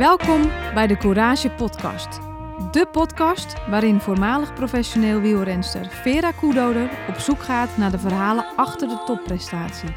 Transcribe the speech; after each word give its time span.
Welkom 0.00 0.50
bij 0.74 0.86
de 0.86 0.96
Courage 0.96 1.50
Podcast. 1.50 2.08
De 2.72 2.86
podcast 2.92 3.54
waarin 3.68 4.00
voormalig 4.00 4.54
professioneel 4.54 5.20
wielrenster 5.20 5.86
Vera 5.90 6.30
Koedoder 6.30 6.90
op 7.08 7.14
zoek 7.14 7.42
gaat 7.42 7.76
naar 7.76 7.90
de 7.90 7.98
verhalen 7.98 8.44
achter 8.56 8.88
de 8.88 9.02
topprestatie. 9.06 9.88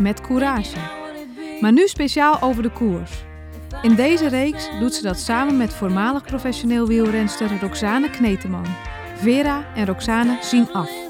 Met 0.00 0.20
courage. 0.20 0.76
Maar 1.60 1.72
nu 1.72 1.88
speciaal 1.88 2.42
over 2.42 2.62
de 2.62 2.70
koers. 2.70 3.24
In 3.82 3.94
deze 3.94 4.28
reeks 4.28 4.68
doet 4.80 4.94
ze 4.94 5.02
dat 5.02 5.18
samen 5.18 5.56
met 5.56 5.74
voormalig 5.74 6.22
professioneel 6.22 6.86
wielrenster 6.86 7.60
Roxane 7.60 8.10
Kneteman. 8.10 8.66
Vera 9.16 9.64
en 9.74 9.86
Roxane 9.86 10.38
zien 10.40 10.72
af. 10.72 11.09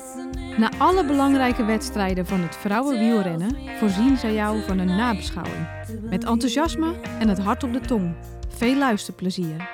Na 0.61 0.71
alle 0.79 1.05
belangrijke 1.05 1.65
wedstrijden 1.65 2.27
van 2.27 2.41
het 2.41 2.57
vrouwenwielrennen 2.57 3.57
voorzien 3.79 4.17
zij 4.17 4.33
jou 4.33 4.63
van 4.63 4.79
een 4.79 4.97
nabeschouwing. 4.97 5.69
Met 6.03 6.25
enthousiasme 6.25 6.95
en 7.19 7.29
het 7.29 7.39
hart 7.39 7.63
op 7.63 7.73
de 7.73 7.81
tong. 7.81 8.17
Veel 8.49 8.75
luisterplezier. 8.75 9.71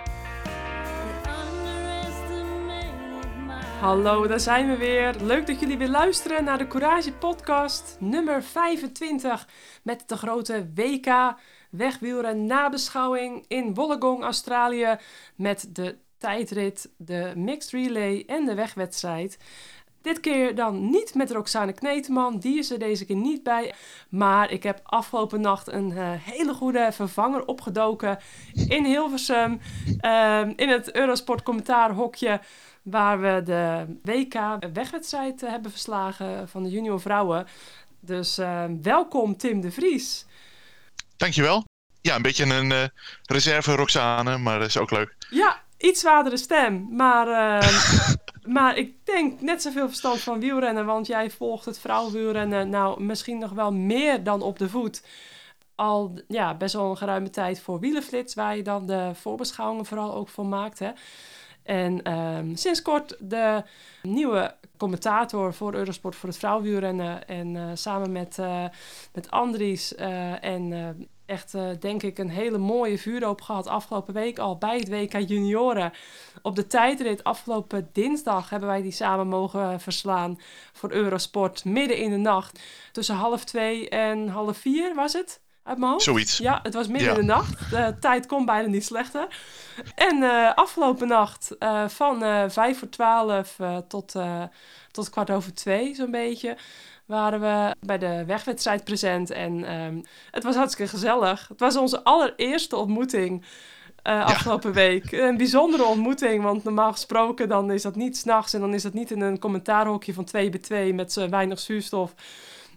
Hallo, 3.80 4.26
daar 4.26 4.40
zijn 4.40 4.68
we 4.68 4.76
weer. 4.76 5.14
Leuk 5.22 5.46
dat 5.46 5.60
jullie 5.60 5.78
weer 5.78 5.88
luisteren 5.88 6.44
naar 6.44 6.58
de 6.58 6.66
Courage 6.66 7.12
Podcast 7.12 7.96
nummer 8.00 8.42
25 8.42 9.48
met 9.82 10.02
de 10.06 10.16
grote 10.16 10.70
WK 10.74 11.34
wegwielren 11.70 12.46
nabeschouwing 12.46 13.44
in 13.48 13.74
Wollongong, 13.74 14.22
Australië 14.22 14.96
met 15.36 15.68
de 15.72 15.96
tijdrit, 16.18 16.90
de 16.96 17.32
mixed 17.36 17.70
relay 17.70 18.24
en 18.26 18.44
de 18.44 18.54
wegwedstrijd. 18.54 19.38
Dit 20.06 20.20
keer 20.20 20.54
dan 20.54 20.90
niet 20.90 21.14
met 21.14 21.30
Roxane 21.30 21.72
Kneteman, 21.72 22.38
die 22.38 22.58
is 22.58 22.70
er 22.70 22.78
deze 22.78 23.04
keer 23.04 23.16
niet 23.16 23.42
bij. 23.42 23.74
Maar 24.08 24.50
ik 24.50 24.62
heb 24.62 24.80
afgelopen 24.82 25.40
nacht 25.40 25.68
een 25.68 25.90
uh, 25.90 26.10
hele 26.18 26.54
goede 26.54 26.88
vervanger 26.92 27.46
opgedoken 27.46 28.18
in 28.68 28.84
Hilversum. 28.84 29.60
Uh, 30.00 30.40
in 30.56 30.68
het 30.68 30.94
Eurosport 30.94 31.42
commentaarhokje, 31.42 32.40
waar 32.82 33.20
we 33.20 33.42
de 33.44 33.86
WK 34.02 34.34
wegwedstrijd 34.72 35.42
uh, 35.42 35.50
hebben 35.50 35.70
verslagen 35.70 36.48
van 36.48 36.62
de 36.62 36.70
junior 36.70 37.00
vrouwen. 37.00 37.46
Dus 38.00 38.38
uh, 38.38 38.64
welkom 38.82 39.36
Tim 39.36 39.60
de 39.60 39.70
Vries. 39.70 40.26
Dankjewel. 41.16 41.64
Ja, 42.00 42.14
een 42.14 42.22
beetje 42.22 42.54
een 42.54 42.70
uh, 42.70 42.84
reserve 43.24 43.74
Roxane, 43.74 44.38
maar 44.38 44.58
dat 44.58 44.68
is 44.68 44.78
ook 44.78 44.90
leuk. 44.90 45.14
Ja, 45.30 45.62
iets 45.78 46.00
zwaardere 46.00 46.36
stem, 46.36 46.88
maar, 46.90 47.28
uh, 47.28 47.68
maar 48.46 48.76
ik 48.76 49.06
denk 49.06 49.40
net 49.40 49.62
zoveel 49.62 49.86
verstand 49.86 50.20
van 50.20 50.40
wielrennen, 50.40 50.86
want 50.86 51.06
jij 51.06 51.30
volgt 51.30 51.64
het 51.64 51.78
vrouwenwielrennen 51.78 52.68
nou 52.68 53.02
misschien 53.02 53.38
nog 53.38 53.50
wel 53.50 53.72
meer 53.72 54.22
dan 54.22 54.42
op 54.42 54.58
de 54.58 54.68
voet. 54.68 55.02
Al 55.74 56.18
ja, 56.28 56.54
best 56.54 56.74
wel 56.74 56.90
een 56.90 56.96
geruime 56.96 57.30
tijd 57.30 57.60
voor 57.60 57.80
Wielenflits, 57.80 58.34
waar 58.34 58.56
je 58.56 58.62
dan 58.62 58.86
de 58.86 59.10
voorbeschouwingen 59.14 59.86
vooral 59.86 60.14
ook 60.14 60.28
voor 60.28 60.46
maakt. 60.46 60.78
Hè. 60.78 60.90
En 61.62 62.12
um, 62.12 62.56
sinds 62.56 62.82
kort 62.82 63.16
de 63.18 63.62
nieuwe 64.02 64.54
commentator 64.76 65.54
voor 65.54 65.74
Eurosport 65.74 66.16
voor 66.16 66.28
het 66.28 66.38
vrouwenwielrennen. 66.38 67.28
En 67.28 67.54
uh, 67.54 67.70
samen 67.74 68.12
met, 68.12 68.36
uh, 68.40 68.64
met 69.12 69.30
Andries 69.30 69.92
uh, 69.92 70.44
en 70.44 70.72
echt, 71.26 71.54
uh, 71.54 71.68
denk 71.80 72.02
ik, 72.02 72.18
een 72.18 72.30
hele 72.30 72.58
mooie 72.58 72.98
vuurdoop 72.98 73.40
gehad 73.40 73.66
afgelopen 73.66 74.14
week 74.14 74.38
al 74.38 74.58
bij 74.58 74.78
het 74.78 74.88
WK 74.88 75.28
Junioren. 75.28 75.92
Op 76.42 76.56
de 76.56 76.66
tijdrit 76.66 77.24
afgelopen 77.24 77.88
dinsdag 77.92 78.50
hebben 78.50 78.68
wij 78.68 78.82
die 78.82 78.92
samen 78.92 79.28
mogen 79.28 79.80
verslaan 79.80 80.40
voor 80.72 80.90
Eurosport 80.92 81.64
midden 81.64 81.96
in 81.96 82.10
de 82.10 82.16
nacht. 82.16 82.60
Tussen 82.92 83.14
half 83.14 83.44
twee 83.44 83.88
en 83.88 84.28
half 84.28 84.58
vier 84.58 84.94
was 84.94 85.12
het? 85.12 85.40
Uit 85.62 85.78
mijn 85.78 85.90
hoofd? 85.90 86.04
Zoiets. 86.04 86.38
Ja, 86.38 86.60
het 86.62 86.74
was 86.74 86.86
midden 86.88 87.08
ja. 87.08 87.14
in 87.14 87.20
de 87.20 87.32
nacht. 87.32 87.70
De 87.70 87.96
tijd 88.00 88.26
kon 88.26 88.44
bijna 88.44 88.68
niet 88.68 88.84
slechter. 88.84 89.26
En 89.94 90.16
uh, 90.16 90.54
afgelopen 90.54 91.08
nacht 91.08 91.56
uh, 91.58 91.88
van 91.88 92.50
vijf 92.50 92.78
voor 92.78 92.88
twaalf 92.88 93.58
tot, 93.88 94.14
tot 94.90 95.10
kwart 95.10 95.30
over 95.30 95.54
twee 95.54 95.94
zo'n 95.94 96.10
beetje 96.10 96.56
waren 97.06 97.40
we 97.40 97.74
bij 97.80 97.98
de 97.98 98.24
wegwedstrijd 98.24 98.84
present. 98.84 99.30
En 99.30 99.74
um, 99.74 100.02
het 100.30 100.44
was 100.44 100.54
hartstikke 100.54 100.90
gezellig. 100.90 101.48
Het 101.48 101.60
was 101.60 101.76
onze 101.76 102.04
allereerste 102.04 102.76
ontmoeting 102.76 103.44
uh, 104.06 104.24
afgelopen 104.24 104.68
ja. 104.68 104.74
week. 104.74 105.12
Een 105.12 105.36
bijzondere 105.36 105.84
ontmoeting, 105.84 106.42
want 106.42 106.64
normaal 106.64 106.92
gesproken 106.92 107.48
dan 107.48 107.70
is 107.70 107.82
dat 107.82 107.96
niet 107.96 108.16
s'nachts... 108.16 108.52
en 108.52 108.60
dan 108.60 108.74
is 108.74 108.82
dat 108.82 108.92
niet 108.92 109.10
in 109.10 109.20
een 109.20 109.38
commentaarhokje 109.38 110.14
van 110.14 110.24
2 110.24 110.50
bij 110.50 110.60
2 110.60 110.94
met 110.94 111.12
zo 111.12 111.28
weinig 111.28 111.58
zuurstof. 111.58 112.14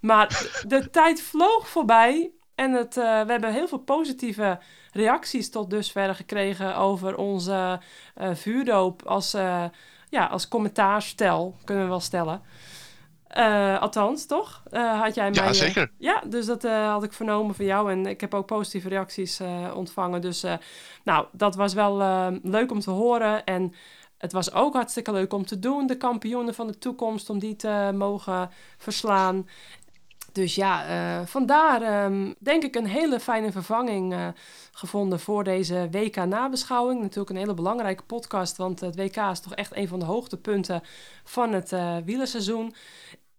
Maar 0.01 0.49
de 0.67 0.89
tijd 0.89 1.21
vloog 1.21 1.67
voorbij 1.67 2.31
en 2.55 2.71
het, 2.71 2.97
uh, 2.97 3.03
we 3.03 3.31
hebben 3.31 3.53
heel 3.53 3.67
veel 3.67 3.77
positieve 3.79 4.59
reacties 4.91 5.49
tot 5.49 5.69
dusver 5.69 6.15
gekregen... 6.15 6.75
over 6.75 7.15
onze 7.17 7.79
uh, 8.17 8.29
vuurdoop 8.33 9.01
als, 9.05 9.31
ja, 10.09 10.25
als 10.25 10.47
commentaarstel, 10.47 11.55
kunnen 11.63 11.83
we 11.83 11.89
wel 11.89 11.99
stellen... 11.99 12.41
Uh, 13.37 13.81
althans, 13.81 14.25
toch? 14.25 14.63
Uh, 14.71 15.01
had 15.01 15.15
jij 15.15 15.29
mij, 15.29 15.43
ja, 15.43 15.53
zeker. 15.53 15.81
Uh, 15.81 15.87
ja, 15.97 16.23
dus 16.27 16.45
dat 16.45 16.63
had 16.63 17.03
ik 17.03 17.13
vernomen 17.13 17.55
van 17.55 17.65
jou. 17.65 17.91
En 17.91 18.05
ik 18.05 18.21
heb 18.21 18.33
ook 18.33 18.45
positieve 18.45 18.89
reacties 18.89 19.41
ontvangen. 19.73 20.21
Dus 20.21 20.45
nou, 21.03 21.25
dat 21.31 21.55
was 21.55 21.73
wel 21.73 21.97
leuk 22.43 22.71
om 22.71 22.79
te 22.79 22.91
horen. 22.91 23.43
En 23.43 23.73
het 24.17 24.31
was 24.31 24.53
ook 24.53 24.73
hartstikke 24.73 25.11
leuk 25.11 25.33
om 25.33 25.45
te 25.45 25.59
doen. 25.59 25.87
De 25.87 25.97
kampioenen 25.97 26.53
van 26.53 26.67
de 26.67 26.77
toekomst, 26.77 27.29
om 27.29 27.39
die 27.39 27.55
te 27.55 27.91
mogen 27.93 28.49
verslaan. 28.77 29.47
Dus 30.31 30.55
ja, 30.55 30.89
uh, 31.19 31.25
vandaar 31.25 32.05
um, 32.05 32.35
denk 32.39 32.63
ik 32.63 32.75
een 32.75 32.87
hele 32.87 33.19
fijne 33.19 33.51
vervanging 33.51 34.13
uh, 34.13 34.27
gevonden 34.71 35.19
voor 35.19 35.43
deze 35.43 35.87
WK-nabeschouwing. 35.91 37.01
Natuurlijk 37.01 37.29
een 37.29 37.35
hele 37.35 37.53
belangrijke 37.53 38.03
podcast, 38.03 38.57
want 38.57 38.79
het 38.79 38.95
WK 38.95 39.15
is 39.15 39.39
toch 39.39 39.55
echt 39.55 39.75
een 39.75 39.87
van 39.87 39.99
de 39.99 40.05
hoogtepunten 40.05 40.83
van 41.23 41.53
het 41.53 41.71
uh, 41.71 41.95
wielerseizoen. 42.05 42.73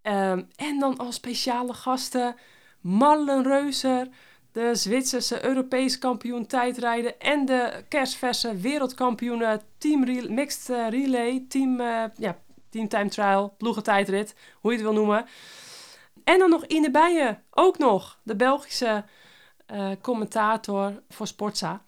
Um, 0.02 0.48
en 0.56 0.78
dan 0.78 0.96
als 0.96 1.14
speciale 1.14 1.72
gasten 1.72 2.34
Marlen 2.80 3.42
Reuser, 3.42 4.08
de 4.52 4.74
Zwitserse 4.74 5.44
Europees 5.44 5.98
kampioen 5.98 6.46
tijdrijden 6.46 7.20
en 7.20 7.46
de 7.46 7.84
kerstverse 7.88 8.56
wereldkampioen 8.56 9.60
team 9.78 10.34
mixed 10.34 10.68
relay, 10.88 11.44
team, 11.48 11.80
ja, 12.16 12.38
team 12.70 12.88
time 12.88 13.08
trial, 13.08 13.54
ploegentijdrit, 13.58 14.34
hoe 14.60 14.70
je 14.70 14.76
het 14.76 14.86
wil 14.86 14.96
noemen. 14.96 15.26
En 16.30 16.38
dan 16.38 16.50
nog 16.50 16.64
Ine 16.64 16.90
Bijen, 16.90 17.42
ook 17.50 17.78
nog, 17.78 18.18
de 18.22 18.36
Belgische 18.36 19.04
uh, 19.72 19.90
commentator 20.02 21.02
voor 21.08 21.26
Sportza. 21.26 21.82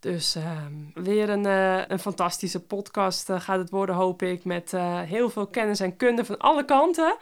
Dus 0.00 0.36
uh, 0.36 0.60
weer 0.94 1.28
een, 1.28 1.44
uh, 1.46 1.86
een 1.86 1.98
fantastische 1.98 2.60
podcast 2.60 3.30
uh, 3.30 3.40
gaat 3.40 3.58
het 3.58 3.70
worden, 3.70 3.94
hoop 3.94 4.22
ik, 4.22 4.44
met 4.44 4.70
heel 5.04 5.30
veel 5.30 5.46
kennis 5.46 5.80
en 5.80 5.96
kunde 5.96 6.24
van 6.24 6.38
alle 6.38 6.64
kanten. 6.64 7.16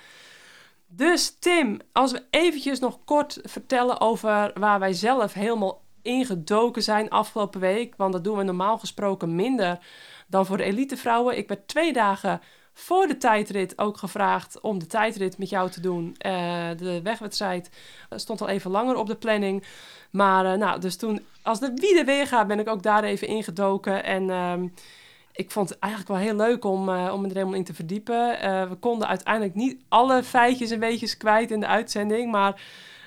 Dus 0.86 1.36
Tim, 1.38 1.80
als 1.92 2.12
we 2.12 2.22
eventjes 2.30 2.78
nog 2.78 2.98
kort 3.04 3.38
vertellen 3.42 4.00
over 4.00 4.50
waar 4.54 4.78
wij 4.78 4.92
zelf 4.92 5.32
helemaal 5.32 5.82
ingedoken 6.02 6.82
zijn 6.82 7.10
afgelopen 7.10 7.60
week. 7.60 7.94
Want 7.96 8.12
dat 8.12 8.24
doen 8.24 8.36
we 8.36 8.42
normaal 8.42 8.78
gesproken 8.78 9.34
minder 9.34 9.78
dan 10.26 10.46
voor 10.46 10.56
de 10.56 10.64
elitevrouwen. 10.64 11.36
Ik 11.36 11.48
werd 11.48 11.68
twee 11.68 11.92
dagen 11.92 12.40
voor 12.74 13.06
de 13.06 13.16
tijdrit 13.16 13.78
ook 13.78 13.96
gevraagd 13.96 14.60
om 14.60 14.78
de 14.78 14.86
tijdrit 14.86 15.38
met 15.38 15.48
jou 15.48 15.70
te 15.70 15.80
doen. 15.80 16.04
Uh, 16.06 16.68
de 16.76 17.00
wegwedstrijd 17.02 17.70
stond 18.10 18.40
al 18.40 18.48
even 18.48 18.70
langer 18.70 18.96
op 18.96 19.06
de 19.06 19.16
planning. 19.16 19.64
Maar 20.10 20.44
uh, 20.44 20.52
nou, 20.52 20.80
dus 20.80 20.96
toen, 20.96 21.20
als 21.42 21.60
de 21.60 21.72
wie 21.74 21.98
er 21.98 22.04
weer 22.04 22.26
gaat, 22.26 22.46
ben 22.46 22.58
ik 22.58 22.68
ook 22.68 22.82
daar 22.82 23.04
even 23.04 23.28
ingedoken. 23.28 24.04
En 24.04 24.30
um, 24.30 24.74
ik 25.32 25.50
vond 25.50 25.68
het 25.68 25.78
eigenlijk 25.78 26.12
wel 26.12 26.22
heel 26.22 26.36
leuk 26.36 26.64
om, 26.64 26.88
uh, 26.88 27.10
om 27.12 27.20
me 27.20 27.28
er 27.28 27.34
helemaal 27.34 27.54
in 27.54 27.64
te 27.64 27.74
verdiepen. 27.74 28.28
we 28.68 28.76
konden 28.80 29.08
uiteindelijk 29.08 29.54
niet 29.54 29.80
alle 29.88 30.22
feitjes 30.22 30.70
en 30.70 30.80
weetjes 30.80 31.16
kwijt 31.16 31.50
in 31.50 31.60
de 31.60 31.66
uitzending. 31.66 32.30
Maar 32.30 32.62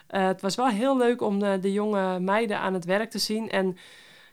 het 0.07 0.41
was 0.41 0.55
wel 0.55 0.67
heel 0.67 0.97
leuk 0.97 1.21
om 1.21 1.39
de, 1.39 1.59
de 1.59 1.71
jonge 1.71 2.19
meiden 2.19 2.59
aan 2.59 2.73
het 2.73 2.85
werk 2.85 3.09
te 3.09 3.19
zien. 3.19 3.49
En 3.49 3.77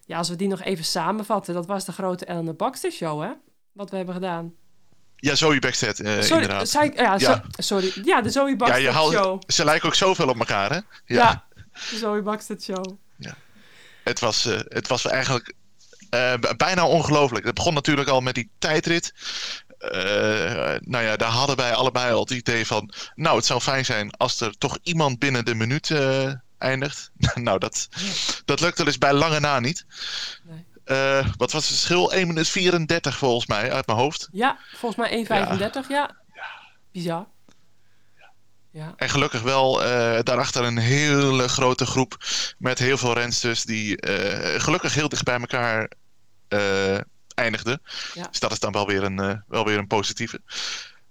ja, 0.07 0.19
als 0.19 0.29
we 0.29 0.37
die 0.37 0.49
nog 0.49 0.63
even 0.63 0.85
samenvatten, 0.85 1.55
dat 1.55 1.67
was 1.67 1.85
de 1.85 1.93
grote 1.93 2.25
Ellen 2.25 2.57
Baxter 2.57 2.91
Show, 2.91 3.23
hè? 3.23 3.31
Wat 3.73 3.91
we 3.91 3.97
hebben 3.97 4.15
gedaan. 4.15 4.55
Ja, 5.25 5.35
Zoe 5.35 5.59
Backstead, 5.59 6.01
uh, 6.01 6.21
sorry, 6.21 6.43
inderdaad. 6.43 6.73
Ja, 6.73 7.17
ja. 7.19 7.19
So, 7.19 7.41
sorry. 7.51 7.93
Ja, 8.05 8.23
de 8.23 8.31
Zoe 8.31 8.57
Backstead 8.57 8.83
ja, 8.83 8.93
haalt, 8.93 9.13
Show. 9.13 9.43
Ze 9.47 9.65
lijken 9.65 9.89
ook 9.89 9.95
zoveel 9.95 10.29
op 10.29 10.39
elkaar, 10.39 10.71
hè? 10.71 10.77
Ja, 10.77 10.85
ja 11.07 11.45
de 11.91 11.97
Zoe 11.97 12.23
Backstead 12.23 12.63
Show. 12.63 12.99
Ja. 13.17 13.35
Het 14.05 14.21
was, 14.21 14.47
uh, 14.47 14.59
het 14.69 14.89
was 14.89 15.07
eigenlijk 15.07 15.55
uh, 16.11 16.35
bijna 16.57 16.87
ongelooflijk. 16.87 17.45
Het 17.45 17.55
begon 17.55 17.75
natuurlijk 17.75 18.09
al 18.09 18.21
met 18.21 18.35
die 18.35 18.51
tijdrit. 18.59 19.15
nou 20.81 21.05
ja, 21.05 21.17
daar 21.17 21.31
hadden 21.31 21.57
wij 21.57 21.75
allebei 21.75 22.13
al 22.13 22.21
het 22.21 22.31
idee 22.31 22.67
van... 22.67 22.93
Nou, 23.15 23.37
het 23.37 23.47
zou 23.47 23.61
fijn 23.61 23.85
zijn 23.85 24.11
als 24.11 24.41
er 24.41 24.59
toch 24.59 24.79
iemand 24.83 25.19
binnen 25.19 25.45
de 25.45 25.55
minuut 25.55 25.95
eindigt. 26.59 27.11
nou, 27.35 27.59
dat, 27.59 27.89
dat 28.45 28.61
lukt 28.61 28.79
wel 28.79 28.87
eens 28.87 28.99
bij 28.99 29.13
lange 29.13 29.41
na 29.41 29.61
niet. 29.61 29.87
Nee. 30.43 30.65
Uh, 30.87 31.27
wat 31.37 31.53
was 31.53 31.69
het 31.69 31.77
verschil? 31.77 32.13
1 32.13 32.27
minuut 32.27 32.49
34 32.49 33.17
volgens 33.17 33.47
mij 33.47 33.73
uit 33.73 33.87
mijn 33.87 33.99
hoofd. 33.99 34.29
Ja, 34.33 34.59
volgens 34.77 35.09
mij 35.09 35.25
1,35. 35.25 35.89
Ja. 35.89 36.11
ja. 36.35 36.51
Bizar. 36.93 37.27
Ja. 38.71 38.93
En 38.97 39.09
gelukkig 39.09 39.43
wel 39.43 39.83
uh, 39.83 39.87
daarachter 40.23 40.65
een 40.65 40.79
hele 40.79 41.49
grote 41.49 41.87
groep 41.87 42.17
met 42.59 42.79
heel 42.79 42.99
veel 42.99 43.15
rensters 43.15 43.65
die 43.65 44.09
uh, 44.09 44.61
gelukkig 44.61 44.95
heel 44.95 45.09
dicht 45.09 45.25
bij 45.25 45.39
elkaar 45.39 45.91
uh, 46.49 46.99
eindigden. 47.35 47.83
Ja. 48.15 48.27
Dus 48.31 48.41
dat 48.41 48.53
is 48.53 48.59
dan 48.59 48.73
wel 48.73 48.87
weer 48.87 49.03
een, 49.03 49.43
wel 49.49 49.65
weer 49.65 49.79
een 49.79 49.87
positieve. 49.87 50.41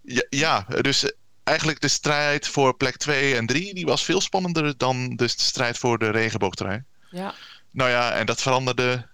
Ja, 0.02 0.26
ja, 0.30 0.66
dus 0.82 1.12
eigenlijk 1.44 1.82
de 1.82 1.88
strijd 1.88 2.48
voor 2.48 2.78
plek 2.78 2.98
2 2.98 3.36
en 3.36 3.46
3 3.46 3.74
die 3.74 3.86
was 3.86 4.04
veel 4.04 4.22
spannender 4.22 4.78
dan 4.78 5.16
de 5.16 5.28
strijd 5.28 5.78
voor 5.78 5.98
de 5.98 6.10
regenboogtrui. 6.10 6.84
Ja. 7.10 7.34
Nou 7.72 7.90
ja, 7.90 8.12
en 8.12 8.26
dat 8.26 8.42
veranderde 8.42 9.08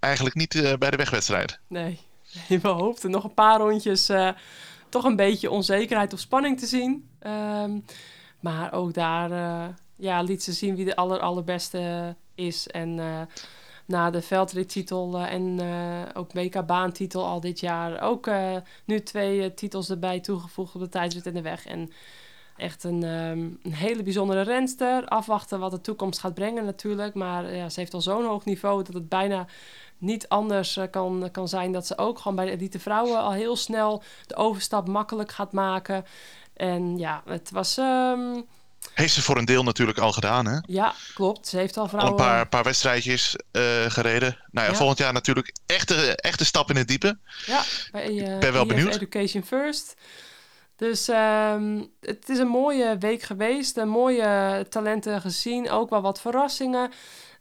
eigenlijk 0.00 0.34
niet 0.34 0.76
bij 0.78 0.90
de 0.90 0.96
wegwedstrijd. 0.96 1.58
Nee, 1.66 2.00
we 2.62 2.68
hoopten 2.68 3.10
nog 3.10 3.24
een 3.24 3.34
paar 3.34 3.58
rondjes 3.58 4.10
toch 4.88 5.04
een 5.04 5.16
beetje 5.16 5.50
onzekerheid 5.50 6.12
of 6.12 6.20
spanning 6.20 6.58
te 6.58 6.66
zien. 6.66 7.08
Um, 7.26 7.84
maar 8.40 8.72
ook 8.72 8.94
daar 8.94 9.30
uh, 9.30 9.64
ja, 9.96 10.22
liet 10.22 10.42
ze 10.42 10.52
zien 10.52 10.76
wie 10.76 10.84
de 10.84 10.96
aller, 10.96 11.18
allerbeste 11.18 12.16
is. 12.34 12.66
En 12.66 12.94
na 13.86 14.10
de 14.10 14.22
veldrittitel 14.22 15.20
uh, 15.20 15.32
en 15.32 15.60
ook 16.14 16.32
WK-baantitel 16.32 17.26
al 17.26 17.40
dit 17.40 17.60
jaar... 17.60 18.02
ook 18.02 18.30
nu 18.84 19.02
twee 19.02 19.54
titels 19.54 19.90
erbij 19.90 20.20
toegevoegd 20.20 20.74
op 20.74 20.80
de 20.80 20.88
tijdrit 20.88 21.26
en 21.26 21.34
de 21.34 21.42
weg. 21.42 21.66
En 21.66 21.90
echt 22.60 22.84
een, 22.84 23.02
um, 23.02 23.58
een 23.62 23.72
hele 23.72 24.02
bijzondere 24.02 24.42
renster. 24.42 25.04
Afwachten 25.04 25.60
wat 25.60 25.70
de 25.70 25.80
toekomst 25.80 26.20
gaat 26.20 26.34
brengen 26.34 26.64
natuurlijk. 26.64 27.14
Maar 27.14 27.54
ja, 27.54 27.68
ze 27.68 27.80
heeft 27.80 27.94
al 27.94 28.00
zo'n 28.00 28.24
hoog 28.24 28.44
niveau 28.44 28.82
dat 28.82 28.94
het 28.94 29.08
bijna 29.08 29.46
niet 30.00 30.28
anders 30.28 30.76
uh, 30.76 30.84
kan, 30.90 31.28
kan 31.32 31.48
zijn 31.48 31.72
dat 31.72 31.86
ze 31.86 31.98
ook 31.98 32.18
gewoon 32.18 32.36
bij 32.36 32.44
de 32.44 32.50
elite 32.50 32.78
vrouwen 32.78 33.20
al 33.20 33.32
heel 33.32 33.56
snel 33.56 34.02
de 34.26 34.36
overstap 34.36 34.88
makkelijk 34.88 35.32
gaat 35.32 35.52
maken. 35.52 36.04
En 36.56 36.98
ja, 36.98 37.22
het 37.26 37.50
was. 37.50 37.76
Um... 37.76 38.46
Heeft 38.94 39.14
ze 39.14 39.22
voor 39.22 39.38
een 39.38 39.44
deel 39.44 39.62
natuurlijk 39.62 39.98
al 39.98 40.12
gedaan, 40.12 40.46
hè? 40.46 40.58
Ja, 40.66 40.94
klopt. 41.14 41.48
Ze 41.48 41.56
heeft 41.56 41.76
al 41.76 41.88
vrouwen... 41.88 42.12
Al 42.12 42.18
een 42.18 42.24
paar, 42.26 42.48
paar 42.48 42.62
wedstrijdjes 42.64 43.36
uh, 43.52 43.62
gereden. 43.88 44.36
Nou 44.50 44.66
ja, 44.66 44.72
Ja. 44.72 44.78
volgend 44.78 44.98
jaar 44.98 45.12
natuurlijk 45.12 45.52
echte, 45.66 46.16
echte 46.16 46.44
stap 46.44 46.70
in 46.70 46.76
het 46.76 46.88
diepe. 46.88 47.18
Ja, 47.46 47.62
bij 47.92 48.10
uh, 48.10 48.38
ben 48.38 48.52
wel 48.52 48.62
EF 48.62 48.68
benieuwd. 48.68 48.94
Education 48.94 49.44
First. 49.44 49.94
Dus 50.80 51.08
ehm, 51.08 51.82
het 52.00 52.28
is 52.28 52.38
een 52.38 52.48
mooie 52.48 52.98
week 52.98 53.22
geweest. 53.22 53.84
Mooie 53.84 54.66
talenten 54.68 55.20
gezien. 55.20 55.70
Ook 55.70 55.90
wel 55.90 56.00
wat 56.00 56.20
verrassingen. 56.20 56.90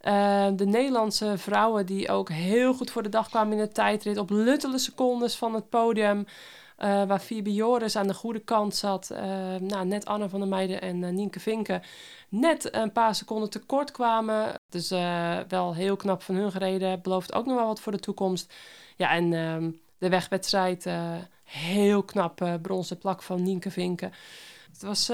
Uh, 0.01 0.47
de 0.53 0.65
Nederlandse 0.65 1.38
vrouwen 1.38 1.86
die 1.86 2.09
ook 2.09 2.30
heel 2.30 2.74
goed 2.74 2.91
voor 2.91 3.03
de 3.03 3.09
dag 3.09 3.30
kwamen 3.30 3.57
in 3.57 3.63
de 3.63 3.71
tijdrit. 3.71 4.18
Op 4.18 4.30
luttele 4.30 4.77
secondes 4.77 5.36
van 5.36 5.53
het 5.53 5.69
podium. 5.69 6.18
Uh, 6.19 7.03
waar 7.03 7.19
Phoebe 7.19 7.53
Joris 7.53 7.95
aan 7.95 8.07
de 8.07 8.13
goede 8.13 8.39
kant 8.39 8.75
zat. 8.75 9.09
Uh, 9.12 9.19
nou, 9.56 9.86
net 9.86 10.06
Anne 10.06 10.30
van 10.30 10.39
der 10.39 10.50
Meijden 10.50 10.81
en 10.81 11.01
uh, 11.01 11.09
Nienke 11.09 11.39
Vinken 11.39 11.81
net 12.30 12.75
een 12.75 12.91
paar 12.91 13.15
seconden 13.15 13.50
tekort 13.50 13.91
kwamen. 13.91 14.53
Dus 14.69 14.89
wel 15.47 15.74
heel 15.74 15.95
knap 15.95 16.21
van 16.21 16.36
hun 16.36 16.51
gereden. 16.51 17.01
Belooft 17.01 17.33
ook 17.33 17.45
nog 17.45 17.56
wel 17.56 17.68
wat 17.68 17.80
voor 17.80 17.91
de 17.91 18.00
toekomst. 18.00 18.53
Ja, 18.95 19.12
en 19.12 19.33
ehm, 19.33 19.71
de 19.97 20.09
wegwedstrijd, 20.09 20.89
heel 21.50 22.04
knap 22.04 22.60
bronzen 22.62 22.98
plak 22.98 23.24
van 23.24 23.44
Nienke 23.44 23.72
Vinken. 23.72 24.13
Het 24.72 24.81
was 24.81 25.10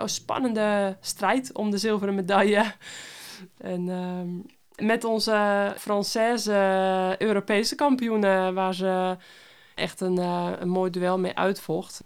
een 0.00 0.08
spannende 0.08 0.96
strijd 1.00 1.52
om 1.52 1.70
de 1.70 1.78
zilveren 1.78 2.14
medaille. 2.14 2.72
En 3.58 3.86
uh, 3.88 4.86
met 4.86 5.04
onze 5.04 5.74
Française 5.78 6.52
Europese 7.18 7.74
kampioenen, 7.74 8.54
waar 8.54 8.74
ze 8.74 9.16
echt 9.74 10.00
een, 10.00 10.16
een 10.62 10.68
mooi 10.68 10.90
duel 10.90 11.18
mee 11.18 11.34
uitvocht. 11.34 12.00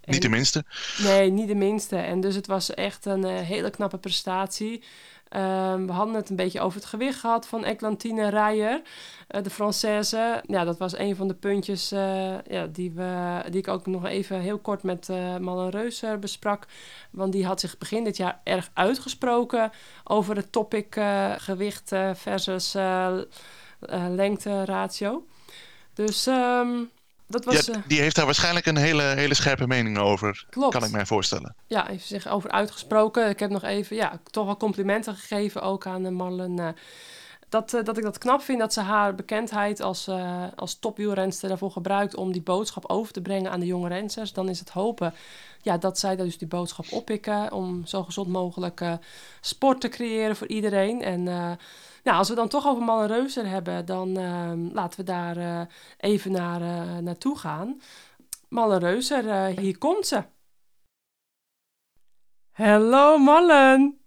En, 0.00 0.12
Niet 0.12 0.22
de 0.22 0.28
minste. 0.28 0.64
Nee, 1.02 1.30
niet 1.30 1.48
de 1.48 1.54
minste. 1.54 1.96
En 1.96 2.20
dus 2.20 2.34
het 2.34 2.46
was 2.46 2.74
echt 2.74 3.06
een 3.06 3.24
hele 3.24 3.70
knappe 3.70 3.98
prestatie. 3.98 4.84
Um, 5.36 5.86
we 5.86 5.92
hadden 5.92 6.14
het 6.14 6.30
een 6.30 6.36
beetje 6.36 6.60
over 6.60 6.78
het 6.78 6.88
gewicht 6.88 7.20
gehad 7.20 7.46
van 7.46 7.64
Eglantine 7.64 8.28
Rijer, 8.28 8.82
uh, 9.30 9.42
de 9.42 9.50
Française. 9.50 10.42
Ja, 10.46 10.64
dat 10.64 10.78
was 10.78 10.98
een 10.98 11.16
van 11.16 11.28
de 11.28 11.34
puntjes 11.34 11.92
uh, 11.92 12.42
ja, 12.42 12.66
die, 12.66 12.90
we, 12.90 13.42
die 13.50 13.58
ik 13.58 13.68
ook 13.68 13.86
nog 13.86 14.06
even 14.06 14.40
heel 14.40 14.58
kort 14.58 14.82
met 14.82 15.08
uh, 15.08 15.36
Malin 15.36 15.68
Reuser 15.68 16.18
besprak. 16.18 16.66
Want 17.10 17.32
die 17.32 17.46
had 17.46 17.60
zich 17.60 17.78
begin 17.78 18.04
dit 18.04 18.16
jaar 18.16 18.40
erg 18.44 18.70
uitgesproken 18.72 19.70
over 20.04 20.36
het 20.36 20.52
topic 20.52 21.00
gewicht 21.36 21.92
versus 22.14 22.76
lengte 24.08 24.64
ratio. 24.64 25.26
Dus 25.94 26.26
um, 26.26 26.90
dat 27.26 27.44
was... 27.44 27.66
Ja, 27.66 27.82
die 27.86 28.00
heeft 28.00 28.16
daar 28.16 28.24
waarschijnlijk 28.24 28.66
een 28.66 28.76
hele, 28.76 29.02
hele 29.02 29.34
scherpe 29.34 29.66
mening 29.66 29.98
over, 29.98 30.46
Klopt. 30.50 30.72
kan 30.72 30.84
ik 30.84 30.90
mij 30.90 31.06
voorstellen. 31.06 31.54
Ja, 31.66 31.86
heeft 31.86 32.06
zich 32.06 32.28
over 32.28 32.50
uitgesproken. 32.50 33.28
Ik 33.28 33.38
heb 33.38 33.50
nog 33.50 33.62
even, 33.62 33.96
ja, 33.96 34.20
toch 34.30 34.44
wel 34.44 34.56
complimenten 34.56 35.14
gegeven 35.14 35.62
ook 35.62 35.86
aan 35.86 36.14
Marlen. 36.14 36.58
Uh, 36.58 36.68
dat, 37.48 37.70
dat 37.70 37.96
ik 37.96 38.02
dat 38.02 38.18
knap 38.18 38.42
vind 38.42 38.58
dat 38.58 38.72
ze 38.72 38.80
haar 38.80 39.14
bekendheid 39.14 39.80
als, 39.80 40.08
uh, 40.08 40.44
als 40.56 40.78
topwielrenster 40.78 41.48
daarvoor 41.48 41.70
gebruikt 41.70 42.14
om 42.14 42.32
die 42.32 42.42
boodschap 42.42 42.84
over 42.86 43.12
te 43.12 43.20
brengen 43.20 43.50
aan 43.50 43.60
de 43.60 43.66
jonge 43.66 43.88
rensters. 43.88 44.32
Dan 44.32 44.48
is 44.48 44.58
het 44.58 44.70
hopen 44.70 45.14
ja, 45.62 45.78
dat 45.78 45.98
zij 45.98 46.16
dus 46.16 46.38
die 46.38 46.48
boodschap 46.48 46.86
oppikken 46.90 47.52
om 47.52 47.86
zo 47.86 48.02
gezond 48.02 48.28
mogelijk 48.28 48.82
sport 49.40 49.80
te 49.80 49.88
creëren 49.88 50.36
voor 50.36 50.46
iedereen. 50.46 51.02
En 51.02 51.28
nou, 52.06 52.18
als 52.18 52.28
we 52.28 52.34
dan 52.34 52.48
toch 52.48 52.66
over 52.66 52.82
Mannen 52.82 53.06
Reuser 53.06 53.46
hebben, 53.46 53.84
dan 53.84 54.18
uh, 54.18 54.52
laten 54.72 54.98
we 54.98 55.04
daar 55.04 55.36
uh, 55.36 55.60
even 55.98 56.32
naar, 56.32 56.60
uh, 56.60 56.98
naartoe 56.98 57.38
gaan. 57.38 57.80
Mannen 58.48 58.78
Reuser, 58.78 59.46
hier 59.58 59.78
komt 59.78 60.06
ze. 60.06 60.22
Hallo 62.52 63.18
Mallen. 63.18 63.98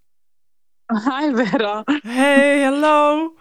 Hi 0.88 1.36
Vera. 1.36 1.84
Hey, 2.02 2.60
hello. 2.60 3.34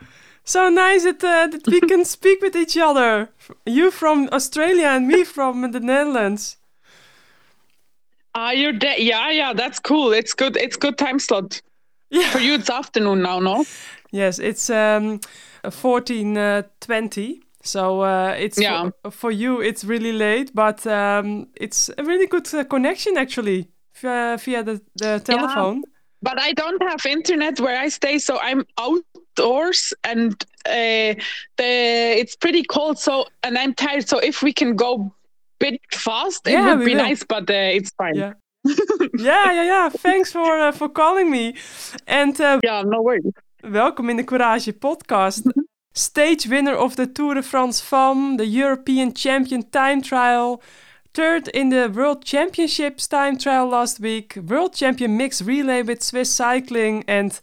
So 0.43 0.69
nice 0.69 1.03
that, 1.03 1.51
that 1.51 1.67
we 1.67 1.79
can 1.79 2.05
speak 2.05 2.41
with 2.41 2.55
each 2.55 2.77
other. 2.77 3.31
You 3.65 3.91
from 3.91 4.29
Australia 4.29 4.89
and 4.89 5.07
me 5.07 5.25
from 5.25 5.71
the 5.71 5.81
Netherlands. 5.81 6.59
Ah, 8.31 8.53
you're 8.53 8.79
de- 8.79 9.03
yeah, 9.03 9.31
yeah, 9.31 9.57
that's 9.57 9.81
cool. 9.81 10.13
It's 10.13 10.35
good. 10.35 10.57
It's 10.57 10.79
good 10.79 10.97
time 10.97 11.19
slot. 11.19 11.63
Yeah. 12.11 12.31
For 12.31 12.41
you, 12.41 12.55
it's 12.55 12.71
afternoon 12.71 13.21
now, 13.21 13.41
no? 13.41 13.65
Yes, 14.11 14.39
it's 14.39 14.71
um, 14.71 15.21
14 15.71 16.37
uh, 16.37 16.63
So 17.63 18.01
uh, 18.01 18.35
it's 18.39 18.59
Yeah. 18.59 18.91
for, 19.03 19.11
for 19.11 19.31
you 19.31 19.61
it's 19.61 19.85
really 19.85 20.13
late, 20.13 20.55
but 20.55 20.87
um, 20.87 21.49
it's 21.55 21.91
a 21.99 22.05
really 22.05 22.27
good 22.27 22.53
uh, 22.55 22.65
connection 22.65 23.17
actually 23.19 23.69
via, 24.01 24.39
via 24.39 24.63
the, 24.63 24.81
the 24.97 25.21
telephone. 25.25 25.83
But 26.23 26.41
I 26.41 26.53
don't 26.53 26.83
have 26.83 27.05
internet 27.07 27.61
where 27.61 27.79
I 27.79 27.89
stay, 27.91 28.19
so 28.19 28.39
I'm 28.41 28.65
outdoors 28.79 29.93
and 30.03 30.33
uh, 30.67 31.15
the 31.57 31.65
it's 32.21 32.35
pretty 32.37 32.63
cold. 32.65 32.99
So 32.99 33.27
and 33.43 33.57
I'm 33.59 33.75
tired. 33.75 34.09
So 34.09 34.19
if 34.19 34.43
we 34.43 34.53
can 34.53 34.75
go 34.75 35.13
bit 35.61 35.81
fast, 35.93 36.47
it 36.47 36.53
Yeah, 36.53 36.75
would 36.75 36.85
be 36.85 36.95
will. 36.95 37.05
nice. 37.05 37.23
But 37.25 37.51
uh, 37.51 37.55
it's 37.55 37.91
fine. 37.91 38.17
Yeah. 38.17 38.33
yeah, 39.19 39.53
yeah, 39.53 39.63
yeah. 39.65 39.89
Thanks 39.91 40.33
for 40.33 40.59
uh, 40.59 40.73
for 40.73 40.89
calling 40.89 41.31
me. 41.31 41.55
And 42.07 42.41
uh, 42.41 42.59
Yeah, 42.65 42.83
no 42.85 43.03
worries. 43.03 43.33
Welkom 43.71 44.09
in 44.09 44.17
de 44.17 44.25
Courage 44.25 44.73
podcast. 44.73 45.43
Stage 45.93 46.49
winner 46.49 46.77
of 46.77 46.95
the 46.95 47.13
Tour 47.13 47.35
de 47.35 47.43
France 47.43 47.81
Femme, 47.81 48.37
the 48.37 48.47
European 48.47 49.13
Champion 49.13 49.71
Time 49.71 50.01
Trial, 50.01 50.63
third 51.13 51.49
in 51.49 51.69
the 51.71 51.91
World 51.93 52.25
Championships 52.25 53.07
Time 53.07 53.37
Trial 53.37 53.69
last 53.69 54.01
week, 54.01 54.39
World 54.47 54.75
Champion 54.75 55.17
Mixed 55.17 55.43
Relay 55.47 55.83
with 55.83 56.03
Swiss 56.03 56.31
Cycling, 56.31 57.05
and 57.07 57.41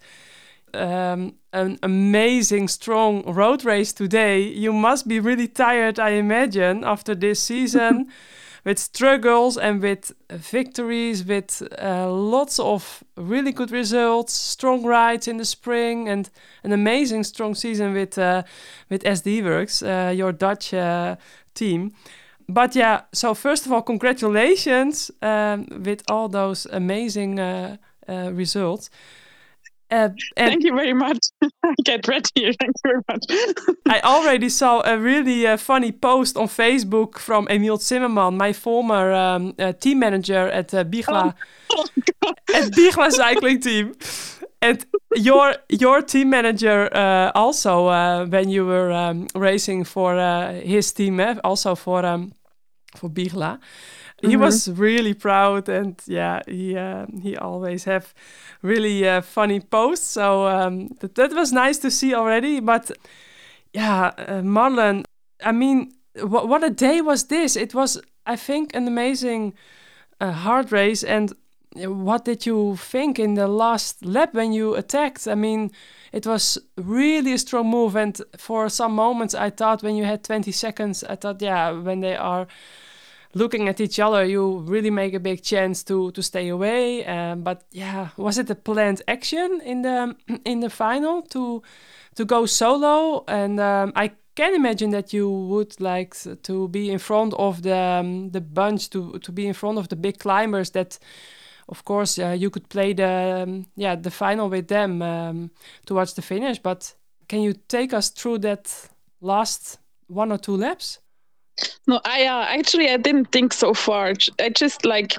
um, 0.73 1.35
an 1.51 1.77
amazing 1.81 2.69
strong 2.69 3.23
road 3.33 3.63
race 3.63 3.93
today. 3.93 4.41
You 4.41 4.73
must 4.73 5.07
be 5.07 5.19
really 5.19 5.47
tired, 5.47 5.99
I 5.99 6.09
imagine, 6.09 6.83
after 6.83 7.15
this 7.15 7.39
season. 7.39 8.07
with 8.65 8.79
struggles 8.79 9.57
and 9.57 9.81
with 9.81 10.11
victories, 10.31 11.23
with 11.23 11.61
uh, 11.81 12.11
lots 12.11 12.59
of 12.59 13.03
really 13.15 13.51
good 13.51 13.71
results, 13.71 14.33
strong 14.33 14.83
rides 14.83 15.27
in 15.27 15.37
the 15.37 15.45
spring, 15.45 16.09
and 16.09 16.29
an 16.63 16.71
amazing 16.71 17.23
strong 17.23 17.55
season 17.55 17.93
with 17.93 18.17
uh, 18.17 18.43
with 18.89 19.03
SD 19.03 19.43
Works, 19.43 19.83
uh, 19.83 20.11
your 20.15 20.33
Dutch 20.33 20.73
uh, 20.73 21.15
team. 21.53 21.93
But 22.47 22.75
yeah, 22.75 23.01
so 23.11 23.33
first 23.33 23.65
of 23.65 23.71
all, 23.71 23.81
congratulations 23.81 25.11
um, 25.21 25.67
with 25.83 26.03
all 26.09 26.27
those 26.27 26.67
amazing 26.71 27.39
uh, 27.39 27.77
uh, 28.07 28.31
results. 28.33 28.89
Uh, 29.91 30.09
Thank 30.35 30.63
you 30.63 30.75
very 30.75 30.93
much. 30.93 31.19
I 31.63 31.73
get 31.83 32.07
ready. 32.07 32.23
Thank 32.35 32.61
you 32.61 32.83
very 32.83 33.01
much. 33.07 33.25
I 33.89 34.01
already 34.01 34.49
saw 34.49 34.81
a 34.85 34.97
really 34.97 35.45
uh, 35.45 35.57
funny 35.57 35.91
post 35.91 36.37
on 36.37 36.47
Facebook 36.47 37.17
from 37.19 37.47
Emil 37.49 37.77
Zimmerman, 37.77 38.37
my 38.37 38.53
former 38.53 39.13
um, 39.13 39.53
uh, 39.59 39.73
team 39.73 39.99
manager 39.99 40.47
at 40.47 40.73
uh, 40.73 40.83
Bigla, 40.83 41.35
oh, 41.73 41.85
at 42.53 42.71
Bigla 42.71 43.11
cycling 43.11 43.59
team. 43.59 43.95
And 44.61 44.83
your 45.15 45.55
your 45.69 46.01
team 46.01 46.29
manager 46.29 46.89
uh, 46.91 47.31
also 47.35 47.87
uh, 47.87 48.25
when 48.25 48.49
you 48.49 48.65
were 48.65 48.91
um, 48.91 49.27
racing 49.35 49.83
for 49.83 50.17
uh, 50.17 50.53
his 50.53 50.91
team, 50.91 51.19
eh, 51.19 51.35
also 51.43 51.75
for 51.75 52.05
um, 52.05 52.31
for 52.95 53.09
Bigla. 53.09 53.59
He 54.29 54.35
Mhm. 54.35 54.41
was 54.41 54.67
really 54.69 55.13
proud, 55.13 55.69
and 55.69 55.95
yeah, 56.07 56.41
he 56.47 56.75
uh, 56.77 57.05
he 57.23 57.37
always 57.37 57.85
have 57.85 58.13
really 58.61 59.07
uh, 59.07 59.21
funny 59.21 59.59
posts. 59.59 60.07
So 60.11 60.47
um, 60.47 60.87
that 60.99 61.15
that 61.15 61.33
was 61.33 61.51
nice 61.51 61.79
to 61.79 61.89
see 61.89 62.13
already. 62.15 62.59
But 62.61 62.91
yeah, 63.73 64.11
uh, 64.17 64.41
Marlon, 64.43 65.03
I 65.43 65.51
mean, 65.51 65.91
what 66.21 66.47
what 66.47 66.63
a 66.63 66.69
day 66.69 67.01
was 67.01 67.23
this? 67.27 67.55
It 67.55 67.73
was, 67.73 68.01
I 68.25 68.35
think, 68.37 68.75
an 68.75 68.87
amazing 68.87 69.53
uh, 70.21 70.31
hard 70.31 70.71
race. 70.71 71.03
And 71.03 71.33
what 71.75 72.25
did 72.25 72.45
you 72.45 72.77
think 72.77 73.19
in 73.19 73.33
the 73.35 73.47
last 73.47 74.05
lap 74.05 74.33
when 74.33 74.53
you 74.53 74.75
attacked? 74.75 75.27
I 75.27 75.35
mean, 75.35 75.71
it 76.13 76.25
was 76.25 76.57
really 76.77 77.33
a 77.33 77.37
strong 77.37 77.69
move. 77.69 77.95
And 77.99 78.21
for 78.37 78.69
some 78.69 78.93
moments, 78.95 79.35
I 79.35 79.49
thought 79.49 79.83
when 79.83 79.95
you 79.95 80.05
had 80.05 80.23
20 80.23 80.51
seconds, 80.51 81.03
I 81.03 81.15
thought, 81.15 81.41
yeah, 81.41 81.71
when 81.71 81.99
they 82.01 82.15
are 82.15 82.47
looking 83.35 83.67
at 83.67 83.79
each 83.79 83.99
other, 83.99 84.25
you 84.25 84.59
really 84.59 84.89
make 84.89 85.13
a 85.13 85.19
big 85.19 85.43
chance 85.43 85.83
to 85.83 86.11
to 86.11 86.21
stay 86.23 86.49
away. 86.49 87.05
Um, 87.05 87.43
but 87.43 87.65
yeah, 87.71 88.09
was 88.17 88.37
it 88.37 88.49
a 88.49 88.55
planned 88.55 89.01
action 89.07 89.61
in 89.63 89.83
the 89.83 90.15
in 90.45 90.61
the 90.61 90.69
final 90.69 91.21
to 91.21 91.61
to 92.15 92.25
go 92.25 92.45
solo? 92.47 93.23
And 93.27 93.59
um, 93.59 93.91
I 93.95 94.11
can 94.35 94.55
imagine 94.55 94.91
that 94.91 95.13
you 95.13 95.29
would 95.29 95.79
like 95.79 96.15
to 96.43 96.67
be 96.69 96.89
in 96.89 96.99
front 96.99 97.33
of 97.33 97.61
the 97.61 97.77
um, 97.99 98.31
the 98.31 98.41
bunch 98.41 98.89
to 98.89 99.19
to 99.19 99.31
be 99.31 99.45
in 99.45 99.53
front 99.53 99.77
of 99.77 99.87
the 99.87 99.95
big 99.95 100.17
climbers 100.17 100.71
that. 100.71 100.99
Of 101.67 101.83
course, 101.83 102.19
uh, 102.19 102.35
you 102.37 102.51
could 102.51 102.69
play 102.69 102.93
the 102.93 103.41
um, 103.41 103.65
yeah 103.75 103.95
the 103.95 104.11
final 104.11 104.49
with 104.49 104.67
them 104.67 105.01
um, 105.01 105.49
towards 105.87 106.13
the 106.13 106.21
finish. 106.21 106.59
But 106.61 106.95
can 107.27 107.41
you 107.41 107.53
take 107.67 107.91
us 107.91 108.11
through 108.11 108.41
that 108.41 108.89
last 109.19 109.79
one 110.07 110.31
or 110.31 110.37
two 110.37 110.57
laps? 110.57 110.99
No, 111.87 112.01
I 112.05 112.25
uh, 112.25 112.45
actually 112.49 112.89
I 112.89 112.97
didn't 112.97 113.31
think 113.31 113.53
so 113.53 113.73
far. 113.73 114.13
I 114.39 114.49
just 114.49 114.85
like 114.85 115.15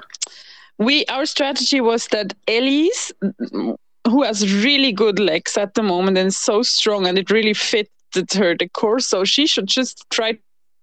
we 0.77 1.05
our 1.05 1.25
strategy 1.25 1.81
was 1.81 2.07
that 2.07 2.33
Elise, 2.47 3.11
who 4.05 4.23
has 4.23 4.63
really 4.63 4.91
good 4.91 5.19
legs 5.19 5.57
at 5.57 5.73
the 5.73 5.83
moment 5.83 6.17
and 6.17 6.33
so 6.33 6.61
strong, 6.61 7.07
and 7.07 7.17
it 7.17 7.31
really 7.31 7.53
fitted 7.53 7.89
her 8.33 8.55
the 8.55 8.69
course, 8.69 9.07
so 9.07 9.23
she 9.23 9.47
should 9.47 9.67
just 9.67 10.05
try 10.09 10.37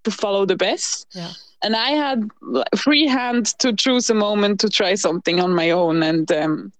to 0.04 0.11
follow 0.11 0.44
the 0.46 0.56
best. 0.56 1.06
Yeah. 1.12 1.32
And 1.64 1.75
I 1.75 1.90
had 1.90 2.30
free 2.76 3.06
hand 3.06 3.47
to 3.59 3.73
choose 3.73 4.11
a 4.11 4.14
moment 4.14 4.61
to 4.61 4.68
try 4.68 4.94
something 4.94 5.40
on 5.40 5.54
my 5.54 5.71
own, 5.71 6.02
and 6.02 6.30
um, 6.30 6.73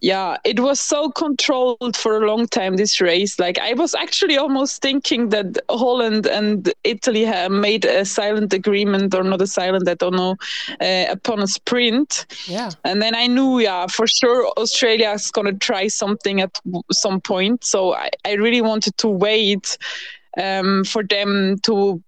yeah, 0.00 0.36
it 0.44 0.60
was 0.60 0.78
so 0.80 1.10
controlled 1.10 1.96
for 1.96 2.22
a 2.22 2.26
long 2.26 2.46
time. 2.46 2.76
This 2.76 3.00
race, 3.00 3.40
like 3.40 3.58
I 3.58 3.72
was 3.74 3.94
actually 3.96 4.38
almost 4.38 4.80
thinking 4.80 5.30
that 5.30 5.58
Holland 5.68 6.26
and 6.26 6.72
Italy 6.84 7.24
have 7.24 7.50
made 7.50 7.84
a 7.84 8.04
silent 8.04 8.52
agreement, 8.52 9.12
or 9.12 9.24
not 9.24 9.42
a 9.42 9.46
silent, 9.46 9.88
I 9.88 9.94
don't 9.94 10.14
know, 10.14 10.36
uh, 10.80 11.06
upon 11.10 11.40
a 11.42 11.48
sprint. 11.48 12.26
Yeah. 12.46 12.70
And 12.84 13.02
then 13.02 13.16
I 13.16 13.26
knew, 13.26 13.58
yeah, 13.58 13.88
for 13.88 14.06
sure 14.06 14.46
Australia 14.56 15.10
is 15.10 15.32
going 15.32 15.46
to 15.46 15.58
try 15.58 15.88
something 15.88 16.40
at 16.40 16.60
some 16.92 17.20
point. 17.20 17.64
So 17.64 17.94
I, 17.94 18.10
I 18.24 18.34
really 18.34 18.62
wanted 18.62 18.96
to 18.98 19.08
wait 19.08 19.78
um, 20.40 20.84
for 20.84 21.02
them 21.02 21.58
to, 21.64 22.00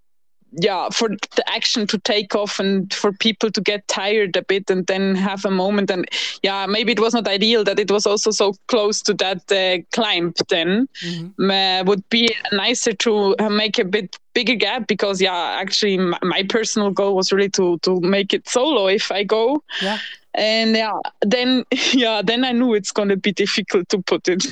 yeah, 0.61 0.89
for 0.91 1.09
the 1.09 1.45
action 1.49 1.87
to 1.89 1.99
take 1.99 2.35
off 2.35 2.59
and 2.61 2.93
for 2.93 3.13
people 3.13 3.51
to 3.51 3.61
get 3.61 3.87
tired 3.89 4.37
a 4.37 4.43
bit 4.43 4.71
and 4.71 4.87
then 4.87 5.15
have 5.15 5.45
a 5.45 5.51
moment. 5.51 5.91
And 5.91 6.09
yeah, 6.43 6.67
maybe 6.67 6.93
it 6.93 7.01
was 7.01 7.15
not 7.15 7.27
ideal 7.29 7.65
that 7.65 7.79
it 7.79 7.91
was 7.91 8.07
also 8.07 8.31
so 8.31 8.55
close 8.69 9.03
to 9.03 9.15
that 9.15 9.51
uh, 9.53 9.83
climb 9.93 10.33
then. 10.49 10.89
Mhm. 11.03 11.33
Uh, 11.39 11.85
would 11.85 12.09
be 12.11 12.35
nicer 12.53 12.93
to 12.93 13.35
uh, 13.39 13.49
make 13.49 13.79
a 13.79 13.85
bit 13.85 14.19
bigger 14.35 14.57
gap 14.57 14.89
because 14.89 15.21
yeah 15.21 15.57
actually 15.61 15.97
my, 15.97 16.19
my 16.23 16.43
personal 16.43 16.91
goal 16.91 17.15
was 17.15 17.33
really 17.33 17.49
to 17.49 17.79
to 17.79 18.01
make 18.01 18.35
it 18.35 18.49
solo 18.49 18.89
if 18.89 19.13
i 19.13 19.23
go 19.23 19.63
Yeah. 19.81 19.99
And 20.35 20.77
yeah 20.77 20.93
then 21.23 21.65
yeah 21.93 22.23
then 22.23 22.45
i 22.45 22.53
knew 22.53 22.75
it's 22.75 22.91
going 22.93 23.09
to 23.09 23.17
be 23.17 23.33
difficult 23.33 23.89
to 23.89 24.01
put 24.03 24.29
it. 24.29 24.45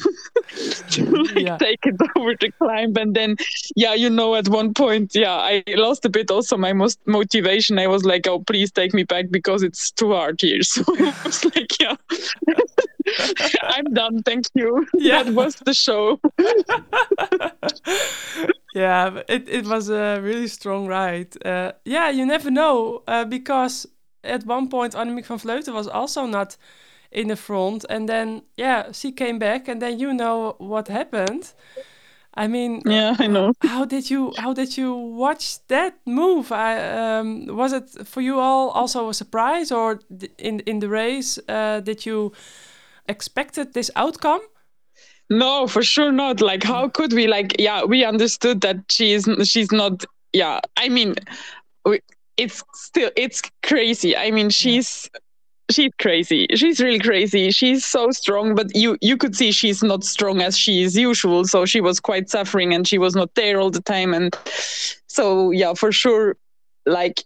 To 0.91 1.05
like 1.35 1.37
Yeah. 1.37 1.57
take 1.59 1.81
it 1.85 1.97
over 2.17 2.35
the 2.39 2.51
climb. 2.59 2.97
And 2.97 3.15
then 3.15 3.37
yeah 3.77 3.95
you 3.95 4.11
know 4.11 4.35
at 4.35 4.49
one 4.49 4.75
point 4.75 5.15
yeah 5.15 5.35
i 5.35 5.63
lost 5.77 6.05
a 6.05 6.09
bit 6.09 6.31
also 6.31 6.57
my 6.57 6.73
most 6.73 6.99
motivation. 7.07 7.79
I 7.79 7.87
was 7.87 8.05
like 8.05 8.27
oh 8.27 8.41
please 8.41 8.71
take 8.71 8.95
me 8.95 9.05
back 9.05 9.27
because 9.31 9.63
it's 9.63 9.91
too 9.91 10.13
hard 10.13 10.41
here. 10.41 10.63
So 10.63 10.83
i 10.99 11.15
was 11.25 11.45
like 11.45 11.81
yeah. 11.81 11.97
I'm 13.63 13.93
done. 13.93 14.23
Thank 14.23 14.47
you. 14.55 14.87
Yeah. 14.95 15.23
that 15.25 15.35
was 15.35 15.57
the 15.57 15.75
show. 15.75 16.21
Yeah, 18.75 19.21
it, 19.29 19.49
it 19.49 19.67
was 19.67 19.91
a 19.91 20.21
really 20.23 20.49
strong 20.49 20.87
ride. 20.87 21.35
Uh, 21.45 21.73
yeah, 21.85 22.09
you 22.09 22.25
never 22.25 22.51
know 22.51 23.03
uh, 23.07 23.25
because 23.27 23.87
at 24.25 24.47
one 24.47 24.69
point 24.69 24.95
Annemiek 24.95 25.27
van 25.27 25.39
Vleuten 25.39 25.75
was 25.75 25.89
also 25.89 26.27
not 26.27 26.57
in 27.11 27.29
the 27.29 27.37
front, 27.37 27.85
and 27.91 28.09
then 28.09 28.43
yeah, 28.57 28.93
she 28.93 29.13
came 29.13 29.39
back, 29.39 29.69
and 29.69 29.81
then 29.81 29.99
you 29.99 30.13
know 30.13 30.55
what 30.59 30.89
happened. 30.89 31.53
I 32.35 32.49
mean, 32.49 32.81
yeah 32.87 33.15
i 33.19 33.27
know 33.27 33.53
how 33.63 33.85
did 33.85 34.09
you 34.09 34.33
how 34.39 34.55
did 34.55 34.77
you 34.77 34.95
watch 34.95 35.59
that 35.69 35.95
move? 36.07 36.51
I, 36.51 37.19
um, 37.19 37.47
was 37.47 37.73
it 37.73 38.07
for 38.07 38.23
you 38.23 38.41
all 38.41 38.71
also 38.71 39.09
a 39.09 39.15
surprise, 39.15 39.71
or 39.71 40.01
in 40.39 40.61
in 40.61 40.79
the 40.81 40.89
race 40.89 41.39
uh, 41.49 41.81
did 41.81 42.07
you 42.07 42.33
expected 43.07 43.75
this 43.75 43.91
outcome? 43.97 44.41
No, 45.31 45.67
for 45.67 45.83
sure 45.83 46.13
not. 46.13 46.41
Like, 46.41 46.63
how 46.63 46.89
could 46.89 47.13
we? 47.13 47.27
Like, 47.27 47.57
yeah, 47.59 47.85
we 47.85 48.05
understood 48.05 48.61
that 48.63 48.77
she's 48.91 49.29
she's 49.45 49.73
not. 49.73 50.05
Yeah, 50.33 50.61
I 50.77 50.89
mean, 50.89 51.15
we, 51.85 52.01
it's 52.43 52.63
still 52.75 53.11
it's 53.17 53.43
crazy. 53.63 54.17
I 54.17 54.31
mean, 54.31 54.51
she's 54.51 55.09
she's 55.71 55.93
crazy. 56.01 56.47
She's 56.55 56.81
really 56.81 56.99
crazy. 56.99 57.51
She's 57.51 57.85
so 57.85 58.11
strong, 58.11 58.55
but 58.55 58.75
you 58.75 58.97
you 59.01 59.17
could 59.17 59.37
see 59.37 59.53
she's 59.53 59.83
not 59.83 60.05
strong 60.05 60.43
as 60.43 60.59
she 60.59 60.83
is 60.83 60.97
usual. 60.97 61.45
So 61.45 61.65
she 61.65 61.81
was 61.81 62.01
quite 62.01 62.29
suffering, 62.29 62.75
and 62.75 62.87
she 62.87 62.99
was 62.99 63.15
not 63.15 63.35
there 63.35 63.61
all 63.61 63.71
the 63.71 63.83
time. 63.83 64.15
And 64.15 64.37
so 65.07 65.51
yeah, 65.51 65.75
for 65.75 65.93
sure, 65.93 66.37
like 66.87 67.25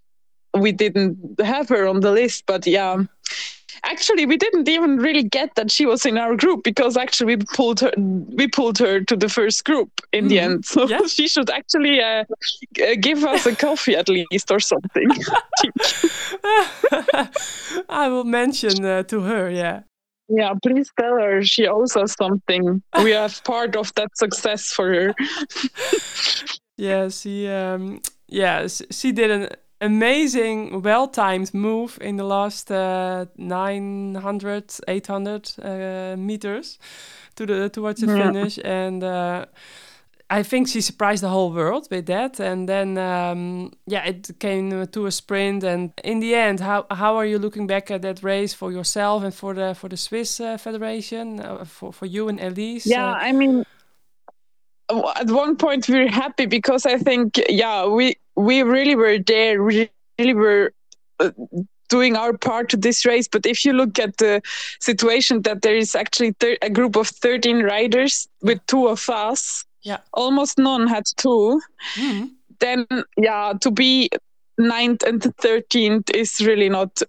we 0.53 0.71
didn't 0.71 1.17
have 1.41 1.69
her 1.69 1.87
on 1.87 2.01
the 2.01 2.11
list, 2.11 2.43
but 2.45 2.65
yeah. 2.67 3.03
Actually, 3.83 4.25
we 4.25 4.37
didn't 4.37 4.67
even 4.69 4.97
really 4.97 5.23
get 5.23 5.55
that 5.55 5.71
she 5.71 5.85
was 5.85 6.05
in 6.05 6.17
our 6.17 6.35
group 6.35 6.63
because 6.63 6.97
actually 6.97 7.35
we 7.35 7.43
pulled 7.55 7.79
her, 7.79 7.91
we 7.97 8.47
pulled 8.47 8.77
her 8.79 9.01
to 9.01 9.15
the 9.15 9.29
first 9.29 9.63
group 9.65 9.89
in 10.13 10.27
the 10.27 10.37
Mhm. 10.37 10.43
end. 10.43 10.65
So 10.65 10.87
Yeah. 10.87 11.01
she 11.07 11.27
should 11.27 11.49
actually 11.49 12.01
uh, 12.01 12.23
give 12.99 13.23
us 13.23 13.45
a 13.45 13.55
coffee 13.55 13.95
at 13.95 14.09
least 14.09 14.51
or 14.51 14.59
something. 14.59 15.09
I 17.89 18.07
will 18.09 18.23
mention 18.25 18.83
uh, 18.85 19.03
to 19.03 19.21
her. 19.21 19.49
Yeah. 19.49 19.81
yeah, 20.29 20.53
please 20.61 20.89
tell 20.99 21.15
her 21.19 21.43
she 21.43 21.67
owes 21.67 21.95
us 21.95 22.15
something. 22.17 22.81
We 23.03 23.11
have 23.11 23.43
part 23.43 23.75
of 23.75 23.93
that 23.95 24.15
success 24.17 24.71
for 24.73 24.93
her. 24.93 25.15
Yeah, 26.77 27.09
she 27.09 27.47
um 27.47 28.01
yeah, 28.27 28.59
s- 28.65 28.83
she 28.91 29.11
did 29.11 29.31
an 29.31 29.49
amazing 29.81 30.81
well-timed 30.81 31.53
move 31.53 31.97
in 32.01 32.17
the 32.17 32.23
last 32.23 32.71
uh, 32.71 33.25
900 33.37 34.73
800 34.87 35.51
uh, 35.61 36.15
meters 36.17 36.79
to 37.35 37.45
the 37.45 37.69
towards 37.69 37.99
the 38.01 38.07
Yeah. 38.07 38.31
finish. 38.31 38.59
And 38.63 39.03
uh, 39.03 39.45
I 40.29 40.43
think 40.43 40.67
she 40.67 40.81
surprised 40.81 41.23
the 41.23 41.29
whole 41.29 41.51
world 41.53 41.87
with 41.91 42.05
that. 42.07 42.39
And 42.39 42.67
then 42.67 42.97
um, 42.97 43.71
yeah 43.85 44.03
it 44.05 44.39
came 44.39 44.87
to 44.87 45.05
a 45.05 45.11
sprint. 45.11 45.63
And 45.63 45.91
in 46.03 46.19
the 46.19 46.35
end 46.35 46.59
how 46.59 46.85
how 46.89 47.15
are 47.17 47.25
you 47.25 47.39
looking 47.39 47.67
back 47.67 47.91
at 47.91 48.01
that 48.01 48.23
race 48.23 48.53
for 48.55 48.71
yourself 48.71 49.23
and 49.23 49.33
for 49.33 49.53
the 49.53 49.73
for 49.75 49.89
the 49.89 49.97
Swiss 49.97 50.39
uh, 50.39 50.57
Federation 50.57 51.39
uh, 51.39 51.65
for 51.65 51.93
for 51.93 52.05
you 52.07 52.27
and 52.29 52.39
Elise? 52.39 52.85
Yeah, 52.89 53.11
uh, 53.11 53.27
I 53.27 53.31
mean, 53.31 53.63
at 54.89 55.29
one 55.29 55.55
point 55.55 55.87
we 55.87 55.99
were 55.99 56.07
happy 56.07 56.45
because 56.45 56.85
I 56.85 56.97
think, 56.97 57.39
yeah, 57.49 57.85
we 57.85 58.15
we 58.35 58.63
really 58.63 58.95
were 58.95 59.17
there, 59.19 59.63
we 59.63 59.89
really 60.19 60.33
were 60.33 60.73
uh, 61.19 61.31
doing 61.89 62.15
our 62.15 62.37
part 62.37 62.69
to 62.69 62.77
this 62.77 63.05
race. 63.05 63.27
But 63.27 63.45
if 63.45 63.65
you 63.65 63.73
look 63.73 63.99
at 63.99 64.17
the 64.17 64.41
situation 64.79 65.41
that 65.43 65.61
there 65.61 65.75
is 65.75 65.95
actually 65.95 66.33
thir- 66.39 66.57
a 66.61 66.69
group 66.69 66.95
of 66.95 67.07
thirteen 67.07 67.63
riders 67.63 68.27
with 68.41 68.59
two 68.67 68.87
of 68.87 69.09
us, 69.09 69.65
Yeah. 69.83 69.97
almost 70.13 70.57
none 70.57 70.87
had 70.87 71.05
two. 71.17 71.61
mhm. 71.95 72.31
Then, 72.59 72.85
yeah, 73.17 73.53
to 73.61 73.69
be 73.71 74.09
ninth 74.57 75.03
and 75.03 75.21
thirteenth 75.41 76.09
is 76.09 76.39
really 76.41 76.69
not. 76.69 77.01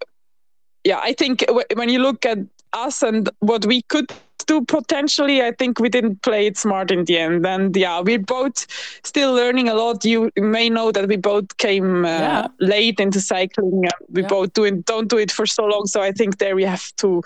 Yeah, 0.85 1.01
I 1.03 1.13
think 1.15 1.41
w- 1.47 1.65
when 1.75 1.89
you 1.89 1.99
look 2.01 2.27
at 2.27 2.39
us 2.73 3.03
and 3.03 3.29
what 3.41 3.65
we 3.67 3.83
could 3.83 4.13
do 4.49 4.65
potentially, 4.65 5.41
I 5.43 5.53
think 5.53 5.79
we 5.79 5.89
didn't 5.89 6.23
play 6.23 6.47
it 6.47 6.57
smart 6.59 6.91
in 6.91 7.05
the 7.05 7.19
end. 7.19 7.47
And 7.47 7.77
yeah, 7.77 8.01
we're 8.01 8.19
both 8.39 8.67
still 9.05 9.33
learning 9.35 9.69
a 9.69 9.75
lot. 9.75 10.05
You 10.05 10.31
may 10.37 10.69
know 10.71 10.91
that 10.93 11.07
we 11.09 11.17
both 11.17 11.57
came 11.59 12.05
uh, 12.05 12.09
Yeah. 12.09 12.47
late 12.59 12.99
into 12.99 13.21
cycling. 13.21 13.83
We 14.11 14.23
Yeah. 14.23 14.29
both 14.29 14.53
doing 14.55 14.83
don't 14.87 15.09
do 15.09 15.19
it 15.19 15.31
for 15.31 15.47
so 15.47 15.65
long. 15.65 15.87
So 15.87 16.01
I 16.09 16.13
think 16.13 16.39
there 16.39 16.57
we 16.57 16.65
have 16.65 16.87
to 16.97 17.23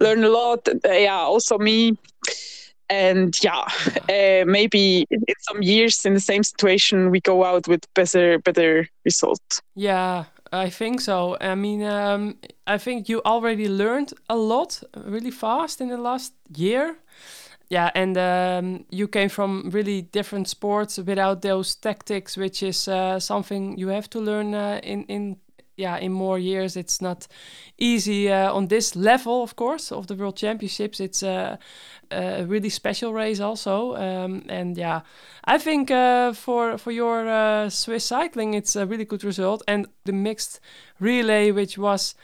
learn 0.00 0.24
a 0.24 0.28
lot. 0.28 0.68
Uh, 0.68 0.92
yeah, 0.92 1.22
also 1.32 1.58
me. 1.58 1.96
And 2.90 3.34
yeah, 3.42 3.64
uh, 4.10 4.44
maybe 4.46 5.06
in 5.10 5.20
in 5.26 5.34
some 5.48 5.62
years 5.62 6.04
in 6.04 6.12
the 6.14 6.20
same 6.20 6.42
situation 6.42 7.10
we 7.10 7.20
go 7.20 7.42
out 7.44 7.66
with 7.66 7.82
better 7.94 8.38
better 8.38 8.86
results. 9.04 9.62
Yeah, 9.74 10.24
I 10.54 10.70
think 10.70 11.00
so. 11.00 11.36
I 11.40 11.54
mean, 11.56 11.82
um, 11.82 12.36
I 12.66 12.78
think 12.78 13.08
you 13.08 13.20
already 13.24 13.68
learned 13.68 14.12
a 14.28 14.36
lot 14.36 14.82
really 14.96 15.32
fast 15.32 15.80
in 15.80 15.88
the 15.88 15.96
last 15.96 16.32
year. 16.56 16.96
Yeah, 17.70 17.90
and 17.94 18.16
um, 18.16 18.84
you 18.90 19.08
came 19.08 19.28
from 19.28 19.70
really 19.70 20.02
different 20.02 20.48
sports 20.48 20.98
without 20.98 21.42
those 21.42 21.74
tactics, 21.74 22.36
which 22.36 22.62
is 22.62 22.86
uh, 22.86 23.18
something 23.18 23.76
you 23.78 23.88
have 23.88 24.08
to 24.10 24.20
learn 24.20 24.54
uh, 24.54 24.80
in 24.82 25.04
in 25.08 25.36
yeah 25.76 25.96
in 25.98 26.12
more 26.12 26.38
years. 26.38 26.76
It's 26.76 27.00
not 27.00 27.26
easy 27.78 28.30
uh, 28.30 28.52
on 28.52 28.68
this 28.68 28.94
level, 28.94 29.42
of 29.42 29.56
course, 29.56 29.90
of 29.90 30.06
the 30.06 30.14
World 30.14 30.36
Championships. 30.36 31.00
It's 31.00 31.22
a, 32.14 32.42
a 32.42 32.46
really 32.46 32.70
special 32.70 33.12
race 33.12 33.40
also, 33.40 33.96
um, 33.96 34.44
and 34.48 34.76
yeah, 34.76 35.00
I 35.44 35.58
think 35.58 35.90
uh, 35.90 36.32
for 36.32 36.78
for 36.78 36.92
your 36.92 37.28
uh, 37.28 37.68
Swiss 37.70 38.04
cycling, 38.04 38.54
it's 38.54 38.76
a 38.76 38.86
really 38.86 39.04
good 39.04 39.24
result, 39.24 39.62
and 39.66 39.86
the 40.04 40.12
mixed 40.12 40.60
relay, 41.00 41.50
which 41.50 41.76
was 41.78 42.14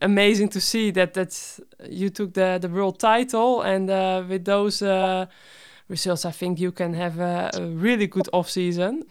amazing 0.00 0.48
to 0.50 0.60
see 0.60 0.90
that 0.90 1.14
that 1.14 1.60
you 1.88 2.10
took 2.10 2.34
the 2.34 2.58
the 2.60 2.68
world 2.68 2.98
title 2.98 3.62
and 3.62 3.90
uh, 3.90 4.22
with 4.28 4.44
those 4.44 4.82
uh, 4.82 5.26
results 5.88 6.24
I 6.24 6.30
think 6.30 6.58
you 6.58 6.72
can 6.72 6.94
have 6.94 7.18
a, 7.18 7.50
a 7.54 7.62
really 7.62 8.06
good 8.06 8.28
off 8.32 8.50
season 8.50 9.04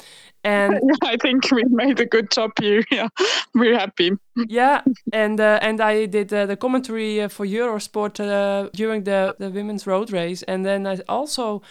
and 0.44 0.80
yeah, 0.84 0.96
I 1.04 1.18
think 1.18 1.50
we 1.52 1.64
made 1.66 2.00
a 2.00 2.06
good 2.06 2.32
job 2.32 2.52
here 2.60 2.84
yeah 2.92 3.08
we're 3.54 3.78
happy 3.78 4.12
yeah 4.48 4.82
and 5.12 5.40
uh, 5.40 5.60
and 5.62 5.80
I 5.82 6.06
did 6.06 6.34
uh, 6.34 6.46
the 6.46 6.56
commentary 6.58 7.22
uh, 7.22 7.30
for 7.30 7.46
Eurosport 7.46 8.20
uh, 8.20 8.70
during 8.74 9.04
the 9.04 9.36
the 9.40 9.50
women's 9.50 9.86
road 9.88 10.12
race 10.12 10.44
and 10.44 10.66
then 10.66 10.86
I 10.88 11.00
also 11.08 11.62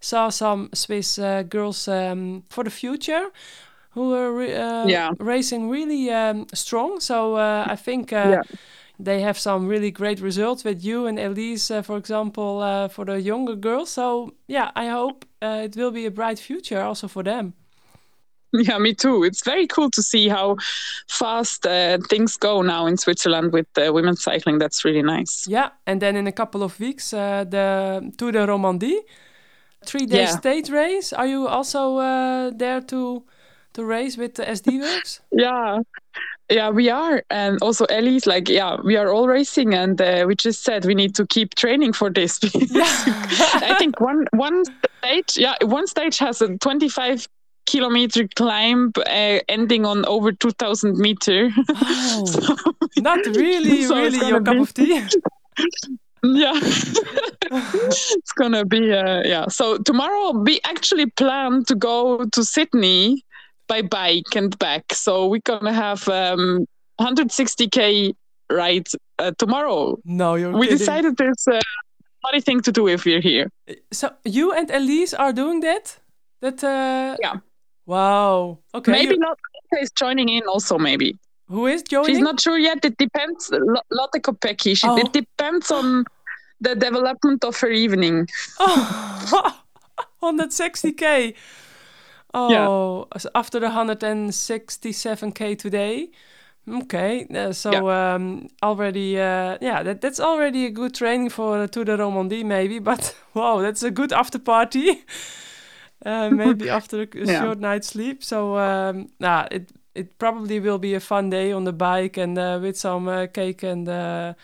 saw 0.00 0.30
some 0.30 0.68
Swiss 0.74 1.18
girls 1.48 1.88
um, 1.88 2.44
for 2.50 2.64
the 2.64 2.70
future 2.70 3.30
who 3.90 4.14
are 4.14 4.32
re- 4.32 4.54
uh, 4.54 4.90
Yeah. 4.90 5.10
racing 5.18 5.68
really 5.70 6.10
um, 6.10 6.46
strong. 6.54 7.00
So 7.00 7.34
uh, 7.36 7.64
I 7.68 7.76
think 7.76 8.12
uh, 8.12 8.38
Yeah. 8.38 8.42
they 8.98 9.20
have 9.20 9.38
some 9.38 9.66
really 9.68 9.90
great 9.90 10.20
results 10.20 10.64
with 10.64 10.84
you 10.84 11.06
and 11.06 11.18
Elise, 11.18 11.70
uh, 11.70 11.82
for 11.82 11.96
example, 11.96 12.60
uh, 12.62 12.88
for 12.88 13.04
the 13.04 13.20
younger 13.20 13.56
girls. 13.56 13.90
So 13.90 14.34
yeah, 14.48 14.70
I 14.76 14.88
hope 14.88 15.24
uh, 15.42 15.62
it 15.64 15.76
will 15.76 15.90
be 15.92 16.06
a 16.06 16.10
bright 16.10 16.38
future 16.38 16.80
also 16.82 17.08
for 17.08 17.22
them. 17.22 17.54
Yeah, 18.68 18.78
me 18.78 18.94
too. 18.94 19.24
It's 19.24 19.44
very 19.44 19.66
cool 19.66 19.90
to 19.90 20.02
see 20.02 20.28
how 20.28 20.56
fast 21.08 21.66
uh, 21.66 21.98
things 22.08 22.36
go 22.36 22.62
now 22.62 22.86
in 22.86 22.96
Switzerland 22.96 23.52
with 23.52 23.66
uh, 23.78 23.92
women's 23.92 24.22
cycling. 24.22 24.58
That's 24.58 24.84
really 24.84 25.02
nice. 25.02 25.46
Yeah, 25.48 25.70
and 25.86 26.00
then 26.00 26.16
in 26.16 26.26
a 26.26 26.32
couple 26.32 26.62
of 26.62 26.78
weeks, 26.80 27.12
uh, 27.12 27.44
the 27.48 28.12
Tour 28.18 28.32
de 28.32 28.46
Romandie, 28.46 29.00
three 29.86 30.06
day 30.06 30.22
Yeah. 30.22 30.36
state 30.38 30.68
race. 30.68 31.12
Are 31.12 31.26
you 31.26 31.46
also 31.48 31.96
uh, 31.98 32.50
there 32.56 32.80
to 32.82 33.22
to 33.72 33.84
race 33.84 34.16
with 34.18 34.34
the 34.34 34.44
SD 34.44 34.80
Works? 34.80 35.20
Yeah. 35.32 35.78
Yeah, 36.52 36.70
we 36.70 36.90
are. 36.90 37.22
And 37.30 37.58
also 37.62 37.84
Ellie's 37.84 38.26
like, 38.26 38.48
yeah, 38.48 38.76
we 38.82 38.96
are 38.96 39.12
all 39.12 39.28
racing 39.28 39.72
and 39.74 40.00
uh, 40.00 40.24
we 40.26 40.34
just 40.34 40.64
said 40.64 40.84
we 40.84 40.94
need 40.94 41.14
to 41.14 41.24
keep 41.26 41.54
training 41.54 41.92
for 41.92 42.10
this. 42.10 42.40
I 42.74 43.76
think 43.78 44.00
one 44.00 44.26
one 44.32 44.64
stage, 44.98 45.38
yeah, 45.38 45.54
one 45.62 45.86
stage 45.86 46.18
has 46.18 46.42
a 46.42 46.58
25 46.58 47.28
kilometer 47.70 48.26
climb 48.36 48.92
uh, 49.06 49.38
ending 49.48 49.86
on 49.86 50.04
over 50.06 50.32
2000 50.32 50.98
meter. 50.98 51.50
Oh, 51.68 52.24
not 52.96 53.24
really, 53.42 53.82
So 53.84 53.94
really 53.96 54.28
your 54.28 54.42
cup 54.42 54.58
of 54.60 54.74
tea. 54.74 55.00
yeah 56.22 56.52
it's 57.50 58.32
gonna 58.36 58.64
be 58.64 58.92
uh, 58.92 59.22
yeah 59.24 59.46
so 59.48 59.78
tomorrow 59.78 60.32
we 60.46 60.60
actually 60.64 61.06
plan 61.16 61.64
to 61.64 61.74
go 61.74 62.26
to 62.34 62.44
sydney 62.44 63.24
by 63.68 63.80
bike 63.82 64.36
and 64.36 64.58
back 64.58 64.84
so 64.92 65.26
we're 65.26 65.40
gonna 65.44 65.72
have 65.72 66.06
um 66.08 66.66
160k 67.00 68.12
ride 68.52 68.86
uh, 69.18 69.32
tomorrow 69.38 69.96
No, 70.04 70.34
you're 70.34 70.52
we 70.52 70.66
kidding. 70.66 70.78
decided 70.78 71.16
there's 71.16 71.46
a 71.48 71.60
funny 72.22 72.40
thing 72.42 72.60
to 72.62 72.72
do 72.72 72.86
if 72.88 73.04
we're 73.06 73.22
here 73.22 73.48
So 73.92 74.10
you 74.24 74.52
and 74.52 74.70
Elise 74.70 75.14
are 75.14 75.32
doing 75.32 75.60
that? 75.62 76.00
That 76.42 76.62
uh 76.64 77.16
Yeah. 77.24 77.36
Wow. 77.94 78.58
Okay. 78.74 78.92
maybe 78.92 79.14
you- 79.14 79.20
Lotte 79.26 79.82
is 79.82 79.90
joining 80.02 80.28
in 80.36 80.42
also 80.52 80.78
maybe 80.78 81.08
who 81.48 81.66
is 81.74 81.82
joining? 81.82 82.06
she's 82.08 82.22
not 82.28 82.40
sure 82.40 82.58
yet 82.58 82.84
it 82.84 82.96
depends 83.06 83.50
Lo- 83.74 83.86
Lotte 83.98 84.18
Kopecky 84.26 84.72
she, 84.80 84.86
Oh. 84.88 84.96
it 85.02 85.10
depends 85.12 85.70
on 85.78 86.04
the 86.66 86.74
development 86.86 87.44
of 87.44 87.54
her 87.62 87.70
evening 87.84 88.16
Oh, 88.60 89.52
160k. 90.22 91.34
Oh, 92.34 92.50
Yeah. 93.14 93.28
after 93.34 93.58
the 93.60 93.68
167k 93.68 95.56
today. 95.58 96.10
Okay, 96.82 97.26
uh, 97.34 97.52
so 97.52 97.70
um, 97.90 98.48
already, 98.62 99.18
uh, 99.18 99.56
yeah, 99.60 99.82
that, 99.82 100.00
that's 100.02 100.20
already 100.20 100.66
a 100.66 100.70
good 100.70 100.94
training 100.94 101.30
for 101.30 101.58
uh, 101.62 101.66
Tour 101.66 101.84
de 101.86 101.96
Romandie, 101.96 102.44
maybe. 102.44 102.78
But 102.78 103.16
wow, 103.34 103.60
that's 103.62 103.82
a 103.82 103.90
good 103.90 104.12
after 104.12 104.38
party. 104.38 105.02
Uh, 106.06 106.30
maybe 106.30 106.68
after 106.78 107.02
a 107.02 107.06
Yeah. 107.26 107.40
short 107.40 107.58
night's 107.58 107.88
sleep. 107.88 108.22
So, 108.24 108.56
um, 108.56 109.08
nah, 109.18 109.46
it 109.50 109.70
it 109.94 110.18
probably 110.18 110.60
will 110.60 110.78
be 110.78 110.94
a 110.94 111.00
fun 111.00 111.30
day 111.30 111.52
on 111.52 111.64
the 111.64 111.72
bike 111.72 112.16
and 112.16 112.38
uh, 112.38 112.58
with 112.62 112.76
some 112.76 113.08
uh, 113.08 113.26
cake 113.26 113.62
and 113.62 113.88
uh, 113.88 114.34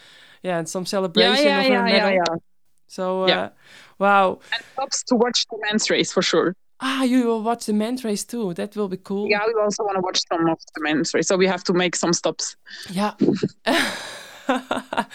yeah, 0.42 0.58
and 0.58 0.68
some 0.68 0.84
celebration 0.86 1.46
yeah 1.46 1.60
of 1.60 1.66
her 1.68 1.72
yeah 1.72 1.88
yeah 1.88 2.10
medal. 2.10 2.10
yeah 2.10 2.36
So, 2.88 3.22
uh, 3.22 3.28
Yeah. 3.28 3.48
wow. 3.98 4.38
and 4.52 4.64
helps 4.76 5.02
to 5.04 5.16
watch 5.16 5.46
the 5.50 5.58
men's 5.66 5.90
race 5.90 6.12
for 6.14 6.22
sure 6.22 6.54
Ah, 6.80 7.04
you 7.04 7.26
will 7.26 7.42
watch 7.42 7.64
the 7.66 7.72
men's 7.72 8.04
race 8.04 8.24
too. 8.26 8.52
That 8.54 8.76
will 8.76 8.88
be 8.88 8.98
cool. 8.98 9.28
Yeah, 9.30 9.40
we 9.46 9.54
also 9.62 9.82
want 9.84 9.96
to 9.96 10.00
watch 10.02 10.20
some 10.30 10.46
of 10.50 10.58
the 10.74 10.82
men's 10.82 11.14
race, 11.14 11.26
so 11.28 11.36
we 11.38 11.46
have 11.48 11.64
to 11.64 11.72
make 11.72 11.96
some 11.96 12.12
stops. 12.12 12.56
Yeah. 12.90 13.14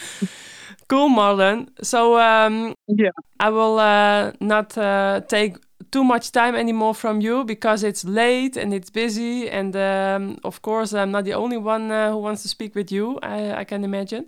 cool, 0.88 1.10
Marlon. 1.10 1.68
So 1.84 2.18
um, 2.18 2.74
Yeah. 2.88 3.12
I 3.40 3.50
will 3.50 3.80
uh, 3.80 4.32
not 4.40 4.78
uh, 4.78 5.22
take 5.28 5.58
too 5.92 6.04
much 6.04 6.32
time 6.32 6.56
anymore 6.56 6.96
from 6.96 7.22
you 7.22 7.44
because 7.44 7.84
it's 7.84 8.06
late 8.06 8.56
and 8.56 8.74
it's 8.74 8.90
busy. 8.90 9.50
And 9.50 9.76
um, 9.76 10.40
of 10.44 10.62
course, 10.62 10.94
I'm 10.94 11.12
not 11.12 11.26
the 11.26 11.34
only 11.34 11.58
one 11.58 11.92
uh, 11.92 12.12
who 12.12 12.18
wants 12.18 12.42
to 12.44 12.48
speak 12.48 12.76
with 12.76 12.92
you. 12.92 13.20
I, 13.22 13.54
I 13.60 13.64
can 13.66 13.84
imagine. 13.84 14.26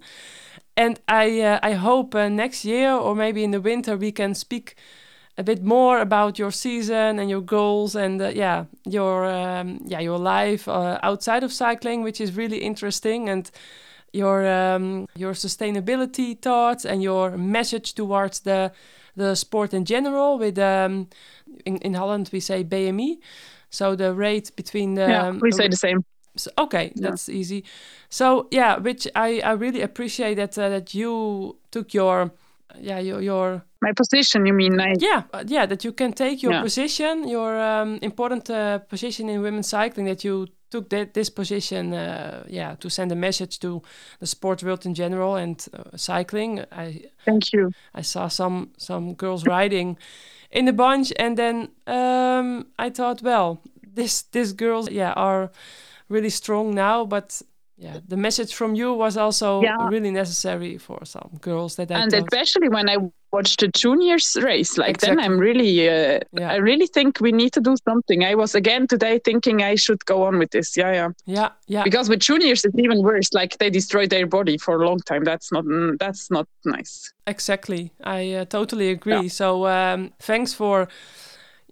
And 0.76 1.00
I 1.08 1.42
uh, 1.42 1.60
I 1.62 1.74
hope 1.74 2.16
uh, 2.16 2.30
next 2.30 2.66
year 2.66 2.92
or 2.92 3.16
maybe 3.16 3.44
in 3.44 3.52
the 3.52 3.62
winter 3.62 3.96
we 3.96 4.12
can 4.12 4.34
speak 4.34 4.76
a 5.38 5.44
bit 5.44 5.64
more 5.64 6.00
about 6.00 6.38
your 6.38 6.52
season 6.52 7.20
and 7.20 7.30
your 7.30 7.42
goals 7.42 7.96
and 7.96 8.22
uh, 8.22 8.28
yeah 8.30 8.66
your 8.86 9.26
um, 9.26 9.80
yeah 9.86 10.00
your 10.00 10.18
life 10.18 10.68
uh, 10.68 11.00
outside 11.04 11.44
of 11.44 11.54
cycling, 11.54 12.04
which 12.04 12.20
is 12.20 12.36
really 12.36 12.58
interesting 12.58 13.30
and 13.30 13.52
your 14.14 14.48
um, 14.48 15.08
your 15.16 15.34
sustainability 15.34 16.40
thoughts 16.42 16.86
and 16.86 17.04
your 17.04 17.38
message 17.38 17.94
towards 17.94 18.42
the 18.42 18.72
the 19.16 19.36
sport 19.36 19.74
in 19.74 19.86
general. 19.86 20.38
With 20.38 20.58
um, 20.58 21.08
in 21.66 21.78
in 21.78 21.94
Holland 21.94 22.30
we 22.34 22.40
say 22.40 22.64
BMI, 22.64 23.18
so 23.70 23.96
the 23.96 24.14
rate 24.14 24.52
between 24.56 24.96
the 24.96 25.02
yeah, 25.10 25.28
um, 25.30 25.40
we 25.42 25.52
say 25.52 25.68
the 25.68 25.76
same. 25.78 26.04
so, 26.36 26.50
okay, 26.58 26.92
Yeah. 26.96 27.10
that's 27.10 27.30
easy. 27.30 27.64
So 28.10 28.48
yeah, 28.52 28.78
which 28.82 29.08
I, 29.16 29.40
I 29.42 29.52
really 29.54 29.82
appreciate 29.82 30.36
that 30.36 30.58
uh, 30.58 30.70
that 30.70 30.94
you 30.94 31.58
took 31.72 31.94
your 31.94 32.32
yeah 32.80 33.00
your 33.02 33.22
your 33.22 33.62
My 33.82 33.92
position, 33.94 34.46
you 34.46 34.54
mean? 34.54 34.80
Yeah 35.00 35.24
yeah 35.48 35.68
that 35.68 35.84
you 35.84 35.94
can 35.94 36.14
take 36.14 36.42
your 36.44 36.54
Yeah. 36.54 36.62
position 36.62 37.28
your 37.28 37.60
um, 37.60 38.00
important 38.02 38.50
uh, 38.50 38.80
position 38.90 39.30
in 39.30 39.42
women's 39.42 39.68
cycling 39.70 40.08
that 40.08 40.24
you 40.24 40.48
took 40.74 40.90
that 40.90 41.14
this 41.14 41.30
position 41.30 41.94
uh, 41.94 42.44
yeah 42.48 42.76
to 42.80 42.90
send 42.90 43.12
a 43.12 43.16
message 43.16 43.60
to 43.60 43.82
the 44.20 44.26
sport 44.26 44.64
world 44.64 44.86
in 44.86 44.94
general 44.96 45.36
and 45.36 45.68
uh, 45.74 45.96
cycling. 45.96 46.66
I 46.72 47.02
Thank 47.26 47.54
you. 47.54 47.72
I 47.94 48.02
saw 48.02 48.30
some 48.30 48.68
some 48.78 49.14
girls 49.14 49.46
riding 49.46 49.98
in 50.52 50.66
the 50.66 50.74
bunch, 50.74 51.14
and 51.20 51.38
then 51.38 51.70
um, 51.86 52.66
I 52.80 52.90
thought, 52.90 53.22
well, 53.22 53.62
this 53.96 54.24
this 54.32 54.54
girls 54.54 54.90
yeah 54.90 55.14
are 55.16 55.52
really 56.10 56.32
strong 56.32 56.76
now, 56.76 57.06
but 57.06 57.44
yeah, 57.78 58.00
the 58.08 58.18
message 58.18 58.54
from 58.54 58.76
you 58.76 58.94
was 58.94 59.18
also 59.18 59.62
Yeah. 59.62 59.88
really 59.90 60.12
necessary 60.12 60.78
for 60.78 61.06
some 61.06 61.32
girls 61.42 61.76
that 61.76 61.92
I 61.92 62.00
and 62.00 62.12
thought, 62.12 62.22
especially 62.32 62.70
when 62.70 62.88
I 62.90 62.98
watched 63.32 63.62
the 63.62 63.68
juniors 63.68 64.38
race, 64.42 64.78
like 64.78 65.00
then 65.00 65.20
I'm 65.20 65.40
really, 65.40 65.90
uh, 65.90 66.20
Yeah. 66.32 66.52
I 66.52 66.58
really 66.58 66.88
think 66.88 67.20
we 67.20 67.32
need 67.32 67.52
to 67.54 67.62
do 67.62 67.76
something. 67.88 68.24
I 68.24 68.36
was 68.36 68.56
again 68.56 68.88
today 68.88 69.20
thinking 69.26 69.64
I 69.64 69.76
should 69.76 70.06
go 70.06 70.24
on 70.24 70.38
with 70.38 70.52
this. 70.52 70.78
Yeah, 70.78 70.94
yeah. 70.94 71.10
yeah 71.26 71.50
yeah 71.68 71.84
Because 71.84 72.10
with 72.10 72.20
juniors 72.20 72.64
it's 72.64 72.78
even 72.78 73.02
worse. 73.02 73.34
Like 73.34 73.58
they 73.58 73.70
destroy 73.72 74.08
their 74.08 74.28
body 74.28 74.58
for 74.58 74.82
a 74.82 74.86
long 74.88 75.00
time. 75.00 75.24
That's 75.24 75.52
not, 75.52 75.66
mm, 75.66 75.98
that's 75.98 76.30
not 76.30 76.48
nice. 76.66 77.12
Exactly. 77.26 77.92
I 78.04 78.34
uh, 78.34 78.46
totally 78.46 78.90
agree. 78.92 79.30
So 79.30 79.66
um, 79.68 80.12
thanks 80.20 80.54
for 80.54 80.88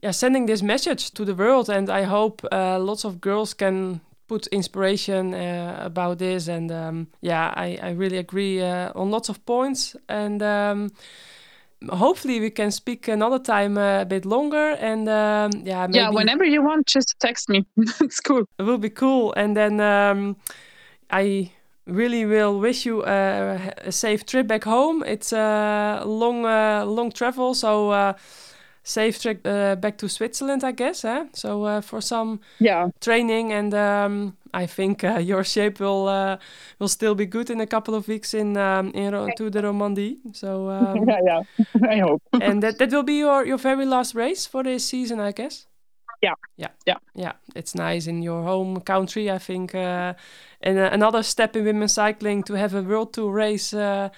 yeah, 0.03 0.11
sending 0.13 0.47
this 0.47 0.63
message 0.63 1.11
to 1.11 1.23
the 1.25 1.35
world, 1.35 1.69
and 1.69 1.87
I 1.89 2.03
hope 2.03 2.41
uh, 2.51 2.79
lots 2.79 3.05
of 3.05 3.21
girls 3.21 3.53
can 3.53 4.01
put 4.31 4.47
inspiration 4.47 5.33
uh, 5.33 5.75
about 5.81 6.17
this. 6.17 6.47
And 6.47 6.71
um, 6.71 7.07
yeah, 7.19 7.53
I, 7.53 7.77
I 7.83 7.89
really 7.91 8.17
agree 8.17 8.61
uh, 8.61 8.91
on 8.95 9.11
lots 9.11 9.27
of 9.27 9.45
points. 9.45 9.93
And 10.07 10.41
um, 10.41 10.91
hopefully 11.89 12.39
we 12.39 12.49
can 12.49 12.71
speak 12.71 13.09
another 13.09 13.39
time 13.39 13.77
uh, 13.77 14.01
a 14.01 14.05
bit 14.05 14.25
longer. 14.25 14.77
And 14.79 15.09
um, 15.09 15.51
yeah, 15.65 15.87
maybe 15.87 15.97
Yeah, 15.97 16.09
whenever 16.11 16.45
you 16.45 16.63
want, 16.63 16.87
just 16.87 17.15
text 17.19 17.49
me. 17.49 17.65
it's 17.99 18.21
cool. 18.21 18.45
it 18.57 18.63
will 18.63 18.77
be 18.77 18.89
cool. 18.89 19.33
And 19.35 19.57
then 19.57 19.81
um, 19.81 20.37
I 21.09 21.51
really 21.85 22.25
will 22.25 22.57
wish 22.57 22.85
you 22.85 23.03
a, 23.03 23.73
a 23.85 23.91
safe 23.91 24.25
trip 24.25 24.47
back 24.47 24.63
home. 24.63 25.03
It's 25.05 25.33
a 25.33 26.03
long, 26.05 26.45
uh, 26.45 26.85
long 26.85 27.11
travel, 27.11 27.53
so 27.53 27.89
uh, 27.89 28.13
safe 28.83 29.19
trip 29.21 29.45
uh, 29.45 29.75
back 29.75 29.97
to 29.97 30.07
Switzerland, 30.09 30.63
I 30.63 30.71
guess. 30.71 31.05
Eh? 31.05 31.25
So 31.33 31.63
uh, 31.65 31.81
for 31.81 32.01
some 32.01 32.39
Yeah. 32.59 32.89
training, 32.99 33.53
and 33.53 33.73
um, 33.73 34.37
I 34.53 34.67
think 34.67 35.03
uh, 35.03 35.19
your 35.29 35.43
shape 35.43 35.79
will 35.79 36.07
uh, 36.07 36.37
will 36.79 36.87
still 36.89 37.15
be 37.15 37.25
good 37.25 37.49
in 37.49 37.61
a 37.61 37.67
couple 37.67 37.95
of 37.95 38.07
weeks 38.07 38.33
in 38.33 38.57
um, 38.57 38.91
in 38.93 39.13
Ro- 39.13 39.29
to 39.37 39.49
the 39.49 39.61
Romandie. 39.61 40.17
So 40.33 40.69
um, 40.69 41.05
yeah, 41.07 41.19
yeah. 41.25 41.41
I 41.89 41.99
hope. 41.99 42.21
and 42.41 42.61
that 42.63 42.77
that 42.77 42.91
will 42.91 43.03
be 43.03 43.19
your 43.19 43.45
your 43.45 43.57
very 43.59 43.85
last 43.85 44.15
race 44.15 44.45
for 44.49 44.63
this 44.63 44.85
season, 44.85 45.19
I 45.19 45.31
guess. 45.31 45.67
Yeah. 46.23 46.35
Yeah. 46.57 46.69
Yeah. 46.87 46.97
Yeah. 47.15 47.31
It's 47.55 47.73
nice 47.73 48.05
in 48.09 48.21
your 48.23 48.43
home 48.43 48.81
country, 48.81 49.31
I 49.31 49.39
think. 49.39 49.73
Uh, 49.73 50.13
and 50.61 50.77
uh, 50.77 50.89
another 50.93 51.23
step 51.23 51.55
in 51.55 51.63
women's 51.65 51.93
cycling 51.93 52.43
to 52.43 52.53
have 52.53 52.75
a 52.75 52.81
World 52.83 53.13
Tour 53.13 53.31
race 53.33 53.73
uh, 53.73 54.09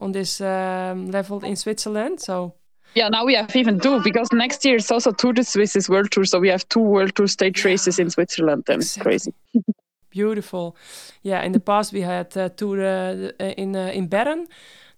on 0.00 0.12
this 0.12 0.40
um, 0.40 1.10
level 1.10 1.44
in 1.44 1.56
Switzerland. 1.56 2.20
So 2.20 2.54
Yeah, 2.94 3.08
now 3.08 3.24
we 3.24 3.34
have 3.34 3.54
even 3.56 3.80
two 3.80 4.00
because 4.02 4.28
next 4.32 4.64
year 4.64 4.76
it's 4.76 4.90
also 4.90 5.10
Tour 5.12 5.32
de 5.32 5.42
Suisse 5.44 5.88
World 5.88 6.10
Tour, 6.10 6.24
so 6.24 6.38
we 6.38 6.48
have 6.48 6.68
two 6.68 6.80
World 6.80 7.14
Tour 7.14 7.26
stage 7.26 7.64
races 7.64 7.98
in 7.98 8.10
Switzerland. 8.10 8.64
And 8.68 8.82
it's 8.82 8.96
crazy. 8.96 9.32
beautiful. 10.10 10.76
Yeah. 11.22 11.42
In 11.42 11.52
the 11.52 11.60
past 11.60 11.92
we 11.92 12.02
had 12.02 12.36
uh, 12.36 12.48
Tour 12.50 12.80
uh, 12.80 13.30
in 13.56 13.74
uh, 13.76 13.90
in 13.94 14.06
Bern. 14.08 14.46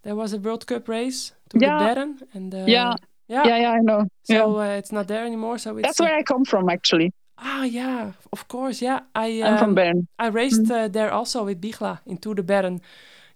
There 0.02 0.14
was 0.14 0.32
a 0.34 0.38
World 0.38 0.66
Cup 0.66 0.88
race 0.88 1.32
to 1.48 1.58
Yeah. 1.58 1.94
Bern. 1.94 2.20
And 2.34 2.54
uh, 2.54 2.64
Yeah. 2.66 2.94
Yeah. 3.28 3.44
Yeah, 3.46 3.58
yeah, 3.60 3.72
I 3.72 3.80
know. 3.80 4.06
So 4.22 4.34
yeah. 4.34 4.44
uh, 4.74 4.78
it's 4.78 4.92
not 4.92 5.06
there 5.08 5.24
anymore. 5.26 5.58
So 5.58 5.76
it's 5.76 5.82
That's 5.86 6.00
where 6.00 6.14
I 6.14 6.22
come 6.22 6.44
from, 6.44 6.68
actually. 6.68 7.10
ah 7.38 7.64
yeah, 7.64 8.12
of 8.32 8.46
course, 8.48 8.84
yeah. 8.84 9.00
I 9.14 9.42
I'm 9.42 9.58
from 9.58 9.70
um, 9.70 9.74
Bern. 9.74 10.06
I 10.18 10.28
raced 10.28 10.70
uh, 10.70 10.88
there 10.88 11.10
also 11.10 11.44
with 11.44 11.60
Bigla 11.60 11.98
in 12.06 12.18
Tour 12.18 12.34
de 12.34 12.42
Bern. 12.42 12.80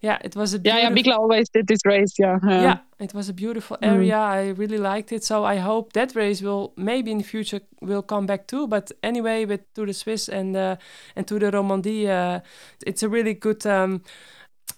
Yeah, 0.03 0.19
it 0.25 0.35
was 0.35 0.55
a 0.55 0.59
Yeah, 0.59 0.79
yeah, 0.79 0.89
beautiful, 0.89 1.13
Bigla 1.13 1.19
always 1.19 1.49
did 1.51 1.67
this 1.67 1.81
race. 1.85 2.15
Yeah. 2.19 2.39
yeah. 2.43 2.63
yeah, 2.63 2.79
it 2.99 3.13
was 3.15 3.29
a 3.29 3.33
beautiful 3.35 3.77
Mm. 3.83 3.93
area. 3.93 4.17
I 4.17 4.49
really 4.57 4.79
liked 4.79 5.13
it. 5.13 5.25
So 5.25 5.45
I 5.45 5.57
hope 5.57 5.93
that 5.93 6.15
race 6.15 6.41
will 6.43 6.73
maybe 6.77 7.11
in 7.11 7.19
the 7.19 7.25
future 7.25 7.61
will 7.83 8.03
come 8.03 8.27
back 8.27 8.47
too. 8.47 8.67
But 8.67 8.93
anyway, 9.03 9.45
with 9.47 9.61
Tour 9.75 9.87
de 9.87 9.93
Suisse 9.93 10.29
and 10.33 10.57
uh, 10.57 10.77
and 11.17 11.27
Tour 11.27 11.39
de 11.41 11.51
Romandie, 11.51 12.07
uh, 12.09 12.41
it's 12.87 13.03
a 13.03 13.09
really 13.09 13.35
good. 13.35 13.67
Um, 13.67 14.01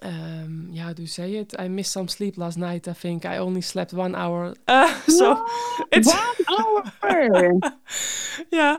um, 0.03 0.69
yeah, 0.73 0.85
how 0.87 0.93
do 0.95 1.03
you 1.03 1.09
say 1.09 1.35
it? 1.35 1.55
I 1.59 1.69
missed 1.69 1.93
some 1.93 2.09
sleep 2.09 2.37
last 2.37 2.59
night. 2.59 2.89
I 2.89 2.93
think 2.95 3.25
I 3.25 3.39
only 3.39 3.61
slept 3.61 3.93
one 3.93 4.15
hour. 4.17 4.55
Uh, 4.69 4.93
so 5.07 5.45
it's 5.93 6.09
One 6.09 6.37
hour. 6.59 6.83
yeah, 8.51 8.77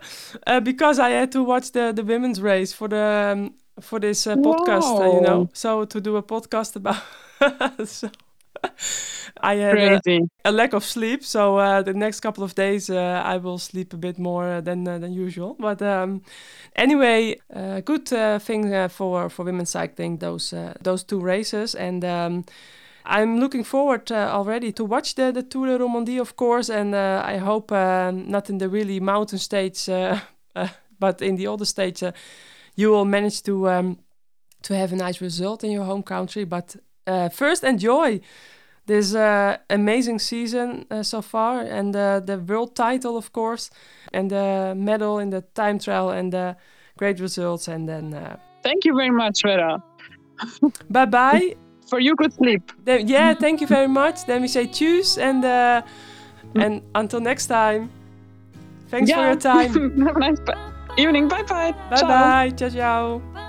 uh, 0.48 0.60
because 0.60 1.00
I 1.00 1.10
had 1.12 1.32
to 1.32 1.44
watch 1.44 1.72
the 1.72 1.94
the 1.94 2.04
women's 2.04 2.42
race 2.42 2.74
for 2.76 2.90
the 2.90 3.32
um, 3.34 3.54
for 3.82 4.00
this 4.00 4.28
uh, 4.28 4.38
podcast, 4.38 5.00
uh, 5.00 5.06
you 5.06 5.20
know. 5.22 5.50
So 5.54 5.86
to 5.86 6.02
do 6.02 6.18
a 6.18 6.24
podcast 6.24 6.76
about, 6.76 7.02
so 7.88 8.10
I 9.42 9.56
had 9.56 9.84
uh, 9.84 10.00
Crazy. 10.04 10.30
a 10.46 10.52
lack 10.52 10.74
of 10.74 10.84
sleep. 10.84 11.24
So 11.24 11.58
uh, 11.58 11.82
the 11.82 11.94
next 11.94 12.20
couple 12.22 12.44
of 12.44 12.56
days, 12.56 12.90
uh, 12.90 13.22
I 13.26 13.38
will 13.38 13.58
sleep 13.58 13.94
a 13.94 13.98
bit 13.98 14.18
more 14.20 14.62
than 14.62 14.88
uh, 14.88 15.00
than 15.00 15.14
usual. 15.14 15.56
But 15.60 15.82
um, 15.82 16.22
anyway, 16.76 17.40
uh, 17.54 17.82
good 17.82 18.12
uh, 18.14 18.40
thing 18.40 18.74
uh, 18.74 18.88
for 18.90 19.30
for 19.30 19.46
women's 19.46 19.70
cycling 19.72 20.18
those 20.20 20.54
uh, 20.54 20.74
those 20.82 21.04
two 21.04 21.20
races 21.20 21.76
and. 21.76 22.04
Um, 22.04 22.46
I'm 23.06 23.40
looking 23.40 23.64
forward 23.66 24.12
uh, 24.12 24.30
already 24.32 24.72
to 24.74 24.86
watch 24.86 25.16
the, 25.16 25.32
the 25.32 25.44
Tour 25.44 25.68
de 25.68 25.78
Romandie, 25.78 26.20
of 26.22 26.36
course, 26.38 26.70
and 26.70 26.96
uh, 26.96 27.22
I 27.26 27.38
hope 27.38 27.72
uh, 27.72 28.12
not 28.12 28.50
in 28.50 28.60
the 28.60 28.70
really 28.70 29.00
mountain 29.00 29.40
states, 29.40 29.90
uh, 29.90 30.20
uh, 30.56 30.70
but 31.00 31.22
in 31.22 31.36
the 31.36 31.48
other 31.48 31.66
states, 31.66 32.02
uh, 32.02 32.12
you 32.76 32.90
will 32.90 33.06
manage 33.06 33.44
to 33.44 33.70
um, 33.70 34.00
to 34.64 34.76
have 34.76 34.94
a 34.94 34.96
nice 34.96 35.22
result 35.22 35.64
in 35.64 35.72
your 35.72 35.86
home 35.86 36.04
country. 36.04 36.46
But 36.46 36.76
uh, 37.08 37.30
first, 37.30 37.64
enjoy 37.64 38.22
this 38.86 39.16
uh, 39.16 39.58
amazing 39.70 40.20
season 40.20 40.86
uh, 40.92 41.04
so 41.04 41.22
far, 41.22 41.62
and 41.62 41.96
uh, 41.96 42.20
the 42.20 42.38
world 42.38 42.76
title, 42.76 43.18
of 43.18 43.32
course, 43.32 43.70
and 44.12 44.30
the 44.30 44.74
medal 44.76 45.20
in 45.20 45.30
the 45.30 45.42
time 45.42 45.80
trial, 45.80 46.10
and 46.10 46.32
the 46.32 46.56
great 46.98 47.20
results, 47.20 47.68
and 47.68 47.88
then 47.88 48.14
uh, 48.14 48.38
Thank 48.64 48.86
you 48.86 48.96
very 48.96 49.12
much, 49.12 49.42
Vera. 49.44 49.84
bye 50.90 51.06
bye. 51.06 51.56
For 51.90 52.00
you, 52.00 52.16
good 52.16 52.34
sleep. 52.34 52.72
Then, 52.86 53.08
yeah, 53.08 53.34
thank 53.34 53.60
you 53.62 53.68
very 53.68 53.90
much. 53.90 54.26
Then 54.26 54.42
we 54.42 54.48
say 54.48 54.68
choose 54.68 55.18
and 55.18 55.44
uh, 55.44 55.82
and 56.56 56.82
until 56.96 57.20
next 57.20 57.48
time. 57.48 57.92
Thanks 58.88 59.12
for 59.12 59.26
your 59.26 59.36
time. 59.36 60.70
Have 60.98 61.10
a 61.10 61.14
nice 61.14 61.28
ba- 61.28 61.28
evening. 61.28 61.28
Bye 61.28 61.44
bye. 61.44 61.74
bye 61.90 62.04
bye. 62.04 62.50
Ciao 62.52 62.70
ciao. 62.70 63.43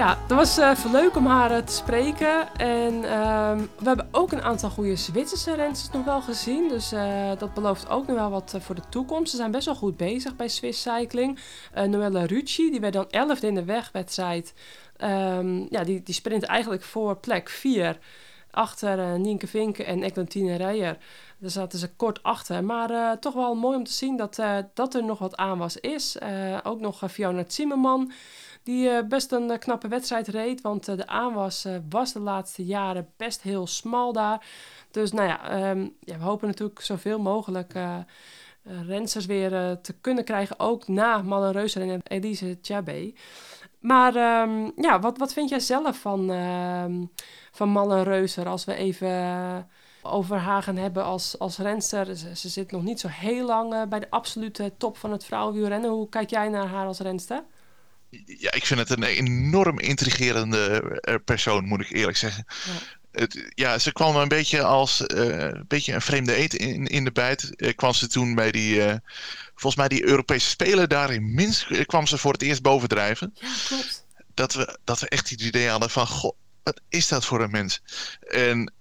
Ja, 0.00 0.18
het 0.22 0.30
was 0.30 0.58
eh, 0.58 0.74
veel 0.74 0.90
leuk 0.90 1.16
om 1.16 1.26
haar 1.26 1.50
eh, 1.50 1.62
te 1.62 1.72
spreken. 1.72 2.56
En 2.56 3.04
ehm, 3.04 3.58
we 3.58 3.86
hebben 3.86 4.08
ook 4.10 4.32
een 4.32 4.42
aantal 4.42 4.70
goede 4.70 4.96
Zwitserse 4.96 5.54
rensters 5.54 5.94
nog 5.94 6.04
wel 6.04 6.20
gezien. 6.20 6.68
Dus 6.68 6.92
eh, 6.92 7.30
dat 7.38 7.54
belooft 7.54 7.88
ook 7.88 8.06
nog 8.06 8.16
wel 8.16 8.30
wat 8.30 8.56
voor 8.58 8.74
de 8.74 8.88
toekomst. 8.88 9.30
Ze 9.30 9.36
zijn 9.36 9.50
best 9.50 9.64
wel 9.64 9.74
goed 9.74 9.96
bezig 9.96 10.36
bij 10.36 10.48
Swiss 10.48 10.82
Cycling. 10.82 11.38
Noelle 11.74 12.26
Rucci, 12.26 12.70
die 12.70 12.80
werd 12.80 12.92
dan 12.92 13.06
11e 13.06 13.40
in 13.40 13.54
de 13.54 13.64
wegwedstrijd. 13.64 14.54
Ehm, 14.96 15.66
ja, 15.70 15.84
die, 15.84 16.02
die 16.02 16.14
sprint 16.14 16.42
eigenlijk 16.42 16.82
voor 16.82 17.16
plek 17.16 17.48
4. 17.48 17.98
Achter 18.50 19.18
Nienke 19.18 19.46
Vinken 19.46 19.86
en 19.86 20.02
Eglantine 20.02 20.56
Rijer. 20.56 20.98
Daar 21.38 21.50
zaten 21.50 21.78
ze 21.78 21.94
kort 21.96 22.22
achter. 22.22 22.64
Maar 22.64 23.18
toch 23.18 23.34
wel 23.34 23.54
mooi 23.54 23.76
om 23.76 23.84
te 23.84 23.92
zien 23.92 24.16
dat, 24.16 24.42
dat 24.74 24.94
er 24.94 25.04
nog 25.04 25.18
wat 25.18 25.36
aan 25.36 25.58
was 25.58 25.76
is. 25.76 26.16
Ook 26.62 26.80
nog 26.80 27.02
Fiona 27.10 27.44
Zimmerman. 27.46 28.12
Die 28.62 28.88
eh, 28.88 29.06
best 29.06 29.32
een 29.32 29.50
eh, 29.50 29.58
knappe 29.58 29.88
wedstrijd 29.88 30.28
reed. 30.28 30.60
Want 30.60 30.88
eh, 30.88 30.96
de 30.96 31.06
aanwas 31.06 31.66
was 31.88 32.12
de 32.12 32.20
laatste 32.20 32.64
jaren 32.64 33.08
best 33.16 33.42
heel 33.42 33.66
smal 33.66 34.12
daar. 34.12 34.46
Dus 34.90 35.12
nou 35.12 35.28
ja, 35.28 35.50
ehm, 35.50 35.88
ja 36.00 36.18
we 36.18 36.24
hopen 36.24 36.48
natuurlijk 36.48 36.80
zoveel 36.80 37.18
mogelijk 37.18 37.72
rensters 38.86 39.26
weer 39.26 39.78
te 39.80 39.92
kunnen 40.00 40.24
krijgen. 40.24 40.58
Ook 40.58 40.88
na 40.88 41.22
Malle 41.22 41.50
Reuser 41.50 41.90
en 41.90 42.00
Elise 42.04 42.60
Tjabé. 42.60 43.12
Maar 43.80 44.42
um, 44.48 44.72
ja, 44.76 45.00
wat, 45.00 45.18
wat 45.18 45.32
vind 45.32 45.48
jij 45.48 45.60
zelf 45.60 45.98
van, 45.98 46.30
uh, 46.30 46.84
van 47.52 47.68
Malle 47.68 48.02
Reuser? 48.02 48.48
Als 48.48 48.64
we 48.64 48.74
even 48.74 49.68
over 50.02 50.36
haar 50.36 50.62
gaan 50.62 50.76
hebben 50.76 51.04
als, 51.04 51.38
als 51.38 51.58
renster. 51.58 52.16
Ze, 52.16 52.48
zit 52.48 52.70
nog 52.70 52.82
niet 52.82 53.00
zo 53.00 53.08
heel 53.08 53.46
lang 53.46 53.88
bij 53.88 54.00
de 54.00 54.10
absolute 54.10 54.72
top 54.76 54.96
van 54.96 55.12
het 55.12 55.24
vrouwenwielrennen. 55.24 55.90
Hoe 55.90 56.08
kijk 56.08 56.30
jij 56.30 56.48
naar 56.48 56.66
haar 56.66 56.86
als 56.86 56.98
renster? 56.98 57.42
Ja, 58.26 58.52
ik 58.52 58.66
vind 58.66 58.80
het 58.80 58.90
een 58.90 59.02
enorm 59.02 59.78
intrigerende 59.78 60.82
persoon, 61.24 61.64
moet 61.64 61.80
ik 61.80 61.90
eerlijk 61.90 62.16
zeggen. 62.16 62.44
Ja. 62.46 62.72
Het, 63.12 63.50
ja, 63.54 63.78
ze 63.78 63.92
kwam 63.92 64.16
een 64.16 64.28
beetje 64.28 64.62
als 64.62 65.00
uh, 65.00 65.38
een, 65.38 65.64
beetje 65.68 65.92
een 65.92 66.00
vreemde 66.00 66.38
eet 66.38 66.54
in, 66.54 66.86
in 66.86 67.04
de 67.04 67.12
bijt. 67.12 67.52
Uh, 67.56 67.74
kwam 67.74 67.92
ze 67.92 68.06
toen 68.06 68.34
bij 68.34 68.50
die, 68.50 68.76
uh, 68.76 68.94
volgens 69.44 69.76
mij 69.76 69.88
die 69.88 70.06
Europese 70.06 70.48
Spelen 70.48 70.88
daar 70.88 71.12
in 71.12 71.34
Minsk, 71.34 71.86
kwam 71.86 72.06
ze 72.06 72.18
voor 72.18 72.32
het 72.32 72.42
eerst 72.42 72.62
bovendrijven. 72.62 73.30
Ja, 73.34 73.48
klopt. 73.66 74.06
Dat 74.34 74.54
we, 74.54 74.78
dat 74.84 75.00
we 75.00 75.08
echt 75.08 75.30
het 75.30 75.40
idee 75.40 75.68
hadden 75.68 75.90
van, 75.90 76.06
goh, 76.06 76.36
wat 76.62 76.80
is 76.88 77.08
dat 77.08 77.24
voor 77.24 77.40
een 77.40 77.50
mens? 77.50 77.82
En 78.20 78.72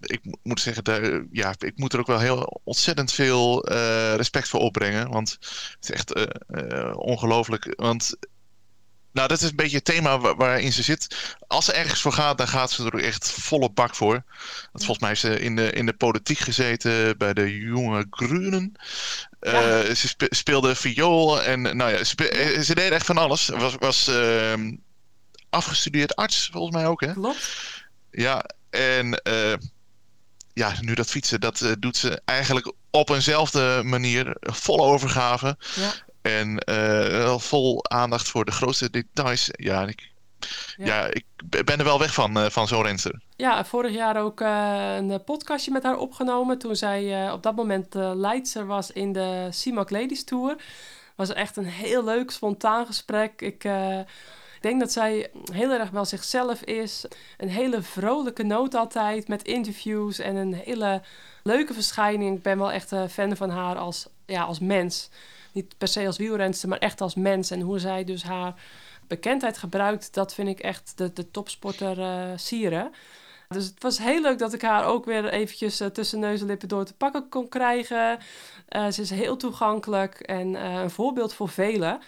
ik 0.00 0.20
moet 0.42 0.60
zeggen, 0.60 0.84
daar, 0.84 1.24
ja, 1.32 1.54
ik 1.58 1.72
moet 1.76 1.92
er 1.92 1.98
ook 1.98 2.06
wel 2.06 2.18
heel 2.18 2.60
ontzettend 2.64 3.12
veel 3.12 3.68
respect 4.16 4.48
voor 4.48 4.60
opbrengen. 4.60 5.10
Want 5.10 5.30
het 5.30 5.76
is 5.80 5.90
echt 5.90 6.12
ongelooflijk. 6.96 7.72
Want 7.76 8.16
nou, 9.14 9.28
dat 9.28 9.42
is 9.42 9.50
een 9.50 9.56
beetje 9.56 9.76
het 9.76 9.84
thema 9.84 10.18
waar, 10.18 10.36
waarin 10.36 10.72
ze 10.72 10.82
zit. 10.82 11.36
Als 11.46 11.64
ze 11.64 11.72
ergens 11.72 12.00
voor 12.00 12.12
gaat, 12.12 12.38
dan 12.38 12.48
gaat 12.48 12.70
ze 12.70 12.84
er 12.84 13.04
echt 13.04 13.30
volle 13.30 13.70
bak 13.70 13.94
voor. 13.94 14.22
Want 14.72 14.84
volgens 14.84 14.98
mij 14.98 15.08
heeft 15.08 15.20
ze 15.20 15.40
in 15.40 15.56
de, 15.56 15.70
in 15.70 15.86
de 15.86 15.92
politiek 15.92 16.38
gezeten 16.38 17.18
bij 17.18 17.34
de 17.34 17.58
jonge 17.58 18.06
Groenen. 18.10 18.74
Ja. 19.40 19.82
Uh, 19.82 19.94
ze 19.94 20.08
spe, 20.08 20.26
speelde 20.30 20.74
viool 20.74 21.42
en 21.42 21.62
nou 21.62 21.90
ja, 21.92 22.04
spe, 22.04 22.58
ze 22.64 22.74
deed 22.74 22.90
echt 22.90 23.06
van 23.06 23.18
alles. 23.18 23.48
Was, 23.48 23.74
was 23.78 24.08
uh, 24.08 24.52
afgestudeerd 25.50 26.16
arts, 26.16 26.48
volgens 26.52 26.76
mij 26.76 26.86
ook, 26.86 27.00
hè? 27.00 27.12
Klopt. 27.12 27.48
Ja, 28.10 28.44
en 28.70 29.20
uh, 29.28 29.54
ja, 30.52 30.74
nu 30.80 30.94
dat 30.94 31.10
fietsen, 31.10 31.40
dat 31.40 31.74
doet 31.78 31.96
ze 31.96 32.22
eigenlijk 32.24 32.72
op 32.90 33.10
eenzelfde 33.10 33.80
manier. 33.84 34.36
Volle 34.40 34.82
overgave. 34.82 35.56
Ja. 35.74 35.92
En 36.24 36.62
uh, 36.70 37.38
vol 37.38 37.84
aandacht 37.90 38.28
voor 38.28 38.44
de 38.44 38.52
grootste 38.52 38.90
details. 38.90 39.48
Ja, 39.52 39.86
ik 39.86 40.12
ja. 40.76 41.06
ik 41.06 41.24
ben 41.64 41.78
er 41.78 41.84
wel 41.84 41.98
weg 41.98 42.14
van, 42.14 42.50
van 42.50 42.68
zo'n 42.68 42.82
renster. 42.82 43.20
Ja, 43.36 43.64
vorig 43.64 43.92
jaar 43.92 44.16
ook 44.16 44.40
een 44.40 45.24
podcastje 45.24 45.70
met 45.70 45.82
haar 45.82 45.96
opgenomen. 45.96 46.58
Toen 46.58 46.76
zij 46.76 47.32
op 47.32 47.42
dat 47.42 47.54
moment 47.54 47.94
leidster 47.94 48.66
was 48.66 48.90
in 48.90 49.12
de 49.12 49.48
CIMAC 49.50 49.90
Ladies 49.90 50.24
Tour. 50.24 50.56
Was 51.16 51.32
echt 51.32 51.56
een 51.56 51.66
heel 51.66 52.04
leuk, 52.04 52.30
spontaan 52.30 52.86
gesprek. 52.86 53.40
Ik 53.40 53.68
denk 54.60 54.80
dat 54.80 54.92
zij 54.92 55.30
heel 55.52 55.70
erg 55.70 55.90
wel 55.90 56.04
zichzelf 56.04 56.62
is. 56.62 57.04
Een 57.36 57.48
hele 57.48 57.82
vrolijke 57.82 58.42
noot 58.42 58.74
altijd 58.74 59.28
met 59.28 59.42
interviews 59.42 60.18
en 60.18 60.36
een 60.36 60.54
hele 60.54 61.02
leuke 61.42 61.74
verschijning. 61.74 62.36
Ik 62.36 62.42
ben 62.42 62.58
wel 62.58 62.72
echt 62.72 62.90
een 62.90 63.10
fan 63.10 63.36
van 63.36 63.50
haar 63.50 63.76
als, 63.76 64.06
ja, 64.26 64.42
als 64.42 64.58
mens. 64.58 65.10
Niet 65.54 65.78
per 65.78 65.88
se 65.88 66.06
als 66.06 66.16
wielrenster, 66.16 66.68
maar 66.68 66.78
echt 66.78 67.00
als 67.00 67.14
mens. 67.14 67.50
En 67.50 67.60
hoe 67.60 67.78
zij 67.78 68.04
dus 68.04 68.22
haar 68.22 68.54
bekendheid 69.06 69.58
gebruikt, 69.58 70.14
dat 70.14 70.34
vind 70.34 70.48
ik 70.48 70.60
echt 70.60 70.92
de, 70.96 71.12
de 71.12 71.30
topsporter 71.30 71.98
uh, 71.98 72.30
sieren. 72.36 72.92
Dus 73.48 73.64
het 73.64 73.82
was 73.82 73.98
heel 73.98 74.20
leuk 74.20 74.38
dat 74.38 74.52
ik 74.52 74.62
haar 74.62 74.86
ook 74.86 75.04
weer 75.04 75.28
eventjes 75.28 75.80
uh, 75.80 75.88
tussen 75.88 76.18
neus 76.18 76.40
en 76.40 76.46
lippen 76.46 76.68
door 76.68 76.84
te 76.84 76.94
pakken 76.94 77.28
kon 77.28 77.48
krijgen. 77.48 78.18
Uh, 78.68 78.90
ze 78.90 79.02
is 79.02 79.10
heel 79.10 79.36
toegankelijk 79.36 80.20
en 80.20 80.54
een 80.54 80.90
voorbeeld 80.90 81.34
voor 81.34 81.48
velen. 81.48 82.00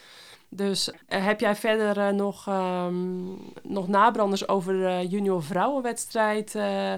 Dus 0.57 0.89
uh, 0.89 1.25
heb 1.25 1.41
jij 1.41 1.57
verder 1.57 1.97
uh, 1.97 2.09
nog, 2.09 2.47
um, 2.49 3.39
nog 3.63 3.89
nabranders 3.89 4.49
over 4.49 4.73
de 4.73 5.07
junior 5.09 5.43
vrouwenwedstrijd? 5.43 6.55
Uh, 6.55 6.93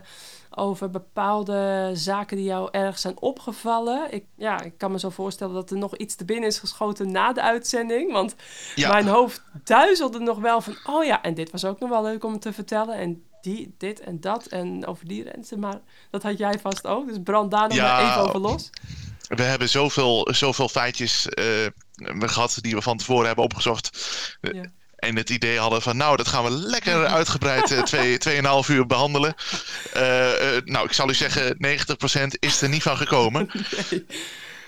over 0.51 0.91
bepaalde 0.91 1.91
zaken 1.95 2.37
die 2.37 2.47
jou 2.47 2.69
erg 2.71 2.99
zijn 2.99 3.21
opgevallen? 3.21 4.13
Ik, 4.13 4.25
ja, 4.37 4.63
ik 4.63 4.73
kan 4.77 4.93
me 4.93 4.99
zo 4.99 5.11
voorstellen 5.11 5.55
dat 5.55 5.71
er 5.71 5.77
nog 5.77 5.97
iets 5.97 6.15
te 6.15 6.25
binnen 6.25 6.49
is 6.49 6.59
geschoten 6.59 7.11
na 7.11 7.33
de 7.33 7.43
uitzending. 7.43 8.13
Want 8.13 8.35
ja. 8.75 8.89
mijn 8.89 9.07
hoofd 9.07 9.43
duizelde 9.65 10.19
nog 10.19 10.39
wel 10.39 10.61
van... 10.61 10.77
oh 10.85 11.05
ja, 11.05 11.23
en 11.23 11.35
dit 11.35 11.51
was 11.51 11.65
ook 11.65 11.79
nog 11.79 11.91
wel 11.91 12.03
leuk 12.03 12.25
om 12.25 12.39
te 12.39 12.53
vertellen. 12.53 12.95
En 12.95 13.23
die, 13.41 13.75
dit 13.79 14.01
en 14.01 14.21
dat 14.21 14.47
en 14.47 14.87
over 14.87 15.09
die 15.09 15.23
rensen. 15.23 15.59
Maar 15.59 15.81
dat 16.11 16.23
had 16.23 16.39
jij 16.39 16.59
vast 16.59 16.87
ook. 16.87 17.09
Dus 17.09 17.19
brand 17.25 17.51
daar 17.51 17.69
nog 17.69 17.77
ja, 17.77 17.93
maar 17.93 18.11
even 18.11 18.23
over 18.23 18.41
los. 18.41 18.71
We 19.29 19.43
hebben 19.43 19.69
zoveel, 19.69 20.29
zoveel 20.31 20.69
feitjes 20.69 21.29
gehad 22.21 22.59
die 22.61 22.75
we 22.75 22.83
van 22.83 22.97
tevoren 22.97 23.27
hebben 23.27 23.45
opgezocht. 23.45 23.91
Ja. 24.41 24.71
En 24.97 25.17
het 25.17 25.31
idee 25.31 25.59
hadden 25.59 25.83
van, 25.83 25.97
nou, 25.97 26.17
dat 26.17 26.29
gaan 26.29 26.45
we 26.45 26.51
lekker 26.51 27.07
uitgebreid 27.19 27.71
uh, 27.71 27.83
twee, 27.83 28.19
tweeënhalf 28.19 28.69
uur 28.69 28.87
behandelen. 28.87 29.35
Uh, 29.97 30.03
uh, 30.03 30.63
nou, 30.65 30.87
ik 30.87 30.93
zal 30.93 31.11
u 31.11 31.15
zeggen, 31.15 31.57
90% 31.57 31.59
is 32.39 32.63
er 32.63 32.69
niet 32.69 32.83
van 32.83 32.97
gekomen. 32.97 33.49
Nee. 33.91 34.07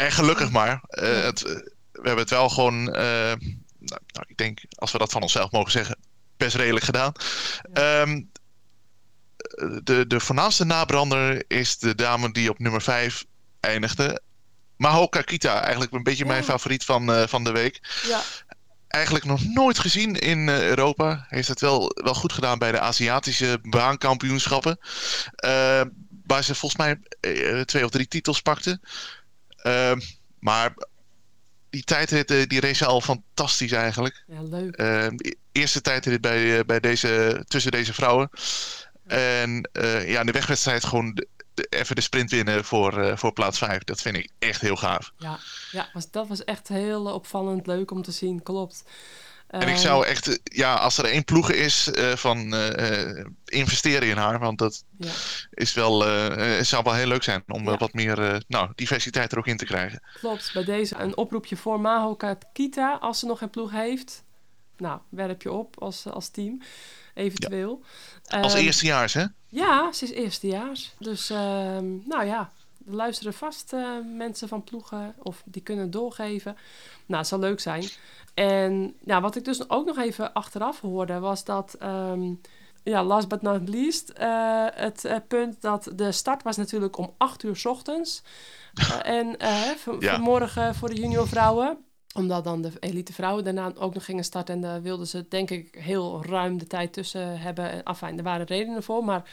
En 0.07 0.13
gelukkig 0.13 0.51
maar. 0.51 0.81
Het, 0.89 1.41
we 1.43 1.71
hebben 1.93 2.19
het 2.19 2.31
wel 2.31 2.49
gewoon, 2.49 2.85
nou, 2.85 3.39
nou, 3.79 4.25
ik 4.27 4.37
denk, 4.37 4.61
als 4.75 4.93
we 4.93 4.99
dat 4.99 5.13
van 5.13 5.23
onszelf 5.23 5.51
mogen 5.51 5.71
zeggen, 5.71 5.97
best 6.37 6.57
redelijk 6.57 6.85
gedaan. 6.85 7.13
Ja. 7.73 8.01
Um, 8.01 8.31
de, 9.83 10.07
de 10.07 10.21
voornaamste 10.21 10.65
nabrander 10.65 11.45
is 11.49 11.79
de 11.79 11.95
dame 11.95 12.33
die 12.33 12.51
op 12.51 12.59
nummer 12.59 12.83
5 12.83 13.25
eindigde. 13.61 14.21
Maho 14.81 15.09
Kakita, 15.09 15.63
eigenlijk 15.63 15.93
een 15.93 16.03
beetje 16.03 16.25
mijn 16.25 16.45
favoriet 16.45 16.85
van, 16.85 17.11
uh, 17.11 17.27
van 17.27 17.45
de 17.45 17.53
week. 17.53 17.81
Ja. 18.07 18.23
Eigenlijk 18.89 19.25
nog 19.25 19.45
nooit 19.45 19.79
gezien 19.79 20.17
in 20.17 20.39
uh, 20.39 20.69
Europa. 20.69 21.27
Heeft 21.29 21.49
het 21.49 21.61
wel, 21.61 21.93
wel 21.95 22.15
goed 22.15 22.33
gedaan 22.33 22.59
bij 22.59 22.73
de 22.73 22.81
Aziatische 22.81 23.59
baankampioenschappen. 23.63 24.79
Uh, 25.45 25.83
waar 26.27 26.45
ze 26.45 26.55
volgens 26.55 26.81
mij 26.81 26.99
twee 27.65 27.85
of 27.85 27.91
drie 27.91 28.09
titels 28.09 28.41
pakte. 28.41 28.81
Ehm, 29.57 30.01
maar 30.39 30.75
die 31.71 31.85
tijdrit 31.85 32.49
die 32.51 32.61
race 32.61 32.87
al 32.87 33.01
fantastisch 33.01 33.73
eigenlijk. 33.73 34.25
Ja, 34.27 34.43
leuk. 34.43 34.77
Ehm, 34.77 35.15
e-, 35.17 35.35
eerste 35.53 35.81
tijdrit 35.81 36.21
bij, 36.21 36.65
bij 36.65 36.81
deze, 36.81 37.43
tussen 37.49 37.73
deze 37.73 37.95
vrouwen. 37.95 38.31
En 39.07 39.69
ja, 40.07 40.25
de 40.25 40.33
wegwedstrijd 40.33 40.85
gewoon 40.85 41.25
even 41.55 41.97
de 41.97 42.03
sprint 42.03 42.31
winnen 42.31 42.65
voor, 42.65 42.99
uh, 42.99 43.17
voor 43.17 43.33
plaats 43.33 43.59
5. 43.59 43.85
Dat 43.85 44.01
vind 44.01 44.17
ik 44.17 44.31
echt 44.39 44.61
heel 44.61 44.77
gaaf. 44.77 45.13
Ja, 45.17 45.39
ja 45.71 45.89
was, 45.93 46.11
dat 46.11 46.29
was 46.29 46.45
echt 46.45 46.69
heel 46.69 47.05
opvallend 47.05 47.67
leuk 47.67 47.91
om 47.91 48.03
te 48.03 48.13
zien, 48.13 48.43
klopt. 48.43 48.85
En 49.51 49.69
ik 49.69 49.77
zou 49.77 50.07
echt, 50.07 50.29
eh, 50.29 50.35
ja, 50.45 50.75
als 50.75 50.99
er 50.99 51.05
één 51.05 51.25
ploegen 51.25 51.57
is, 51.59 51.89
uh, 51.89 52.13
van 52.13 52.55
uh, 52.55 53.25
investeren 53.45 54.09
in 54.09 54.17
haar. 54.17 54.39
Want 54.39 54.59
dat 54.59 54.85
ja. 54.99 55.11
is 55.51 55.73
wel, 55.73 56.09
uh, 56.09 56.61
zou 56.61 56.83
wel 56.83 56.95
heel 56.95 57.07
leuk 57.07 57.23
zijn 57.23 57.43
om 57.47 57.65
ja. 57.65 57.77
wat 57.77 57.93
meer 57.93 58.43
nou, 58.49 58.71
diversiteit 58.75 59.33
er 59.33 59.39
ook 59.39 59.47
in 59.47 59.57
te 59.57 59.65
krijgen. 59.65 60.03
Klopt, 60.21 60.51
bij 60.55 60.65
deze 60.65 60.97
een 60.99 61.17
oproepje 61.17 61.57
voor 61.57 61.81
Maho 61.81 62.17
Kita, 62.53 62.99
als 63.01 63.19
ze 63.19 63.27
nog 63.27 63.41
een 63.41 63.51
ploeg 63.51 63.71
heeft. 63.71 64.25
Nou, 64.81 65.01
werp 65.09 65.43
je 65.43 65.53
op 65.53 65.83
als, 65.83 66.07
als 66.07 66.29
team, 66.29 66.61
eventueel. 67.15 67.83
Ja. 68.23 68.41
Als 68.41 68.55
eerstejaars, 68.55 69.15
hè? 69.15 69.25
Ja, 69.49 69.93
ze 69.93 70.05
is 70.05 70.11
eerstejaars. 70.11 70.95
Dus 70.99 71.31
uh, 71.31 71.39
nou 72.05 72.25
ja, 72.25 72.51
er 72.87 72.95
luisteren 72.95 73.35
vast 73.35 73.73
uh, 73.73 73.89
mensen 74.17 74.49
van 74.49 74.65
ploegen 74.65 75.15
of 75.23 75.43
die 75.45 75.63
kunnen 75.63 75.91
doorgeven. 75.91 76.57
Nou, 77.07 77.19
het 77.21 77.29
zal 77.29 77.39
leuk 77.39 77.61
zijn. 77.61 77.85
En 78.35 78.95
ja, 79.05 79.21
wat 79.21 79.37
ik 79.37 79.45
dus 79.45 79.71
ook 79.71 79.87
nog 79.87 79.99
even 79.99 80.33
achteraf 80.33 80.81
hoorde 80.81 81.19
was 81.19 81.45
dat... 81.45 81.77
Um, 81.83 82.41
ja, 82.83 83.05
last 83.05 83.29
but 83.29 83.43
not 83.43 83.69
least, 83.69 84.13
uh, 84.21 84.67
het 84.71 85.05
uh, 85.05 85.17
punt 85.29 85.61
dat 85.61 85.91
de 85.95 86.13
start 86.13 86.43
was 86.43 86.57
natuurlijk 86.57 86.99
om 86.99 87.15
8 87.17 87.43
uur 87.43 87.57
s 87.57 87.67
ochtends. 87.67 88.23
en 89.03 89.35
ja. 89.39 89.77
vanmorgen 89.77 90.75
voor 90.75 90.89
de 90.89 90.95
junior 90.95 91.29
vrouwen 91.29 91.79
omdat 92.15 92.45
dan 92.45 92.63
de 92.63 92.73
elite 92.81 93.13
vrouwen 93.13 93.45
daarna 93.45 93.73
ook 93.75 93.95
nog 93.95 94.05
gingen 94.05 94.25
starten. 94.25 94.55
En 94.55 94.61
daar 94.61 94.83
wilden 94.83 95.07
ze 95.07 95.27
denk 95.29 95.51
ik 95.51 95.75
heel 95.79 96.25
ruim 96.25 96.59
de 96.59 96.67
tijd 96.67 96.93
tussen 96.93 97.41
hebben. 97.41 97.85
Enfin, 97.85 98.17
er 98.17 98.25
waren 98.25 98.47
redenen 98.47 98.83
voor, 98.83 99.05
maar... 99.05 99.31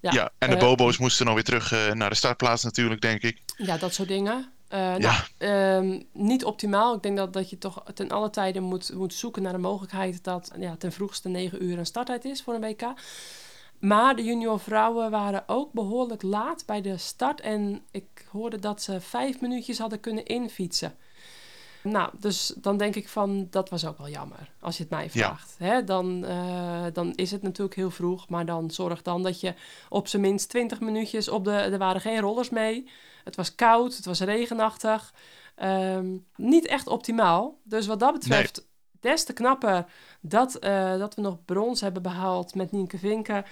Ja, 0.00 0.12
ja 0.12 0.30
en 0.38 0.48
de 0.50 0.54
uh, 0.54 0.60
bobo's 0.60 0.98
moesten 0.98 1.26
nog 1.26 1.34
weer 1.34 1.44
terug 1.44 1.72
uh, 1.72 1.92
naar 1.92 2.10
de 2.10 2.16
startplaats 2.16 2.64
natuurlijk, 2.64 3.00
denk 3.00 3.22
ik. 3.22 3.40
Ja, 3.56 3.76
dat 3.76 3.94
soort 3.94 4.08
dingen. 4.08 4.52
Uh, 4.72 4.98
ja. 4.98 5.24
Nou, 5.38 5.84
um, 5.84 6.06
niet 6.12 6.44
optimaal. 6.44 6.94
Ik 6.94 7.02
denk 7.02 7.16
dat, 7.16 7.32
dat 7.32 7.50
je 7.50 7.58
toch 7.58 7.82
ten 7.94 8.08
alle 8.08 8.30
tijden 8.30 8.62
moet, 8.62 8.92
moet 8.94 9.14
zoeken 9.14 9.42
naar 9.42 9.52
de 9.52 9.58
mogelijkheid... 9.58 10.24
dat 10.24 10.52
ja, 10.58 10.76
ten 10.76 10.92
vroegste 10.92 11.28
9 11.28 11.64
uur 11.64 11.78
een 11.78 11.86
starttijd 11.86 12.24
is 12.24 12.42
voor 12.42 12.54
een 12.54 12.60
WK. 12.60 12.92
Maar 13.78 14.16
de 14.16 14.22
junior 14.22 14.60
vrouwen 14.60 15.10
waren 15.10 15.42
ook 15.46 15.72
behoorlijk 15.72 16.22
laat 16.22 16.66
bij 16.66 16.80
de 16.80 16.96
start. 16.96 17.40
En 17.40 17.82
ik 17.90 18.26
hoorde 18.30 18.58
dat 18.58 18.82
ze 18.82 19.00
vijf 19.00 19.40
minuutjes 19.40 19.78
hadden 19.78 20.00
kunnen 20.00 20.24
infietsen. 20.24 20.94
Nou, 21.82 22.10
dus 22.18 22.54
dan 22.56 22.76
denk 22.76 22.94
ik 22.94 23.08
van, 23.08 23.46
dat 23.50 23.68
was 23.68 23.86
ook 23.86 23.98
wel 23.98 24.08
jammer, 24.08 24.50
als 24.60 24.76
je 24.76 24.82
het 24.82 24.92
mij 24.92 25.10
vraagt. 25.10 25.54
Ja. 25.58 25.66
Hè, 25.66 25.84
dan, 25.84 26.24
uh, 26.24 26.84
dan 26.92 27.12
is 27.14 27.30
het 27.30 27.42
natuurlijk 27.42 27.76
heel 27.76 27.90
vroeg, 27.90 28.28
maar 28.28 28.46
dan 28.46 28.70
zorg 28.70 29.02
dan 29.02 29.22
dat 29.22 29.40
je 29.40 29.54
op 29.88 30.08
zijn 30.08 30.22
minst 30.22 30.48
20 30.48 30.80
minuutjes 30.80 31.28
op 31.28 31.44
de... 31.44 31.50
Er 31.50 31.78
waren 31.78 32.00
geen 32.00 32.20
rollers 32.20 32.50
mee, 32.50 32.88
het 33.24 33.36
was 33.36 33.54
koud, 33.54 33.96
het 33.96 34.04
was 34.04 34.20
regenachtig. 34.20 35.12
Um, 35.62 36.26
niet 36.36 36.66
echt 36.66 36.86
optimaal. 36.86 37.58
Dus 37.64 37.86
wat 37.86 38.00
dat 38.00 38.12
betreft, 38.12 38.56
nee. 38.56 39.12
des 39.12 39.24
te 39.24 39.32
knapper 39.32 39.84
dat, 40.20 40.64
uh, 40.64 40.98
dat 40.98 41.14
we 41.14 41.20
nog 41.20 41.44
brons 41.44 41.80
hebben 41.80 42.02
behaald 42.02 42.54
met 42.54 42.72
Nienke 42.72 42.98
Vinken. 42.98 43.44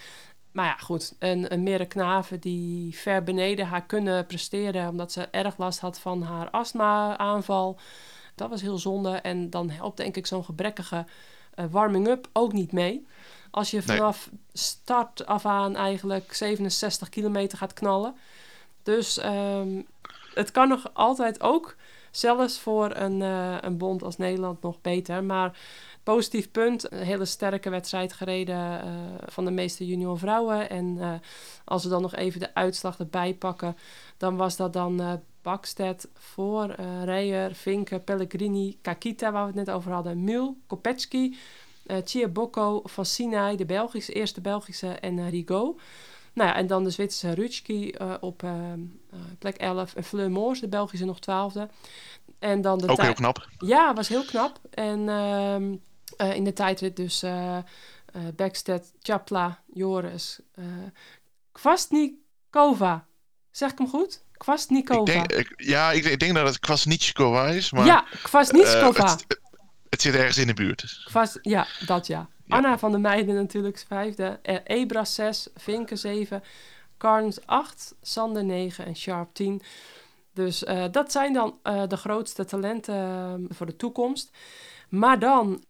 Maar 0.52 0.66
ja, 0.66 0.76
goed, 0.76 1.16
een, 1.18 1.52
een 1.52 1.62
Mere 1.62 1.86
Knaven 1.86 2.40
die 2.40 2.96
ver 2.96 3.22
beneden 3.22 3.66
haar 3.66 3.86
kunnen 3.86 4.26
presteren... 4.26 4.88
omdat 4.88 5.12
ze 5.12 5.28
erg 5.30 5.58
last 5.58 5.80
had 5.80 5.98
van 5.98 6.22
haar 6.22 6.50
astma-aanval... 6.50 7.78
Dat 8.40 8.50
was 8.50 8.60
heel 8.60 8.78
zonde. 8.78 9.10
En 9.10 9.50
dan 9.50 9.70
helpt 9.70 9.96
denk 9.96 10.16
ik 10.16 10.26
zo'n 10.26 10.44
gebrekkige 10.44 11.04
uh, 11.56 11.64
warming-up 11.70 12.28
ook 12.32 12.52
niet 12.52 12.72
mee. 12.72 13.06
Als 13.50 13.70
je 13.70 13.82
vanaf 13.82 14.28
nee. 14.30 14.40
start 14.52 15.26
af 15.26 15.46
aan 15.46 15.76
eigenlijk 15.76 16.34
67 16.34 17.08
kilometer 17.08 17.58
gaat 17.58 17.72
knallen. 17.72 18.14
Dus 18.82 19.24
um, 19.24 19.86
het 20.34 20.50
kan 20.50 20.68
nog 20.68 20.90
altijd 20.92 21.40
ook, 21.40 21.76
zelfs 22.10 22.58
voor 22.58 22.96
een, 22.96 23.20
uh, 23.20 23.56
een 23.60 23.76
bond 23.78 24.02
als 24.02 24.16
Nederland, 24.16 24.62
nog 24.62 24.80
beter. 24.80 25.24
Maar 25.24 25.58
positief 26.02 26.50
punt, 26.50 26.92
een 26.92 27.02
hele 27.02 27.24
sterke 27.24 27.70
wedstrijd 27.70 28.12
gereden 28.12 28.84
uh, 28.84 28.90
van 29.26 29.44
de 29.44 29.50
meeste 29.50 29.86
junior 29.86 30.18
vrouwen. 30.18 30.70
En 30.70 30.96
uh, 30.96 31.12
als 31.64 31.82
we 31.82 31.88
dan 31.88 32.02
nog 32.02 32.14
even 32.14 32.40
de 32.40 32.54
uitslag 32.54 32.98
erbij 32.98 33.34
pakken, 33.34 33.76
dan 34.16 34.36
was 34.36 34.56
dat 34.56 34.72
dan 34.72 35.20
Bakstedt 35.42 36.08
voor 36.14 36.74
uh, 36.80 37.04
Reyer, 37.04 37.54
Vinke, 37.54 38.00
Pellegrini, 38.00 38.78
Kakita, 38.82 39.32
waar 39.32 39.46
we 39.46 39.58
het 39.58 39.66
net 39.66 39.74
over 39.74 39.92
hadden, 39.92 40.24
Mul, 40.24 40.56
Kopecki, 40.66 41.38
uh, 41.86 41.96
Chiabocco, 42.04 42.80
Van 42.84 43.06
Sinai, 43.06 43.56
de 43.56 43.66
Belgische, 43.66 44.12
eerste 44.12 44.40
Belgische 44.40 44.88
en 44.88 45.30
Rigaud. 45.30 45.80
Nou 46.32 46.48
ja, 46.48 46.54
en 46.54 46.66
dan 46.66 46.84
de 46.84 46.90
Zwitserse 46.90 47.40
Rutschki 47.40 47.94
op 48.20 48.42
plek 49.38 49.56
11 49.56 49.94
en 49.94 50.04
Fleur 50.04 50.30
Moors, 50.30 50.60
de 50.60 50.68
Belgische 50.68 51.04
nog 51.04 51.20
twaalfde. 51.20 51.68
En 52.38 52.60
dan 52.60 52.78
de 52.78 52.88
Ook 52.88 53.02
heel 53.02 53.12
knap. 53.12 53.48
Ja, 53.58 53.94
was 53.94 54.08
heel 54.08 54.24
knap. 54.24 54.60
En 54.70 55.08
ehm, 56.20 56.36
in 56.36 56.44
de 56.44 56.52
tijdrit 56.52 56.96
dus 56.96 57.24
Backstedt, 58.36 58.92
Chapla, 58.98 59.62
Joris, 59.72 60.40
Kvastnikova. 61.52 63.06
Zeg 63.50 63.70
ik 63.70 63.78
hem 63.78 63.88
goed? 63.88 64.22
Kvasnikova. 64.36 65.12
Ik 65.12 65.28
denk, 65.28 65.52
ja, 65.56 65.92
ik, 65.92 66.04
ik, 66.04 66.20
denk 66.20 66.34
dat 66.34 66.46
het 66.46 66.58
Kvasnikova 66.58 67.46
is. 67.46 67.72
Maar, 67.72 67.86
ja, 67.86 68.04
Kvasnikova. 68.22 69.04
Uh, 69.04 69.10
het, 69.10 69.40
het, 69.88 70.02
zit 70.02 70.14
ergens 70.14 70.38
in 70.38 70.46
de 70.46 70.54
buurt. 70.54 71.02
Kvas, 71.04 71.38
ja, 71.42 71.66
dat 71.86 72.06
ja. 72.06 72.28
Anna 72.48 72.78
van 72.78 72.90
der 72.90 73.00
Meijden 73.00 73.34
natuurlijk 73.34 73.84
vijfde. 73.88 74.38
Eh, 74.42 74.56
Ebras 74.64 75.14
6, 75.14 75.48
Vinken 75.56 75.98
7, 75.98 76.42
Carnes 76.98 77.46
8, 77.46 77.94
Sander 78.02 78.44
9 78.44 78.86
en 78.86 78.96
Sharp 78.96 79.34
10. 79.34 79.62
Dus 80.34 80.62
uh, 80.62 80.84
dat 80.90 81.12
zijn 81.12 81.32
dan 81.32 81.58
uh, 81.64 81.82
de 81.86 81.96
grootste 81.96 82.44
talenten 82.44 82.94
uh, 83.40 83.46
voor 83.48 83.66
de 83.66 83.76
toekomst. 83.76 84.30
Maar 84.88 85.18
dan 85.18 85.64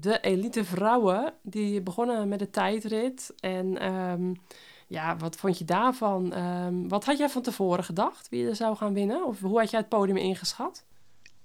de 0.00 0.20
elite 0.20 0.64
vrouwen, 0.64 1.32
die 1.42 1.80
begonnen 1.80 2.28
met 2.28 2.38
de 2.38 2.50
tijdrit. 2.50 3.32
En 3.40 3.92
um, 3.92 4.40
ja, 4.86 5.16
wat 5.16 5.36
vond 5.36 5.58
je 5.58 5.64
daarvan? 5.64 6.38
Um, 6.38 6.88
wat 6.88 7.04
had 7.04 7.18
jij 7.18 7.28
van 7.28 7.42
tevoren 7.42 7.84
gedacht, 7.84 8.28
wie 8.28 8.48
er 8.48 8.56
zou 8.56 8.76
gaan 8.76 8.94
winnen? 8.94 9.26
Of 9.26 9.40
hoe 9.40 9.58
had 9.58 9.70
jij 9.70 9.80
het 9.80 9.88
podium 9.88 10.16
ingeschat? 10.16 10.84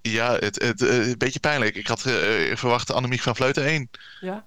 Ja, 0.02 0.32
het, 0.34 0.62
het, 0.62 0.80
een 0.80 1.18
beetje 1.18 1.40
pijnlijk. 1.40 1.74
Ik 1.74 1.86
had 1.86 2.00
verwacht 2.54 2.92
Annemiek 2.92 3.20
van 3.20 3.36
Vleuten 3.36 3.64
1. 3.64 3.90
Ja. 4.20 4.44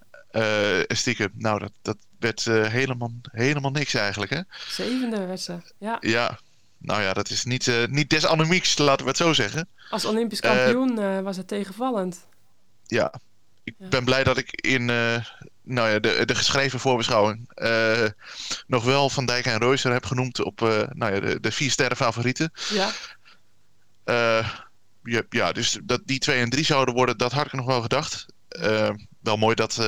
stiekem. 0.87 1.31
Nou, 1.35 1.59
dat, 1.59 1.71
dat 1.81 1.97
werd 2.19 2.45
helemaal, 2.45 3.11
helemaal 3.31 3.71
niks 3.71 3.93
eigenlijk, 3.93 4.31
hè? 4.31 4.41
Zevende 4.67 5.25
werd 5.25 5.41
ze, 5.41 5.57
ja. 5.77 5.97
Ja, 5.99 6.39
nou 6.83 7.01
ja, 7.01 7.13
dat 7.13 7.29
is 7.29 7.43
niet, 7.43 7.67
uh, 7.67 7.85
niet 7.85 8.09
des 8.09 8.25
anemieks, 8.25 8.77
laten 8.77 9.03
we 9.03 9.09
het 9.09 9.19
zo 9.19 9.33
zeggen. 9.33 9.69
Als 9.89 10.05
Olympisch 10.05 10.39
kampioen 10.39 10.99
uh, 10.99 11.19
was 11.19 11.37
het 11.37 11.47
tegenvallend. 11.47 12.27
Ja, 12.85 13.13
ik 13.63 13.75
ja. 13.77 13.87
ben 13.87 14.03
blij 14.03 14.23
dat 14.23 14.37
ik 14.37 14.51
in 14.51 14.81
uh, 14.81 15.25
nou 15.61 15.89
ja, 15.89 15.99
de, 15.99 16.25
de 16.25 16.35
geschreven 16.35 16.79
voorbeschouwing 16.79 17.49
nog 18.67 18.83
wel 18.83 19.09
Van 19.09 19.25
Dijk 19.25 19.45
en 19.45 19.57
Reuser 19.57 19.91
heb 19.91 20.05
genoemd 20.05 20.43
op 20.43 20.59
nou 20.89 21.13
ja, 21.13 21.19
de, 21.19 21.39
de 21.39 21.51
vier 21.51 21.71
sterren 21.71 21.97
favorieten. 21.97 22.51
Ja. 22.69 22.91
ja, 25.03 25.21
ja, 25.29 25.51
dus 25.51 25.79
dat 25.83 26.01
die 26.05 26.19
twee 26.19 26.39
en 26.39 26.49
drie 26.49 26.65
zouden 26.65 26.93
worden, 26.93 27.17
dat 27.17 27.31
had 27.31 27.45
ik 27.45 27.53
nog 27.53 27.65
wel 27.65 27.81
gedacht. 27.81 28.25
wel 29.19 29.37
mooi 29.37 29.55
dat 29.55 29.85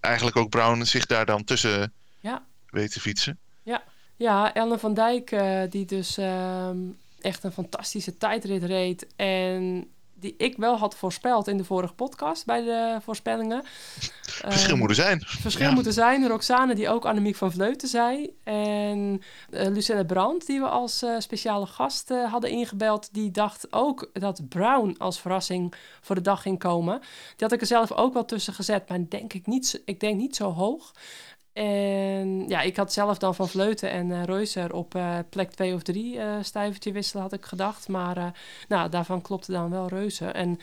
eigenlijk 0.00 0.36
ook 0.36 0.50
Brown 0.50 0.82
zich 0.82 1.06
daar 1.06 1.26
dan 1.26 1.44
tussen 1.44 1.92
ja. 2.20 2.44
weet 2.70 2.92
te 2.92 3.00
fietsen. 3.00 3.38
Ja. 3.62 3.82
Ja, 4.20 4.54
Ellen 4.54 4.80
van 4.80 4.94
Dijk, 4.94 5.30
uh, 5.30 5.62
die 5.70 5.84
dus 5.84 6.18
uh, 6.18 6.70
echt 7.20 7.44
een 7.44 7.52
fantastische 7.52 8.16
tijdrit 8.16 8.62
reed. 8.62 9.06
En 9.16 9.90
die 10.20 10.34
ik 10.38 10.56
wel 10.56 10.76
had 10.76 10.96
voorspeld 10.96 11.48
in 11.48 11.56
de 11.56 11.64
vorige 11.64 11.94
podcast 11.94 12.46
bij 12.46 12.62
de 12.62 12.98
voorspellingen. 13.02 13.62
Verschil 14.20 14.72
um, 14.72 14.78
moeten 14.78 14.96
zijn. 14.96 15.22
Verschil 15.26 15.66
ja. 15.66 15.74
moeten 15.74 15.92
zijn. 15.92 16.28
Roxane, 16.28 16.74
die 16.74 16.88
ook 16.88 17.04
Annemiek 17.04 17.36
van 17.36 17.52
Vleuten 17.52 17.88
zei. 17.88 18.36
En 18.44 19.22
uh, 19.50 19.66
Lucelle 19.66 20.06
Brandt, 20.06 20.46
die 20.46 20.60
we 20.60 20.68
als 20.68 21.02
uh, 21.02 21.14
speciale 21.18 21.66
gast 21.66 22.08
hadden 22.08 22.50
ingebeld. 22.50 23.08
Die 23.12 23.30
dacht 23.30 23.72
ook 23.72 24.10
dat 24.12 24.48
Brown 24.48 24.94
als 24.98 25.20
verrassing 25.20 25.74
voor 26.00 26.14
de 26.14 26.20
dag 26.20 26.42
ging 26.42 26.58
komen. 26.58 26.98
Die 27.00 27.08
had 27.38 27.52
ik 27.52 27.60
er 27.60 27.66
zelf 27.66 27.92
ook 27.92 28.12
wel 28.12 28.24
tussen 28.24 28.54
gezet. 28.54 28.88
Maar 28.88 28.98
denk 29.08 29.32
ik, 29.32 29.46
niet, 29.46 29.82
ik 29.84 30.00
denk 30.00 30.16
niet 30.16 30.36
zo 30.36 30.52
hoog. 30.52 30.92
En 31.52 32.48
ja, 32.48 32.60
ik 32.60 32.76
had 32.76 32.92
zelf 32.92 33.18
dan 33.18 33.34
van 33.34 33.48
Vleuten 33.48 33.90
en 33.90 34.08
uh, 34.08 34.24
Reuser 34.24 34.74
op 34.74 34.94
uh, 34.94 35.18
plek 35.30 35.50
2 35.50 35.74
of 35.74 35.82
3 35.82 36.14
uh, 36.14 36.36
stijvertje 36.42 36.92
wisselen, 36.92 37.22
had 37.22 37.32
ik 37.32 37.44
gedacht. 37.44 37.88
Maar 37.88 38.40
nou, 38.68 38.88
daarvan 38.88 39.22
klopte 39.22 39.52
dan 39.52 39.70
wel 39.70 39.88
Reuser. 39.88 40.34
En 40.34 40.58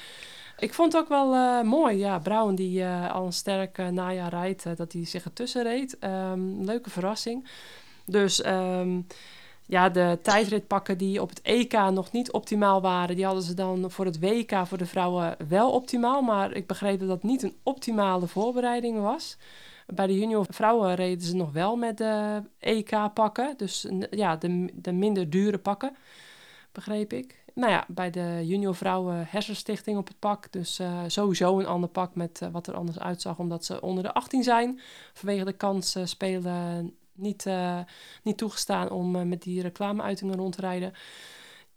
ik 0.58 0.74
vond 0.74 0.94
het 0.94 1.02
ook 1.02 1.10
wel 1.10 1.64
mooi, 1.64 1.98
ja, 1.98 2.20
Brouwen 2.20 2.56
die 2.56 2.86
al 2.86 3.26
een 3.26 3.34
sterk 3.34 3.78
najaar 3.78 4.30
rijdt, 4.30 4.78
dat 4.78 4.94
hij 4.94 5.06
zich 5.06 5.24
ertussen 5.24 5.64
reed. 5.64 5.98
Um, 6.04 6.64
leuke 6.64 6.90
verrassing. 6.90 7.48
Dus 8.06 8.46
um, 8.46 9.08
ja, 9.66 9.90
de 9.90 10.20
tijdritpakken 10.22 10.98
die 10.98 11.22
op 11.22 11.30
het 11.30 11.42
EK 11.42 11.74
nog 11.74 12.12
niet 12.12 12.32
optimaal 12.32 12.82
waren, 12.82 13.16
die 13.16 13.26
hadden 13.26 13.44
ze 13.44 13.54
dan 13.54 13.92
voor 13.92 14.06
het 14.06 14.20
WK 14.20 14.52
voor 14.66 14.78
de 14.78 14.86
vrouwen 14.86 15.36
wel 15.48 15.72
optimaal. 15.72 16.22
Maar 16.22 16.52
ik 16.52 16.68
begreep 16.68 17.00
dat 17.00 17.08
dat 17.08 17.24
niet 17.24 17.44
een 17.44 17.56
optimale 17.64 18.28
voorbereiding 18.28 19.02
was. 19.02 19.38
Bij 19.94 20.08
de 20.08 20.20
junior 20.20 20.46
vrouwen 20.50 20.96
reden 20.96 21.28
ze 21.28 21.36
nog 21.36 21.52
wel 21.52 21.76
met 21.76 21.98
de 21.98 22.42
EK-pakken. 22.60 23.58
Dus 23.58 23.88
ja, 24.10 24.36
de, 24.36 24.70
de 24.74 24.92
minder 24.92 25.30
dure 25.30 25.58
pakken, 25.58 25.96
begreep 26.72 27.14
ik. 27.14 27.44
Nou 27.54 27.72
ja, 27.72 27.86
bij 27.88 28.10
de 28.10 28.42
junior 28.44 28.76
vrouwen 28.76 29.26
hersenstichting 29.30 29.98
op 29.98 30.08
het 30.08 30.20
pak. 30.20 30.52
Dus 30.52 30.80
uh, 30.80 31.04
sowieso 31.08 31.60
een 31.60 31.66
ander 31.66 31.90
pak 31.90 32.16
met 32.16 32.42
uh, 32.44 32.50
wat 32.50 32.68
er 32.68 32.76
anders 32.76 33.00
uitzag. 33.00 33.40
Omdat 33.40 33.66
ze 33.66 33.82
onder 33.82 34.04
de 34.04 34.14
18 34.14 34.44
zijn. 34.44 34.80
Vanwege 35.14 35.46
de 35.46 35.54
kans 35.54 35.96
uh, 35.96 36.06
spelen 36.06 36.94
niet, 37.14 37.46
niet 38.24 38.38
toegestaan 38.38 38.90
om 38.90 39.28
met 39.28 39.42
die 39.42 39.62
reclameuitingen 39.62 40.36
rond 40.36 40.56
te 40.56 40.62
rijden. 40.62 40.94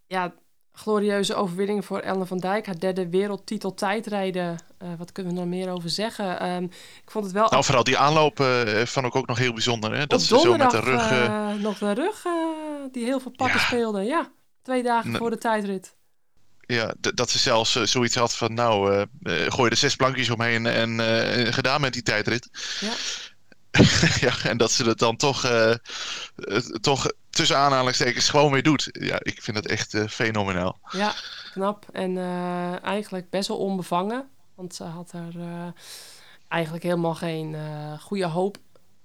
Ja, 0.07 0.33
glorieuze 0.81 1.35
overwinning 1.35 1.85
voor 1.85 1.99
Ellen 1.99 2.27
van 2.27 2.37
Dijk. 2.37 2.65
Haar 2.65 2.79
derde 2.79 3.09
wereldtitel 3.09 3.73
tijdrijden. 3.73 4.59
Uh, 4.83 4.89
wat 4.97 5.11
kunnen 5.11 5.33
we 5.33 5.39
nog 5.39 5.47
meer 5.47 5.69
over 5.69 5.89
zeggen? 5.89 6.49
Um, 6.49 6.63
ik 7.03 7.11
vond 7.11 7.25
het 7.25 7.33
wel... 7.33 7.49
Nou, 7.49 7.63
vooral 7.63 7.83
die 7.83 7.97
aanloop 7.97 8.39
uh, 8.39 8.85
vond 8.85 9.05
ik 9.05 9.15
ook 9.15 9.27
nog 9.27 9.37
heel 9.37 9.53
bijzonder. 9.53 9.95
Hè? 9.95 10.07
Dat 10.07 10.21
ze 10.21 10.39
zo 10.39 10.57
met 10.57 10.71
de 10.71 10.79
rug... 10.79 11.11
Uh... 11.11 11.53
nog 11.53 11.77
de 11.77 11.93
rug 11.93 12.25
die 12.91 13.03
heel 13.03 13.19
veel 13.19 13.31
pakken 13.31 13.59
ja. 13.59 13.65
speelde. 13.65 14.03
Ja, 14.03 14.31
twee 14.61 14.83
dagen 14.83 15.15
voor 15.15 15.29
de 15.29 15.37
tijdrit. 15.37 15.95
Ja, 16.59 16.93
dat 16.99 17.29
ze 17.29 17.39
zelfs 17.39 17.81
zoiets 17.83 18.15
had 18.15 18.35
van... 18.35 18.53
Nou, 18.53 19.05
gooi 19.23 19.69
er 19.69 19.77
zes 19.77 19.95
plankjes 19.95 20.29
omheen 20.29 20.65
en 20.65 20.99
gedaan 21.53 21.81
met 21.81 21.93
die 21.93 22.03
tijdrit. 22.03 22.49
Ja. 22.79 22.91
ja, 24.25 24.33
en 24.43 24.57
dat 24.57 24.71
ze 24.71 24.83
het 24.83 24.99
dan 24.99 25.15
toch, 25.15 25.45
uh, 25.45 25.75
toch 26.81 27.11
tussen 27.29 27.57
aanhalingstekens 27.57 28.29
gewoon 28.29 28.51
weer 28.51 28.63
doet. 28.63 28.89
Ja, 28.91 29.17
ik 29.19 29.41
vind 29.41 29.57
het 29.57 29.67
echt 29.67 29.93
uh, 29.93 30.07
fenomenaal. 30.07 30.79
Ja, 30.91 31.13
knap. 31.51 31.85
En 31.91 32.17
eigenlijk 32.83 33.29
best 33.29 33.47
wel 33.47 33.57
onbevangen. 33.57 34.29
Want 34.55 34.75
ze 34.75 34.83
had 34.83 35.11
er 35.11 35.33
eigenlijk 36.47 36.83
helemaal 36.83 37.15
geen 37.15 37.55
goede 37.99 38.25
hoop 38.25 38.57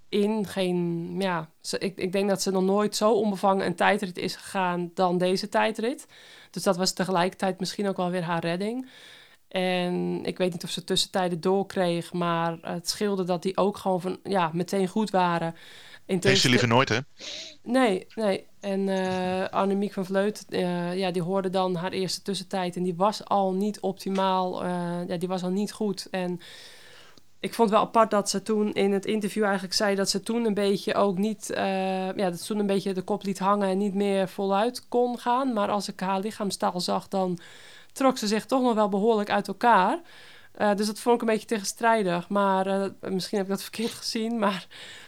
in. 0.09 0.47
Geen, 0.47 1.15
ja, 1.19 1.51
ik, 1.79 1.97
ik 1.97 2.13
denk 2.13 2.29
dat 2.29 2.43
ze 2.43 2.51
nog 2.51 2.63
nooit 2.63 2.97
zo 2.97 3.13
onbevangen 3.13 3.67
een 3.67 3.77
tijdrit 3.77 4.19
is 4.19 4.37
gegaan 4.37 4.91
dan 4.95 5.19
deze 5.19 5.49
tijdrit. 5.49 6.07
Dus 6.51 6.63
dat 6.63 6.77
was 6.77 6.93
tegelijkertijd 6.93 7.61
misschien 7.61 7.89
ook 7.89 7.97
wel 7.97 8.11
weer 8.11 8.23
haar 8.23 8.45
redding. 8.45 8.89
En 9.57 10.25
ik 10.25 10.39
weet 10.39 10.53
niet 10.53 10.65
of 10.65 10.71
ze 10.71 10.85
tussentijden 10.85 11.41
doorkreeg, 11.41 12.13
maar 12.13 12.59
het 12.61 12.89
scheelde 12.89 13.25
dat 13.25 13.43
die 13.43 13.57
ook 13.57 13.77
gewoon 13.77 14.01
van, 14.01 14.19
ja, 14.25 14.51
meteen 14.53 14.89
goed 14.89 15.11
waren. 15.11 15.55
Heeft 16.07 16.41
ze 16.41 16.49
liever 16.49 16.69
nooit, 16.69 16.89
hè? 16.89 16.99
Nee, 17.63 18.07
nee. 18.15 18.47
En 18.61 18.81
uh, 18.81 19.45
Annemiek 19.45 19.93
van 19.93 20.05
Vleut, 20.05 20.45
uh, 20.49 20.97
ja, 20.97 21.11
die 21.11 21.23
hoorde 21.23 21.51
dan 21.51 21.75
haar 21.75 21.93
eerste 21.93 22.23
tussentijd 22.23 22.77
en 22.77 22.83
die 22.83 22.95
was 22.95 23.25
al 23.25 23.53
niet 23.53 23.81
optimaal, 23.81 24.65
uh, 24.65 24.71
ja, 25.07 25.17
die 25.17 25.29
was 25.29 25.43
al 25.43 25.51
niet 25.51 25.73
goed. 25.73 26.09
En 26.11 26.41
ik 27.41 27.55
vond 27.55 27.71
wel 27.71 27.81
apart 27.81 28.11
dat 28.11 28.31
ze 28.31 28.43
toen 28.43 28.73
in 28.73 28.93
het 28.93 29.07
interview 29.07 29.45
eigenlijk 29.45 29.75
zei 29.75 29.95
dat 29.95 30.11
ze 30.11 30.21
toen 30.21 30.45
een 30.45 30.55
beetje 30.55 30.95
ook 30.95 31.19
niet, 31.19 31.51
ja, 31.55 32.13
dat 32.31 32.41
ze 32.41 32.47
toen 32.47 32.59
een 32.59 32.67
beetje 32.67 32.93
de 32.93 33.03
kop 33.03 33.23
liet 33.25 33.39
hangen 33.39 33.69
en 33.69 33.79
niet 33.79 33.95
meer 33.95 34.29
voluit 34.29 34.89
kon 34.89 35.19
gaan. 35.19 35.53
Maar 35.53 35.69
als 35.69 35.89
ik 35.89 36.01
haar 36.01 36.21
lichaamstaal 36.21 36.81
zag, 36.81 37.09
dan 37.09 37.39
trok 37.97 38.19
ze 38.19 38.27
zich 38.27 38.47
toch 38.47 38.63
nog 38.63 38.75
wel 38.75 38.89
behoorlijk 38.89 39.31
uit 39.31 39.49
elkaar. 39.49 40.01
Uh, 40.61 40.75
dus 40.75 40.87
dat 40.87 40.99
vond 40.99 41.15
ik 41.15 41.21
een 41.21 41.35
beetje 41.35 41.47
tegenstrijdig. 41.47 42.29
Maar 42.29 42.67
uh, 42.67 42.85
misschien 43.01 43.39
heb 43.39 43.47
ik 43.47 43.53
dat 43.53 43.63
verkeerd 43.71 43.93
gezien. 43.93 44.39
Maar 44.39 44.67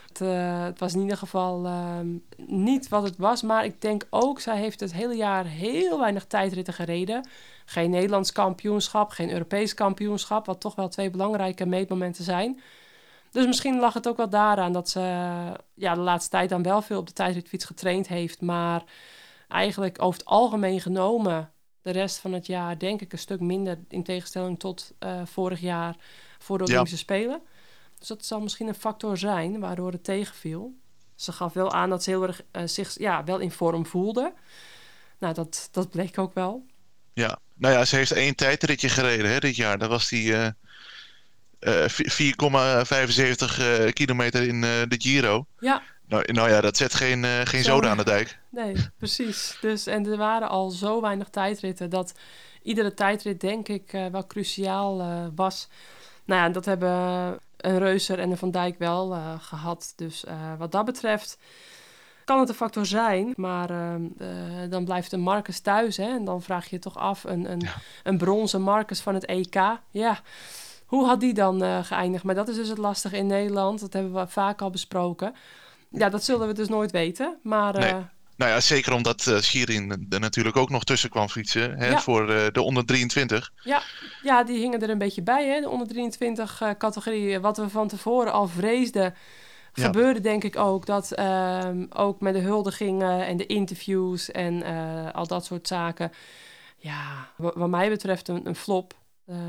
het, 0.09 0.21
uh, 0.21 0.65
het 0.65 0.79
was 0.79 0.95
in 0.95 1.01
ieder 1.01 1.17
geval 1.17 1.67
ehm, 1.67 2.09
niet 2.37 2.89
wat 2.89 3.03
het 3.03 3.17
was. 3.17 3.43
Maar 3.43 3.65
ik 3.65 3.81
denk 3.81 4.07
ook, 4.11 4.41
zij 4.41 4.57
heeft 4.57 4.81
het 4.81 4.93
hele 4.93 5.15
jaar 5.15 5.45
heel 5.45 5.99
weinig 5.99 6.25
tijdritten 6.25 6.75
gereden. 6.75 7.29
Geen 7.65 7.91
Nederlands 7.91 8.33
kampioenschap, 8.33 9.11
geen 9.11 9.31
Europees 9.31 9.75
kampioenschap. 9.75 10.47
Wat 10.47 10.61
toch 10.61 10.75
wel 10.75 10.89
twee 10.89 11.11
belangrijke 11.11 11.67
meetmomenten 11.67 12.25
zijn. 12.25 12.61
Dus 13.31 13.47
misschien 13.47 13.79
lag 13.79 13.95
het 13.95 14.09
ook 14.09 14.17
wel 14.17 14.29
daaraan 14.29 14.73
dat 14.73 14.89
ze 14.89 15.01
ja, 15.75 15.95
de 15.95 16.01
laatste 16.01 16.31
tijd 16.31 16.49
dan 16.49 16.63
wel 16.63 16.83
veel 16.83 16.99
op 16.99 17.07
de 17.07 17.13
tijdritfiets 17.13 17.65
getraind 17.65 18.09
heeft. 18.09 18.41
Maar 18.41 18.83
eigenlijk 19.49 20.03
over 20.03 20.19
het 20.19 20.29
algemeen 20.29 20.81
genomen 20.81 21.53
de 21.93 21.99
rest 21.99 22.19
van 22.19 22.33
het 22.33 22.47
jaar 22.47 22.79
denk 22.79 23.01
ik 23.01 23.13
een 23.13 23.19
stuk 23.19 23.41
minder 23.41 23.79
in 23.89 24.03
tegenstelling 24.03 24.59
tot 24.59 24.93
uh, 25.01 25.21
vorig 25.25 25.61
jaar 25.61 25.97
voor 26.39 26.59
de 26.59 26.65
Olympische 26.65 26.97
ja. 26.97 27.03
Spelen. 27.03 27.41
Dus 27.99 28.09
dat 28.09 28.25
zal 28.25 28.41
misschien 28.41 28.69
een 28.69 28.75
factor 28.75 29.19
zijn 29.19 29.61
waardoor 29.61 29.93
het 29.93 30.05
tegenviel. 30.05 30.75
Ze 31.15 31.33
gaf 31.33 31.53
wel 31.53 31.73
aan 31.73 31.91
dat 31.91 32.03
ze 32.03 32.11
heel 32.11 32.23
erg 32.23 32.43
uh, 32.53 32.63
zich 32.65 32.99
ja, 32.99 33.25
wel 33.25 33.39
in 33.39 33.51
vorm 33.51 33.87
voelde. 33.87 34.33
Nou, 35.19 35.35
dat, 35.35 35.69
dat 35.73 35.91
bleek 35.91 36.19
ook 36.19 36.35
wel. 36.35 36.67
Ja, 37.13 37.39
nou 37.55 37.75
ja, 37.75 37.85
ze 37.85 37.97
heeft 37.97 38.13
één 38.13 38.35
tijdritje 38.37 38.89
gereden 38.89 39.31
hè, 39.31 39.39
dit 39.39 39.57
jaar. 39.57 39.79
Dat 39.79 39.89
was 39.89 40.09
die 40.09 40.31
uh, 40.31 40.49
uh, 41.61 41.89
4,75 43.89 43.93
kilometer 43.93 44.43
in 44.43 44.61
de 44.61 44.97
Giro. 44.99 45.47
Ja. 45.59 45.83
Nou, 46.09 46.33
nou 46.33 46.51
ja, 46.51 46.61
dat 46.61 46.77
zet 46.77 46.95
geen, 46.95 47.23
uh, 47.25 47.41
geen 47.45 47.63
zo, 47.63 47.71
zoden 47.71 47.91
aan 47.91 47.97
de 47.97 48.05
dijk. 48.05 48.39
Nee, 48.49 48.75
precies. 48.99 49.59
Dus, 49.61 49.87
en 49.87 50.07
er 50.07 50.17
waren 50.17 50.49
al 50.49 50.71
zo 50.71 51.01
weinig 51.01 51.29
tijdritten 51.29 51.91
dat 51.91 52.15
iedere 52.63 52.95
tijdrit 52.95 53.41
denk 53.41 53.69
ik 53.69 53.93
uh, 53.93 54.07
wel 54.07 54.27
cruciaal 54.27 55.01
uh, 55.01 55.27
was. 55.35 55.69
Nou 56.25 56.41
ja, 56.41 56.49
dat 56.49 56.65
hebben 56.65 56.91
een 57.57 57.79
Reuser 57.79 58.19
en 58.19 58.31
een 58.31 58.37
Van 58.37 58.51
Dijk 58.51 58.79
wel 58.79 59.19
gehad. 59.41 59.93
Dus 59.97 60.25
wat 60.59 60.73
dat 60.73 60.85
betreft 60.85 61.39
kan 62.25 62.41
het 62.41 62.49
een 62.49 62.55
factor 62.55 62.87
zijn. 62.87 63.33
Maar 63.37 63.71
ehm, 63.71 64.03
dan 64.71 64.85
blijft 64.85 65.13
een 65.13 65.21
Marcus 65.21 65.61
thuis. 65.61 65.97
Hè, 65.97 66.09
en 66.09 66.25
dan 66.25 66.43
vraag 66.43 66.65
je 66.65 66.77
je 66.77 66.83
toch 66.83 66.97
af, 66.97 67.25
een, 67.25 67.51
een, 67.51 67.61
ja. 67.61 67.75
een 68.03 68.19
bronzen 68.19 68.63
Marcus 68.63 69.01
van 69.01 69.15
het 69.15 69.25
EK. 69.25 69.55
Ja, 69.91 70.21
Hoe 70.87 71.07
had 71.07 71.21
die 71.21 71.35
dan 71.35 71.63
eh, 71.63 71.85
geëindigd? 71.85 72.25
Maar 72.25 72.35
dat 72.35 72.49
is 72.49 72.57
dus 72.57 72.69
het 72.69 72.79
lastige 72.79 73.17
in 73.17 73.27
Nederland. 73.27 73.81
Dat 73.81 73.93
hebben 73.93 74.15
we 74.15 74.27
vaak 74.27 74.63
al 74.63 74.71
besproken. 74.71 75.35
Ja, 75.91 76.09
dat 76.09 76.25
zullen 76.25 76.47
we 76.47 76.53
dus 76.55 76.69
nooit 76.69 76.91
weten. 76.91 77.39
Maar 77.43 77.79
Nee. 77.79 77.89
eh, 77.91 77.97
Nou 78.37 78.51
ja, 78.51 78.61
zeker 78.61 78.93
omdat 78.93 79.27
eh 79.27 79.39
Shirin 79.41 80.07
er 80.11 80.21
natuurlijk 80.21 80.57
ook 80.57 80.71
nog 80.71 80.85
tussen 80.85 81.11
kwam 81.11 81.29
fietsen 81.29 81.79
hè, 81.79 81.89
Ja. 81.89 81.99
voor 82.01 82.31
eh, 82.31 82.47
de 82.53 82.63
onder 82.63 82.85
23. 82.85 83.53
ja, 84.23 84.45
die 84.45 84.59
hingen 84.59 84.83
er 84.83 84.91
een 84.91 84.99
beetje 84.99 85.23
bij, 85.23 85.47
hè? 85.49 85.61
De 85.61 85.69
onder 85.69 85.89
23 85.89 86.61
eh, 86.61 86.71
categorie. 86.79 87.39
Wat 87.39 87.57
we 87.57 87.69
van 87.69 87.89
tevoren 87.89 88.33
al 88.33 88.49
vreesden, 88.49 89.15
Ja. 89.73 89.85
gebeurde 89.85 90.21
denk 90.21 90.45
ik 90.45 90.57
ook. 90.57 90.87
Dat 90.87 91.13
ehm, 91.13 91.87
ook 91.91 92.21
met 92.21 92.35
de 92.35 92.41
huldigingen 92.41 93.27
en 93.27 93.37
de 93.37 93.47
interviews 93.47 94.31
en 94.31 94.63
al 95.13 95.27
dat 95.27 95.45
soort 95.45 95.67
zaken. 95.69 96.13
Ja, 96.77 97.29
wa- 97.37 97.53
wat 97.55 97.69
mij 97.69 97.89
betreft 97.89 98.29
een, 98.29 98.47
een 98.47 98.57
flop. 98.57 98.95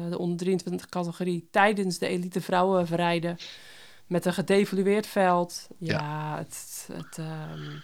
De 0.10 0.18
onder 0.18 0.38
23 0.38 0.90
categorie 0.90 1.48
tijdens 1.52 1.98
de 1.98 2.08
elite 2.08 2.42
vrouwen 2.42 2.88
verrijden. 2.88 3.38
Met 4.10 4.26
een 4.26 4.34
gedevalueerd 4.34 5.07
veld. 5.07 5.68
Ja, 5.80 6.38
het... 6.38 6.88
het 6.93 7.18
ehm, 7.18 7.78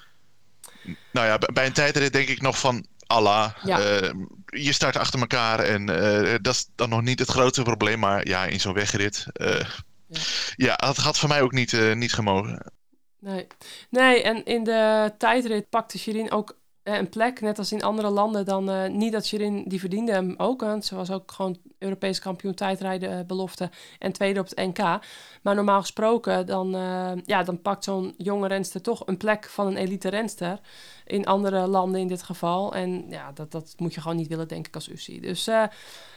Nou 1.12 1.28
ja, 1.28 1.38
bij 1.54 1.66
een 1.66 1.74
tijdrit 1.74 2.14
denk 2.14 2.28
ik 2.28 2.42
nog 2.42 2.60
van 2.60 2.86
Allah. 3.08 3.52
Ja. 3.64 3.80
eh, 3.80 4.14
je 4.46 4.72
start 4.74 4.98
achter 4.98 5.20
elkaar 5.20 5.60
en 5.60 5.90
eh, 5.90 6.36
dat 6.42 6.54
is 6.54 6.70
dan 6.76 6.90
nog 6.90 7.02
niet 7.02 7.20
het 7.20 7.30
grootste 7.30 7.62
probleem. 7.64 8.00
Maar 8.00 8.28
ja, 8.28 8.46
in 8.46 8.60
zo'n 8.60 8.74
wegrit. 8.74 9.26
eh, 9.34 9.66
Ja. 10.08 10.20
ja. 10.56 10.76
dat 10.76 10.98
had 10.98 11.18
voor 11.18 11.30
mij 11.30 11.42
ook 11.42 11.52
niet, 11.52 11.74
eh, 11.74 11.94
niet 11.94 12.14
gemogen. 12.14 12.72
Nee. 13.20 13.48
nee, 13.90 14.24
en 14.24 14.46
in 14.46 14.64
de 14.64 15.14
tijdrit 15.18 15.70
pakte 15.70 15.98
Shirin 15.98 16.32
ook 16.32 16.58
een 16.94 17.10
plek, 17.10 17.42
net 17.42 17.58
als 17.58 17.72
in 17.72 17.84
andere 17.84 18.10
landen. 18.10 18.46
Dan 18.46 18.70
eh, 18.70 18.90
niet 18.90 19.12
dat 19.12 19.26
Shirin, 19.26 19.64
die 19.68 19.80
verdiende 19.80 20.12
hem 20.12 20.34
ook. 20.38 20.62
Want 20.62 20.86
ze 20.86 20.96
was 20.96 21.12
ook 21.12 21.32
gewoon 21.32 21.58
Europees 21.80 22.20
kampioen 22.20 22.54
tijdrijden 22.54 23.20
eh, 23.20 23.26
belofte 23.26 23.70
en 24.00 24.12
tweede 24.12 24.40
op 24.40 24.50
het 24.50 24.58
NK. 24.58 24.78
Maar 25.42 25.56
normaal 25.56 25.82
gesproken, 25.82 26.46
dan, 26.46 26.76
eh, 26.76 27.12
ja, 27.26 27.44
dan 27.44 27.62
pakt 27.62 27.84
zo'n 27.84 28.14
jonge 28.18 28.48
renster 28.48 28.82
toch 28.82 29.08
een 29.08 29.18
plek 29.18 29.46
van 29.46 29.68
een 29.68 29.78
elite 29.78 30.10
renster. 30.10 30.60
In 31.06 31.26
andere 31.26 31.68
landen 31.68 32.02
in 32.02 32.08
dit 32.08 32.24
geval. 32.24 32.74
En 32.76 33.06
ja, 33.10 33.32
dat, 33.32 33.52
dat 33.52 33.74
moet 33.78 33.94
je 33.94 34.02
gewoon 34.02 34.18
niet 34.18 34.28
willen, 34.28 34.48
denk 34.48 34.68
ik, 34.68 34.76
als 34.76 34.90
UCI. 34.90 35.20
Dus 35.20 35.48
eh, 35.48 35.64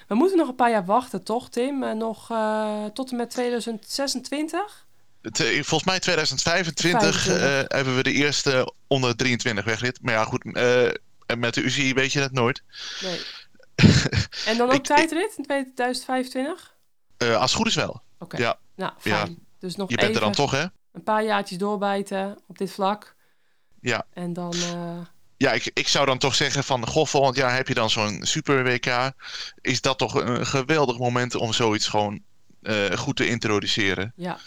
we 0.08 0.14
moeten 0.14 0.36
nog 0.38 0.48
een 0.48 0.54
paar 0.54 0.70
jaar 0.70 0.84
wachten, 0.84 1.24
toch, 1.24 1.48
Tim? 1.48 1.82
Eh, 1.82 1.92
nog 1.92 2.30
eh, 2.30 2.84
tot 2.84 3.10
en 3.10 3.16
met 3.16 3.30
2026? 3.30 4.86
Volgens 5.22 5.84
mij 5.84 5.98
2025 6.00 7.26
eh, 7.26 7.32
25. 7.32 7.72
hebben 7.76 7.96
we 7.96 8.02
de 8.02 8.12
eerste 8.12 8.72
onder 8.86 9.16
23 9.16 9.64
wegrit. 9.64 9.98
Maar 10.02 10.14
ja, 10.14 10.24
goed, 10.24 10.54
eh, 10.56 10.84
en 11.26 11.38
met 11.38 11.54
de 11.54 11.60
UCI 11.62 11.94
weet 11.94 12.12
je 12.12 12.18
dat 12.20 12.32
nooit. 12.32 12.62
Nee. 13.02 13.20
En 14.46 14.56
dan 14.56 14.68
ook 14.68 14.74
Ik- 14.74 14.84
tijdrit 14.84 15.34
in 15.36 15.44
2025? 15.44 16.74
Eh, 17.16 17.34
als 17.36 17.50
het 17.50 17.52
goed 17.60 17.66
is 17.66 17.74
wel. 17.74 18.02
Oké. 18.18 18.36
Ja. 18.36 18.58
Nou, 18.76 18.92
Ja. 19.02 19.16
fijn. 19.18 19.38
Dus 19.58 19.76
nog 19.76 19.90
Je 19.90 19.96
bent 19.96 20.14
er 20.14 20.20
dan 20.20 20.32
toch, 20.32 20.50
hè? 20.50 20.64
een 20.92 21.02
paar 21.04 21.24
jaartjes 21.24 21.58
doorbijten 21.58 22.38
op 22.46 22.58
dit 22.58 22.72
vlak. 22.72 23.14
Ja. 23.80 24.06
En 24.12 24.32
dan... 24.32 24.54
Ja, 25.36 25.52
ik, 25.52 25.70
ik 25.74 25.88
zou 25.88 26.06
dan 26.06 26.18
toch 26.18 26.34
zeggen 26.34 26.64
van, 26.64 26.86
goh, 26.86 27.06
volgend 27.06 27.36
jaar 27.36 27.54
heb 27.54 27.68
je 27.68 27.74
dan 27.74 27.90
zo'n 27.90 28.18
super 28.22 28.64
WK. 28.64 29.12
Is 29.60 29.80
dat 29.80 29.98
toch 29.98 30.14
een 30.14 30.46
geweldig 30.46 30.98
moment 30.98 31.34
om 31.34 31.52
zoiets 31.52 31.86
gewoon 31.88 32.20
goed 32.94 33.16
te 33.16 33.28
introduceren. 33.28 34.12
ja. 34.16 34.38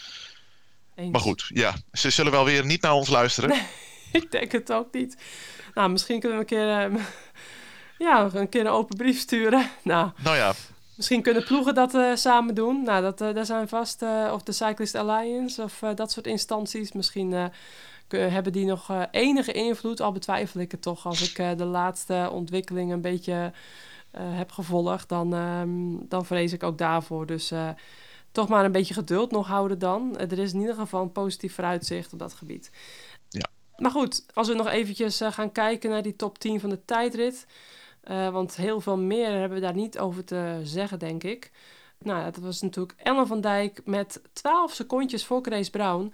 Eens. 1.01 1.11
Maar 1.11 1.21
goed, 1.21 1.45
ja, 1.53 1.73
ze 1.91 2.09
zullen 2.09 2.31
wel 2.31 2.45
weer 2.45 2.65
niet 2.65 2.81
naar 2.81 2.93
ons 2.93 3.09
luisteren. 3.09 3.55
Ik 4.11 4.31
denk 4.31 4.51
het 4.51 4.71
ook 4.71 4.93
niet. 4.93 5.17
Nou, 5.73 5.89
misschien 5.89 6.19
kunnen 6.19 6.37
we 6.37 6.43
een 6.43 6.49
keer... 6.49 6.69
eh, 6.69 7.05
ja, 8.07 8.29
een 8.33 8.49
keer 8.49 8.61
een 8.61 8.71
open 8.71 8.97
brief 8.97 9.19
sturen. 9.19 9.69
Nou, 9.83 10.11
Nou 10.23 10.35
ja, 10.35 10.53
misschien 10.95 11.21
kunnen 11.21 11.43
ploegen 11.43 11.73
dat 11.73 11.95
eh, 11.95 12.15
samen 12.15 12.55
doen. 12.55 12.83
Nou, 12.83 13.01
dat, 13.01 13.21
eh, 13.21 13.33
daar 13.33 13.45
zijn 13.45 13.67
vast... 13.67 14.01
of 14.31 14.43
de 14.43 14.51
Cyclist 14.51 14.95
Alliance 14.95 15.63
of 15.63 15.83
dat 15.95 16.11
soort 16.11 16.27
instanties. 16.27 16.91
Misschien... 16.91 17.51
hebben 18.07 18.51
die 18.51 18.65
nog 18.65 19.07
enige 19.11 19.51
invloed? 19.51 20.01
Al 20.01 20.11
betwijfel 20.11 20.59
ik 20.59 20.71
het 20.71 20.81
toch. 20.81 21.05
Als 21.05 21.29
ik 21.29 21.57
de 21.57 21.65
laatste 21.65 22.29
ontwikkeling 22.31 22.91
een 22.91 23.01
beetje 23.01 23.51
heb 24.17 24.51
gevolgd, 24.51 25.09
dan, 25.09 25.33
ehm, 25.33 26.07
dan 26.09 26.25
vrees 26.25 26.53
ik 26.53 26.63
ook 26.63 26.77
daarvoor. 26.77 27.25
Dus 27.25 27.51
toch 28.31 28.47
maar 28.47 28.65
een 28.65 28.71
beetje 28.71 28.93
geduld 28.93 29.31
nog 29.31 29.47
houden 29.47 29.79
dan. 29.79 30.17
Eh, 30.17 30.31
er 30.31 30.39
is 30.39 30.53
in 30.53 30.59
ieder 30.59 30.75
geval 30.75 31.01
een 31.01 31.11
positief 31.11 31.53
vooruitzicht 31.53 32.13
op 32.13 32.19
dat 32.19 32.33
gebied. 32.33 32.71
Ja. 33.29 33.47
Maar 33.77 33.91
goed, 33.91 34.25
als 34.33 34.47
we 34.47 34.53
nog 34.53 34.67
eventjes 34.67 35.21
eh, 35.21 35.31
gaan 35.31 35.51
kijken 35.51 35.89
naar 35.89 36.01
die 36.01 36.15
top 36.15 36.39
10 36.39 36.59
van 36.59 36.69
de 36.69 36.85
tijdrit. 36.85 37.45
eh, 38.01 38.29
want 38.29 38.55
heel 38.55 38.81
veel 38.81 38.97
meer 38.97 39.29
hebben 39.29 39.57
we 39.57 39.63
daar 39.63 39.75
niet 39.75 39.99
over 39.99 40.23
te 40.23 40.59
zeggen, 40.63 40.99
denk 40.99 41.23
ik. 41.23 41.51
Nou, 41.99 42.23
dat 42.23 42.37
was 42.37 42.61
natuurlijk 42.61 42.93
Ellen 42.97 43.27
van 43.27 43.41
Dijk 43.41 43.81
met 43.85 44.21
12 44.33 44.73
secondjes 44.73 45.25
voor 45.25 45.39
Grace 45.41 45.69
Brown. 45.69 46.13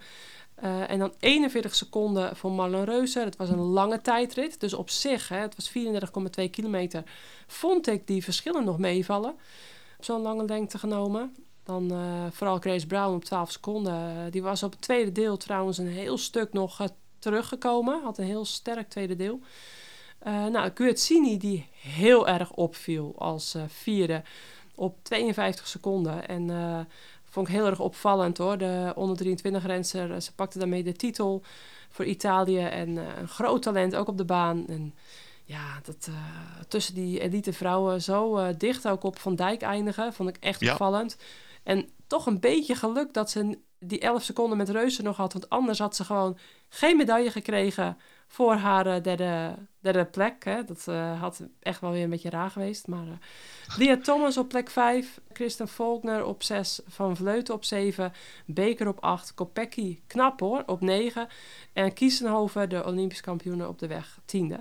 En 0.86 0.98
dan 0.98 1.14
41 1.18 1.74
seconden 1.74 2.36
voor 2.36 2.52
Marlon 2.52 2.84
Reuser. 2.84 3.24
Het 3.24 3.36
was 3.36 3.48
een 3.48 3.58
lange 3.58 4.00
tijdrit. 4.00 4.60
Dus 4.60 4.74
op 4.74 4.90
zich, 4.90 5.28
hè, 5.28 5.36
het 5.36 5.54
was 5.56 5.68
34,2 5.68 6.50
kilometer, 6.50 7.02
vond 7.46 7.86
ik 7.86 8.06
die 8.06 8.24
verschillen 8.24 8.64
nog 8.64 8.78
meevallen. 8.78 9.30
Op 9.98 10.04
zo'n 10.04 10.22
lange 10.22 10.44
lengte 10.44 10.78
genomen. 10.78 11.34
Dan 11.68 11.90
eh, 11.92 12.26
vooral 12.30 12.58
Grace 12.58 12.86
Brown 12.86 13.14
op 13.14 13.24
12 13.24 13.50
seconden. 13.50 13.92
Eh, 13.94 14.32
die 14.32 14.42
was 14.42 14.62
op 14.62 14.70
het 14.70 14.80
tweede 14.80 15.12
deel 15.12 15.36
trouwens 15.36 15.78
een 15.78 15.86
heel 15.88 16.18
stuk 16.18 16.52
nog 16.52 16.80
eh, 16.80 16.86
teruggekomen. 17.18 18.02
Had 18.02 18.18
een 18.18 18.24
heel 18.24 18.44
sterk 18.44 18.88
tweede 18.88 19.16
deel. 19.16 19.40
Eh 20.18 20.46
nou, 20.46 20.70
Guetzini 20.74 21.38
die 21.38 21.68
heel 21.80 22.28
erg 22.28 22.52
opviel 22.52 23.14
als 23.18 23.56
vierde 23.66 24.22
op 24.74 24.96
52 25.02 25.66
seconden. 25.68 26.28
En 26.28 26.50
vond 27.24 27.48
ik 27.48 27.54
heel 27.54 27.66
erg 27.66 27.80
opvallend 27.80 28.38
hoor. 28.38 28.58
De 28.58 28.92
onder 28.94 29.16
23 29.16 29.66
renster, 29.66 30.12
eh, 30.12 30.20
ze 30.20 30.34
pakte 30.34 30.58
daarmee 30.58 30.82
de 30.82 30.92
titel 30.92 31.42
voor 31.88 32.04
Italië. 32.04 32.58
En 32.58 32.96
een 32.96 33.28
groot 33.28 33.62
talent 33.62 33.94
ook 33.94 34.08
op 34.08 34.16
de 34.18 34.24
baan. 34.24 34.66
En 34.68 34.94
ja, 35.44 35.80
dat, 35.82 36.08
tussen 36.68 36.94
die 36.94 37.20
elite 37.20 37.52
vrouwen 37.52 38.02
zo 38.02 38.52
dicht 38.56 38.88
ook 38.88 39.02
op 39.02 39.18
Van 39.18 39.34
Dijk 39.36 39.62
eindigen, 39.62 40.12
vond 40.12 40.28
ik 40.28 40.36
echt 40.40 40.60
Ja. 40.60 40.70
opvallend. 40.72 41.16
En 41.68 41.88
toch 42.06 42.26
een 42.26 42.40
beetje 42.40 42.74
geluk 42.74 43.12
dat 43.12 43.30
ze 43.30 43.58
die 43.78 44.00
11 44.00 44.22
seconden 44.22 44.56
met 44.56 44.68
Reuzen 44.68 45.04
nog 45.04 45.16
had. 45.16 45.32
Want 45.32 45.48
anders 45.48 45.78
had 45.78 45.96
ze 45.96 46.04
gewoon 46.04 46.38
geen 46.68 46.96
medaille 46.96 47.30
gekregen 47.30 47.96
voor 48.26 48.54
haar 48.54 48.86
eh, 48.86 49.02
derde, 49.02 49.54
derde 49.80 50.04
plek. 50.04 50.44
Hè. 50.44 50.64
Dat 50.64 50.88
eh, 50.88 51.20
had 51.20 51.42
echt 51.60 51.80
wel 51.80 51.90
weer 51.90 52.02
een 52.02 52.10
beetje 52.10 52.30
raar 52.30 52.50
geweest. 52.50 52.86
Maar 52.86 53.06
eh 53.06 53.76
Lia 53.78 53.96
Thomas 53.96 54.36
op 54.36 54.48
plek 54.48 54.70
5. 54.70 55.20
Kristen 55.32 55.68
Volkner 55.68 56.24
op 56.24 56.42
6. 56.42 56.80
Van 56.86 57.16
Vleuten 57.16 57.54
op 57.54 57.64
7. 57.64 58.12
Beker 58.46 58.88
op 58.88 59.00
8. 59.00 59.34
Kopecky, 59.34 60.00
knap 60.06 60.40
hoor, 60.40 60.62
op 60.66 60.80
9. 60.80 61.28
En 61.72 61.92
Kiesenhoven, 61.92 62.68
de 62.68 62.84
Olympisch 62.84 63.20
kampioenen 63.20 63.68
op 63.68 63.78
de 63.78 63.86
weg, 63.86 64.18
tiende. 64.24 64.60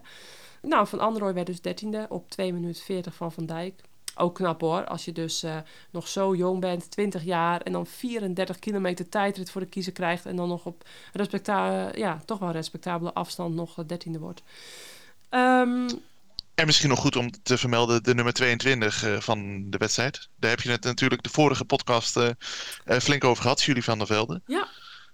Nou, 0.62 0.88
Van 0.88 1.00
Androoy 1.00 1.34
werd 1.34 1.48
dus 1.48 1.62
dertiende 1.62 2.06
op 2.10 2.30
2 2.30 2.54
minuten 2.54 2.84
40 2.84 3.16
van 3.16 3.32
Van 3.32 3.46
Dijk. 3.46 3.82
Ook 4.18 4.36
knap 4.36 4.62
hoor, 4.62 4.86
als 4.86 5.06
je 5.06 5.12
dus 5.12 5.44
eh, 5.44 5.58
nog 5.92 6.08
zo 6.08 6.36
jong 6.36 6.62
bent, 6.62 6.92
20 6.92 7.24
jaar... 7.24 7.62
en 7.62 7.72
dan 7.72 7.88
34 7.88 8.60
kilometer 8.60 9.10
tijdrit 9.10 9.52
voor 9.52 9.62
de 9.62 9.68
kiezer 9.68 9.94
krijgt... 9.94 10.26
en 10.26 10.36
dan 10.36 10.48
nog 10.48 10.66
op 10.66 10.84
respecta 11.14 11.90
ja, 11.96 12.22
toch 12.26 12.40
wel 12.40 12.52
respectabele 12.52 13.14
afstand 13.14 13.56
nog 13.56 13.76
dertiende 13.86 14.20
wordt. 14.20 14.42
Ehm, 15.30 15.90
en 16.56 16.66
misschien 16.66 16.90
nog 16.90 17.00
goed 17.00 17.16
om 17.16 17.32
te 17.44 17.58
vermelden 17.58 18.04
de 18.04 18.16
nummer 18.16 18.34
22 18.34 19.04
eh, 19.04 19.20
van 19.20 19.70
de 19.70 19.78
wedstrijd. 19.78 20.30
Daar 20.36 20.50
heb 20.50 20.62
je 20.62 20.72
het 20.72 20.84
natuurlijk 20.84 21.24
de 21.24 21.30
vorige 21.30 21.66
podcast 21.66 22.18
eh, 22.18 22.30
eh, 22.86 23.00
flink 23.00 23.24
over 23.24 23.42
gehad, 23.42 23.62
Julie 23.62 23.84
van 23.84 23.98
der 23.98 24.08
Velde. 24.08 24.42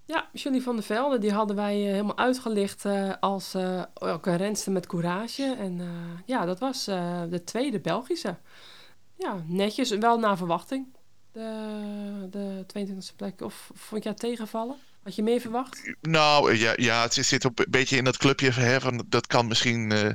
Ja, 0.05 0.29
Julie 0.33 0.61
van 0.61 0.75
der 0.75 0.83
Velde, 0.85 1.17
die 1.17 1.31
hadden 1.31 1.55
wij 1.55 1.85
eh, 1.85 1.91
helemaal 1.91 2.17
uitgelicht 2.17 2.85
eh, 2.85 3.13
als 3.19 3.53
eh, 3.53 3.83
ook 3.93 4.25
een 4.25 4.37
renster 4.37 4.71
met 4.71 4.87
courage. 4.87 5.55
En 5.59 5.79
eh, 5.79 5.87
ja, 6.25 6.45
dat 6.45 6.59
was 6.59 6.87
eh, 6.87 7.21
de 7.29 7.43
tweede 7.43 7.79
Belgische. 7.79 8.35
Ja, 9.23 9.43
netjes, 9.47 9.89
wel 9.89 10.19
naar 10.19 10.37
verwachting. 10.37 10.85
De, 11.31 12.27
de 12.29 12.65
22e 12.77 13.15
plek. 13.15 13.41
Of 13.41 13.71
vond 13.73 14.03
jij 14.03 14.11
het 14.11 14.21
tegenvallen? 14.21 14.75
Had 15.03 15.15
je 15.15 15.23
meer 15.23 15.39
verwacht? 15.41 15.93
Nou, 16.01 16.55
ja, 16.55 16.73
ja 16.75 17.01
het 17.01 17.13
zit 17.13 17.45
op, 17.45 17.59
een 17.59 17.65
beetje 17.69 17.97
in 17.97 18.03
dat 18.03 18.17
clubje 18.17 18.51
hè, 18.51 18.81
van 18.81 19.05
dat 19.09 19.27
kan 19.27 19.47
misschien... 19.47 19.91
eh, 19.91 20.09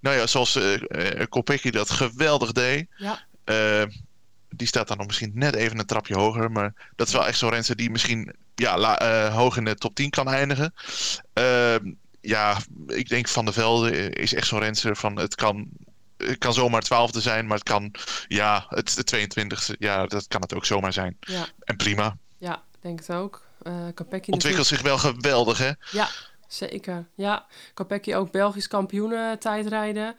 nou 0.00 0.16
ja, 0.16 0.26
zoals 0.26 0.56
eh, 0.56 1.26
Kopecky 1.28 1.70
dat 1.70 1.90
geweldig 1.90 2.52
deed. 2.52 2.86
Ja. 2.96 3.18
Die 4.48 4.66
staat 4.66 4.88
dan 4.88 4.96
nog 4.96 5.06
misschien 5.06 5.32
net 5.34 5.54
even 5.54 5.78
een 5.78 5.86
trapje 5.86 6.14
hoger. 6.14 6.50
Maar 6.50 6.90
dat 6.96 7.06
is 7.06 7.12
wel 7.12 7.26
echt 7.26 7.38
zo'n 7.38 7.50
renster 7.50 7.76
die 7.76 7.90
misschien 7.90 8.34
ja, 8.54 8.78
la- 8.78 9.30
hoog 9.30 9.56
in 9.56 9.64
de 9.64 9.74
top 9.74 9.94
10 9.94 10.10
kan 10.10 10.28
eindigen. 10.28 10.72
Eh, 11.32 11.74
ja, 12.20 12.58
ik 12.86 13.08
denk 13.08 13.28
Van 13.28 13.44
der 13.44 13.54
Velde 13.54 14.10
is 14.10 14.34
echt 14.34 14.46
zo'n 14.46 14.58
renster 14.60 14.96
van 14.96 15.18
het 15.18 15.34
kan... 15.34 15.68
Het 16.24 16.38
kan 16.38 16.52
zomaar 16.52 16.80
twaalfde 16.80 17.20
zijn, 17.20 17.46
maar 17.46 17.56
het 17.56 17.68
kan, 17.68 17.94
ja, 18.28 18.66
het 18.68 19.06
de 19.06 19.26
22e, 19.28 19.78
ja, 19.78 20.06
dat 20.06 20.28
kan 20.28 20.40
het 20.40 20.54
ook 20.54 20.64
zomaar 20.64 20.92
zijn. 20.92 21.16
Ja, 21.20 21.46
En 21.60 21.76
prima. 21.76 22.16
ja 22.38 22.62
denk 22.80 22.98
het 22.98 23.12
ook. 23.12 23.42
Eh 23.62 23.72
Kopecky 23.94 24.30
Ontwikkelt 24.30 24.66
zich 24.66 24.82
wel 24.82 24.98
geweldig, 24.98 25.58
hè? 25.58 25.70
Ja, 25.90 26.08
zeker. 26.48 27.06
Ja, 27.14 27.46
Kopecky 27.74 28.14
ook 28.14 28.30
Belgisch 28.30 28.68
kampioen 28.68 29.38
tijdrijden. 29.38 30.16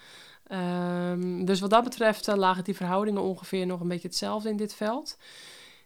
Ehm, 0.52 1.46
dus 1.46 1.60
wat 1.60 1.70
dat 1.70 1.84
betreft 1.84 2.28
eh, 2.28 2.36
lagen 2.36 2.64
die 2.64 2.76
verhoudingen 2.76 3.22
ongeveer 3.22 3.66
nog 3.66 3.80
een 3.80 3.88
beetje 3.88 4.08
hetzelfde 4.08 4.50
in 4.50 4.58
dit 4.58 4.74
veld. 4.74 5.18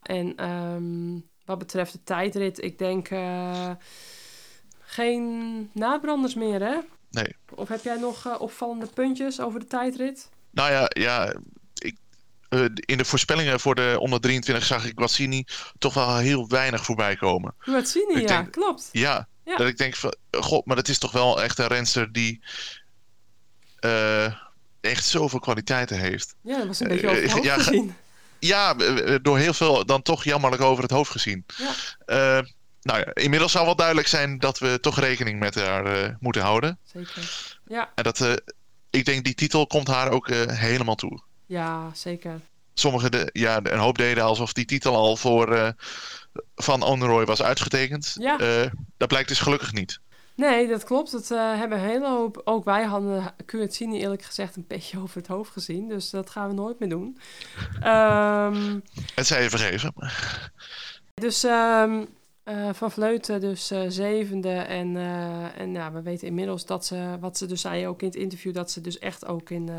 En 0.01 0.35
ehm, 0.35 1.19
wat 1.45 1.57
betreft 1.57 1.91
de 1.91 2.03
tijdrit, 2.03 2.63
ik 2.63 2.77
denk 2.77 3.09
uh, 3.09 3.71
geen 4.79 5.69
nabranders 5.73 6.33
meer, 6.33 6.61
hè? 6.61 6.77
Nee. 7.15 7.35
Of 7.55 7.67
heb 7.67 7.83
jij 7.83 7.97
nog 7.97 8.27
uh, 8.27 8.35
opvallende 8.41 8.85
puntjes 8.85 9.39
over 9.39 9.59
de 9.59 9.67
tijdrit? 9.67 10.29
Nou 10.51 10.71
ja, 10.71 10.85
ja 10.89 11.35
ik, 11.73 11.95
uh, 12.49 12.65
in 12.75 12.97
de 12.97 13.05
voorspellingen 13.05 13.59
voor 13.59 13.75
de 13.75 13.95
onder 13.99 14.21
23 14.21 14.65
zag 14.65 14.85
ik 14.85 14.91
Guazzini 14.95 15.45
toch 15.77 15.93
wel 15.93 16.17
heel 16.17 16.47
weinig 16.47 16.85
voorbij 16.85 17.15
komen. 17.15 17.53
Guazzini, 17.57 18.19
ja, 18.19 18.27
denk, 18.27 18.51
klopt. 18.51 18.89
Ja, 18.91 19.27
ja, 19.43 19.55
dat 19.55 19.67
ik 19.67 19.77
denk 19.77 19.95
van, 19.95 20.15
god, 20.31 20.65
maar 20.65 20.75
dat 20.75 20.87
is 20.87 20.97
toch 20.97 21.11
wel 21.11 21.41
echt 21.41 21.59
een 21.59 21.67
renster 21.67 22.11
die 22.11 22.41
echt 24.81 25.05
zoveel 25.05 25.39
kwaliteiten 25.39 25.99
heeft. 25.99 26.35
Ja, 26.41 26.57
dat 26.57 26.67
was 26.67 26.79
een 26.79 26.87
beetje 26.87 27.09
over 27.09 27.43
ja, 27.43 27.57
gezien 27.57 27.95
ja, 28.39 28.73
door 29.21 29.37
heel 29.37 29.53
veel 29.53 29.85
dan 29.85 30.01
toch 30.01 30.23
jammerlijk 30.23 30.61
over 30.61 30.83
het 30.83 30.91
hoofd 30.91 31.11
gezien. 31.11 31.45
Ja. 32.05 32.43
Nou 32.85 32.99
ja, 32.99 33.13
inmiddels 33.13 33.51
zal 33.51 33.65
wel 33.65 33.75
duidelijk 33.75 34.07
zijn 34.07 34.39
dat 34.39 34.59
we 34.59 34.79
toch 34.79 34.99
rekening 34.99 35.39
met 35.39 35.55
haar 35.55 35.97
uh, 35.97 36.09
moeten 36.19 36.41
houden. 36.41 36.79
Zeker. 36.83 37.57
Ja. 37.67 37.91
En 37.95 38.03
dat, 38.03 38.19
uh, 38.19 38.33
ik 38.89 39.05
denk 39.05 39.23
die 39.23 39.35
titel 39.35 39.67
komt 39.67 39.87
haar 39.87 40.11
ook 40.11 40.29
helemaal 40.47 40.95
toe. 40.95 41.19
Ja, 41.45 41.89
zeker. 41.93 42.39
Sommigen, 42.73 43.11
de, 43.11 43.29
ja, 43.33 43.59
een 43.63 43.79
hoop 43.79 43.97
deden 43.97 44.23
alsof 44.23 44.53
die 44.53 44.65
titel 44.65 44.95
al 44.95 45.17
voor 45.17 45.75
Van 46.55 46.81
Onroy 46.81 47.25
was 47.25 47.41
uitgetekend. 47.41 48.15
Ja. 48.19 48.37
dat 48.97 49.07
blijkt 49.07 49.27
dus 49.27 49.39
gelukkig 49.39 49.73
niet. 49.73 49.99
Nee, 50.35 50.67
dat 50.67 50.83
klopt. 50.83 51.11
Dat 51.11 51.31
uh, 51.31 51.57
hebben 51.57 51.77
een 51.77 51.89
hele 51.89 52.07
hoop. 52.07 52.41
Ook 52.43 52.65
wij 52.65 52.83
hadden 52.83 53.33
Cuetzini 53.45 53.99
eerlijk 53.99 54.23
gezegd 54.23 54.55
een 54.55 54.65
beetje 54.67 54.99
over 55.03 55.17
het 55.17 55.27
hoofd 55.27 55.51
gezien. 55.51 55.87
Dus 55.87 56.09
dat 56.09 56.29
gaan 56.29 56.47
we 56.47 56.53
nooit 56.53 56.79
meer 56.79 56.89
doen. 56.89 57.17
Um, 57.83 58.83
het 59.15 59.27
zij 59.27 59.43
je 59.43 59.49
vergeven. 59.49 59.93
Dus 61.13 61.43
um, 61.43 62.07
uh, 62.45 62.73
Van 62.73 62.91
Vleuten 62.91 63.41
dus 63.41 63.71
uh, 63.71 63.83
zevende. 63.87 64.49
En, 64.49 64.97
en 65.55 65.73
ja, 65.73 65.91
we 65.91 66.01
weten 66.01 66.27
inmiddels 66.27 66.65
dat 66.65 66.85
ze, 66.85 67.17
wat 67.19 67.37
ze 67.37 67.45
dus 67.45 67.61
zei 67.61 67.87
ook 67.87 68.01
in 68.01 68.07
het 68.07 68.17
interview, 68.17 68.53
dat 68.53 68.71
ze 68.71 68.81
dus 68.81 68.99
echt 68.99 69.25
ook 69.25 69.49
in, 69.49 69.69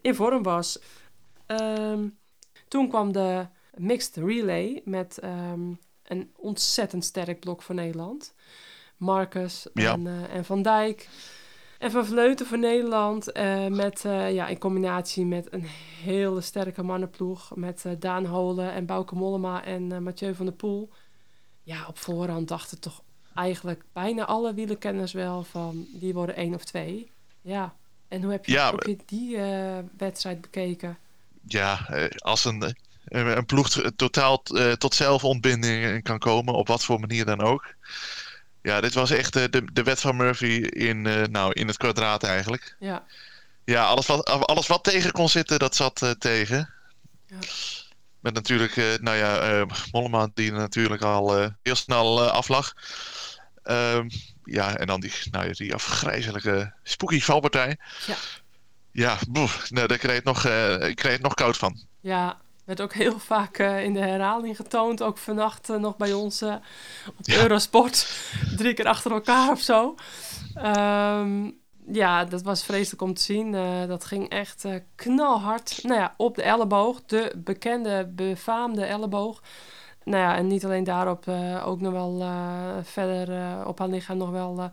in 0.00 0.14
vorm 0.14 0.42
was. 0.42 0.78
Um, 1.46 2.18
toen 2.68 2.88
kwam 2.88 3.12
de 3.12 3.46
mixed 3.76 4.16
relay 4.16 4.82
met 4.84 5.18
een 6.02 6.30
ontzettend 6.36 7.04
sterk 7.04 7.40
blok 7.40 7.62
voor 7.62 7.74
Nederland. 7.74 8.34
Marcus 8.96 9.72
en, 9.72 10.06
en 10.30 10.44
Van 10.44 10.62
Dijk. 10.62 11.08
En 11.78 11.90
Van 11.90 12.06
Vleuten 12.06 12.46
voor 12.46 12.58
Nederland. 12.58 13.36
Uh, 13.36 13.66
met, 13.66 14.04
uh, 14.04 14.32
ja, 14.32 14.46
in 14.46 14.58
combinatie 14.58 15.26
met 15.26 15.52
een 15.52 15.64
hele 16.02 16.40
sterke 16.40 16.82
mannenploeg. 16.82 17.52
Met 17.54 17.84
Daan 17.98 18.26
Holen 18.26 18.72
en 18.72 18.86
Bouke 18.86 19.14
Mollema 19.14 19.64
en 19.64 20.02
Mathieu 20.02 20.34
van 20.34 20.46
der 20.46 20.54
Poel. 20.54 20.90
Ja, 21.62 21.86
op 21.86 21.98
voorhand 21.98 22.48
dachten 22.48 22.80
toch 22.80 23.02
eigenlijk 23.34 23.82
bijna 23.92 24.24
alle 24.24 24.54
wielerkenners 24.54 25.12
wel 25.12 25.44
van... 25.44 25.86
die 25.92 26.14
worden 26.14 26.36
één 26.36 26.54
of 26.54 26.64
twee. 26.64 27.10
Ja, 27.40 27.74
en 28.08 28.22
hoe 28.22 28.32
heb 28.32 28.46
je, 28.46 28.52
ja, 28.52 28.70
heb 28.70 28.82
je 28.82 28.96
die 29.06 29.36
wedstrijd 29.98 30.40
bekeken? 30.40 30.98
Ja, 31.46 31.88
als 32.18 32.44
een, 32.44 32.74
een 33.04 33.46
ploeg 33.46 33.68
totaal 33.96 34.42
tot 34.78 34.94
zelfontbinding 34.94 36.02
kan 36.02 36.18
komen... 36.18 36.54
op 36.54 36.68
wat 36.68 36.84
voor 36.84 37.00
manier 37.00 37.24
dan 37.24 37.40
ook... 37.40 37.74
Ja, 38.62 38.80
dit 38.80 38.94
was 38.94 39.10
echt 39.10 39.32
de, 39.32 39.50
de, 39.50 39.64
de 39.72 39.82
wet 39.82 40.00
van 40.00 40.16
Murphy 40.16 40.66
in, 40.68 41.04
uh, 41.04 41.22
nou, 41.24 41.52
in 41.52 41.66
het 41.66 41.76
kwadraat 41.76 42.22
eigenlijk. 42.22 42.76
Ja. 42.78 43.04
Ja, 43.64 43.84
alles 43.84 44.06
wat, 44.06 44.26
alles 44.26 44.66
wat 44.66 44.84
tegen 44.84 45.12
kon 45.12 45.28
zitten, 45.28 45.58
dat 45.58 45.76
zat 45.76 46.02
uh, 46.02 46.10
tegen. 46.10 46.70
Ja. 47.26 47.38
Met 48.22 48.34
natuurlijk, 48.34 48.76
uh, 48.76 48.84
nou 49.00 49.16
ja, 49.16 49.66
Mollema 49.92 50.28
die 50.34 50.52
natuurlijk 50.52 51.02
al 51.02 51.50
heel 51.62 51.74
snel 51.74 52.30
aflag. 52.30 52.72
Ehm, 53.62 54.08
ja, 54.44 54.76
en 54.76 54.86
dan 54.86 55.00
die, 55.00 55.12
nou 55.30 55.46
ja, 55.46 55.52
die 55.52 55.74
afgrijzelijke 55.74 56.74
spooky 56.82 57.20
valpartij. 57.20 57.76
Ja. 58.06 58.14
Ja, 58.90 59.18
boef, 59.28 59.70
nou, 59.70 59.86
daar 59.86 59.98
kreeg 59.98 60.16
ik, 60.16 60.24
nog, 60.24 60.44
ik 60.80 60.96
kreeg 60.96 61.12
het 61.12 61.22
nog 61.22 61.34
koud 61.34 61.56
van. 61.56 61.86
Ja, 62.00 62.40
werd 62.64 62.80
ook 62.80 62.92
heel 62.92 63.18
vaak 63.18 63.58
uh, 63.58 63.84
in 63.84 63.94
de 63.94 64.00
herhaling 64.00 64.56
getoond. 64.56 65.02
Ook 65.02 65.18
vannacht 65.18 65.70
uh, 65.70 65.76
nog 65.76 65.96
bij 65.96 66.12
ons 66.12 66.42
uh, 66.42 66.54
op 67.06 67.14
ja. 67.20 67.42
Eurosport. 67.42 68.16
Drie 68.56 68.74
keer 68.74 68.86
achter 68.86 69.10
elkaar 69.10 69.50
of 69.50 69.60
zo. 69.60 69.94
Um, 70.56 71.60
ja, 71.86 72.24
dat 72.24 72.42
was 72.42 72.64
vreselijk 72.64 73.02
om 73.02 73.14
te 73.14 73.22
zien. 73.22 73.52
dat 73.88 74.04
ging 74.04 74.28
echt 74.28 74.64
knalhard. 74.94 75.78
Nou 75.82 76.00
ja, 76.00 76.14
op 76.16 76.34
de 76.34 76.42
elleboog. 76.42 77.02
De 77.06 77.32
bekende, 77.36 78.10
befaamde 78.14 78.84
elleboog. 78.84 79.42
Nou 80.04 80.22
ja, 80.22 80.36
en 80.36 80.46
niet 80.46 80.64
alleen 80.64 80.84
daarop, 80.84 81.28
ook 81.64 81.80
nog 81.80 81.92
wel 81.92 82.24
verder 82.82 83.66
op 83.66 83.78
haar 83.78 83.88
lichaam 83.88 84.16
nog 84.16 84.30
wel 84.30 84.70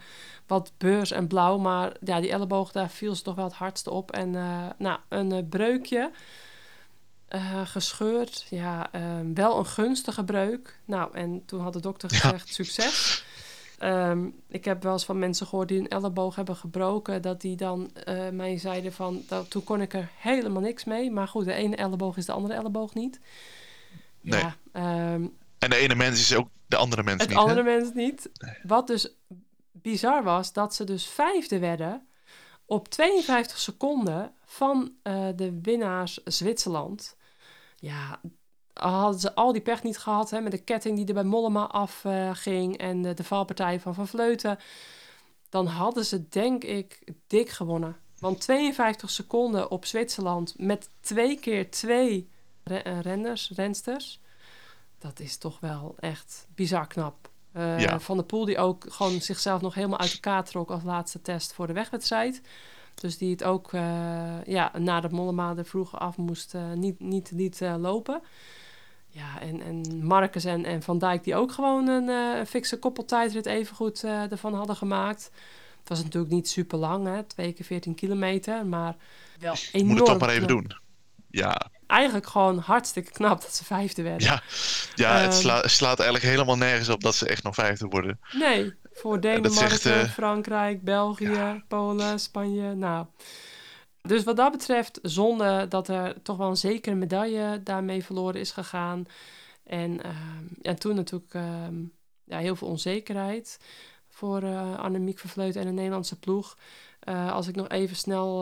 wat 0.48 0.72
beurs 0.78 1.12
en 1.12 1.28
blauw. 1.28 1.58
Maar 1.58 1.92
ja, 2.04 2.20
die 2.20 2.32
elleboog, 2.32 2.72
daar 2.72 2.90
viel 2.90 3.16
ze 3.16 3.24
toch 3.24 3.36
wel 3.36 3.46
het 3.46 3.54
hardste 3.54 3.92
op. 3.92 4.12
En 4.12 4.32
nou, 4.78 5.00
een 5.10 5.50
breukje. 5.50 6.12
Uh, 7.36 7.62
gescheurd. 7.66 8.46
Ja, 8.50 8.90
um, 8.96 9.34
wel 9.34 9.58
een 9.58 9.66
gunstige 9.66 10.24
breuk. 10.24 10.80
Nou, 10.86 11.14
en 11.14 11.46
toen 11.46 11.62
had 11.62 11.74
de 11.74 11.80
dokter 11.80 12.10
gezegd 12.10 12.48
ja. 12.48 12.54
succes. 12.54 13.24
Um, 13.84 14.42
ik 14.48 14.66
heb 14.66 14.84
wel 14.84 14.92
eens 14.92 15.06
van 15.06 15.20
mensen 15.20 15.48
gehoord 15.48 15.68
die 15.68 15.80
een 15.80 15.88
elleboog 15.88 16.36
hebben 16.36 16.56
gebroken, 16.56 17.22
dat 17.22 17.42
die 17.42 17.56
dan 17.56 17.92
uh, 18.08 18.30
mij 18.30 18.58
zeiden 18.58 18.94
van, 18.94 19.24
dat, 19.28 19.50
toen 19.50 19.64
kon 19.64 19.82
ik 19.82 19.94
er 19.94 20.10
helemaal 20.18 20.62
niks 20.62 20.84
mee. 20.84 21.12
Maar 21.12 21.28
goed, 21.28 21.46
de 21.46 21.54
ene 21.54 21.76
elleboog 21.76 22.18
is 22.18 22.26
de 22.26 22.32
andere 22.32 22.54
elleboog 22.54 22.94
niet. 22.94 23.20
Nee. 24.22 24.42
Ja, 24.42 24.56
um, 25.14 25.38
en 25.60 25.70
de 25.70 25.76
ene 25.76 25.96
mens 25.96 26.20
is 26.20 26.36
ook 26.36 26.50
de 26.68 26.78
andere 26.78 27.04
mens 27.04 27.22
het 27.22 27.30
niet. 27.30 27.40
Het 27.40 27.48
andere 27.48 27.78
mens 27.78 27.94
niet. 27.94 28.30
Nee. 28.34 28.58
Wat 28.64 28.88
dus 28.88 29.14
bizar 29.72 30.24
was, 30.24 30.54
dat 30.54 30.76
ze 30.76 30.84
dus 30.84 31.08
vijfde 31.08 31.60
werden 31.60 32.08
op 32.66 32.88
52 32.88 33.58
seconden 33.58 34.34
van 34.46 34.92
uh, 35.04 35.28
de 35.36 35.60
winnaars 35.62 36.24
Zwitserland 36.24 37.18
ja, 37.80 38.22
hadden 38.80 39.20
ze 39.20 39.36
al 39.36 39.52
die 39.52 39.62
pech 39.62 39.84
niet 39.84 39.98
gehad 39.98 40.30
hè, 40.30 40.42
met 40.42 40.52
de 40.52 40.58
ketting 40.58 40.96
die 40.98 41.06
er 41.06 41.14
bij 41.14 41.24
Mollema 41.24 41.68
afging 41.68 42.82
uh, 42.82 42.88
en 42.88 43.02
de, 43.02 43.14
de 43.14 43.24
valpartij 43.24 43.80
van 43.80 43.94
Van 43.94 44.08
Vleuten, 44.08 44.60
dan 45.50 45.66
hadden 45.68 46.06
ze 46.06 46.30
denk 46.30 46.64
ik 46.64 47.14
dik 47.28 47.50
gewonnen. 47.50 47.98
Want 48.20 48.42
52 48.42 49.10
seconden 49.10 49.72
op 49.72 49.86
Zwitserland 49.86 50.54
met 50.58 50.90
twee 51.02 51.40
keer 51.40 51.72
twee 51.72 52.30
re 52.64 53.00
renners, 53.02 53.52
rensters, 53.56 54.22
dat 54.98 55.20
is 55.20 55.38
toch 55.38 55.60
wel 55.60 55.96
echt 56.00 56.48
bizar 56.56 56.88
knap. 56.88 57.30
Uh, 57.54 57.80
ja. 57.80 58.00
Van 58.00 58.18
der 58.18 58.26
Poel 58.26 58.46
die 58.46 58.58
ook 58.58 58.86
gewoon 58.90 59.22
zichzelf 59.22 59.62
nog 59.62 59.74
helemaal 59.74 60.00
uit 60.00 60.14
elkaar 60.14 60.44
trok 60.44 60.72
als 60.72 60.84
laatste 60.84 61.22
test 61.22 61.54
voor 61.54 61.68
de 61.68 61.74
wegwedstrijd. 61.74 62.42
Dus 62.94 63.18
die 63.18 63.32
het 63.32 63.44
ook 63.44 63.72
uh, 63.72 64.44
ja, 64.46 64.72
nadat 64.78 65.12
Mollema 65.12 65.56
er 65.58 65.66
vroeger 65.66 66.00
af 66.00 66.18
moest, 66.18 66.54
uh, 66.54 66.74
niet, 66.74 67.00
niet, 67.00 67.32
niet 67.32 67.60
lopen. 67.60 68.22
Ja, 69.10 69.42
en, 69.42 69.62
en 69.62 70.06
Marcus 70.06 70.46
en, 70.46 70.66
en 70.66 70.82
Van 70.82 71.00
Dijk 71.00 71.24
die 71.24 71.36
ook 71.36 71.52
gewoon 71.52 71.88
een 71.88 72.08
uh, 72.08 72.46
fikse 72.46 72.80
koppeltijdrit 72.80 73.46
even 73.46 73.76
goed 73.76 74.04
ervan 74.04 74.54
hadden 74.54 74.76
gemaakt. 74.76 75.32
Het 75.80 75.90
was 75.90 76.04
natuurlijk 76.04 76.34
niet 76.34 76.50
super 76.50 76.78
lang, 76.78 77.06
hè, 77.08 77.24
twee 77.24 77.54
keer 77.54 77.66
14 77.66 77.96
kilometer, 77.96 78.66
maar 78.66 78.96
wel 79.40 79.56
enorm. 79.72 79.88
Moet 79.88 79.98
het 79.98 80.08
toch 80.08 80.20
maar 80.20 80.30
even 80.30 80.48
doen. 80.48 80.72
Ja. 81.30 81.70
Eigenlijk 81.88 82.28
gewoon 82.28 82.58
hartstikke 82.58 83.12
knap 83.12 83.42
dat 83.42 83.56
ze 83.56 83.66
vijfde 83.66 84.02
werden. 84.02 84.28
Ja, 84.28 84.42
ja 84.96 85.18
um, 85.18 85.24
het 85.24 85.34
sla 85.34 85.68
slaat 85.68 86.00
eigenlijk 86.00 86.32
helemaal 86.32 86.58
nergens 86.58 86.90
op 86.90 87.02
dat 87.02 87.16
ze 87.16 87.28
echt 87.28 87.44
nog 87.44 87.56
vijfde 87.56 87.86
worden. 87.86 88.20
Nee, 88.32 88.74
voor 88.92 89.22
Denemarken, 89.22 90.02
uh... 90.02 90.10
Frankrijk, 90.10 90.84
België, 90.84 91.30
ja. 91.30 91.64
Polen, 91.68 92.20
Spanje. 92.20 92.74
Nou. 92.74 93.06
Dus 94.02 94.24
wat 94.24 94.36
dat 94.36 94.52
betreft, 94.52 95.00
zonde 95.02 95.68
dat 95.68 95.88
er 95.88 96.22
toch 96.22 96.38
wel 96.38 96.50
een 96.50 96.58
zekere 96.58 96.96
medaille 96.96 97.62
daarmee 97.64 98.04
verloren 98.04 98.40
is 98.40 98.52
gegaan. 98.52 99.06
En, 99.64 99.92
uh, 99.92 100.12
en 100.62 100.80
toen 100.80 100.96
natuurlijk 100.96 101.34
uh, 101.34 101.44
ja, 102.24 102.38
heel 102.38 102.56
veel 102.56 102.68
onzekerheid 102.68 103.60
voor 104.08 104.44
uh, 104.44 104.80
Annemiek 104.80 105.20
Vervleuten 105.20 105.62
en 105.62 105.68
de 105.68 105.74
Nederlandse 105.74 106.20
ploeg. 106.20 106.58
Uh, 107.10 107.34
als 107.34 107.48
ik 107.48 107.56
nog 107.56 107.68
even 107.70 107.96
snel 107.96 108.40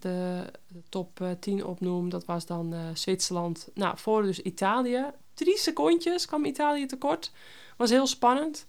de, 0.00 0.44
de, 0.68 0.82
top 0.88 1.20
uh, 1.20 1.30
10 1.40 1.64
opnoem, 1.64 2.08
dat 2.08 2.24
was 2.24 2.46
dan 2.46 2.74
Zwitserland. 2.94 3.68
Nou, 3.74 3.98
voor 3.98 4.22
dus 4.22 4.40
Italië. 4.40 5.04
Drie 5.34 5.58
secondjes 5.58 6.26
kwam 6.26 6.44
Italië 6.44 6.86
tekort. 6.86 7.32
Was 7.76 7.90
heel 7.90 8.06
spannend. 8.06 8.66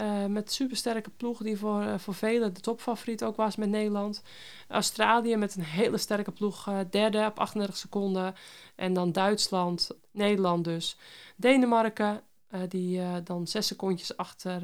Uh, 0.00 0.24
met 0.24 0.52
supersterke 0.52 1.10
ploeg 1.10 1.38
die 1.38 1.58
voor, 1.58 1.82
uh, 1.82 1.98
voor 1.98 2.14
velen 2.14 2.54
de 2.54 2.60
topfavoriet 2.60 3.24
ook 3.24 3.36
was 3.36 3.56
met 3.56 3.68
Nederland. 3.68 4.22
Australië 4.68 5.36
met 5.36 5.54
een 5.54 5.62
hele 5.62 5.98
sterke 5.98 6.30
ploeg, 6.30 6.68
uh, 6.68 6.78
derde 6.90 7.26
op 7.26 7.38
38 7.38 7.76
seconden. 7.76 8.34
En 8.74 8.92
dan 8.92 9.12
Duitsland, 9.12 9.90
Nederland 10.10 10.64
dus. 10.64 10.96
Denemarken, 11.36 12.22
die 12.68 13.22
dan 13.22 13.46
zes 13.46 13.66
secondjes 13.66 14.16
achter 14.16 14.62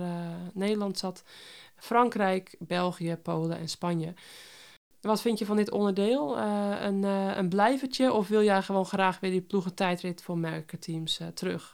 Nederland 0.53 0.99
zat. 0.99 1.25
Frankrijk, 1.77 2.57
België, 2.59 3.17
Polen 3.23 3.59
en 3.59 3.69
Spanje. 3.69 4.15
Wat 5.01 5.21
vind 5.21 5.39
je 5.39 5.47
van 5.47 5.57
dit 5.57 5.71
onderdeel? 5.71 6.39
een, 6.39 7.03
een 7.39 7.49
blijvertje 7.49 8.13
of 8.13 8.29
wil 8.29 8.43
jij 8.43 8.63
gewoon 8.63 8.87
graag 8.87 9.21
weer 9.21 9.31
die 9.31 9.41
ploegentijdrit 9.41 10.23
voor 10.23 10.39
merkenteams 10.39 11.21
terug? 11.35 11.74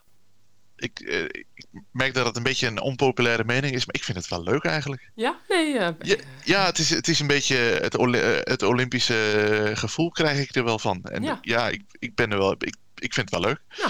Ik, 0.80 1.00
eh, 1.00 1.22
ik 1.54 1.66
merk 1.92 2.14
dat 2.14 2.26
het 2.26 2.36
een 2.36 2.42
beetje 2.42 2.66
een 2.66 2.80
onpopulaire 2.80 3.44
mening 3.44 3.74
is, 3.74 3.86
maar 3.86 3.94
ik 3.94 4.04
vind 4.04 4.18
het 4.18 4.28
wel 4.28 4.42
leuk 4.42 4.64
eigenlijk. 4.64 5.10
Ja? 5.14 5.38
Nee. 5.48 5.72
Ja, 5.72 5.96
ja 6.44 6.64
het, 6.64 6.78
is, 6.78 6.90
het 6.90 7.08
is 7.08 7.20
een 7.20 7.26
beetje 7.26 7.56
het, 7.56 7.96
eh, 7.96 8.38
het 8.40 8.62
Olympische 8.62 9.70
gevoel 9.74 10.10
krijg 10.10 10.38
ik 10.48 10.54
er 10.54 10.64
wel 10.64 10.78
van. 10.78 11.02
En 11.02 11.22
Ja. 11.22 11.38
ja, 11.42 11.68
ik, 11.68 11.82
ik 11.98 12.14
ben 12.14 12.30
er 12.32 12.38
wel. 12.38 12.52
Ik, 12.52 12.76
ik 12.94 13.14
vind 13.14 13.30
het 13.30 13.40
wel 13.40 13.48
leuk. 13.50 13.60
Ja. 13.70 13.88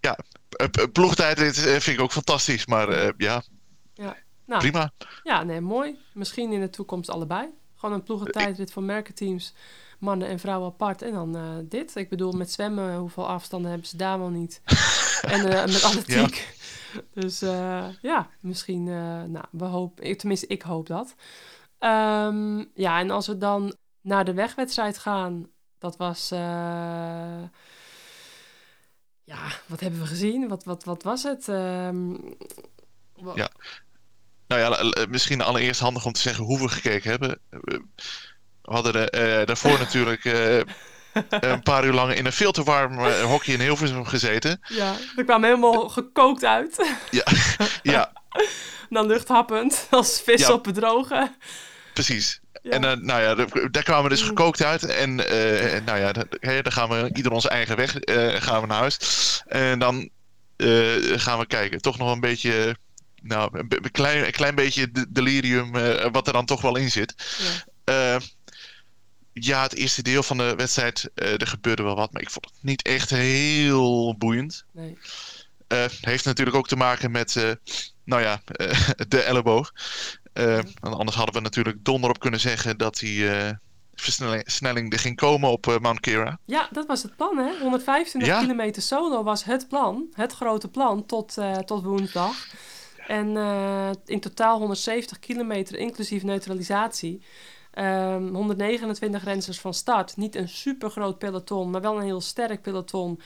Ja, 0.00 0.18
p- 0.70 0.88
ploegtijdrit 0.92 1.56
eh, 1.58 1.64
vind 1.64 1.86
ik 1.86 2.00
ook 2.00 2.12
fantastisch, 2.12 2.66
maar 2.66 2.88
eh, 2.88 3.08
ja, 3.16 3.42
nou, 4.46 4.60
prima. 4.60 4.92
Ja, 5.22 5.42
nee, 5.42 5.60
mooi. 5.60 5.96
Misschien 6.12 6.52
in 6.52 6.60
de 6.60 6.70
toekomst 6.70 7.10
allebei. 7.10 7.48
Gewoon 7.76 7.94
een 7.94 8.02
ploegentijdrit 8.02 8.72
van 8.72 8.84
merkenteams, 8.84 9.54
mannen 9.98 10.28
en 10.28 10.38
vrouwen 10.38 10.68
apart. 10.68 11.02
En 11.02 11.12
dan 11.12 11.36
eh, 11.36 11.56
dit. 11.64 11.96
Ik 11.96 12.08
bedoel, 12.08 12.32
met 12.32 12.52
zwemmen, 12.52 12.96
hoeveel 12.96 13.28
afstanden 13.28 13.70
hebben 13.70 13.88
ze 13.88 13.96
daar 13.96 14.18
wel 14.18 14.28
niet? 14.28 14.60
en 15.34 15.52
eh, 15.52 15.66
met 15.66 15.82
atletiek. 15.82 16.56
Dus 17.14 17.42
eh, 17.42 17.86
ja, 18.02 18.28
misschien, 18.40 18.84
nou, 19.32 19.44
we 19.50 19.64
hopen, 19.64 20.16
tenminste, 20.16 20.46
ik 20.46 20.62
hoop 20.62 20.86
dat. 20.86 21.14
Ehm, 21.78 22.64
ja, 22.74 23.00
en 23.00 23.10
als 23.10 23.26
we 23.26 23.38
dan 23.38 23.74
naar 24.00 24.24
de 24.24 24.34
wegwedstrijd 24.34 24.98
gaan, 24.98 25.50
dat 25.78 25.96
was. 25.96 26.28
ja, 29.24 29.46
wat 29.66 29.80
hebben 29.80 30.00
we 30.00 30.06
gezien? 30.06 30.48
Wat, 30.48 30.64
wat, 30.64 30.84
wat 30.84 31.02
was 31.02 31.22
het? 31.22 31.48
Ehm, 31.48 32.12
Ja. 33.34 33.50
Nou 34.46 34.60
ja, 34.60 35.06
misschien 35.08 35.40
allereerst 35.40 35.80
handig 35.80 36.04
om 36.06 36.12
te 36.12 36.20
zeggen 36.20 36.44
hoe 36.44 36.58
we 36.58 36.68
gekeken 36.68 37.10
hebben. 37.10 37.40
We 38.68 38.74
hadden 38.74 38.94
er, 38.94 39.08
eh, 39.40 39.46
daarvoor 39.46 39.78
natuurlijk 39.84 40.24
eh, 40.24 40.56
een 41.40 41.62
paar 41.62 41.84
uur 41.84 41.92
lang 41.92 42.14
in 42.14 42.26
een 42.26 42.32
veel 42.32 42.52
te 42.52 42.62
warm 42.62 42.98
eh, 42.98 43.22
hockey 43.22 43.54
in 43.54 43.60
Hilversum 43.60 44.04
gezeten. 44.06 44.60
Ja, 44.68 44.94
we 45.16 45.24
kwamen 45.24 45.48
helemaal 45.48 45.88
gekookt 45.88 46.44
uit. 46.44 46.86
Ja, 47.82 48.12
Dan 48.90 49.06
luchthappend, 49.06 49.86
als 49.90 50.20
vis 50.24 50.40
Ja. 50.40 50.52
op 50.52 50.64
bedrogen. 50.64 51.36
precies. 51.94 52.40
Ja. 52.62 52.70
En 52.70 52.84
eh, 52.84 52.96
nou 52.96 53.22
ja, 53.22 53.34
daar 53.70 53.82
kwamen 53.82 54.02
we 54.02 54.08
dus 54.08 54.20
Mm. 54.22 54.26
gekookt 54.28 54.62
uit. 54.62 54.82
En 54.86 55.14
nou 55.84 55.98
ja, 55.98 56.12
dan 56.12 56.72
gaan 56.72 56.88
we 56.88 57.10
ieder 57.14 57.32
onze 57.32 57.48
eigen 57.48 57.76
weg 57.76 57.94
gaan 58.42 58.60
we 58.60 58.66
naar 58.66 58.78
huis. 58.78 58.98
En 59.46 59.78
dan 59.78 60.10
gaan 61.16 61.38
we 61.38 61.46
kijken. 61.46 61.80
Toch 61.80 61.98
nog 61.98 62.12
een 62.12 62.20
beetje, 62.20 62.76
nou, 63.22 63.50
een, 63.68 63.90
klein, 63.92 64.24
een 64.26 64.32
klein 64.32 64.54
beetje 64.54 64.90
de- 64.90 65.06
delirium 65.08 65.72
wat 66.12 66.26
er 66.26 66.32
dan 66.32 66.46
toch 66.46 66.60
wel 66.60 66.76
in 66.76 66.90
zit. 66.90 67.14
Ja. 67.84 68.18
Ja, 69.40 69.62
het 69.62 69.74
eerste 69.74 70.02
deel 70.02 70.22
van 70.22 70.36
de 70.36 70.54
wedstrijd, 70.56 71.10
eh, 71.14 71.40
er 71.40 71.46
gebeurde 71.46 71.82
wel 71.82 71.94
wat, 71.96 72.12
maar 72.12 72.22
ik 72.22 72.30
vond 72.30 72.44
het 72.44 72.54
niet 72.62 72.82
echt 72.82 73.10
heel 73.10 74.14
boeiend. 74.16 74.64
Nee. 74.72 74.98
Eh, 75.66 75.84
heeft 76.00 76.24
natuurlijk 76.24 76.56
ook 76.56 76.68
te 76.68 76.76
maken 76.76 77.10
met, 77.10 77.36
eh, 77.36 77.50
nou 78.04 78.22
ja, 78.22 78.40
de 79.08 79.20
elleboog. 79.22 79.72
Want 80.80 80.96
anders 80.96 81.16
hadden 81.16 81.34
we 81.34 81.40
natuurlijk 81.40 81.84
donder 81.84 82.10
op 82.10 82.20
kunnen 82.20 82.40
zeggen 82.40 82.78
dat 82.78 82.98
die 82.98 83.28
versnelling 83.94 84.92
er 84.92 84.98
ging 84.98 85.16
komen 85.16 85.50
op 85.50 85.78
Mount 85.80 86.00
Kira. 86.00 86.38
Ja, 86.44 86.68
dat 86.72 86.86
was 86.86 87.02
het 87.02 87.16
plan, 87.16 87.38
hè? 87.38 87.58
125 87.60 88.30
Ja. 88.30 88.40
kilometer 88.40 88.82
solo 88.82 89.22
was 89.22 89.44
het 89.44 89.68
plan. 89.68 90.06
Het 90.12 90.32
grote 90.32 90.68
plan 90.68 91.06
tot, 91.06 91.34
tot 91.64 91.82
woensdag. 91.84 92.46
En 93.06 93.36
in 94.06 94.20
totaal 94.20 94.58
170 94.58 95.18
kilometer, 95.18 95.76
inclusief 95.78 96.22
neutralisatie. 96.22 97.22
Ehm, 97.78 98.34
129 98.34 99.24
renners 99.24 99.58
van 99.60 99.74
start. 99.74 100.16
Niet 100.16 100.34
een 100.36 100.48
super 100.48 100.90
groot 100.90 101.18
peloton, 101.18 101.70
maar 101.70 101.80
wel 101.80 101.96
een 101.96 102.02
heel 102.04 102.20
sterk 102.20 102.62
peloton. 102.62 103.20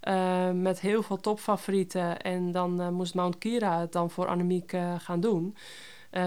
eh, 0.00 0.50
met 0.50 0.80
heel 0.80 1.02
veel 1.02 1.16
topfavorieten. 1.20 2.20
En 2.20 2.52
dan 2.52 2.80
eh, 2.80 2.88
moest 2.88 3.14
Mount 3.14 3.38
Kira 3.38 3.80
het 3.80 3.92
dan 3.92 4.10
voor 4.10 4.26
Annemiek 4.26 4.72
eh, 4.72 4.94
gaan 4.98 5.20
doen. 5.20 5.56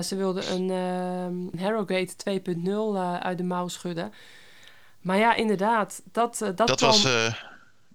Ze 0.03 0.15
wilde 0.15 0.47
een 0.49 0.69
ehm 0.69 1.61
Harrogate 1.63 2.13
2.0 2.15 2.95
eh, 2.95 3.17
uit 3.17 3.37
de 3.37 3.43
mouw 3.43 3.67
schudden. 3.67 4.13
Maar 5.01 5.17
ja, 5.17 5.35
inderdaad, 5.35 6.01
dat, 6.11 6.37
dat, 6.37 6.57
Dat 6.57 6.75
kwam- 6.75 6.89
was, 6.89 7.07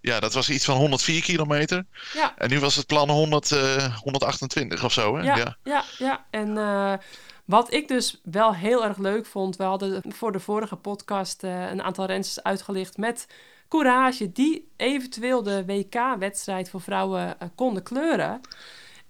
ja, 0.01 0.21
dat 0.21 0.33
was 0.33 0.51
iets 0.51 0.65
van 0.65 0.77
104 0.77 1.23
kilometer. 1.23 1.85
Ja. 2.15 2.35
En 2.39 2.51
nu 2.51 2.61
was 2.61 2.77
het 2.77 2.87
plan 2.87 3.11
100, 3.11 3.53
eh, 3.53 3.97
128 3.97 4.85
of 4.85 4.93
zo. 4.93 5.17
Hè? 5.17 5.23
Ja, 5.25 5.37
Ja. 5.37 5.57
ja, 5.65 5.85
ja. 5.99 6.25
En 6.31 6.57
wat 7.45 7.73
ik 7.73 7.89
dus 7.89 8.21
wel 8.23 8.55
heel 8.55 8.85
erg 8.85 8.99
leuk 8.99 9.27
vond, 9.27 9.57
we 9.57 9.63
hadden 9.63 10.03
voor 10.09 10.33
de 10.33 10.41
vorige 10.41 10.77
podcast 10.77 11.43
eh, 11.43 11.71
een 11.71 11.83
aantal 11.83 12.05
rensters 12.05 12.45
uitgelicht 12.45 12.97
met 12.97 13.27
Courage, 13.69 14.33
die 14.33 14.73
eventueel 14.77 15.43
de 15.43 15.65
WK-wedstrijd 15.65 16.71
voor 16.71 16.81
vrouwen 16.81 17.41
eh, 17.41 17.49
konden 17.55 17.83
kleuren. 17.83 18.41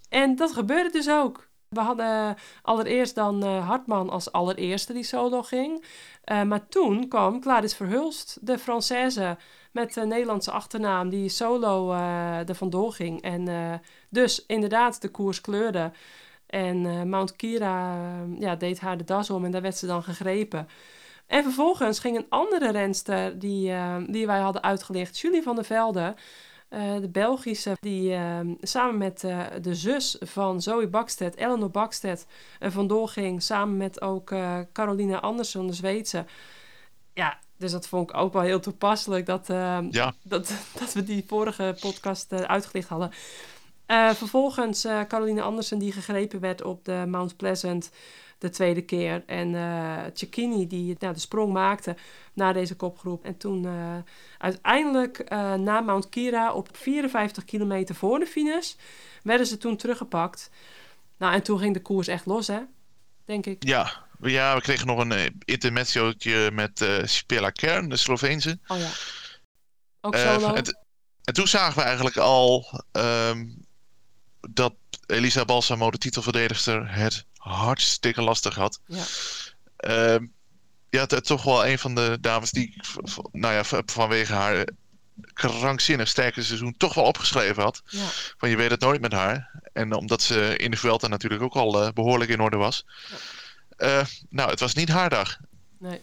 En 0.09 0.37
dat 0.37 0.53
gebeurde 0.53 0.91
dus 0.91 1.11
ook. 1.11 1.51
We 1.69 1.81
hadden 1.81 2.37
allereerst 2.63 3.15
dan 3.15 3.43
eh, 3.45 3.69
Hartman 3.69 4.11
als 4.11 4.33
allereerste 4.33 4.93
die 4.93 5.05
solo 5.05 5.43
ging. 5.43 5.85
Maar 6.25 6.69
toen 6.69 7.09
kwam 7.09 7.41
Clarisse 7.41 7.77
Verhulst, 7.77 8.39
de 8.41 8.59
Française 8.59 9.41
met 9.73 9.95
de 9.95 10.07
Nederlandse 10.07 10.51
achternaam, 10.51 11.09
die 11.09 11.29
solo 11.29 11.93
eh 11.93 12.49
er 12.49 12.55
vandoor 12.55 12.93
ging. 12.93 13.23
En 13.23 13.81
dus 14.09 14.47
inderdaad 14.47 15.01
de 15.01 15.09
koers 15.09 15.41
kleurde. 15.41 15.93
En 16.53 16.87
eh, 16.87 17.03
Mount 17.03 17.37
Kira 17.37 17.95
eh, 17.95 18.41
ja, 18.41 18.57
deed 18.57 18.81
haar 18.81 18.97
de 18.97 19.05
das 19.05 19.31
om 19.31 19.45
en 19.45 19.51
daar 19.51 19.63
werd 19.63 19.77
ze 19.77 19.87
dan 19.87 20.03
gegrepen. 20.03 20.69
En 21.27 21.43
vervolgens 21.43 21.99
ging 21.99 22.17
een 22.17 22.27
andere 22.29 22.71
renster 22.71 23.39
die, 23.39 23.73
eh, 23.73 23.97
die 24.07 24.27
wij 24.27 24.41
hadden 24.41 24.63
uitgelicht, 24.63 25.19
Julie 25.19 25.43
van 25.43 25.55
der 25.55 25.65
Velde, 25.65 26.15
eh, 26.73 27.01
de 27.01 27.09
Belgische, 27.09 27.77
die 27.81 28.13
eh, 28.15 28.39
samen 28.61 28.99
met 28.99 29.25
eh, 29.25 29.41
de 29.63 29.75
zus 29.75 30.17
van 30.21 30.63
Zoe 30.63 30.89
Bakstedt, 30.89 31.37
Eleanor 31.37 31.71
Bakstedt, 31.71 32.27
er 32.59 32.73
vandoor 32.73 33.09
ging. 33.09 33.43
Samen 33.43 33.77
met 33.77 34.01
ook 34.01 34.35
Carolina 34.73 35.21
Andersson, 35.21 35.67
de 35.67 35.73
Zweedse. 35.73 36.25
Ja, 37.15 37.39
dus 37.57 37.73
dat 37.73 37.87
vond 37.87 38.11
ik 38.11 38.17
ook 38.17 38.33
wel 38.33 38.43
heel 38.43 38.61
toepasselijk 38.61 39.27
dat, 39.27 39.47
Ja. 39.91 40.13
dat, 40.23 40.53
dat 40.81 40.93
we 40.93 41.05
die 41.05 41.25
vorige 41.27 41.77
podcast 41.81 42.33
uitgelicht 42.33 42.89
hadden. 42.89 43.11
Eh, 43.93 44.11
vervolgens 44.11 44.85
eh 44.85 45.01
Caroline 45.09 45.43
Andersen 45.43 45.79
die 45.79 45.93
gegrepen 45.93 46.41
werd 46.41 46.63
op 46.63 46.85
de 46.85 47.05
Mount 47.07 47.37
Pleasant 47.37 47.91
de 48.39 48.51
tweede 48.51 48.83
keer. 48.83 49.23
En 49.27 49.55
eh 49.55 49.99
Cecchini 50.13 50.67
die 50.67 50.97
nou, 50.99 51.15
de 51.15 51.21
sprong 51.21 51.53
maakte 51.53 51.97
naar 52.33 52.53
deze 52.53 52.77
kopgroep. 52.77 53.25
En 53.25 53.37
toen 53.37 53.67
uiteindelijk 54.39 55.31
na 55.59 55.81
Mount 55.81 56.09
Kira 56.09 56.53
op 56.53 56.69
54 56.73 57.45
kilometer 57.45 57.95
voor 57.95 58.19
de 58.19 58.27
finish 58.27 58.75
werden 59.23 59.47
ze 59.47 59.59
toen 59.59 59.77
teruggepakt. 59.77 60.51
Nou, 61.19 61.35
en 61.35 61.43
toen 61.43 61.59
ging 61.59 61.75
de 61.75 61.83
koers 61.83 62.09
echt 62.09 62.27
los, 62.27 62.47
hè? 62.47 62.61
Denk 63.25 63.47
ik. 63.47 63.65
Ja. 63.65 64.07
ja, 64.21 64.55
we 64.55 64.61
kregen 64.61 64.87
nog 64.87 64.99
een 64.99 65.13
uh, 65.13 65.25
intermezzootje 65.45 66.51
met 66.53 66.81
uh, 67.31 67.49
Kern, 67.53 67.89
de 67.89 67.97
Sloveense. 67.97 68.59
Oh 68.67 68.79
ja. 68.79 68.91
Ook 70.01 70.15
Uh, 70.15 70.33
solo. 70.33 70.55
en, 70.55 70.65
en, 71.25 71.35
toen 71.35 71.49
zagen 71.49 71.77
we 71.79 71.83
eigenlijk 71.83 72.17
al 72.17 72.67
um, 72.93 73.67
dat 74.51 74.75
Elisa 75.07 75.45
Balsamo, 75.45 75.91
de 75.91 75.99
titelverdedigster, 75.99 76.95
het 76.95 77.25
hartstikke 77.37 78.23
lastig 78.23 78.55
had. 78.55 78.81
Ja. 78.87 79.05
Uh, 80.15 80.27
ja, 80.91 81.05
het, 81.07 81.25
toch 81.25 81.43
wel 81.43 81.67
een 81.67 81.79
van 81.79 81.95
de 81.95 82.19
dames 82.21 82.51
die, 82.51 82.81
nou 83.33 83.55
ja, 83.55 83.83
vanwege 83.85 84.33
haar 84.33 84.65
krankzinnig 85.33 86.09
sterke 86.09 86.43
seizoen 86.43 86.75
toch 86.77 86.95
wel 86.95 87.05
opgeschreven 87.05 87.63
had. 87.63 87.83
Ja. 87.87 88.07
Van 88.37 88.49
je 88.49 88.57
weet 88.57 88.71
het 88.71 88.81
nooit 88.81 89.01
met 89.01 89.13
haar. 89.13 89.61
En 89.73 89.95
omdat 89.95 90.23
ze 90.23 90.57
in 90.57 90.71
de 90.71 90.77
Vuelta 90.77 91.09
natuurlijk 91.09 91.43
ook 91.43 91.55
al 91.55 91.83
uh, 91.83 91.89
behoorlijk 91.93 92.31
in 92.31 92.41
orde 92.41 92.57
was. 92.57 92.87
Ja. 93.09 93.99
Uh, 93.99 94.07
nou, 94.31 94.51
het 94.51 94.61
was 94.61 94.75
niet 94.75 94.89
haar 94.89 95.11
dag. 95.11 95.39
Nee, 95.79 96.01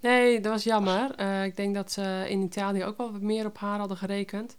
nee 0.00 0.40
dat 0.40 0.52
was 0.52 0.64
jammer. 0.64 1.20
Uh, 1.20 1.44
ik 1.44 1.56
denk 1.56 1.74
dat 1.74 1.92
ze 1.92 2.24
in 2.28 2.42
Italië 2.42 2.84
ook 2.84 2.96
wel 2.96 3.12
wat 3.12 3.20
meer 3.20 3.46
op 3.46 3.58
haar 3.58 3.78
hadden 3.78 3.96
gerekend. 3.96 4.56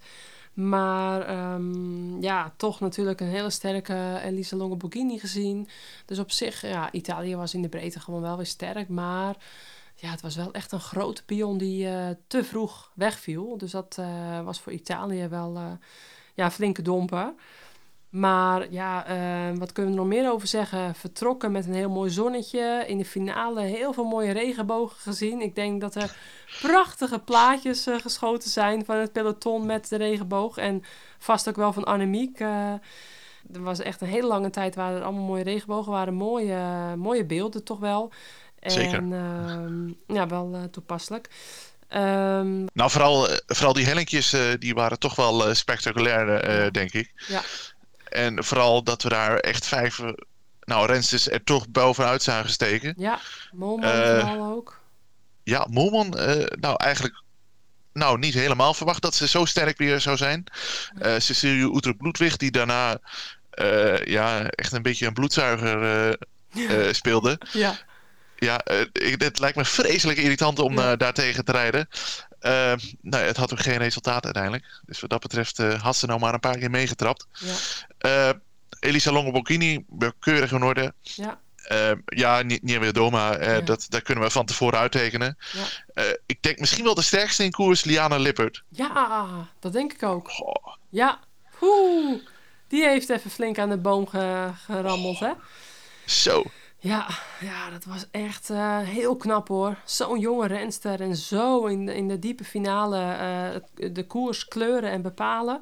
Maar 0.60 1.54
um, 1.54 2.22
ja, 2.22 2.54
toch 2.58 2.80
natuurlijk 2.80 3.22
een 3.22 3.28
hele 3.28 3.50
sterke 3.50 4.20
Elisa 4.24 4.56
Longoborghini 4.56 5.20
gezien. 5.20 5.68
Dus 6.06 6.20
op 6.20 6.32
zich, 6.32 6.62
ja, 6.62 6.92
Italië 6.92 7.36
was 7.36 7.54
in 7.54 7.62
de 7.62 7.70
breedte 7.70 8.00
gewoon 8.00 8.22
wel 8.22 8.38
weer 8.38 8.46
sterk. 8.46 8.90
Maar 8.90 9.36
ja, 9.96 10.10
het 10.10 10.22
was 10.22 10.36
wel 10.36 10.54
echt 10.54 10.72
een 10.72 10.80
grote 10.80 11.26
pion 11.26 11.58
die 11.58 11.86
uh, 11.86 12.08
te 12.28 12.44
vroeg 12.44 12.92
wegviel. 12.94 13.58
Dus 13.58 13.72
dat 13.72 13.98
uh, 14.00 14.42
was 14.42 14.60
voor 14.60 14.72
Italië 14.72 15.28
wel 15.28 15.56
uh, 15.56 15.72
ja, 16.34 16.52
flinke 16.52 16.82
domper. 16.82 17.34
Maar 18.10 18.72
ja, 18.72 19.10
uh, 19.10 19.58
wat 19.58 19.72
kunnen 19.72 19.94
we 19.94 20.00
er 20.00 20.06
nog 20.06 20.16
meer 20.16 20.32
over 20.32 20.48
zeggen? 20.48 20.96
Vertrokken 20.96 21.52
met 21.52 21.66
een 21.66 21.74
heel 21.74 21.90
mooi 21.90 22.10
zonnetje. 22.10 22.84
In 22.88 22.98
de 22.98 23.06
finale 23.06 23.62
heel 23.62 23.94
veel 23.94 24.04
mooie 24.04 24.32
regenbogen 24.32 24.98
gezien. 24.98 25.42
Ik 25.42 25.56
denk 25.56 25.82
dat 25.82 25.96
er 25.96 26.16
prachtige 26.62 27.20
plaatjes 27.20 27.88
uh, 27.88 28.00
geschoten 28.00 28.50
zijn 28.50 28.86
van 28.86 28.96
het 28.96 29.12
peloton 29.12 29.66
met 29.66 29.90
de 29.90 29.96
regenboog. 29.96 30.58
En 30.58 30.84
vast 31.18 31.50
ook 31.50 31.56
wel 31.56 31.74
van 31.74 31.84
Annemiek. 31.84 32.40
Uh, 32.40 32.72
er 33.54 33.62
was 33.64 33.80
echt 33.80 34.02
een 34.02 34.08
hele 34.08 34.28
lange 34.28 34.50
tijd 34.50 34.76
waar 34.76 34.96
er 34.96 35.04
allemaal 35.04 35.26
mooie 35.26 35.44
regenbogen 35.44 35.92
waren. 35.92 36.14
Mooie, 36.14 36.96
mooie 36.96 37.26
beelden 37.26 37.64
toch 37.64 37.80
wel. 37.80 38.12
En, 38.60 38.72
Zeker. 38.72 39.04
ja, 40.08 40.28
wel 40.28 40.68
toepasselijk. 40.72 41.30
Um, 41.94 42.66
nou, 42.74 42.90
vooral, 42.90 43.28
vooral 43.46 43.74
die 43.74 43.86
hellinkjes, 43.86 44.34
uh, 44.34 44.42
die 44.60 44.74
waren 44.74 45.00
toch 45.00 45.16
wel 45.16 45.48
uh, 45.48 45.54
spectaculair, 45.54 46.50
uh, 46.50 46.72
denk 46.72 46.94
ik. 46.94 47.12
Ja. 47.28 47.42
En 48.10 48.44
vooral 48.44 48.84
dat 48.84 49.04
we 49.04 49.10
daar 49.10 49.38
echt 49.38 49.66
vijf 49.66 50.00
nou, 50.64 50.88
rensters 50.88 51.30
er 51.30 51.44
toch 51.44 51.70
bovenuit 51.70 52.24
zagen 52.24 52.50
steken. 52.50 52.94
Ja, 52.98 53.20
Molman 53.52 53.90
Eh, 53.90 54.52
ook. 54.52 54.80
Ja, 55.44 55.66
Moelman, 55.70 56.18
eh, 56.18 56.46
nou 56.60 56.76
eigenlijk 56.78 57.24
nou, 57.94 58.18
niet 58.20 58.34
helemaal 58.34 58.74
verwacht 58.74 59.02
dat 59.02 59.16
ze 59.16 59.28
zo 59.28 59.46
sterk 59.46 59.78
weer 59.78 60.02
zou 60.02 60.18
zijn. 60.18 60.44
Eh 61.00 61.14
Cecilie 61.18 61.66
Oetrop-Ludwig, 61.66 62.38
die 62.38 62.52
daarna 62.52 62.98
ja, 64.04 64.48
echt 64.50 64.72
een 64.72 64.82
beetje 64.82 65.06
een 65.08 65.14
bloedzuiger 65.14 66.18
speelde. 66.92 67.40
Ja, 67.52 67.78
Ja, 68.36 68.62
het 69.18 69.40
lijkt 69.40 69.58
me 69.58 69.66
vreselijk 69.66 70.18
irritant 70.20 70.60
om 70.60 70.78
Ja. 70.80 70.96
daar 70.96 71.14
tegen 71.14 71.46
te 71.46 71.52
rijden. 71.52 71.88
Eh, 72.40 72.74
nou, 73.02 73.24
het 73.24 73.38
had 73.38 73.52
ook 73.52 73.60
geen 73.60 73.78
resultaat 73.78 74.24
uiteindelijk. 74.26 74.66
Dus 74.86 75.00
wat 75.00 75.10
dat 75.10 75.20
betreft 75.22 75.60
eh, 75.60 75.82
had 75.82 75.96
ze 75.96 76.06
nou 76.06 76.20
maar 76.20 76.34
een 76.34 76.40
paar 76.40 76.58
keer 76.58 76.70
meegetrapt. 76.70 77.28
ja, 77.34 77.54
Eh, 77.98 78.30
Elisa 78.80 79.12
Longo-Bocchini, 79.12 79.86
keurig 80.20 80.52
in 80.52 80.64
orde. 80.64 80.94
ja. 81.02 81.40
Ja, 82.06 82.42
niet 82.42 82.64
Nieuwe 82.64 82.92
Doma, 82.94 83.36
eh, 83.36 83.54
Ja. 83.56 83.62
dat, 83.62 83.86
dat 83.90 84.02
kunnen 84.02 84.24
we 84.24 84.30
van 84.30 84.46
tevoren 84.46 84.80
uittekenen. 84.80 85.38
Ja. 85.52 85.64
Eh, 85.94 86.14
ik 86.26 86.42
denk 86.44 86.60
misschien 86.60 86.84
wel 86.84 86.94
de 86.96 87.02
sterkste 87.02 87.44
in 87.44 87.52
koers, 87.52 87.84
Liana 87.84 88.18
Lippert. 88.18 88.64
Ja, 88.70 89.30
dat 89.60 89.74
denk 89.74 89.94
ik 89.94 90.04
ook. 90.04 90.32
Ja, 90.90 91.20
Oeh, 91.62 92.20
die 92.68 92.88
heeft 92.88 93.10
even 93.10 93.32
flink 93.32 93.58
aan 93.60 93.70
de 93.70 93.78
boom 93.78 94.08
ge- 94.08 94.50
gerammeld, 94.66 95.20
hè? 95.20 95.32
zo. 96.06 96.44
Ja, 96.82 97.08
ja, 97.40 97.70
dat 97.70 97.86
was 97.86 98.06
echt 98.12 98.50
eh, 98.50 98.78
heel 98.80 99.16
knap 99.16 99.48
hoor. 99.48 99.76
Zo'n 99.86 100.20
jonge 100.20 100.48
renster 100.48 101.02
en 101.02 101.16
zo 101.16 101.66
in 101.66 101.86
de, 101.86 101.96
in 101.96 102.08
de 102.08 102.20
diepe 102.20 102.44
finale 102.44 102.98
eh, 103.02 103.92
de 103.94 104.06
koers 104.08 104.46
kleuren 104.48 104.92
en 104.92 105.02
bepalen. 105.02 105.62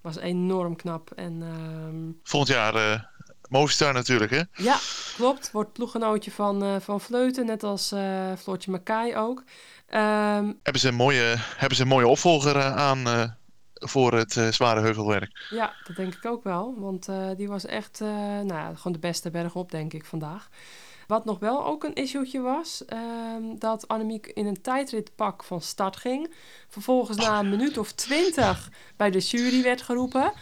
Was 0.00 0.16
enorm 0.16 0.76
knap. 0.76 1.10
En 1.16 1.42
ehm, 1.42 2.12
Volgend 2.22 2.52
jaar 2.52 2.74
eh 2.74 3.00
Movistar 3.48 3.92
natuurlijk, 3.92 4.30
hè? 4.30 4.42
ja, 4.52 4.78
klopt. 5.16 5.50
Wordt 5.50 5.72
ploeggenootje 5.72 6.30
van, 6.30 6.80
van 6.82 7.00
Vleuten, 7.00 7.46
net 7.46 7.62
als 7.62 7.94
Floortje 8.38 8.70
Makai 8.70 9.16
ook. 9.16 9.42
Ehm, 9.88 10.52
Hebben 10.62 10.82
ze 10.82 10.88
een 10.88 10.94
mooie, 10.94 11.34
hebben 11.56 11.76
ze 11.76 11.82
een 11.82 11.88
mooie 11.88 12.08
opvolger 12.08 12.62
aan 12.62 13.02
voor 13.88 14.12
het 14.12 14.36
eh, 14.36 14.48
zware 14.48 14.80
heuvelwerk? 14.80 15.46
Ja, 15.50 15.74
dat 15.86 15.96
denk 15.96 16.14
ik 16.14 16.26
ook 16.26 16.44
wel. 16.44 16.74
Want 16.78 17.08
eh, 17.08 17.30
die 17.36 17.48
was 17.48 17.66
echt 17.66 18.00
eh, 18.00 18.08
nou 18.40 18.76
gewoon 18.76 18.92
de 18.92 18.98
beste 18.98 19.30
berg 19.30 19.54
op, 19.54 19.70
denk 19.70 19.92
ik, 19.92 20.04
vandaag. 20.04 20.48
Wat 21.06 21.24
nog 21.24 21.38
wel 21.38 21.66
ook 21.66 21.84
een 21.84 21.94
issue'tje 21.94 22.40
was, 22.40 22.84
ehm, 22.84 23.42
dat 23.58 23.88
Annemiek 23.88 24.26
in 24.26 24.46
een 24.46 24.62
tijdritpak 24.62 25.44
van 25.44 25.60
start 25.60 25.96
ging. 25.96 26.34
Vervolgens 26.68 27.16
na 27.16 27.38
een 27.38 27.48
minuut 27.48 27.78
of 27.78 27.92
twintig 27.92 28.70
bij 28.96 29.10
de 29.10 29.18
jury 29.18 29.62
werd 29.62 29.82
geroepen. 29.82 30.32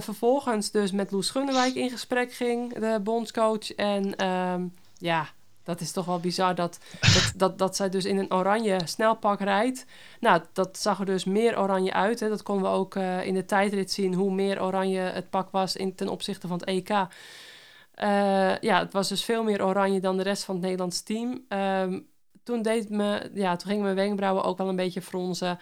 Vervolgens 0.00 0.70
dus 0.70 0.92
met 0.92 1.10
Loes 1.10 1.30
Gunnewijk 1.30 1.74
in 1.74 1.90
gesprek 1.90 2.32
ging, 2.32 2.74
de 2.74 3.00
bondscoach. 3.02 3.74
En 3.74 4.16
ehm, 4.16 4.66
ja, 4.98 5.28
dat 5.66 5.80
is 5.80 5.92
toch 5.92 6.04
wel 6.04 6.20
bizar 6.20 6.54
dat, 6.54 6.78
dat, 7.00 7.32
dat, 7.36 7.58
dat 7.58 7.76
zij 7.76 7.88
dus 7.88 8.04
in 8.04 8.18
een 8.18 8.32
oranje 8.32 8.78
snelpak 8.84 9.40
rijdt. 9.40 9.84
Nou, 10.20 10.42
dat 10.52 10.78
zag 10.78 10.98
er 10.98 11.06
dus 11.06 11.24
meer 11.24 11.58
oranje 11.58 11.92
uit. 11.92 12.20
Hè. 12.20 12.28
Dat 12.28 12.42
konden 12.42 12.70
we 12.70 12.76
ook 12.76 12.94
eh, 12.94 13.26
in 13.26 13.34
de 13.34 13.44
tijdrit 13.44 13.90
zien, 13.90 14.14
hoe 14.14 14.32
meer 14.32 14.62
oranje 14.62 15.00
het 15.00 15.30
pak 15.30 15.50
was 15.50 15.76
in, 15.76 15.94
ten 15.94 16.08
opzichte 16.08 16.46
van 16.46 16.58
het 16.58 16.68
EK. 16.68 16.90
Eh, 16.90 18.58
ja, 18.58 18.78
het 18.78 18.92
was 18.92 19.08
dus 19.08 19.24
veel 19.24 19.42
meer 19.42 19.64
oranje 19.64 20.00
dan 20.00 20.16
de 20.16 20.22
rest 20.22 20.44
van 20.44 20.54
het 20.54 20.64
Nederlands 20.64 21.02
team. 21.02 21.44
Ehm, 21.48 22.00
toen, 22.42 22.62
deed 22.62 22.90
me, 22.90 23.30
ja, 23.34 23.56
toen 23.56 23.68
gingen 23.68 23.84
mijn 23.84 23.96
wenkbrauwen 23.96 24.44
ook 24.44 24.58
wel 24.58 24.68
een 24.68 24.76
beetje 24.76 25.02
fronzen. 25.02 25.58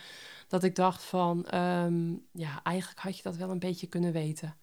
Dat 0.48 0.64
ik 0.64 0.76
dacht 0.76 1.02
van, 1.02 1.46
ehm, 1.46 2.12
ja, 2.32 2.60
eigenlijk 2.62 3.00
had 3.00 3.16
je 3.16 3.22
dat 3.22 3.36
wel 3.36 3.50
een 3.50 3.58
beetje 3.58 3.86
kunnen 3.86 4.12
weten. 4.12 4.56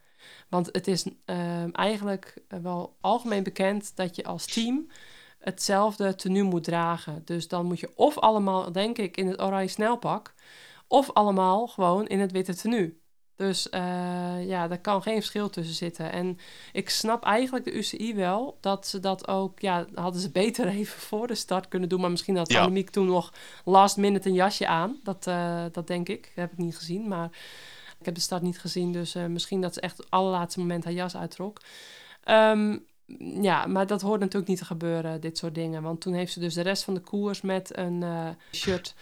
Want 0.50 0.70
het 0.72 0.88
is 0.88 1.06
ehm, 1.26 1.70
eigenlijk 1.72 2.38
wel 2.48 2.96
algemeen 3.00 3.44
bekend 3.44 3.96
dat 3.96 4.16
je 4.16 4.24
als 4.24 4.46
team 4.46 4.88
hetzelfde 5.42 6.16
tenue 6.16 6.44
moet 6.44 6.64
dragen. 6.64 7.22
Dus 7.26 7.48
dan 7.48 7.66
moet 7.66 7.80
je 7.80 7.92
of 7.96 8.18
allemaal, 8.20 8.72
denk 8.72 8.98
ik, 8.98 9.18
in 9.18 9.28
het 9.28 9.42
oranje 9.42 9.68
snelpak, 9.68 10.34
of 10.88 11.12
allemaal 11.14 11.68
gewoon 11.68 12.08
in 12.08 12.20
het 12.20 12.32
witte 12.32 12.56
tenue. 12.56 13.00
Dus 13.42 13.70
eh, 13.70 14.48
ja, 14.48 14.68
daar 14.68 14.82
kan 14.82 15.02
geen 15.02 15.16
verschil 15.16 15.50
tussen 15.50 15.76
zitten. 15.76 16.12
En 16.12 16.38
ik 16.72 16.90
snap 16.90 17.24
eigenlijk 17.24 17.66
de 17.66 17.74
UCI 17.74 18.16
wel 18.16 18.58
dat 18.60 18.88
ze 18.88 19.00
dat 19.00 19.28
ook, 19.28 19.60
ja, 19.60 19.86
hadden 19.94 20.22
ze 20.22 20.32
beter 20.32 20.68
even 20.78 21.00
voor 21.00 21.28
de 21.28 21.36
start 21.36 21.68
kunnen 21.68 21.90
doen. 21.90 22.02
Maar 22.02 22.12
misschien 22.12 22.38
had 22.38 22.52
Ja. 22.52 22.60
Annemiek 22.60 22.90
toen 22.90 23.06
nog 23.06 23.34
last 23.66 23.98
minute 23.98 24.30
een 24.30 24.36
jasje 24.36 24.68
aan. 24.68 25.00
Dat, 25.04 25.28
eh, 25.28 25.66
dat 25.72 25.88
denk 25.88 26.10
ik. 26.10 26.22
Dat 26.24 26.36
heb 26.36 26.52
ik 26.52 26.58
niet 26.58 26.78
gezien, 26.78 27.08
maar 27.08 27.30
ik 28.00 28.06
heb 28.06 28.16
de 28.16 28.22
start 28.22 28.42
niet 28.42 28.60
gezien. 28.60 28.92
Dus 28.92 29.16
eh, 29.16 29.26
misschien 29.26 29.62
dat 29.62 29.74
ze 29.74 29.82
echt 29.82 29.98
het 29.98 30.10
allerlaatste 30.10 30.60
moment 30.60 30.84
haar 30.84 30.94
jas 30.94 31.16
uittrok. 31.16 31.62
Ehm, 32.24 32.78
ja, 33.20 33.66
maar 33.66 33.88
dat 33.88 34.02
hoort 34.02 34.20
natuurlijk 34.20 34.48
niet 34.48 34.58
te 34.60 34.66
gebeuren, 34.66 35.22
dit 35.22 35.38
soort 35.38 35.56
dingen. 35.56 35.82
Want 35.82 36.02
toen 36.02 36.14
heeft 36.14 36.34
ze 36.34 36.40
dus 36.40 36.54
de 36.54 36.62
rest 36.62 36.84
van 36.84 36.94
de 36.94 37.00
koers 37.00 37.42
met 37.42 37.78
een 37.78 38.04
eh, 38.04 38.28
shirt 38.52 38.96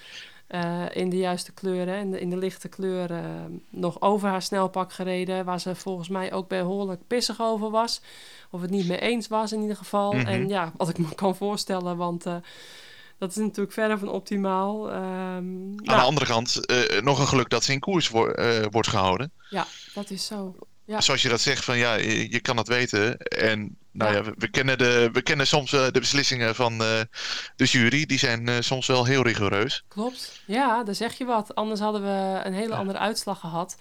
eh, 0.48 0.86
in 0.94 1.10
de 1.10 1.18
juiste 1.18 1.52
kleuren, 1.52 1.98
in 2.00 2.12
de, 2.12 2.20
in 2.20 2.30
de 2.30 2.38
lichte 2.38 2.68
kleuren, 2.68 3.62
nog 3.70 4.02
over 4.02 4.30
haar 4.30 4.42
snelpak 4.42 4.94
gereden. 4.94 5.46
Waar 5.46 5.60
ze 5.60 5.76
volgens 5.76 6.10
mij 6.10 6.34
ook 6.34 6.48
behoorlijk 6.48 7.02
pissig 7.08 7.42
over 7.42 7.70
was. 7.70 8.02
Of 8.52 8.62
het 8.62 8.70
niet 8.70 8.88
mee 8.88 9.00
eens 9.00 9.28
was 9.28 9.52
in 9.52 9.62
ieder 9.62 9.76
geval. 9.76 10.12
Mhm. 10.14 10.28
En 10.28 10.48
ja, 10.48 10.72
wat 10.78 10.90
ik 10.90 10.98
me 10.98 11.16
kan 11.16 11.36
voorstellen, 11.36 11.98
want 11.98 12.26
eh, 12.26 12.36
dat 13.18 13.30
is 13.30 13.36
natuurlijk 13.36 13.74
verder 13.74 14.00
van 14.00 14.10
optimaal. 14.10 14.90
Ehm, 14.92 14.98
Aan 14.98 15.76
nou, 15.76 16.00
de 16.00 16.06
andere 16.06 16.26
kant, 16.26 16.66
eh, 16.66 17.02
nog 17.02 17.20
een 17.20 17.28
geluk 17.28 17.50
dat 17.50 17.64
ze 17.64 17.72
in 17.74 17.80
koers 17.80 18.10
wo- 18.10 18.28
eh, 18.32 18.66
wordt 18.72 18.88
gehouden. 18.88 19.32
ja, 19.50 19.66
dat 19.94 20.10
is 20.10 20.26
zo. 20.26 20.56
Ja. 20.86 21.02
Zoals 21.02 21.22
je 21.22 21.30
dat 21.30 21.42
zegt, 21.42 21.64
van 21.64 21.78
ja, 21.78 21.94
je, 21.94 22.32
je 22.32 22.40
kan 22.40 22.58
het 22.58 22.68
weten. 22.68 23.18
En 23.18 23.78
nou 23.92 24.14
Ja. 24.14 24.24
we, 24.24 24.34
we 24.38 24.50
kennen, 24.50 24.78
de, 24.78 25.10
we 25.12 25.22
kennen 25.22 25.48
soms 25.48 25.74
eh, 25.74 25.88
de 25.92 26.00
beslissingen 26.00 26.56
van 26.56 26.72
eh, 26.72 27.02
de 27.56 27.66
jury. 27.66 28.06
Die 28.06 28.20
zijn 28.20 28.48
eh, 28.48 28.56
soms 28.60 28.88
wel 28.88 29.06
heel 29.06 29.24
rigoureus. 29.24 29.84
Klopt. 29.88 30.42
Ja, 30.46 30.84
daar 30.84 30.96
zeg 30.96 31.18
je 31.18 31.26
wat. 31.26 31.56
Anders 31.56 31.80
hadden 31.80 32.02
we 32.02 32.42
een 32.44 32.54
hele 32.54 32.76
andere 32.76 32.98
uitslag 32.98 33.40
gehad. 33.40 33.78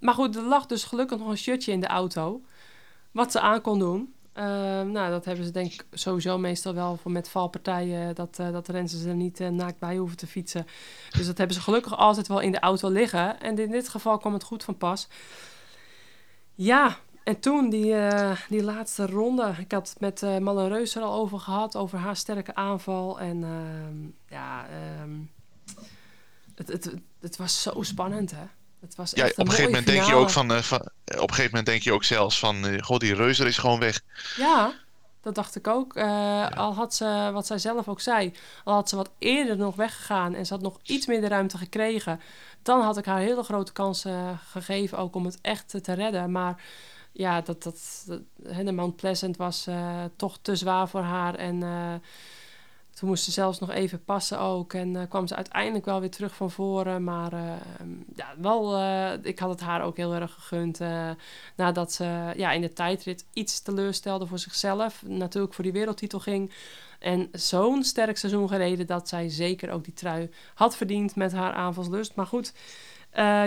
Maar 0.00 0.14
goed, 0.14 0.36
er 0.36 0.42
lag 0.42 0.66
dus 0.66 0.84
gelukkig 0.84 1.18
nog 1.18 1.28
een 1.28 1.36
shirtje 1.36 1.72
in 1.72 1.80
de 1.80 1.86
auto. 1.86 2.42
Wat 3.10 3.32
ze 3.32 3.40
aan 3.40 3.60
kon 3.60 3.78
doen. 3.78 4.14
Ehm, 4.32 4.90
nou, 4.90 5.10
dat 5.10 5.24
hebben 5.24 5.44
ze 5.44 5.50
denk 5.50 5.72
ik 5.72 5.84
sowieso 5.92 6.38
meestal 6.38 6.74
wel 6.74 6.96
voor 6.96 7.10
met 7.10 7.28
valpartijen. 7.28 8.14
Dat, 8.14 8.38
eh 8.38 8.52
dat 8.52 8.68
rensen 8.68 8.98
ze 8.98 9.08
er 9.08 9.14
niet 9.14 9.38
naakt 9.38 9.78
bij 9.78 9.96
hoeven 9.96 10.16
te 10.16 10.26
fietsen. 10.26 10.66
Dus 11.10 11.26
dat 11.26 11.38
hebben 11.38 11.56
ze 11.56 11.62
gelukkig 11.62 11.96
altijd 11.96 12.28
wel 12.28 12.40
in 12.40 12.52
de 12.52 12.60
auto 12.60 12.88
liggen. 12.88 13.40
En 13.40 13.58
in 13.58 13.70
dit 13.70 13.88
geval 13.88 14.18
kwam 14.18 14.32
het 14.32 14.42
goed 14.42 14.64
van 14.64 14.76
pas. 14.76 15.08
Ja, 16.54 16.98
en 17.24 17.40
toen 17.40 17.70
die, 17.70 17.94
eh, 17.94 18.36
die 18.48 18.62
laatste 18.62 19.06
ronde. 19.06 19.54
Ik 19.58 19.72
had 19.72 19.88
het 19.88 20.00
met 20.00 20.22
uh, 20.22 20.38
Malle 20.38 20.68
Reus 20.68 20.94
er 20.94 21.02
al 21.02 21.20
over 21.20 21.38
gehad. 21.38 21.76
Over 21.76 21.98
haar 21.98 22.16
sterke 22.16 22.54
aanval. 22.54 23.20
En 23.20 23.44
ehm, 23.44 24.34
ja, 24.38 24.66
ehm, 24.66 25.10
het, 26.54 26.68
het, 26.68 26.94
het, 27.20 27.36
was 27.36 27.62
zo 27.62 27.82
spannend 27.82 28.30
hè. 28.30 28.44
Het 28.80 28.94
was 28.94 29.10
Ja, 29.10 29.24
echt 29.24 29.32
op 29.32 29.38
een 29.38 29.44
een 29.44 29.50
gegeven 29.50 29.70
moment 29.70 29.90
denk 29.90 30.04
je 30.04 30.14
ook 30.14 30.30
van, 30.30 30.52
eh, 30.52 30.58
van. 30.58 30.78
Op 30.80 30.88
een 31.06 31.18
gegeven 31.28 31.50
moment 31.50 31.66
denk 31.66 31.82
je 31.82 31.92
ook 31.92 32.04
zelfs 32.04 32.38
van. 32.38 32.82
goh, 32.82 32.98
die 32.98 33.14
reuzer 33.14 33.46
is 33.46 33.58
gewoon 33.58 33.78
weg. 33.78 34.00
Ja, 34.36 34.72
dat 35.20 35.34
dacht 35.34 35.56
ik 35.56 35.66
ook. 35.66 35.96
Al 36.54 36.74
had 36.74 36.94
ze, 36.94 37.30
wat 37.32 37.46
zij 37.46 37.58
zelf 37.58 37.88
ook 37.88 38.00
zei, 38.00 38.34
al 38.64 38.74
had 38.74 38.88
ze 38.88 38.96
wat 38.96 39.10
eerder 39.18 39.56
nog 39.56 39.76
weggegaan 39.76 40.34
en 40.34 40.46
ze 40.46 40.52
had 40.52 40.62
nog 40.62 40.78
iets 40.82 41.06
meer 41.06 41.20
de 41.20 41.28
ruimte 41.28 41.58
gekregen, 41.58 42.20
dan 42.62 42.80
had 42.80 42.98
ik 42.98 43.04
haar 43.04 43.18
hele 43.18 43.42
grote 43.42 43.72
kansen 43.72 44.38
gegeven 44.50 44.98
ook 44.98 45.14
om 45.14 45.24
het 45.24 45.38
echt 45.40 45.84
te 45.84 45.92
redden. 45.92 46.30
Maar 46.30 46.62
ja, 47.12 47.40
dat, 47.40 47.62
dat, 47.62 48.06
de 48.36 48.72
Mount 48.72 48.96
Pleasant 48.96 49.36
was 49.36 49.66
eh, 49.66 50.04
toch 50.16 50.38
te 50.42 50.56
zwaar 50.56 50.88
voor 50.88 51.00
haar 51.00 51.34
en 51.34 51.62
eh, 51.62 51.94
toen 52.94 53.08
moest 53.08 53.24
ze 53.24 53.30
zelfs 53.30 53.58
nog 53.58 53.70
even 53.70 54.04
passen 54.04 54.38
ook. 54.38 54.72
En 54.72 54.96
eh, 54.96 55.02
kwam 55.08 55.26
ze 55.26 55.36
uiteindelijk 55.36 55.84
wel 55.84 56.00
weer 56.00 56.10
terug 56.10 56.34
van 56.34 56.50
voren. 56.50 57.04
Maar 57.04 57.32
eh, 57.32 57.40
ja, 58.16 58.34
wel, 58.38 58.82
ik 59.22 59.38
had 59.38 59.50
het 59.50 59.60
haar 59.60 59.82
ook 59.82 59.96
heel 59.96 60.14
erg 60.14 60.32
gegund. 60.32 60.80
nadat 61.56 61.92
ze 61.92 62.32
ja, 62.36 62.52
in 62.52 62.60
de 62.60 62.72
tijdrit 62.72 63.24
iets 63.32 63.60
teleurstelde 63.60 64.26
voor 64.26 64.38
zichzelf. 64.38 65.02
Natuurlijk 65.06 65.54
voor 65.54 65.64
die 65.64 65.72
wereldtitel 65.72 66.18
ging. 66.20 66.52
En 66.98 67.28
zo'n 67.32 67.84
sterk 67.84 68.16
seizoen 68.16 68.48
gereden 68.48 68.86
dat 68.86 69.08
zij 69.08 69.28
zeker 69.28 69.70
ook 69.70 69.84
die 69.84 69.94
trui 69.94 70.30
had 70.54 70.76
verdiend 70.76 71.16
met 71.16 71.32
haar 71.32 71.52
aanvalslust. 71.52 72.14
Maar 72.14 72.26
goed, 72.26 72.52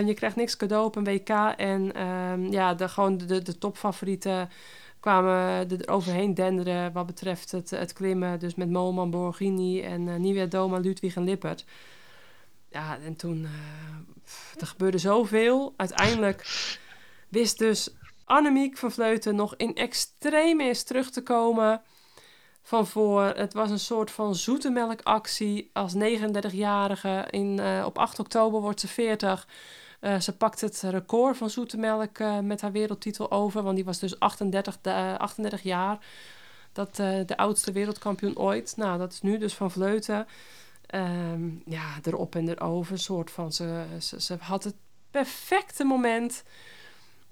je 0.06 0.12
krijgt 0.14 0.36
niks 0.36 0.56
cadeau 0.56 0.84
op 0.84 0.96
een 0.96 1.04
WK. 1.04 1.28
En 1.56 1.94
ehm, 1.94 2.46
ja, 2.52 2.74
de, 2.74 2.88
gewoon 2.88 3.18
de, 3.18 3.42
de 3.42 3.58
topfavorieten 3.58 4.50
kwamen 5.00 5.70
er 5.70 5.88
overheen 5.88 6.34
denderen 6.34 6.92
wat 6.92 7.06
betreft 7.06 7.50
het, 7.50 7.70
het 7.70 7.92
klimmen. 7.92 8.38
Dus 8.38 8.54
met 8.54 8.70
Moman, 8.70 9.10
Borghini 9.10 9.82
en 9.82 10.06
uh, 10.06 10.16
Nieuwe 10.16 10.48
Doma, 10.48 10.78
Ludwig 10.78 11.16
en 11.16 11.24
Lippert. 11.24 11.64
Ja, 12.70 12.98
en 13.04 13.16
toen... 13.16 13.46
Pff, 14.24 14.54
er 14.60 14.66
gebeurde 14.66 14.98
zoveel. 14.98 15.74
Uiteindelijk 15.76 16.68
wist 17.28 17.58
dus 17.58 17.94
Annemiek 18.24 18.76
van 18.76 18.92
Vleuten 18.92 19.34
nog 19.34 19.54
in 19.56 19.74
extremis 19.74 20.82
terug 20.82 21.10
te 21.10 21.22
komen 21.22 21.82
van 22.66 22.86
voor. 22.86 23.22
Het 23.22 23.52
was 23.52 23.70
een 23.70 23.78
soort 23.78 24.10
van 24.10 24.34
zoete 24.34 24.70
melkactie. 24.70 25.70
Als 25.72 25.94
39-jarige 25.94 27.24
in, 27.30 27.58
uh, 27.60 27.82
op 27.86 27.98
8 27.98 28.18
oktober 28.18 28.60
wordt 28.60 28.80
ze 28.80 28.88
40 28.88 29.46
Eh, 30.00 30.20
ze 30.20 30.36
pakt 30.36 30.60
het 30.60 30.80
record 30.82 31.36
van 31.36 31.50
Zoetemelk 31.50 32.18
uh, 32.18 32.38
met 32.38 32.60
haar 32.60 32.72
wereldtitel 32.72 33.30
over. 33.30 33.62
Want 33.62 33.76
die 33.76 33.84
was 33.84 33.98
dus 33.98 34.18
38, 34.18 34.78
uh, 34.82 35.14
38 35.14 35.62
jaar. 35.62 35.98
Dat 36.72 36.96
de 36.96 37.36
oudste 37.36 37.72
wereldkampioen 37.72 38.38
ooit. 38.38 38.76
Nou, 38.76 38.98
dat 38.98 39.12
is 39.12 39.22
nu 39.22 39.38
dus 39.38 39.54
van 39.54 39.70
Vleuten. 39.70 40.26
Um, 40.94 41.62
ja, 41.66 41.98
erop 42.02 42.34
en 42.34 42.48
erover. 42.48 42.98
Soort 42.98 43.30
van, 43.30 43.52
ze, 43.52 43.84
ze, 44.00 44.20
ze 44.20 44.36
had 44.40 44.64
het 44.64 44.74
perfecte 45.10 45.84
moment. 45.84 46.42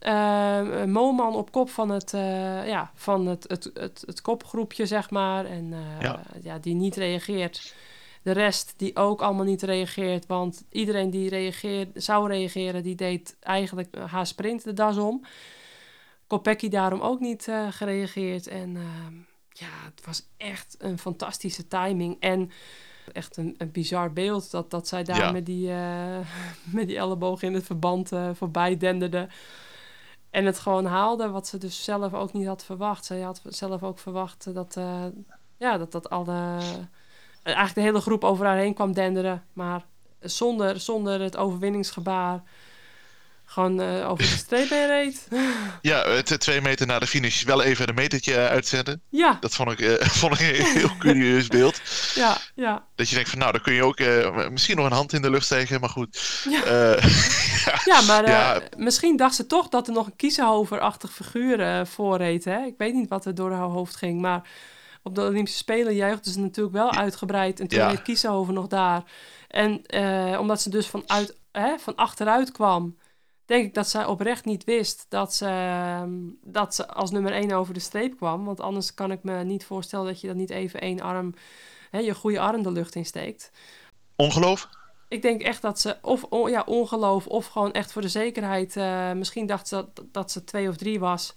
Uh, 0.00 0.84
Moman 0.84 1.34
op 1.34 1.52
kop 1.52 1.70
van 1.70 1.90
het, 1.90 2.12
uh, 2.12 2.66
ja, 2.66 2.90
van 2.94 3.26
het, 3.26 3.44
het, 3.48 3.70
het, 3.74 4.02
het 4.06 4.20
kopgroepje, 4.20 4.86
zeg 4.86 5.10
maar. 5.10 5.44
En 5.44 5.64
uh, 5.64 6.00
ja. 6.00 6.22
ja. 6.42 6.58
die 6.58 6.74
niet 6.74 6.96
reageert. 6.96 7.74
De 8.22 8.32
rest 8.32 8.74
die 8.76 8.96
ook 8.96 9.22
allemaal 9.22 9.44
niet 9.44 9.62
reageert. 9.62 10.26
Want 10.26 10.64
iedereen 10.70 11.10
die 11.10 11.28
reageert, 11.28 12.02
zou 12.02 12.28
reageren, 12.28 12.82
die 12.82 12.94
deed 12.94 13.36
eigenlijk 13.40 13.96
haar 13.96 14.26
sprint 14.26 14.64
de 14.64 14.72
das 14.72 14.96
om. 14.96 15.24
Kopecky 16.26 16.68
daarom 16.68 17.00
ook 17.00 17.20
niet 17.20 17.52
gereageerd. 17.70 18.46
En 18.46 18.76
ehm, 18.76 19.14
ja, 19.48 19.84
het 19.84 20.06
was 20.06 20.28
echt 20.36 20.74
een 20.78 20.98
fantastische 20.98 21.68
timing. 21.68 22.16
En 22.20 22.50
echt 23.12 23.36
een, 23.36 23.54
een 23.58 23.70
bizar 23.70 24.12
beeld 24.12 24.50
dat, 24.50 24.70
dat 24.70 24.88
zij 24.88 25.02
daar 25.02 25.32
met, 25.32 25.46
die, 25.46 25.70
met 26.78 26.86
die 26.86 26.96
elleboog 26.96 27.42
in 27.42 27.54
het 27.54 27.64
verband 27.64 28.10
voorbij 28.32 28.76
denderde. 28.76 29.28
En 30.34 30.46
het 30.46 30.58
gewoon 30.58 30.84
haalde, 30.84 31.30
wat 31.30 31.46
ze 31.46 31.58
dus 31.58 31.84
zelf 31.84 32.14
ook 32.14 32.32
niet 32.32 32.46
had 32.46 32.64
verwacht. 32.64 33.04
Zij 33.04 33.20
had 33.20 33.42
zelf 33.44 33.82
ook 33.82 33.98
verwacht 33.98 34.54
dat, 34.54 34.76
uh, 34.76 35.04
ja, 35.56 35.78
dat, 35.78 35.92
dat 35.92 36.10
alle, 36.10 36.58
eigenlijk 37.42 37.74
de 37.74 37.80
hele 37.80 38.00
groep 38.00 38.24
over 38.24 38.46
haar 38.46 38.56
heen 38.56 38.74
kwam 38.74 38.92
denderen. 38.92 39.44
Maar 39.52 39.84
zonder, 40.20 40.80
zonder 40.80 41.20
het 41.20 41.36
overwinningsgebaar 41.36 42.42
gewoon 43.44 43.80
uh, 43.80 44.10
over 44.10 44.24
de 44.24 44.36
streep 44.36 44.68
heen 44.68 44.86
reed. 44.86 45.28
Ja, 45.80 46.08
het, 46.08 46.40
twee 46.40 46.60
meter 46.60 46.86
na 46.86 46.98
de 46.98 47.06
finish 47.06 47.42
wel 47.42 47.62
even 47.62 47.88
een 47.88 47.94
metertje 47.94 48.36
uitzetten. 48.36 49.02
Ja. 49.08 49.36
Dat 49.40 49.54
vond 49.54 49.70
ik, 49.70 49.80
uh, 49.80 49.94
vond 50.20 50.40
ik 50.40 50.40
een 50.40 50.64
heel 50.64 50.96
curieus 50.98 51.46
beeld. 51.46 51.80
Ja, 52.14 52.36
ja. 52.54 52.84
Dat 52.94 53.08
je 53.08 53.14
denkt 53.14 53.30
van 53.30 53.38
nou, 53.38 53.52
dan 53.52 53.60
kun 53.60 53.72
je 53.72 53.84
ook 53.84 54.00
uh, 54.00 54.48
misschien 54.48 54.76
nog 54.76 54.86
een 54.86 54.92
hand 54.92 55.12
in 55.12 55.22
de 55.22 55.30
lucht 55.30 55.44
steken, 55.44 55.80
maar 55.80 55.88
goed. 55.88 56.42
Ja, 56.50 56.62
ja, 57.64 57.80
ja, 57.84 58.00
maar 58.00 58.28
ja. 58.28 58.60
misschien 58.76 59.16
dacht 59.16 59.34
ze 59.34 59.46
toch 59.46 59.68
dat 59.68 59.86
er 59.86 59.92
nog 59.92 60.06
een 60.06 60.16
kiezenhoverachtig 60.16 61.12
figuur 61.12 61.86
voorreed. 61.86 62.44
Hè? 62.44 62.64
Ik 62.64 62.74
weet 62.78 62.94
niet 62.94 63.08
wat 63.08 63.24
er 63.24 63.34
door 63.34 63.52
haar 63.52 63.68
hoofd 63.68 63.96
ging, 63.96 64.20
maar 64.20 64.48
op 65.02 65.14
de 65.14 65.22
Olympische 65.22 65.58
Spelen 65.58 65.94
juichte 65.94 66.32
ze 66.32 66.40
natuurlijk 66.40 66.76
wel 66.76 66.92
uitgebreid. 66.92 67.60
En 67.60 67.68
toen 67.68 67.78
ja. 67.78 67.94
Kiezenhoven 67.94 68.54
nog 68.54 68.66
daar. 68.66 69.02
En 69.48 69.82
omdat 70.38 70.62
ze 70.62 70.70
dus 70.70 70.86
vanuit, 70.86 71.36
hè, 71.52 71.78
van 71.78 71.94
achteruit 71.94 72.52
kwam 72.52 72.96
denk 73.44 73.64
ik 73.64 73.74
dat 73.74 73.88
zij 73.88 74.04
oprecht 74.04 74.44
niet 74.44 74.64
wist 74.64 75.06
dat 75.08 75.34
ze, 75.34 75.46
ehm, 75.46 76.12
dat 76.42 76.74
ze 76.74 76.88
als 76.88 77.10
nummer 77.10 77.32
1 77.32 77.52
over 77.52 77.74
de 77.74 77.80
streep 77.80 78.16
kwam. 78.16 78.44
Want 78.44 78.60
anders 78.60 78.94
kan 78.94 79.10
ik 79.10 79.22
me 79.22 79.44
niet 79.44 79.64
voorstellen 79.64 80.06
dat 80.06 80.20
je 80.20 80.26
dan 80.26 80.36
niet 80.36 80.50
even 80.50 80.80
één 80.80 81.00
arm, 81.00 81.34
hè, 81.90 81.98
je 81.98 82.14
goede 82.14 82.40
arm 82.40 82.62
de 82.62 82.72
lucht 82.72 82.94
insteekt. 82.94 83.50
Ongeloof? 84.16 84.68
Ik 85.08 85.22
denk 85.22 85.42
echt 85.42 85.62
dat 85.62 85.80
ze, 85.80 85.96
of 86.02 86.26
ja, 86.48 86.62
ongeloof, 86.66 87.26
of 87.26 87.46
gewoon 87.46 87.72
echt 87.72 87.92
voor 87.92 88.02
de 88.02 88.08
zekerheid. 88.08 88.76
Uh, 88.76 89.12
misschien 89.12 89.46
dacht 89.46 89.68
ze 89.68 89.74
dat, 89.74 90.04
dat 90.12 90.30
ze 90.30 90.44
twee 90.44 90.68
of 90.68 90.76
drie 90.76 91.00
was, 91.00 91.34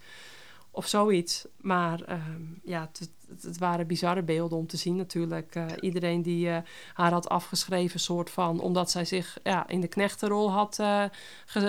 of 0.77 0.87
zoiets. 0.87 1.45
Maar 1.61 2.01
uh, 2.09 2.15
ja, 2.63 2.89
het, 2.91 3.09
het, 3.41 3.57
waren 3.57 3.87
bizarre 3.87 4.23
beelden 4.23 4.57
om 4.57 4.67
te 4.67 4.77
zien 4.77 4.95
natuurlijk. 4.95 5.55
Uh, 5.55 5.65
iedereen 5.79 6.21
die 6.21 6.47
uh, 6.47 6.57
haar 6.93 7.11
had 7.11 7.29
afgeschreven, 7.29 7.99
soort 7.99 8.29
van, 8.29 8.59
omdat 8.59 8.91
zij 8.91 9.05
zich 9.05 9.37
ja, 9.43 9.67
in 9.67 9.81
de 9.81 9.87
knechtenrol 9.87 10.51
had 10.51 10.77
uh, 10.79 11.03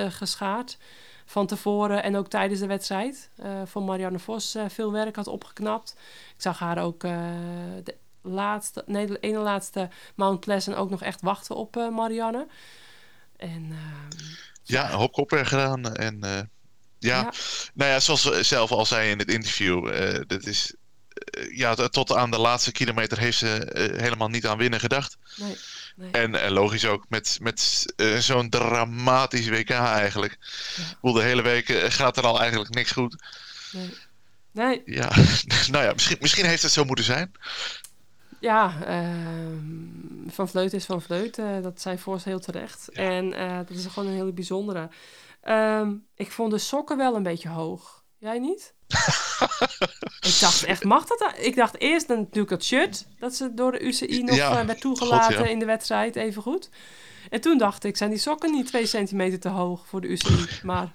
geschaard. 0.09 0.78
Van 1.24 1.46
tevoren 1.46 2.02
en 2.02 2.16
ook 2.16 2.28
tijdens 2.28 2.61
de 2.61 2.66
wedstrijd. 2.66 3.30
van 3.64 3.84
Marianne 3.84 4.18
Vos 4.18 4.56
veel 4.68 4.92
werk 4.92 5.16
had 5.16 5.26
opgeknapt. 5.26 5.94
Ik 6.34 6.42
zag 6.42 6.59
haar 6.59 6.82
ook 6.82 7.00
de 7.00 7.94
laatste, 8.22 8.82
nee, 8.86 9.06
de 9.06 9.18
ene 9.20 9.38
laatste 9.38 9.88
Mount 10.14 10.40
Pleasant 10.40 10.76
ook 10.76 10.90
nog 10.90 11.02
echt 11.02 11.20
wachten 11.20 11.56
op 11.56 11.74
Marianne. 11.74 12.46
En, 13.36 13.72
ja, 14.62 14.90
een 14.90 14.98
hoop 14.98 15.12
koppen 15.12 15.46
gedaan. 15.46 15.94
En 15.94 16.50
ja. 16.99 17.16
ja. 17.16 17.32
nou 17.74 17.90
ja, 17.90 18.01
zoals 18.01 18.22
ze 18.22 18.42
zelf 18.42 18.70
al 18.70 18.86
zei 18.86 19.11
in 19.11 19.18
het 19.18 19.30
interview, 19.30 19.92
dat 20.26 20.46
is 20.46 20.74
eh, 21.18 21.57
ja, 21.57 21.74
tot 21.74 22.12
aan 22.12 22.30
de 22.30 22.38
laatste 22.38 22.72
kilometer 22.72 23.18
heeft 23.18 23.38
ze 23.38 23.64
eh, 23.64 24.01
helemaal 24.01 24.28
niet 24.28 24.46
aan 24.46 24.59
winnen 24.59 24.80
gedacht. 24.80 25.16
Nee, 25.36 25.57
nee. 25.96 26.11
En, 26.11 26.34
en, 26.34 26.53
logisch 26.53 26.84
ook 26.84 27.05
met, 27.09 27.38
met 27.42 27.86
uh, 27.96 28.16
zo'n 28.16 28.49
dramatisch 28.49 29.49
WK 29.49 29.70
eigenlijk. 29.70 30.38
Ja. 31.03 31.12
De 31.12 31.22
hele 31.22 31.42
week 31.42 31.68
gaat 31.68 32.16
er 32.16 32.26
al 32.26 32.40
eigenlijk 32.40 32.74
niks 32.74 32.90
goed. 32.90 33.16
Nee. 33.72 33.94
nee. 34.53 34.82
Ja, 34.84 35.11
nou 35.70 35.84
ja, 35.84 35.92
misschien, 35.92 36.18
misschien 36.20 36.46
heeft 36.46 36.62
het 36.62 36.72
zo 36.72 36.84
moeten 36.84 37.05
zijn. 37.05 37.32
Ja, 38.40 38.74
uh, 38.88 40.32
Van 40.32 40.49
Vleut 40.49 40.72
is 40.72 40.84
Van 40.84 41.03
Vleut. 41.03 41.38
Uh, 41.38 41.62
dat 41.62 41.80
zei 41.80 41.99
Forst 41.99 42.24
heel 42.24 42.40
terecht. 42.40 42.88
Ja. 42.92 43.03
En 43.03 43.24
uh, 43.24 43.57
dat 43.57 43.70
is 43.70 43.86
gewoon 43.86 44.09
een 44.09 44.16
hele 44.16 44.32
bijzondere. 44.32 44.88
Uh, 45.49 45.88
ik 46.14 46.32
vond 46.32 46.51
de 46.51 46.59
sokken 46.59 46.96
wel 46.96 47.14
een 47.14 47.22
beetje 47.22 47.49
hoog. 47.49 48.05
Jij 48.18 48.38
niet? 48.38 48.74
ik 50.28 50.38
dacht 50.40 50.64
echt, 50.64 50.84
mag 50.84 51.07
dat? 51.07 51.34
Ik 51.36 51.57
dacht 51.57 51.80
eerst 51.80 52.09
natuurlijk 52.09 52.51
het 52.51 52.64
shirt, 52.64 53.07
dat 53.18 53.34
ze 53.34 53.55
door 53.55 53.72
de 53.72 53.84
UCI 53.84 54.22
nog 54.22 54.36
ja, 54.36 54.66
werd 54.66 54.80
toegelaten 54.80 55.36
God, 55.36 55.44
ja. 55.44 55.51
in 55.51 55.59
de 55.59 55.64
wedstrijd, 55.64 56.16
even 56.16 56.42
goed. 56.42 56.70
En 57.30 57.40
toen 57.40 57.59
dacht 57.59 57.84
ik, 57.84 57.96
zijn 57.96 58.11
die 58.11 58.18
sokken 58.18 58.51
niet 58.51 58.66
twee 58.66 58.86
centimeter 58.86 59.40
te 59.40 59.49
hoog 59.49 59.86
voor 59.86 60.01
de 60.01 60.09
UCI? 60.09 60.46
Maar... 60.62 60.92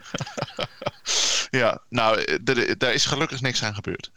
ja, 1.49 1.82
nou, 1.89 2.38
daar 2.78 2.93
is 2.93 3.06
gelukkig 3.06 3.41
niks 3.41 3.64
aan 3.64 3.76
gebeurd. 3.76 4.12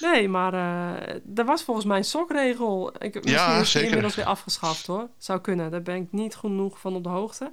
Nee, 0.00 0.28
maar 0.28 0.54
uh, 0.54 1.38
er 1.38 1.44
was 1.44 1.62
volgens 1.62 1.86
mij 1.86 1.96
een 1.96 2.04
sokregel. 2.04 2.92
Ik, 2.98 3.14
misschien 3.14 3.32
ja, 3.32 3.60
is 3.60 3.72
die 3.72 3.82
inmiddels 3.82 4.14
weer 4.14 4.24
afgeschaft 4.24 4.86
hoor. 4.86 5.08
Zou 5.18 5.40
kunnen, 5.40 5.70
daar 5.70 5.82
ben 5.82 5.96
ik 5.96 6.12
niet 6.12 6.34
genoeg 6.34 6.80
van 6.80 6.94
op 6.94 7.02
de 7.02 7.08
hoogte 7.08 7.52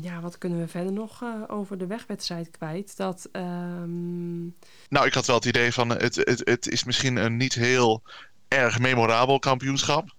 ja, 0.00 0.20
wat 0.20 0.38
kunnen 0.38 0.58
we 0.58 0.68
verder 0.68 0.92
nog 0.92 1.22
uh, 1.22 1.42
over 1.46 1.78
de 1.78 1.86
wegwedstrijd 1.86 2.50
kwijt? 2.50 2.96
Dat, 2.96 3.28
um... 3.32 4.56
Nou, 4.88 5.06
ik 5.06 5.14
had 5.14 5.26
wel 5.26 5.36
het 5.36 5.44
idee 5.44 5.72
van 5.72 5.88
het, 5.88 6.14
het, 6.14 6.40
het 6.44 6.68
is 6.68 6.84
misschien 6.84 7.16
een 7.16 7.36
niet 7.36 7.54
heel 7.54 8.02
erg 8.48 8.78
memorabel 8.78 9.38
kampioenschap. 9.38 10.14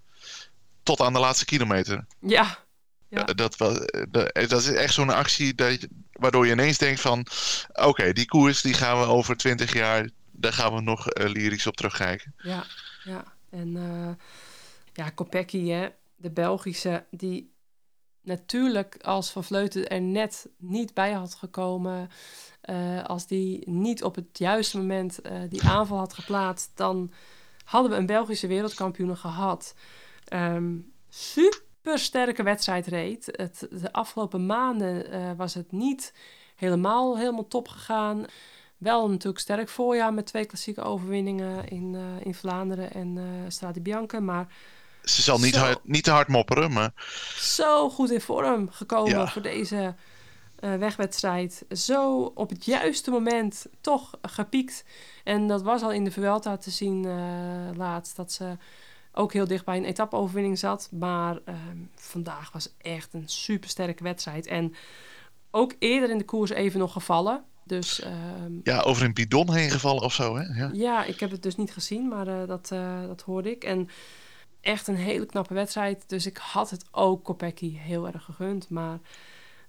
Tot 0.83 1.01
aan 1.01 1.13
de 1.13 1.19
laatste 1.19 1.45
kilometer. 1.45 2.05
Ja. 2.19 2.57
ja. 3.07 3.23
Dat, 3.23 3.57
was, 3.57 3.77
dat, 4.09 4.33
dat 4.33 4.61
is 4.61 4.73
echt 4.73 4.93
zo'n 4.93 5.09
actie 5.09 5.55
dat, 5.55 5.87
waardoor 6.11 6.45
je 6.45 6.51
ineens 6.51 6.77
denkt 6.77 7.01
van... 7.01 7.25
Oké, 7.73 8.13
die 8.13 8.25
koers 8.25 8.61
die 8.61 8.73
gaan 8.73 8.99
we 8.99 9.05
over 9.05 9.37
twintig 9.37 9.73
jaar... 9.73 10.09
Daar 10.31 10.53
gaan 10.53 10.75
we 10.75 10.81
nog 10.81 11.13
uh, 11.13 11.29
lyrisch 11.29 11.67
op 11.67 11.75
terugkijken. 11.75 12.33
Ja, 12.37 12.65
ja. 13.03 13.23
En 13.49 13.75
uh, 13.75 14.09
ja, 14.93 15.09
Kopecky, 15.09 15.67
hè, 15.67 15.87
de 16.15 16.31
Belgische, 16.31 17.05
die 17.11 17.51
natuurlijk 18.21 18.97
als 19.01 19.31
Van 19.31 19.43
Vleuten 19.43 19.89
er 19.89 20.01
net 20.01 20.49
niet 20.57 20.93
bij 20.93 21.11
had 21.11 21.35
gekomen, 21.35 22.09
uh, 22.69 23.03
als 23.03 23.27
die 23.27 23.69
niet 23.69 24.03
op 24.03 24.15
het 24.15 24.37
juiste 24.37 24.77
moment 24.77 25.19
uh, 25.25 25.31
die 25.49 25.63
aanval 25.63 25.97
had 25.97 26.13
geplaatst, 26.13 26.71
dan 26.75 27.11
hadden 27.63 27.91
we 27.91 27.97
een 27.97 28.05
Belgische 28.05 28.47
wereldkampioen 28.47 29.17
gehad. 29.17 29.75
Um, 30.33 30.91
super 31.09 31.99
sterke 31.99 32.43
wedstrijd 32.43 32.87
reed. 32.87 33.29
Het, 33.31 33.67
de 33.71 33.93
afgelopen 33.93 34.45
maanden 34.45 35.13
uh, 35.13 35.31
was 35.37 35.53
het 35.53 35.71
niet 35.71 36.13
helemaal, 36.55 37.17
helemaal 37.17 37.47
top 37.47 37.67
gegaan. 37.67 38.25
Wel 38.77 39.09
natuurlijk 39.09 39.39
sterk 39.39 39.69
voorjaar 39.69 40.13
met 40.13 40.25
twee 40.25 40.45
klassieke 40.45 40.81
overwinningen 40.81 41.67
in, 41.67 41.95
in 42.23 42.33
Vlaanderen 42.33 42.93
en 42.93 43.17
Strade 43.47 43.81
Bianca, 43.81 44.19
maar 44.19 44.47
ze 45.15 45.21
zal 45.21 45.39
niet, 45.39 45.55
hard, 45.55 45.79
niet 45.83 46.03
te 46.03 46.11
hard 46.11 46.27
mopperen, 46.27 46.73
maar... 46.73 46.91
Zo 47.35 47.89
goed 47.89 48.11
in 48.11 48.21
vorm 48.21 48.69
gekomen 48.71 49.27
voor 49.27 49.41
deze 49.41 49.95
uh, 50.59 50.75
wegwedstrijd. 50.75 51.65
Zo 51.69 52.31
op 52.35 52.49
het 52.49 52.65
juiste 52.65 53.11
moment 53.11 53.65
toch 53.81 54.17
gepiekt. 54.21 54.83
En 55.23 55.47
dat 55.47 55.61
was 55.61 55.81
al 55.81 55.91
in 55.91 56.03
de 56.03 56.11
Vuelta 56.11 56.57
te 56.57 56.71
zien 56.71 57.05
uh, 57.05 57.13
laatst. 57.75 58.15
Dat 58.15 58.31
ze 58.31 58.57
ook 59.11 59.33
heel 59.33 59.47
dicht 59.47 59.65
bij 59.65 59.77
een 59.77 59.85
etappeoverwinning 59.85 60.59
zat. 60.59 60.89
Maar 60.91 61.35
uh, 61.35 61.55
vandaag 61.95 62.51
was 62.51 62.73
echt 62.77 63.13
een 63.13 63.29
supersterke 63.29 64.03
wedstrijd. 64.03 64.47
En 64.47 64.75
ook 65.51 65.73
eerder 65.79 66.09
in 66.09 66.17
de 66.17 66.25
koers 66.25 66.49
even 66.49 66.79
nog 66.79 66.91
gevallen. 66.91 67.43
Dus, 67.63 68.01
ehm, 68.01 68.51
ja, 68.63 68.79
over 68.79 69.05
een 69.05 69.13
bidon 69.13 69.53
heen 69.53 69.71
gevallen 69.71 70.03
of 70.03 70.13
zo, 70.13 70.37
hè? 70.37 70.43
Ja, 70.43 70.69
ja 70.73 71.03
ik 71.03 71.19
heb 71.19 71.31
het 71.31 71.43
dus 71.43 71.55
niet 71.55 71.71
gezien, 71.71 72.07
maar 72.07 72.27
uh, 72.27 72.47
dat, 72.47 72.69
uh, 72.73 73.07
dat 73.07 73.21
hoorde 73.21 73.51
ik. 73.51 73.63
En 73.63 73.89
echt 74.61 74.87
een 74.87 74.95
hele 74.95 75.25
knappe 75.25 75.53
wedstrijd. 75.53 76.09
Dus 76.09 76.25
ik 76.25 76.37
had 76.37 76.69
het 76.69 76.85
ook 76.91 77.23
Kopecky 77.23 77.77
heel 77.77 78.07
erg 78.07 78.23
gegund. 78.23 78.69
Maar 78.69 78.99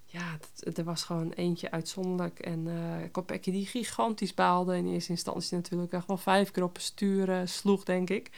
ja, 0.04 0.38
er 0.74 0.84
was 0.84 1.04
gewoon 1.04 1.30
eentje 1.30 1.70
uitzonderlijk. 1.70 2.38
En 2.38 2.66
uh, 2.66 2.94
Kopecky 3.10 3.50
die 3.50 3.66
gigantisch 3.66 4.34
baalde. 4.34 4.76
In 4.76 4.92
eerste 4.92 5.10
instantie 5.10 5.56
natuurlijk 5.56 5.92
echt 5.92 6.06
wel 6.06 6.16
vijf 6.16 6.50
keer 6.50 6.62
op 6.62 6.78
sturen 6.78 7.48
sloeg, 7.48 7.84
denk 7.84 8.10
ik. 8.10 8.30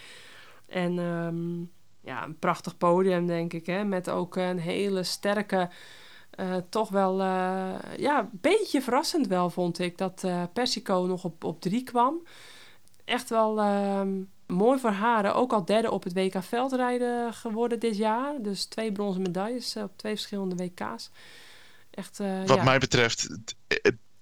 En 0.66 0.98
um, 0.98 1.70
ja, 2.00 2.24
een 2.24 2.38
prachtig 2.38 2.76
podium, 2.76 3.26
denk 3.26 3.52
ik. 3.52 3.66
Hè? 3.66 3.84
Met 3.84 4.10
ook 4.10 4.36
een 4.36 4.58
hele 4.58 5.02
sterke 5.02 5.70
eh, 6.30 6.56
toch 6.68 6.88
wel, 6.88 7.20
eh, 7.20 7.96
ja, 7.96 8.18
een 8.18 8.28
beetje 8.32 8.82
verrassend 8.82 9.26
wel, 9.26 9.50
vond 9.50 9.78
ik. 9.78 9.98
Dat 9.98 10.26
Persico 10.52 11.04
nog 11.06 11.24
op, 11.24 11.44
op 11.44 11.60
drie 11.60 11.82
kwam. 11.82 12.22
Echt 13.04 13.28
wel 13.28 13.60
ehm, 13.60 14.22
mooi 14.52 14.78
voor 14.78 14.90
haar. 14.90 15.34
Ook 15.34 15.52
al 15.52 15.64
derde 15.64 15.90
op 15.90 16.02
het 16.04 16.12
WK 16.12 16.42
veldrijden 16.42 17.34
geworden 17.34 17.80
dit 17.80 17.96
jaar. 17.96 18.42
Dus 18.42 18.64
twee 18.64 18.92
bronzen 18.92 19.22
medailles 19.22 19.76
op 19.76 19.92
twee 19.96 20.12
verschillende 20.14 20.64
WK's. 20.64 21.10
Echt, 21.90 22.18
Wat 22.18 22.56
ja, 22.56 22.64
mij 22.64 22.78
betreft 22.78 23.28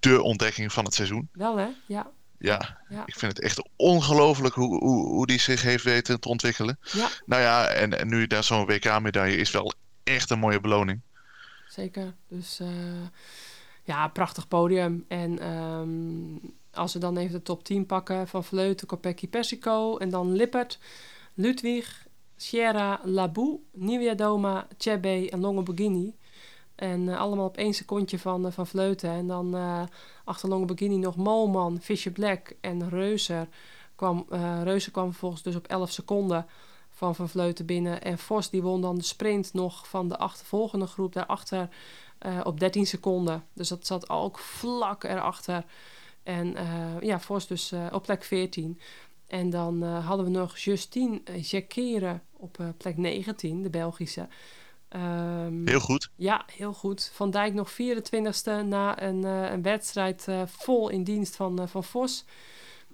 de 0.00 0.22
ontdekking 0.22 0.72
van 0.72 0.84
het 0.84 0.94
seizoen. 0.94 1.28
Wel 1.32 1.56
hè, 1.56 1.68
ja. 1.86 2.10
Ja, 2.38 2.78
Ja. 2.88 3.02
ik 3.06 3.14
vind 3.14 3.32
het 3.36 3.40
echt 3.44 3.68
ongelooflijk 3.76 4.54
hoe, 4.54 4.78
hoe, 4.78 5.06
hoe 5.06 5.26
die 5.26 5.40
zich 5.40 5.62
heeft 5.62 5.84
weten 5.84 6.20
te 6.20 6.28
ontwikkelen. 6.28 6.78
Ja, 6.92 7.08
Nou 7.26 7.42
ja, 7.42 7.66
en, 7.66 7.98
en 7.98 8.08
nu 8.08 8.26
daar 8.26 8.44
zo'n 8.44 8.66
WK-medaille 8.66 9.36
is 9.36 9.50
wel 9.50 9.72
echt 10.04 10.30
een 10.30 10.38
mooie 10.38 10.60
beloning. 10.60 11.00
zeker. 11.68 12.14
Dus 12.28 12.60
eh, 12.60 12.68
ja, 13.84 14.08
prachtig 14.08 14.48
podium. 14.48 15.04
En 15.08 15.38
ehm, 15.38 16.50
als 16.74 16.92
we 16.92 16.98
dan 16.98 17.16
even 17.16 17.32
de 17.32 17.42
top 17.42 17.64
10 17.64 17.86
pakken 17.86 18.28
van 18.28 18.44
Vleuten, 18.44 18.86
Kopecky, 18.86 19.28
Persico 19.28 19.96
en 19.96 20.10
dan 20.10 20.32
Lippert, 20.32 20.78
Ludwig, 21.34 22.06
Sierra, 22.36 23.00
Labou, 23.04 23.60
Nivea 23.72 24.14
Doma, 24.14 24.66
Chebe 24.78 25.30
en 25.30 25.40
Longoborghini. 25.40 26.14
En 26.80 27.08
eh, 27.08 27.18
allemaal 27.18 27.46
op 27.46 27.56
één 27.56 27.74
secondje 27.74 28.18
van, 28.18 28.46
eh, 28.46 28.52
van 28.52 28.66
Vleuten. 28.66 29.10
En 29.10 29.26
dan 29.26 29.56
eh, 29.56 29.82
achter 30.24 30.48
Longoborghini 30.48 30.96
nog 30.96 31.16
Molman, 31.16 31.78
Fisher 31.80 32.12
Black 32.12 32.54
en 32.60 32.88
Reuser. 32.88 33.48
Kwam, 33.94 34.26
Reuser 34.62 34.92
kwam 34.92 35.10
vervolgens 35.10 35.42
dus 35.42 35.56
op 35.56 35.66
11 35.66 35.90
seconden 35.90 36.46
van 36.90 37.14
Van 37.14 37.28
Vleuten 37.28 37.66
binnen. 37.66 38.02
En 38.02 38.18
Vos 38.18 38.50
die 38.50 38.62
won 38.62 38.80
dan 38.80 38.96
de 38.96 39.02
sprint 39.02 39.52
nog 39.52 39.88
van 39.88 40.08
de 40.08 40.18
achtervolgende 40.18 40.86
groep 40.86 41.12
daarachter 41.12 41.68
op 42.42 42.60
13 42.60 42.86
seconden. 42.86 43.44
Dus 43.52 43.68
dat 43.68 43.86
zat 43.86 44.10
ook 44.10 44.38
vlak 44.38 45.04
erachter. 45.04 45.64
En 46.22 46.56
eh, 46.56 47.00
ja, 47.00 47.20
Vos 47.20 47.46
dus 47.46 47.72
eh, 47.72 47.86
op 47.92 48.02
plek 48.02 48.24
14. 48.24 48.80
En 49.26 49.50
dan 49.50 49.82
eh, 49.82 50.06
hadden 50.06 50.26
we 50.26 50.30
nog 50.32 50.58
Justine 50.58 51.20
Jacquere 51.40 52.20
op 52.32 52.58
plek 52.76 52.96
19, 52.96 53.62
de 53.62 53.70
Belgische. 53.70 54.28
Ehm, 54.88 55.66
Heel 55.66 55.80
goed. 55.80 56.10
ja, 56.16 56.44
heel 56.52 56.72
goed. 56.72 57.10
Van 57.14 57.30
Dijk 57.30 57.54
nog 57.54 57.72
24ste 57.72 58.66
na 58.66 59.02
een, 59.02 59.24
een 59.24 59.62
wedstrijd 59.62 60.26
vol 60.46 60.88
in 60.88 61.04
dienst 61.04 61.36
van, 61.36 61.68
van 61.68 61.84
Vos. 61.84 62.24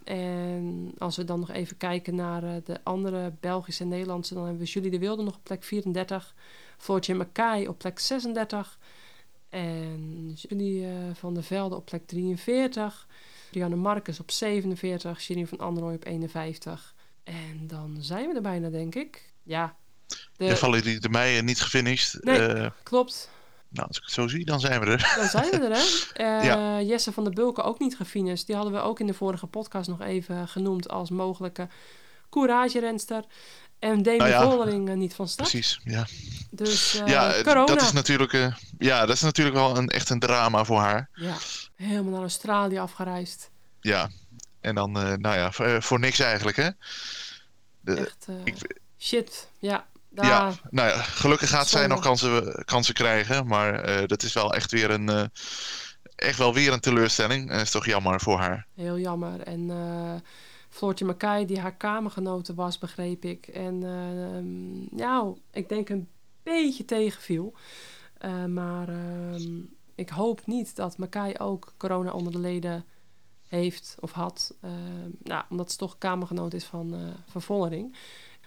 En 0.04 0.92
als 0.98 1.16
we 1.16 1.24
dan 1.24 1.40
nog 1.40 1.50
even 1.50 1.76
kijken 1.76 2.14
naar 2.14 2.62
de 2.64 2.80
andere 2.82 3.32
Belgische 3.40 3.82
en 3.82 3.88
Nederlandse, 3.88 4.34
dan 4.34 4.42
hebben 4.42 4.62
we 4.62 4.68
Julie 4.68 4.90
de 4.90 4.98
Wilde 4.98 5.22
nog 5.22 5.34
op 5.34 5.44
plek 5.44 5.64
34. 5.64 6.34
Floortje 6.78 7.14
Mackay 7.14 7.66
op 7.66 7.78
plek 7.78 7.98
36. 7.98 8.78
En 9.48 10.32
Julie 10.34 10.84
eh, 10.86 10.92
van 11.14 11.34
der 11.34 11.42
Velde 11.42 11.74
op 11.76 11.84
plek 11.84 12.06
43. 12.06 13.06
Rianne 13.52 13.76
Marcus 13.76 14.20
op 14.20 14.30
47. 14.30 15.20
Sherine 15.20 15.46
van 15.46 15.58
Androoy 15.58 15.94
op 15.94 16.04
51. 16.06 16.94
En 17.24 17.66
dan 17.66 17.96
zijn 18.00 18.28
we 18.28 18.34
er 18.34 18.42
bijna, 18.42 18.68
denk 18.68 18.94
ik. 18.94 19.32
Ja. 19.42 19.76
De, 20.06 20.16
De... 20.36 20.56
Valerie 20.56 21.00
de 21.00 21.08
Meijer 21.08 21.42
niet 21.42 21.60
gefinished. 21.60 22.24
Nee. 22.24 22.38
Eh, 22.46 22.70
klopt. 22.82 23.30
nou, 23.68 23.88
als 23.88 23.96
ik 23.96 24.02
het 24.02 24.12
zo 24.12 24.26
zie, 24.28 24.44
dan 24.44 24.60
zijn 24.60 24.80
we 24.80 24.86
er. 24.86 25.12
Dan 25.16 25.26
zijn 25.28 25.50
we 25.50 25.56
er, 25.56 25.76
hè? 25.76 25.84
Eh, 26.38 26.44
Ja. 26.44 26.80
Jesse 26.82 27.12
van 27.12 27.24
der 27.24 27.32
Bulken 27.32 27.64
ook 27.64 27.78
niet 27.78 27.96
gefinished. 27.96 28.46
Die 28.46 28.54
hadden 28.56 28.72
we 28.74 28.78
ook 28.80 29.00
in 29.00 29.06
de 29.06 29.14
vorige 29.14 29.46
podcast 29.46 29.88
nog 29.88 30.00
even 30.00 30.48
genoemd 30.48 30.88
als 30.88 31.10
mogelijke 31.10 31.68
couragerenster. 32.30 33.24
En 33.78 34.02
Demi 34.02 34.16
Nou 34.16 34.30
ja, 34.30 34.90
eh, 34.92 34.96
niet 34.96 35.14
van 35.14 35.28
start. 35.28 35.50
Precies, 35.50 35.80
ja. 35.84 36.06
Dus 36.50 36.94
eh, 37.00 37.06
ja, 37.06 37.32
eh, 37.32 37.44
corona. 37.44 37.66
dat 37.66 37.82
is 37.82 37.92
natuurlijk, 37.92 38.32
eh, 38.32 38.54
ja, 38.78 39.06
dat 39.06 39.14
is 39.16 39.22
natuurlijk 39.22 39.56
wel 39.56 39.76
een, 39.76 39.88
echt 39.88 40.10
een 40.10 40.18
drama 40.18 40.64
voor 40.64 40.80
haar. 40.80 41.08
Ja, 41.14 41.34
helemaal 41.76 42.12
naar 42.12 42.20
Australië 42.20 42.78
afgereisd. 42.78 43.50
Ja, 43.80 44.10
en 44.60 44.74
dan, 44.74 44.98
eh, 44.98 45.12
nou 45.12 45.36
ja, 45.36 45.52
voor, 45.52 45.82
voor 45.82 45.98
niks 45.98 46.18
eigenlijk, 46.18 46.56
hè? 46.56 46.70
De, 47.80 47.94
Echt 47.94 48.26
eh, 48.28 48.34
ik- 48.44 48.78
shit. 48.98 49.48
Ja, 49.58 49.86
daar, 50.10 50.26
ja, 50.26 50.52
nou 50.70 50.88
ja, 50.88 51.02
gelukkig 51.02 51.48
gaat 51.48 51.68
zij 51.68 51.86
nog 51.86 52.00
kansen, 52.00 52.64
kansen 52.64 52.94
krijgen, 52.94 53.46
maar 53.46 53.74
eh, 53.80 54.06
dat 54.06 54.22
is 54.22 54.32
wel 54.32 54.54
echt 54.54 54.70
weer 54.70 54.90
een, 54.90 55.08
eh, 55.08 55.24
echt 56.16 56.38
wel 56.38 56.54
weer 56.54 56.72
een 56.72 56.80
teleurstelling. 56.80 57.50
Dat 57.50 57.60
is 57.60 57.70
toch 57.70 57.86
jammer 57.86 58.20
voor 58.20 58.38
haar. 58.40 58.66
heel 58.74 58.98
jammer. 58.98 59.40
En 59.40 59.70
eh 59.70 60.30
Floortje 60.76 61.04
Mackay, 61.04 61.44
die 61.44 61.60
haar 61.60 61.76
kamergenote 61.76 62.54
was, 62.54 62.78
begreep 62.78 63.24
ik. 63.24 63.46
En 63.46 63.82
ehm, 63.82 64.96
nou, 64.96 65.38
ik 65.50 65.68
denk 65.68 65.88
een 65.88 66.08
beetje 66.42 66.84
tegenviel. 66.84 67.54
Eh, 68.18 68.44
maar 68.44 68.88
ehm, 68.88 69.60
ik 69.94 70.08
hoop 70.08 70.46
niet 70.46 70.76
dat 70.76 70.98
Mackay 70.98 71.34
ook 71.38 71.74
corona 71.76 72.12
onder 72.12 72.32
de 72.32 72.38
leden 72.38 72.84
heeft 73.48 73.96
of 74.00 74.12
had. 74.12 74.56
Ehm, 74.60 75.10
nou, 75.22 75.44
omdat 75.48 75.70
ze 75.70 75.76
toch 75.76 75.98
kamergenoot 75.98 76.54
is 76.54 76.64
van, 76.64 76.94
eh 76.94 77.00
van 77.26 77.42
Vollering. 77.42 77.96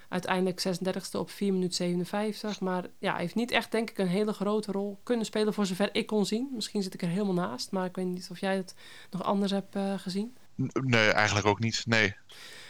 Uiteindelijk 0.09 0.59
36e 0.59 1.19
op 1.19 1.29
4 1.29 1.53
minuten 1.53 1.75
57. 1.75 2.59
Maar 2.59 2.85
ja, 2.99 3.15
heeft 3.15 3.35
niet 3.35 3.51
echt, 3.51 3.71
denk 3.71 3.89
ik, 3.89 3.97
een 3.97 4.07
hele 4.07 4.33
grote 4.33 4.71
rol 4.71 4.99
kunnen 5.03 5.25
spelen 5.25 5.53
voor 5.53 5.65
zover 5.65 5.89
ik 5.95 6.07
kon 6.07 6.25
zien. 6.25 6.49
Misschien 6.53 6.83
zit 6.83 6.93
ik 6.93 7.01
er 7.01 7.07
helemaal 7.07 7.33
naast. 7.33 7.71
Maar 7.71 7.85
ik 7.85 7.95
weet 7.95 8.05
niet 8.05 8.27
of 8.31 8.39
jij 8.39 8.55
het 8.55 8.75
nog 9.11 9.23
anders 9.23 9.51
hebt 9.51 9.75
eh, 9.75 9.93
gezien. 9.97 10.37
Nee, 10.73 11.09
eigenlijk 11.09 11.47
ook 11.47 11.59
niet. 11.59 11.83
Nee. 11.87 12.15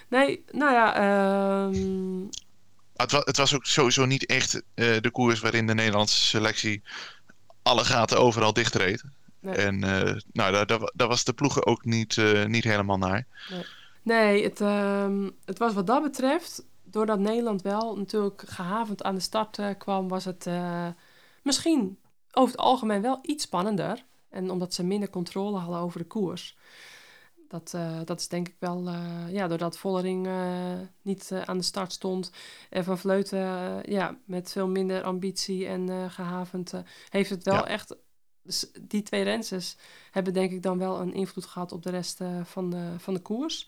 Nee, 0.09 0.43
nou 0.51 0.73
ja, 0.73 0.95
ehm, 0.95 2.23
Het, 2.95 3.11
wa- 3.11 3.21
het 3.25 3.37
was 3.37 3.55
ook 3.55 3.65
sowieso 3.65 4.05
niet 4.05 4.25
echt 4.25 4.61
eh, 4.73 5.01
de 5.01 5.09
koers 5.11 5.39
waarin 5.39 5.67
de 5.67 5.73
Nederlandse 5.73 6.21
selectie 6.21 6.81
alle 7.61 7.83
gaten 7.85 8.19
overal 8.19 8.53
dichtreed. 8.53 9.03
Nee. 9.39 9.55
En 9.55 9.83
eh, 9.83 10.15
nou, 10.31 10.51
daar, 10.51 10.65
daar, 10.65 10.79
wa- 10.79 10.91
daar 10.95 11.07
was 11.07 11.23
de 11.23 11.33
ploegen 11.33 11.65
ook 11.65 11.85
niet, 11.85 12.17
eh, 12.17 12.45
niet 12.45 12.63
helemaal 12.63 12.97
naar. 12.97 13.25
nee, 14.03 14.43
het, 14.43 14.61
ehm, 14.61 15.29
het 15.45 15.57
was 15.57 15.73
wat 15.73 15.87
dat 15.87 16.03
betreft, 16.03 16.63
doordat 16.83 17.19
Nederland 17.19 17.61
wel 17.61 17.97
natuurlijk 17.97 18.43
gehavend 18.47 19.03
aan 19.03 19.15
de 19.15 19.21
start 19.21 19.59
kwam, 19.77 20.07
was 20.07 20.25
het 20.25 20.47
misschien 21.43 21.97
over 22.31 22.51
het 22.51 22.61
algemeen 22.61 23.01
wel 23.01 23.19
iets 23.21 23.43
spannender. 23.43 24.03
En 24.29 24.49
omdat 24.51 24.73
ze 24.73 24.83
minder 24.83 25.09
controle 25.09 25.57
hadden 25.57 25.79
over 25.79 25.99
de 25.99 26.05
koers. 26.05 26.57
Dat, 27.49 27.71
eh, 27.75 27.99
dat 28.05 28.19
is 28.19 28.27
denk 28.27 28.47
ik 28.47 28.55
wel, 28.59 28.87
eh, 28.87 29.33
ja, 29.33 29.47
doordat 29.47 29.77
Vollering 29.77 30.27
eh, 30.27 30.73
niet 31.01 31.31
aan 31.45 31.57
de 31.57 31.63
start 31.63 31.91
stond. 31.91 32.31
En 32.69 32.83
Van 32.83 32.97
Vleuten, 32.97 33.39
ja, 33.91 34.17
met 34.25 34.51
veel 34.51 34.67
minder 34.67 35.03
ambitie 35.03 35.67
en 35.67 35.89
eh, 35.89 36.05
gehavend, 36.09 36.73
eh, 36.73 36.79
heeft 37.09 37.29
het 37.29 37.43
wel 37.43 37.53
Ja. 37.55 37.67
echt... 37.67 37.95
dus 38.43 38.65
die 38.81 39.01
twee 39.03 39.23
renses 39.23 39.77
hebben 40.11 40.33
denk 40.33 40.51
ik 40.51 40.63
dan 40.63 40.77
wel 40.77 40.99
een 40.99 41.13
invloed 41.13 41.45
gehad 41.45 41.71
op 41.71 41.83
de 41.83 41.89
rest 41.89 42.19
van, 42.43 42.69
de, 42.69 42.93
van 42.97 43.13
de 43.13 43.19
koers. 43.19 43.67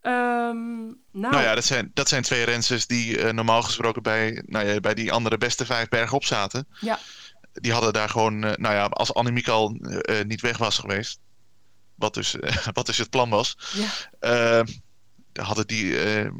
Ehm, 0.00 0.84
nou, 0.86 0.94
Nou 1.10 1.42
ja, 1.42 1.54
dat 1.54 1.64
zijn, 1.64 1.90
dat 1.94 2.08
zijn 2.08 2.22
twee 2.22 2.44
rensters 2.44 2.86
die 2.86 3.32
normaal 3.32 3.62
gesproken 3.62 4.02
bij, 4.02 4.42
nou 4.46 4.66
ja, 4.66 4.80
bij 4.80 4.94
die 4.94 5.12
andere 5.12 5.38
beste 5.38 5.66
vijf 5.66 5.88
bergen 5.88 6.16
op 6.16 6.24
zaten. 6.24 6.66
Ja. 6.80 6.98
Die 7.52 7.72
hadden 7.72 7.92
daar 7.92 8.08
gewoon, 8.08 8.38
nou 8.38 8.60
ja, 8.60 8.84
als 8.84 9.14
Annemiek 9.14 9.48
al 9.48 9.76
niet 10.26 10.40
weg 10.40 10.58
was 10.58 10.78
geweest, 10.78 11.18
wat 12.02 12.14
dus, 12.14 12.40
eh, 12.40 12.66
wat 12.72 12.86
dus 12.86 12.98
het 12.98 13.10
plan 13.10 13.30
was, 13.30 13.56
ja, 13.72 13.88
eh, 14.20 14.66
hadden 15.44 15.66
die 15.66 15.98
eh, 16.02 16.30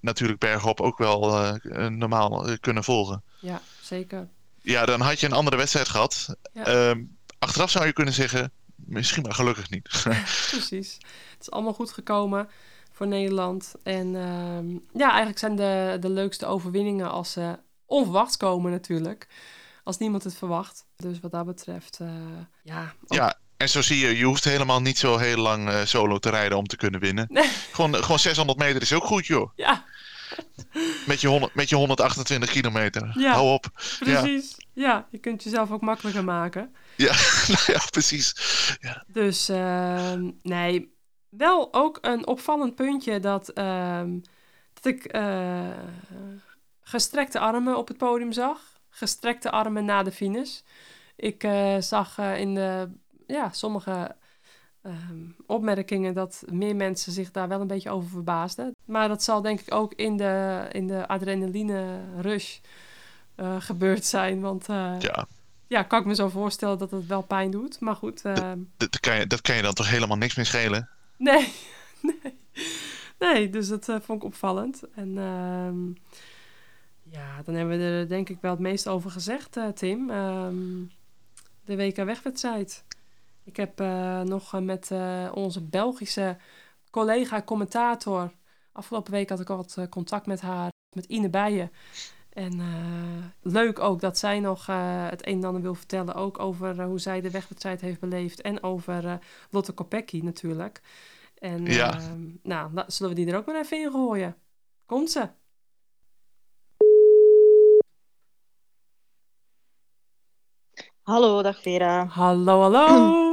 natuurlijk 0.00 0.38
bergop 0.38 0.80
ook 0.80 0.98
wel 0.98 1.36
eh, 1.44 1.86
normaal 1.86 2.56
kunnen 2.60 2.84
volgen. 2.84 3.22
ja, 3.40 3.60
zeker. 3.82 4.28
Ja, 4.62 4.86
dan 4.86 5.00
had 5.00 5.20
je 5.20 5.26
een 5.26 5.32
andere 5.32 5.56
wedstrijd 5.56 5.88
gehad. 5.88 6.36
Ja. 6.52 6.64
Ehm, 6.64 7.04
achteraf 7.38 7.70
zou 7.70 7.86
je 7.86 7.92
kunnen 7.92 8.14
zeggen, 8.14 8.52
misschien 8.76 9.22
maar 9.22 9.34
gelukkig 9.34 9.70
niet. 9.70 9.88
Precies. 10.50 10.92
Het 11.32 11.40
is 11.40 11.50
allemaal 11.50 11.72
goed 11.72 11.90
gekomen 11.92 12.48
voor 12.92 13.06
Nederland. 13.06 13.74
En 13.82 14.16
ehm, 14.16 14.98
ja, 15.00 15.08
eigenlijk 15.08 15.38
zijn 15.38 15.56
de, 15.56 15.96
de 16.00 16.10
leukste 16.10 16.46
overwinningen 16.46 17.10
als 17.10 17.32
ze 17.32 17.58
onverwachts 17.86 18.36
komen 18.36 18.70
natuurlijk. 18.70 19.26
Als 19.84 19.98
niemand 19.98 20.24
het 20.24 20.34
verwacht. 20.36 20.86
Dus 20.96 21.20
wat 21.20 21.30
dat 21.30 21.46
betreft, 21.46 21.98
ja. 22.62 22.94
ook- 23.04 23.14
ja, 23.14 23.38
en 23.58 23.68
zo 23.68 23.82
zie 23.82 23.98
je, 24.06 24.16
je 24.18 24.24
hoeft 24.24 24.44
helemaal 24.44 24.80
niet 24.80 24.98
zo 24.98 25.16
heel 25.16 25.36
lang 25.36 25.68
eh, 25.68 25.84
solo 25.84 26.18
te 26.18 26.30
rijden 26.30 26.58
om 26.58 26.66
te 26.66 26.76
kunnen 26.76 27.00
winnen. 27.00 27.26
Nee, 27.30 27.50
Gewoon, 27.72 27.94
gewoon 27.94 28.18
600 28.18 28.58
meter 28.58 28.82
is 28.82 28.92
ook 28.92 29.04
goed, 29.04 29.26
joh. 29.26 29.50
ja, 29.56 29.84
Met 31.06 31.20
je, 31.20 31.28
100, 31.28 31.54
met 31.54 31.68
je 31.68 31.76
128 31.76 32.50
kilometer. 32.50 33.12
Ja. 33.14 33.32
Hou 33.32 33.52
op. 33.52 33.66
Ja, 34.00 34.20
precies. 34.20 34.56
Ja. 34.72 35.06
je 35.10 35.18
kunt 35.18 35.42
jezelf 35.42 35.70
ook 35.70 35.80
makkelijker 35.80 36.24
maken. 36.24 36.74
ja, 36.96 37.12
nou 37.48 37.62
ja, 37.66 37.80
precies. 37.90 38.34
Dus 39.06 39.48
ehm, 39.48 40.30
nee, 40.42 40.94
wel 41.28 41.68
ook 41.74 41.98
een 42.00 42.26
opvallend 42.26 42.74
puntje 42.74 43.20
dat, 43.20 43.48
ehm, 43.48 44.18
dat 44.74 44.84
ik 44.84 45.04
eh, 45.04 45.66
gestrekte 46.82 47.38
armen 47.38 47.76
op 47.76 47.88
het 47.88 47.96
podium 47.98 48.32
zag. 48.32 48.60
Gestrekte 48.90 49.50
armen 49.50 49.84
na 49.84 50.02
de 50.02 50.12
finish. 50.12 50.60
Ik 51.16 51.44
eh, 51.44 51.76
zag 51.78 52.18
eh, 52.18 52.38
in 52.40 52.54
de, 52.54 52.88
ja, 53.28 53.50
sommige 53.52 54.16
ehm, 54.82 55.24
opmerkingen 55.46 56.14
dat 56.14 56.42
meer 56.46 56.76
mensen 56.76 57.12
zich 57.12 57.30
daar 57.30 57.48
wel 57.48 57.60
een 57.60 57.66
beetje 57.66 57.90
over 57.90 58.08
verbaasden. 58.08 58.74
Maar 58.84 59.08
dat 59.08 59.22
zal 59.22 59.42
denk 59.42 59.60
ik 59.60 59.74
ook 59.74 59.94
in 59.94 60.16
de, 60.16 60.66
in 60.72 60.86
de 60.86 61.08
adrenaline 61.08 62.00
rush 62.20 62.58
eh, 63.34 63.60
gebeurd 63.60 64.04
zijn. 64.04 64.40
Want 64.40 64.68
eh, 64.68 64.94
Ja, 64.98 65.26
ja, 65.66 65.82
kan 65.82 66.00
ik 66.00 66.06
me 66.06 66.14
zo 66.14 66.28
voorstellen 66.28 66.78
dat 66.78 66.90
het 66.90 67.06
wel 67.06 67.22
pijn 67.22 67.50
doet. 67.50 67.80
Maar 67.80 67.96
goed. 67.96 68.24
Uh... 68.24 68.52
Dat, 68.76 69.00
kan 69.00 69.18
je, 69.18 69.26
dat 69.26 69.40
kan 69.40 69.56
je 69.56 69.62
dan 69.62 69.74
toch 69.74 69.90
helemaal 69.90 70.16
niks 70.16 70.34
meer 70.34 70.46
schelen? 70.46 70.88
Nee, 71.16 71.52
nee. 72.22 72.38
Nee, 73.18 73.50
dus 73.50 73.68
dat 73.68 73.88
uh, 73.88 73.96
vond 74.00 74.22
ik 74.22 74.28
opvallend. 74.28 74.82
En 74.94 75.08
uh, 75.08 75.94
ja, 77.12 77.42
dan 77.44 77.54
hebben 77.54 77.78
we 77.78 77.84
er 77.84 78.08
denk 78.08 78.28
ik 78.28 78.38
wel 78.40 78.50
het 78.50 78.60
meest 78.60 78.88
over 78.88 79.10
gezegd, 79.10 79.56
uh, 79.56 79.68
Tim. 79.68 80.10
Um, 80.10 80.90
de 81.68 81.76
WK 81.76 81.96
wegwedstrijd. 81.96 82.84
Ik 83.48 83.56
heb 83.56 83.78
nog 84.24 84.60
met 84.60 84.90
onze 85.32 85.62
Belgische 85.62 86.36
collega-commentator... 86.90 88.32
Afgelopen 88.72 89.12
week 89.12 89.28
had 89.28 89.40
ik 89.40 89.50
al 89.50 89.56
wat 89.56 89.86
contact 89.90 90.26
met 90.26 90.40
haar, 90.40 90.70
met 90.96 91.04
Ine 91.04 91.28
Bijen. 91.28 91.72
En 92.28 92.60
leuk 93.42 93.78
ook 93.78 94.00
dat 94.00 94.18
zij 94.18 94.40
nog 94.40 94.66
het 95.10 95.26
een 95.26 95.36
en 95.36 95.44
ander 95.44 95.62
wil 95.62 95.74
vertellen. 95.74 96.14
Ook 96.14 96.38
over 96.38 96.82
hoe 96.82 96.98
zij 96.98 97.20
de 97.20 97.30
wegwedstrijd 97.30 97.80
heeft 97.80 98.00
beleefd. 98.00 98.40
En 98.40 98.62
over 98.62 99.18
Lotte 99.50 99.72
Kopecky 99.72 100.20
natuurlijk. 100.20 100.80
En 101.38 101.66
ja. 101.66 101.98
Uh, 101.98 102.04
nou, 102.42 102.70
zullen 102.86 103.14
we 103.14 103.20
die 103.20 103.32
er 103.32 103.38
ook 103.38 103.46
maar 103.46 103.60
even 103.60 103.82
in 103.82 103.90
gooien? 103.90 104.36
Komt 104.86 105.10
ze. 105.10 105.28
Hallo, 111.02 111.42
dag 111.42 111.62
Vera. 111.62 112.06
Hallo, 112.06 112.60
hallo. 112.60 113.27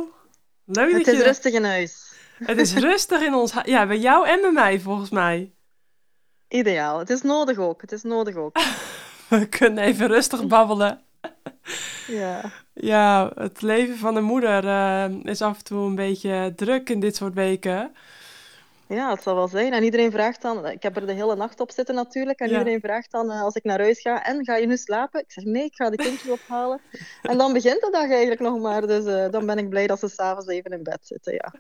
Leuk 0.66 0.98
Het 0.98 1.08
is 1.08 1.22
rustig 1.22 1.54
in 1.54 1.64
huis. 1.64 2.12
Het 2.44 2.58
is 2.58 2.74
rustig 2.90 3.22
in 3.22 3.34
ons 3.34 3.52
huis. 3.52 3.68
Ja, 3.68 3.88
bij 3.88 4.00
jou 4.00 4.28
en 4.28 4.42
bij 4.42 4.52
mij 4.52 4.80
volgens 4.80 5.10
mij. 5.10 5.52
Ideaal. 6.48 7.00
Het 7.00 7.10
is 7.10 7.22
nodig 7.22 7.58
ook. 7.58 7.82
Het 7.82 7.92
is 7.92 8.04
nodig 8.04 8.36
ook. 8.36 8.58
we 9.30 9.48
kunnen 9.50 9.84
even 9.84 10.08
rustig 10.08 10.48
babbelen. 10.48 11.02
Ja. 12.08 12.52
Ja, 12.74 13.32
het 13.36 13.62
leven 13.62 13.98
van 13.98 14.16
een 14.16 14.24
moeder 14.24 14.64
uh, 14.64 15.24
is 15.24 15.42
af 15.42 15.58
en 15.58 15.64
toe 15.64 15.86
een 15.86 15.96
beetje 15.96 16.54
druk 16.56 16.90
in 16.90 17.00
dit 17.00 17.16
soort 17.16 17.34
weken. 17.34 17.96
Ja, 18.88 19.10
het 19.10 19.24
zal 19.24 19.36
wel 19.36 19.48
zijn. 19.48 19.74
En 19.74 19.84
iedereen 19.84 20.12
vraagt 20.12 20.42
dan, 20.42 20.68
ik 20.68 20.84
heb 20.84 20.96
er 20.96 21.06
de 21.06 21.14
hele 21.14 21.36
nacht 21.36 21.60
op 21.60 21.72
zitten 21.72 21.96
natuurlijk, 21.96 22.40
en 22.40 22.50
iedereen 22.50 22.80
vraagt 22.80 23.12
dan 23.12 23.32
uh, 23.32 23.42
als 23.42 23.56
ik 23.56 23.64
naar 23.64 23.80
huis 23.80 24.02
ga, 24.02 24.24
en 24.24 24.46
ga 24.46 24.56
je 24.56 24.68
nu 24.68 24.78
slapen? 24.78 25.20
Ik 25.20 25.32
zeg 25.32 25.44
nee, 25.44 25.64
ik 25.64 25.76
ga 25.76 25.90
de 25.90 25.96
kindjes 25.96 26.32
ophalen. 26.40 26.82
en 27.22 27.38
dan 27.38 27.54
begint 27.54 27.82
de 27.82 27.90
dag 27.92 28.10
eigenlijk 28.10 28.42
nog 28.42 28.60
maar, 28.60 28.88
dus 28.88 29.06
uh, 29.06 29.30
dan 29.30 29.46
ben 29.46 29.58
ik 29.58 29.70
blij 29.70 29.88
dat 29.88 30.00
ze 30.00 30.08
s'avonds 30.08 30.48
even 30.48 30.72
in 30.72 30.84
bed 30.84 31.00
zitten, 31.02 31.34
ja. 31.34 31.54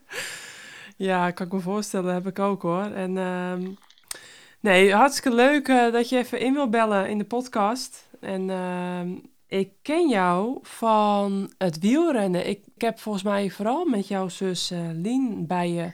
Ja, 0.97 1.31
kan 1.31 1.45
ik 1.45 1.53
me 1.53 1.59
voorstellen, 1.59 2.13
heb 2.13 2.27
ik 2.27 2.39
ook 2.39 2.61
hoor. 2.61 2.83
En 2.83 3.15
uh, 3.15 3.53
nee, 4.59 4.93
hartstikke 4.93 5.35
leuk 5.35 5.65
dat 5.67 6.09
je 6.09 6.17
even 6.17 6.39
in 6.39 6.53
wil 6.53 6.69
bellen 6.69 7.09
in 7.09 7.17
de 7.17 7.25
podcast. 7.25 8.09
En 8.19 8.49
ehm, 8.49 9.09
ik 9.47 9.69
ken 9.81 10.09
jou 10.09 10.59
van 10.61 11.51
het 11.57 11.79
wielrennen. 11.79 12.47
Ik, 12.47 12.59
ik 12.75 12.81
heb 12.81 12.99
volgens 12.99 13.23
mij 13.23 13.49
vooral 13.49 13.85
met 13.85 14.07
jouw 14.07 14.29
zus 14.29 14.71
uh, 14.71 14.79
Lien 14.93 15.47
bij 15.47 15.69
je 15.69 15.91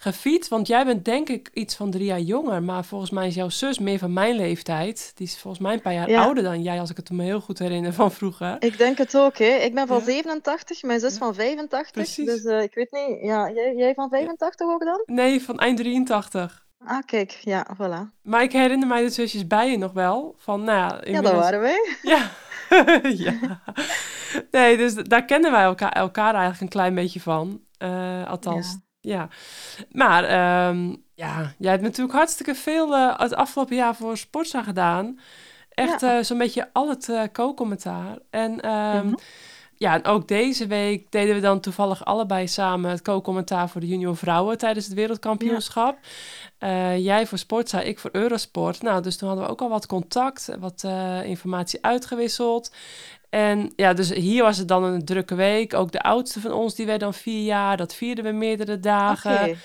gefietst. 0.00 0.50
Want 0.50 0.66
jij 0.66 0.84
bent 0.84 1.04
denk 1.04 1.28
ik 1.28 1.50
iets 1.52 1.76
van 1.76 1.90
drie 1.90 2.04
jaar 2.04 2.20
jonger. 2.20 2.62
Maar 2.62 2.84
volgens 2.84 3.10
mij 3.10 3.26
is 3.26 3.34
jouw 3.34 3.48
zus 3.48 3.78
meer 3.78 3.98
van 3.98 4.12
mijn 4.12 4.34
leeftijd. 4.34 5.12
Die 5.14 5.26
is 5.26 5.38
volgens 5.38 5.62
mij 5.62 5.72
een 5.72 5.80
paar 5.80 5.92
jaar 5.92 6.16
ouder 6.16 6.42
dan 6.42 6.62
jij, 6.62 6.80
als 6.80 6.90
ik 6.90 6.96
het 6.96 7.10
me 7.10 7.22
heel 7.22 7.40
goed 7.40 7.58
herinner 7.58 7.92
van 7.92 8.12
vroeger. 8.12 8.56
Ik 8.58 8.78
denk 8.78 8.98
het 8.98 9.16
ook, 9.16 9.38
hè. 9.38 9.54
Ik 9.54 9.74
ben 9.74 9.86
van 9.86 9.98
ja. 9.98 10.04
87, 10.04 10.82
mijn 10.82 11.00
zus 11.00 11.16
van 11.16 11.34
85. 11.34 11.90
Precies. 11.92 12.26
Dus 12.26 12.44
uh, 12.44 12.62
ik 12.62 12.74
weet 12.74 12.90
niet, 12.90 13.18
ja, 13.22 13.50
jij, 13.50 13.74
jij 13.76 13.94
van 13.94 14.08
85 14.08 14.66
ook 14.66 14.84
dan? 14.84 15.02
Nee, 15.04 15.42
van 15.42 15.58
eind 15.58 15.78
83. 15.78 16.66
Ah, 16.84 16.98
kijk, 17.06 17.30
ja, 17.30 17.66
voilà. 17.76 18.20
Maar 18.22 18.42
ik 18.42 18.52
herinner 18.52 18.88
mij 18.88 19.02
de 19.02 19.10
zusjes 19.10 19.46
bij 19.46 19.70
je 19.70 19.78
nog 19.78 19.92
wel. 19.92 20.34
Van, 20.38 20.64
nou 20.64 20.78
ja, 20.78 21.02
inmiddels... 21.02 21.34
ja, 21.34 21.40
dat 21.40 21.50
waren 21.50 21.60
wij. 21.60 21.96
Ja. 22.02 22.30
ja. 23.26 23.60
Nee, 24.50 24.76
dus 24.76 24.94
daar 24.94 25.24
kennen 25.24 25.50
wij 25.50 25.62
elkaar, 25.62 25.92
elkaar 25.92 26.34
eigenlijk 26.34 26.60
een 26.60 26.68
klein 26.68 26.94
beetje 26.94 27.20
van. 27.20 27.60
Uh, 27.78 28.28
althans, 28.28 28.72
ja. 28.72 28.89
Ja. 29.00 29.28
Maar 29.90 30.22
um, 30.68 31.02
ja, 31.14 31.54
jij 31.58 31.70
hebt 31.70 31.82
natuurlijk 31.82 32.16
hartstikke 32.16 32.54
veel 32.54 32.92
uh, 32.92 33.18
het 33.18 33.34
afgelopen 33.34 33.76
jaar 33.76 33.94
voor 33.94 34.16
Sportza 34.16 34.62
gedaan. 34.62 35.18
Echt 35.70 36.00
ja. 36.00 36.16
uh, 36.18 36.24
zo'n 36.24 36.38
beetje 36.38 36.68
al 36.72 36.88
het 36.88 37.30
co-commentaar. 37.32 38.18
En 38.30 38.70
um, 38.70 38.94
mm 38.94 39.00
-hmm. 39.00 39.18
ja, 39.76 39.94
en 39.94 40.04
ook 40.04 40.28
deze 40.28 40.66
week 40.66 41.10
deden 41.12 41.34
we 41.34 41.40
dan 41.40 41.60
toevallig 41.60 42.04
allebei 42.04 42.48
samen 42.48 42.90
het 42.90 43.02
co-commentaar 43.02 43.68
voor 43.68 43.80
de 43.80 43.86
junior 43.86 44.16
vrouwen 44.16 44.58
tijdens 44.58 44.86
het 44.86 44.94
wereldkampioenschap. 44.94 45.98
Ja. 46.58 46.92
Uh, 46.94 47.04
jij 47.04 47.26
voor 47.26 47.38
Sportza, 47.38 47.80
ik 47.80 47.98
voor 47.98 48.10
Eurosport. 48.12 48.82
Nou, 48.82 49.02
dus 49.02 49.16
toen 49.16 49.28
hadden 49.28 49.46
we 49.46 49.52
ook 49.52 49.60
al 49.60 49.68
wat 49.68 49.86
contact, 49.86 50.48
wat 50.58 50.82
uh, 50.86 51.24
informatie 51.24 51.84
uitgewisseld. 51.84 52.72
En 53.30 53.72
ja, 53.76 53.92
dus 53.92 54.10
hier 54.12 54.42
was 54.42 54.58
het 54.58 54.68
dan 54.68 54.84
een 54.84 55.04
drukke 55.04 55.34
week. 55.34 55.74
Ook 55.74 55.92
de 55.92 56.00
oudste 56.00 56.40
van 56.40 56.52
ons, 56.52 56.74
die 56.74 56.86
werd 56.86 57.00
dan 57.00 57.14
vier 57.14 57.44
jaar. 57.44 57.76
Dat 57.76 57.94
vierden 57.94 58.24
we 58.24 58.30
meerdere 58.30 58.80
dagen. 58.80 59.32
Okay. 59.32 59.56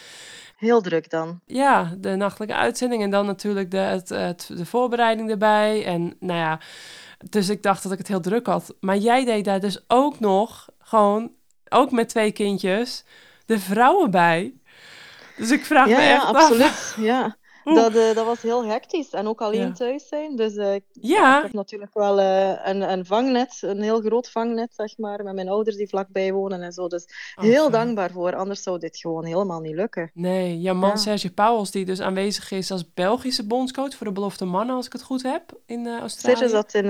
Heel 0.56 0.82
druk 0.82 1.10
dan. 1.10 1.40
Ja, 1.46 1.94
de 1.98 2.16
nachtelijke 2.16 2.56
uitzending 2.56 3.04
en 3.04 3.10
dan 3.10 3.26
natuurlijk 3.26 3.72
de, 3.72 3.78
het, 3.78 4.10
het, 4.10 4.50
de 4.54 4.66
voorbereiding 4.66 5.30
erbij. 5.30 5.86
En 5.86 6.16
nou 6.20 6.40
ja, 6.40 6.60
dus 7.30 7.50
ik 7.50 7.64
dacht 7.64 7.84
dat 7.84 7.92
ik 7.92 7.98
het 7.98 8.08
heel 8.08 8.20
druk 8.20 8.46
had. 8.46 8.76
Maar 8.80 8.98
jij 8.98 9.26
deed 9.26 9.46
daar 9.46 9.60
dus 9.60 9.84
ook 9.88 10.20
nog 10.20 10.70
gewoon, 10.80 11.32
ook 11.70 11.92
met 11.92 12.10
twee 12.10 12.32
kindjes, 12.32 13.04
de 13.46 13.60
vrouwen 13.60 14.12
bij. 14.12 14.54
Dus 15.38 15.52
ik 15.52 15.66
vraag 15.66 15.88
ja, 15.88 15.98
me 15.98 16.04
echt 16.04 16.22
ja, 16.22 16.28
absoluut. 16.28 16.96
Ja, 16.98 17.38
dat, 17.74 17.96
uh, 17.96 18.14
dat 18.14 18.26
was 18.26 18.42
heel 18.42 18.66
hectisch. 18.66 19.10
En 19.10 19.28
ook 19.28 19.42
alleen 19.42 19.68
ja. 19.68 19.72
thuis 19.72 20.08
zijn. 20.08 20.36
Dus 20.36 20.54
uh, 20.54 20.76
ja. 20.92 21.38
ik 21.38 21.44
heb 21.44 21.54
natuurlijk 21.54 21.94
wel 21.94 22.20
uh, 22.20 22.68
een, 22.68 22.92
een 22.92 23.06
vangnet, 23.06 23.58
een 23.62 23.82
heel 23.82 24.02
groot 24.02 24.30
vangnet, 24.30 24.74
zeg 24.74 24.98
maar, 24.98 25.24
met 25.24 25.36
mijn 25.36 25.50
ouders 25.50 25.76
die 25.76 25.90
vlakbij 25.90 26.34
wonen 26.34 26.62
en 26.62 26.72
zo. 26.72 26.88
Dus 26.88 27.06
oh, 27.36 27.44
heel 27.44 27.70
fijn. 27.70 27.72
dankbaar 27.72 28.12
voor. 28.12 28.36
Anders 28.36 28.64
zou 28.64 28.80
dit 28.80 28.98
gewoon 28.98 29.26
helemaal 29.26 29.60
niet 29.60 29.76
lukken. 29.76 30.12
Nee, 30.14 30.62
jouw 30.62 30.76
man 30.76 30.98
Sergio 30.98 31.30
Pauwels, 31.36 31.72
die 31.72 31.86
dus 31.86 32.02
aanwezig 32.02 32.52
is 32.52 32.72
als 32.72 32.94
Belgische 32.94 33.48
bondscoach 33.48 33.96
voor 33.96 34.08
de 34.08 34.14
belofte 34.14 34.46
mannen, 34.46 34.76
als 34.76 34.86
ik 34.86 34.94
het 34.94 35.04
goed 35.04 35.24
heb, 35.24 35.60
in 35.66 35.88
Australië. 35.88 36.36
Sergio 36.38 36.56
zat 36.56 36.74
in, 36.74 36.86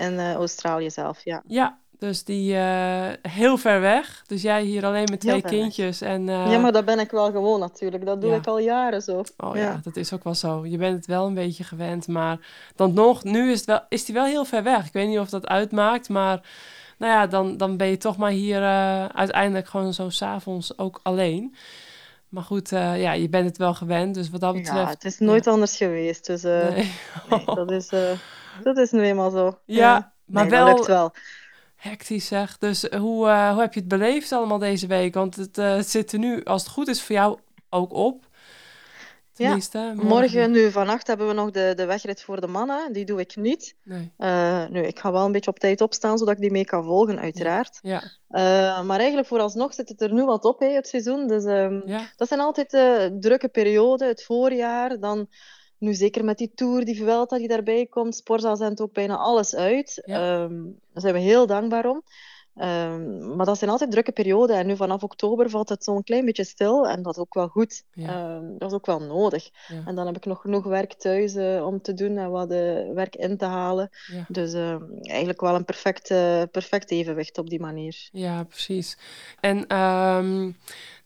in 0.00 0.20
Australië 0.20 0.90
zelf, 0.90 1.24
ja. 1.24 1.42
Ja, 1.46 1.78
dus 2.04 2.24
die 2.24 2.54
uh, 2.54 3.06
heel 3.22 3.56
ver 3.56 3.80
weg. 3.80 4.22
Dus 4.26 4.42
jij 4.42 4.62
hier 4.62 4.86
alleen 4.86 5.08
met 5.10 5.20
twee 5.20 5.42
kindjes. 5.42 6.00
En, 6.00 6.28
uh... 6.28 6.50
Ja, 6.50 6.58
maar 6.58 6.72
dat 6.72 6.84
ben 6.84 6.98
ik 6.98 7.10
wel 7.10 7.30
gewoon 7.30 7.60
natuurlijk. 7.60 8.06
Dat 8.06 8.20
doe 8.20 8.30
ja. 8.30 8.36
ik 8.36 8.46
al 8.46 8.58
jaren 8.58 9.02
zo. 9.02 9.22
Oh 9.36 9.56
ja. 9.56 9.62
ja. 9.62 9.80
dat 9.82 9.96
is 9.96 10.12
ook 10.12 10.24
wel 10.24 10.34
zo. 10.34 10.66
Je 10.66 10.76
bent 10.76 10.96
het 10.96 11.06
wel 11.06 11.26
een 11.26 11.34
beetje 11.34 11.64
gewend. 11.64 12.08
Maar 12.08 12.38
dan 12.76 12.94
nog, 12.94 13.24
nu 13.24 13.50
is, 13.50 13.58
het 13.58 13.66
wel, 13.66 13.80
is 13.88 14.04
die 14.04 14.14
wel 14.14 14.24
heel 14.24 14.44
ver 14.44 14.62
weg. 14.62 14.86
Ik 14.86 14.92
weet 14.92 15.08
niet 15.08 15.18
of 15.18 15.28
dat 15.28 15.46
uitmaakt. 15.46 16.08
Maar 16.08 16.40
nou 16.98 17.12
ja, 17.12 17.26
dan, 17.26 17.56
dan 17.56 17.76
ben 17.76 17.86
je 17.86 17.96
toch 17.96 18.16
maar 18.16 18.30
hier 18.30 18.60
uh, 18.60 19.06
uiteindelijk 19.06 19.68
gewoon 19.68 19.92
zo 19.92 20.08
s'avonds 20.08 20.78
ook 20.78 21.00
alleen. 21.02 21.54
Maar 22.28 22.42
goed, 22.44 22.70
ja, 22.70 23.12
je 23.12 23.28
bent 23.28 23.48
het 23.48 23.58
wel 23.58 23.74
gewend. 23.74 24.14
Dus 24.14 24.30
wat 24.30 24.40
dat 24.40 24.54
betreft... 24.54 24.78
Ja, 24.78 24.88
het 24.88 25.04
is 25.04 25.18
nooit 25.18 25.46
anders 25.46 25.76
geweest. 25.76 26.26
Dus 26.26 26.42
nee. 26.42 26.92
nee. 27.28 27.44
dat, 27.44 27.70
is, 27.70 27.88
dat 28.62 28.76
is 28.76 28.90
nu 28.90 29.02
eenmaal 29.02 29.30
zo. 29.30 29.58
Ja, 29.64 30.12
maar 30.24 30.42
nee, 30.42 30.50
wel... 30.50 30.66
Dat 30.66 30.74
lukt 30.74 30.86
wel. 30.86 31.12
Hectisch 31.84 32.26
zeg. 32.26 32.58
Dus 32.58 32.82
hoe, 32.82 33.26
uh, 33.26 33.50
hoe 33.50 33.60
heb 33.60 33.74
je 33.74 33.80
het 33.80 33.88
beleefd 33.88 34.32
allemaal 34.32 34.58
deze 34.58 34.86
week? 34.86 35.14
Want 35.14 35.36
het, 35.36 35.58
uh, 35.58 35.76
het 35.76 35.88
zit 35.88 36.12
er 36.12 36.18
nu, 36.18 36.44
als 36.44 36.62
het 36.62 36.72
goed 36.72 36.88
is, 36.88 37.02
voor 37.02 37.14
jou 37.14 37.38
ook 37.70 37.92
op. 37.92 38.26
Tenminste, 39.32 39.78
ja, 39.78 39.84
morgen. 39.84 40.06
morgen. 40.06 40.50
nu 40.50 40.70
vannacht 40.70 41.06
hebben 41.06 41.26
we 41.26 41.32
nog 41.32 41.50
de, 41.50 41.72
de 41.76 41.84
wegrit 41.84 42.22
voor 42.22 42.40
de 42.40 42.46
mannen. 42.46 42.92
Die 42.92 43.04
doe 43.04 43.20
ik 43.20 43.36
niet. 43.36 43.76
Nee. 43.82 44.12
Uh, 44.18 44.68
nu, 44.68 44.80
ik 44.80 44.98
ga 44.98 45.12
wel 45.12 45.24
een 45.24 45.32
beetje 45.32 45.50
op 45.50 45.58
tijd 45.58 45.80
opstaan, 45.80 46.18
zodat 46.18 46.34
ik 46.34 46.40
die 46.40 46.50
mee 46.50 46.64
kan 46.64 46.84
volgen, 46.84 47.20
uiteraard. 47.20 47.78
Ja. 47.82 48.02
maar 48.82 48.98
eigenlijk 48.98 49.28
vooralsnog 49.28 49.74
zit 49.74 49.88
het 49.88 50.00
er 50.00 50.12
nu 50.12 50.24
wat 50.24 50.44
op, 50.44 50.60
hè, 50.60 50.68
het 50.68 50.88
seizoen. 50.88 51.26
Dus 51.26 51.44
um, 51.44 51.82
ja. 51.86 52.10
dat 52.16 52.28
zijn 52.28 52.40
altijd 52.40 52.68
drukke 53.20 53.48
perioden. 53.48 54.08
Het 54.08 54.24
voorjaar, 54.24 55.00
dan... 55.00 55.28
Nu 55.84 55.94
zeker 55.94 56.24
met 56.24 56.38
die 56.38 56.52
Tour, 56.54 56.84
die 56.84 56.96
Vuelta 56.96 57.38
die 57.38 57.48
daarbij 57.48 57.86
komt, 57.86 58.16
Sporza 58.16 58.54
zendt 58.54 58.80
ook 58.80 58.92
bijna 58.92 59.16
alles 59.16 59.54
uit. 59.54 60.02
Ja. 60.04 60.42
Um, 60.42 60.78
daar 60.92 61.02
zijn 61.02 61.14
we 61.14 61.20
heel 61.20 61.46
dankbaar 61.46 61.86
om. 61.86 62.02
Um, 62.56 63.36
maar 63.36 63.46
dat 63.46 63.58
zijn 63.58 63.70
altijd 63.70 63.90
drukke 63.90 64.12
perioden. 64.12 64.56
En 64.56 64.66
nu 64.66 64.76
vanaf 64.76 65.02
oktober 65.02 65.50
valt 65.50 65.68
het 65.68 65.84
zo'n 65.84 66.02
klein 66.02 66.24
beetje 66.24 66.44
stil. 66.44 66.88
En 66.88 67.02
dat 67.02 67.16
is 67.16 67.20
ook 67.20 67.34
wel 67.34 67.48
goed. 67.48 67.84
Ja. 67.92 68.34
Um, 68.34 68.58
dat 68.58 68.70
is 68.70 68.76
ook 68.76 68.86
wel 68.86 69.00
nodig. 69.00 69.50
Ja. 69.68 69.82
En 69.86 69.94
dan 69.94 70.06
heb 70.06 70.16
ik 70.16 70.24
nog 70.24 70.40
genoeg 70.40 70.64
werk 70.64 70.92
thuis 70.92 71.34
uh, 71.34 71.66
om 71.66 71.82
te 71.82 71.94
doen 71.94 72.16
en 72.16 72.30
wat 72.30 72.52
uh, 72.52 72.92
werk 72.92 73.16
in 73.16 73.36
te 73.36 73.44
halen. 73.44 73.90
Ja. 74.12 74.24
Dus 74.28 74.54
uh, 74.54 74.76
eigenlijk 75.02 75.40
wel 75.40 75.54
een 75.54 75.64
perfect, 75.64 76.08
perfect 76.50 76.90
evenwicht 76.90 77.38
op 77.38 77.50
die 77.50 77.60
manier. 77.60 78.08
Ja, 78.12 78.44
precies. 78.44 78.98
En 79.40 79.76
um, 79.76 80.56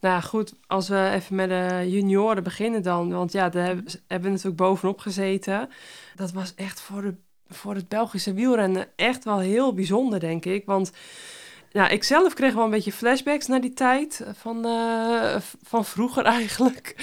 nou 0.01 0.23
goed, 0.23 0.55
als 0.66 0.89
we 0.89 1.11
even 1.12 1.37
met 1.37 1.49
de 1.49 1.91
junioren 1.91 2.43
beginnen 2.43 2.83
dan. 2.83 3.11
Want 3.11 3.33
ja, 3.33 3.49
daar 3.49 3.66
hebben, 3.66 3.85
we 4.07 4.29
natuurlijk 4.29 4.57
bovenop 4.57 4.99
gezeten. 4.99 5.69
Dat 6.15 6.33
was 6.33 6.55
echt 6.55 6.81
voor, 6.81 7.03
de, 7.03 7.15
voor 7.49 7.75
het 7.75 7.89
Belgische 7.89 8.33
wielrennen 8.33 8.89
echt 8.97 9.25
wel 9.25 9.39
heel 9.39 9.75
bijzonder, 9.75 10.20
denk 10.20 10.45
ik. 10.45 10.66
Want 10.66 10.93
ja, 11.70 11.89
ik 11.89 12.05
zelf 12.05 12.35
kreeg 12.35 12.55
wel 12.55 12.65
een 12.65 12.70
beetje 12.70 12.93
flashbacks 12.93 13.47
naar 13.47 13.61
die 13.61 13.73
tijd 13.73 14.24
van, 14.32 14.66
uh, 14.66 15.36
van 15.62 15.85
vroeger 15.85 16.24
eigenlijk. 16.39 16.95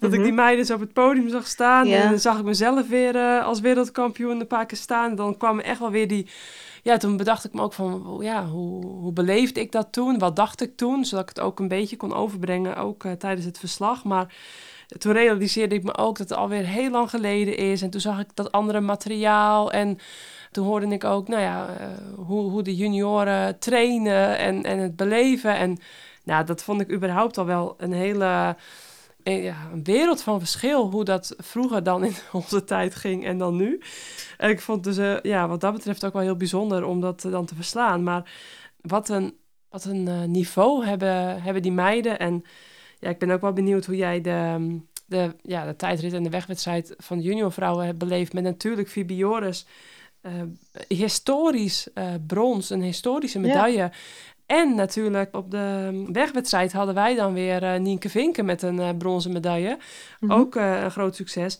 Dat 0.00 0.12
ik 0.12 0.22
die 0.22 0.32
meiden 0.32 0.64
zo 0.64 0.74
op 0.74 0.80
het 0.80 0.92
podium 0.92 1.28
zag 1.28 1.46
staan. 1.46 1.88
En 1.88 2.10
dan 2.10 2.18
zag 2.18 2.38
ik 2.38 2.44
mezelf 2.44 2.88
weer 2.88 3.14
uh, 3.14 3.44
als 3.44 3.60
wereldkampioen 3.60 4.40
een 4.40 4.46
paar 4.46 4.66
keer 4.66 4.78
staan. 4.78 5.14
Dan 5.14 5.36
kwamen 5.36 5.64
echt 5.64 5.78
wel 5.78 5.90
weer 5.90 6.08
die, 6.08 6.26
ja, 6.82 6.96
toen 6.96 7.16
bedacht 7.16 7.44
ik 7.44 7.52
me 7.52 7.62
ook 7.62 7.72
van, 7.72 8.06
oh 8.06 8.22
ja, 8.22 8.46
hoe, 8.46 8.84
hoe 8.84 9.12
beleefde 9.12 9.60
ik 9.60 9.72
dat 9.72 9.88
toen? 9.90 10.18
Wat 10.18 10.36
dacht 10.36 10.60
ik 10.60 10.76
toen? 10.76 11.04
Zodat 11.04 11.30
ik 11.30 11.36
het 11.36 11.44
ook 11.44 11.58
een 11.58 11.68
beetje 11.68 11.96
kon 11.96 12.14
overbrengen, 12.14 12.76
ook 12.76 13.04
eh, 13.04 13.12
tijdens 13.12 13.46
het 13.46 13.58
verslag. 13.58 14.04
Maar 14.04 14.34
toen 14.98 15.12
realiseerde 15.12 15.74
ik 15.74 15.82
me 15.82 15.96
ook 15.96 16.18
dat 16.18 16.28
het 16.28 16.38
alweer 16.38 16.66
heel 16.66 16.90
lang 16.90 17.10
geleden 17.10 17.56
is. 17.56 17.82
En 17.82 17.90
toen 17.90 18.00
zag 18.00 18.20
ik 18.20 18.28
dat 18.34 18.52
andere 18.52 18.80
materiaal 18.80 19.72
en 19.72 19.98
toen 20.50 20.66
hoorde 20.66 20.86
ik 20.86 21.04
ook, 21.04 21.28
nou 21.28 21.42
ja, 21.42 21.76
eh, 21.78 21.86
hoe, 22.26 22.50
hoe 22.50 22.62
de 22.62 22.76
junioren 22.76 23.58
trainen 23.58 24.38
en, 24.38 24.62
en 24.62 24.78
het 24.78 24.96
beleven. 24.96 25.56
En 25.56 25.78
nou, 26.24 26.44
dat 26.44 26.62
vond 26.62 26.80
ik 26.80 26.92
überhaupt 26.92 27.38
al 27.38 27.46
wel 27.46 27.74
een 27.78 27.92
hele 27.92 28.56
eh, 29.22 29.44
ja, 29.44 29.56
een 29.72 29.84
wereld 29.84 30.22
van 30.22 30.38
verschil 30.38 30.90
hoe 30.90 31.04
dat 31.04 31.34
vroeger 31.38 31.82
dan 31.82 32.04
in 32.04 32.14
onze 32.32 32.64
tijd 32.64 32.94
ging 32.94 33.24
en 33.24 33.38
dan 33.38 33.56
nu. 33.56 33.80
En 34.38 34.50
ik 34.50 34.60
vond 34.60 34.84
dus, 34.84 34.98
uh, 34.98 35.20
ja, 35.20 35.48
wat 35.48 35.60
dat 35.60 35.72
betreft 35.72 36.04
ook 36.04 36.12
wel 36.12 36.22
heel 36.22 36.36
bijzonder 36.36 36.84
om 36.84 37.00
dat 37.00 37.20
dan 37.20 37.46
te 37.46 37.54
verslaan. 37.54 38.02
Maar 38.02 38.32
wat 38.80 39.08
een, 39.08 39.36
wat 39.68 39.84
een 39.84 40.30
niveau 40.30 40.84
hebben, 40.84 41.42
hebben 41.42 41.62
die 41.62 41.72
meiden. 41.72 42.18
En 42.18 42.44
ja, 42.98 43.08
ik 43.08 43.18
ben 43.18 43.30
ook 43.30 43.40
wel 43.40 43.52
benieuwd 43.52 43.86
hoe 43.86 43.96
jij 43.96 44.20
de, 44.20 44.78
de, 45.06 45.36
ja, 45.42 45.66
de 45.66 45.76
tijdrit 45.76 46.12
en 46.12 46.22
de 46.22 46.30
wegwedstrijd 46.30 46.94
van 46.98 47.20
juniorvrouwen 47.20 47.86
hebt 47.86 47.98
beleefd. 47.98 48.32
Met 48.32 48.42
natuurlijk 48.42 48.88
Fibioris. 48.88 49.66
Uh, 50.22 50.32
historisch 50.88 51.88
brons, 52.26 52.70
een 52.70 52.82
historische 52.82 53.38
medaille. 53.38 53.76
Ja. 53.76 53.92
En 54.50 54.74
natuurlijk 54.74 55.36
op 55.36 55.50
de 55.50 56.04
wegwedstrijd 56.12 56.72
hadden 56.72 56.94
wij 56.94 57.14
dan 57.14 57.32
weer 57.32 57.62
uh, 57.62 57.80
Nienke 57.80 58.08
Vinken 58.08 58.44
met 58.44 58.62
een 58.62 58.76
uh, 58.76 58.88
bronzen 58.98 59.32
medaille. 59.32 59.78
Mm 60.20 60.30
-hmm. 60.30 60.38
Ook 60.38 60.56
uh, 60.56 60.82
een 60.82 60.90
groot 60.90 61.16
succes. 61.16 61.58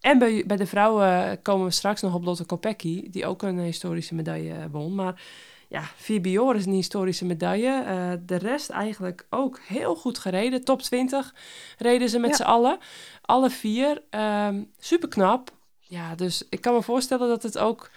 En 0.00 0.18
bij, 0.18 0.44
bij 0.46 0.56
de 0.56 0.66
vrouwen 0.66 1.42
komen 1.42 1.66
we 1.66 1.72
straks 1.72 2.00
nog 2.00 2.14
op 2.14 2.24
Lotte 2.24 2.44
Kopecky, 2.44 3.10
die 3.10 3.26
ook 3.26 3.42
een 3.42 3.58
historische 3.58 4.14
medaille 4.14 4.54
won. 4.70 4.94
Maar 4.94 5.22
ja, 5.68 5.82
Fibior 5.96 6.56
is 6.56 6.66
een 6.66 6.72
historische 6.72 7.24
medaille. 7.24 7.84
de 8.26 8.36
rest 8.36 8.70
eigenlijk 8.70 9.26
ook 9.30 9.60
heel 9.66 9.94
goed 9.94 10.18
gereden. 10.18 10.64
Top 10.64 10.82
20 10.82 11.34
reden 11.78 12.08
ze 12.08 12.18
met 12.18 12.30
ja. 12.30 12.36
z'n 12.36 12.42
allen. 12.42 12.78
Alle 13.22 13.50
vier. 13.50 14.02
Um, 14.10 14.70
super 14.78 15.08
knap. 15.08 15.57
Ja, 15.88 16.14
dus 16.14 16.42
ik 16.48 16.60
kan 16.60 16.74
me 16.74 16.82
voorstellen 16.82 17.28
dat 17.28 17.42
het 17.42 17.58
ook, 17.58 17.90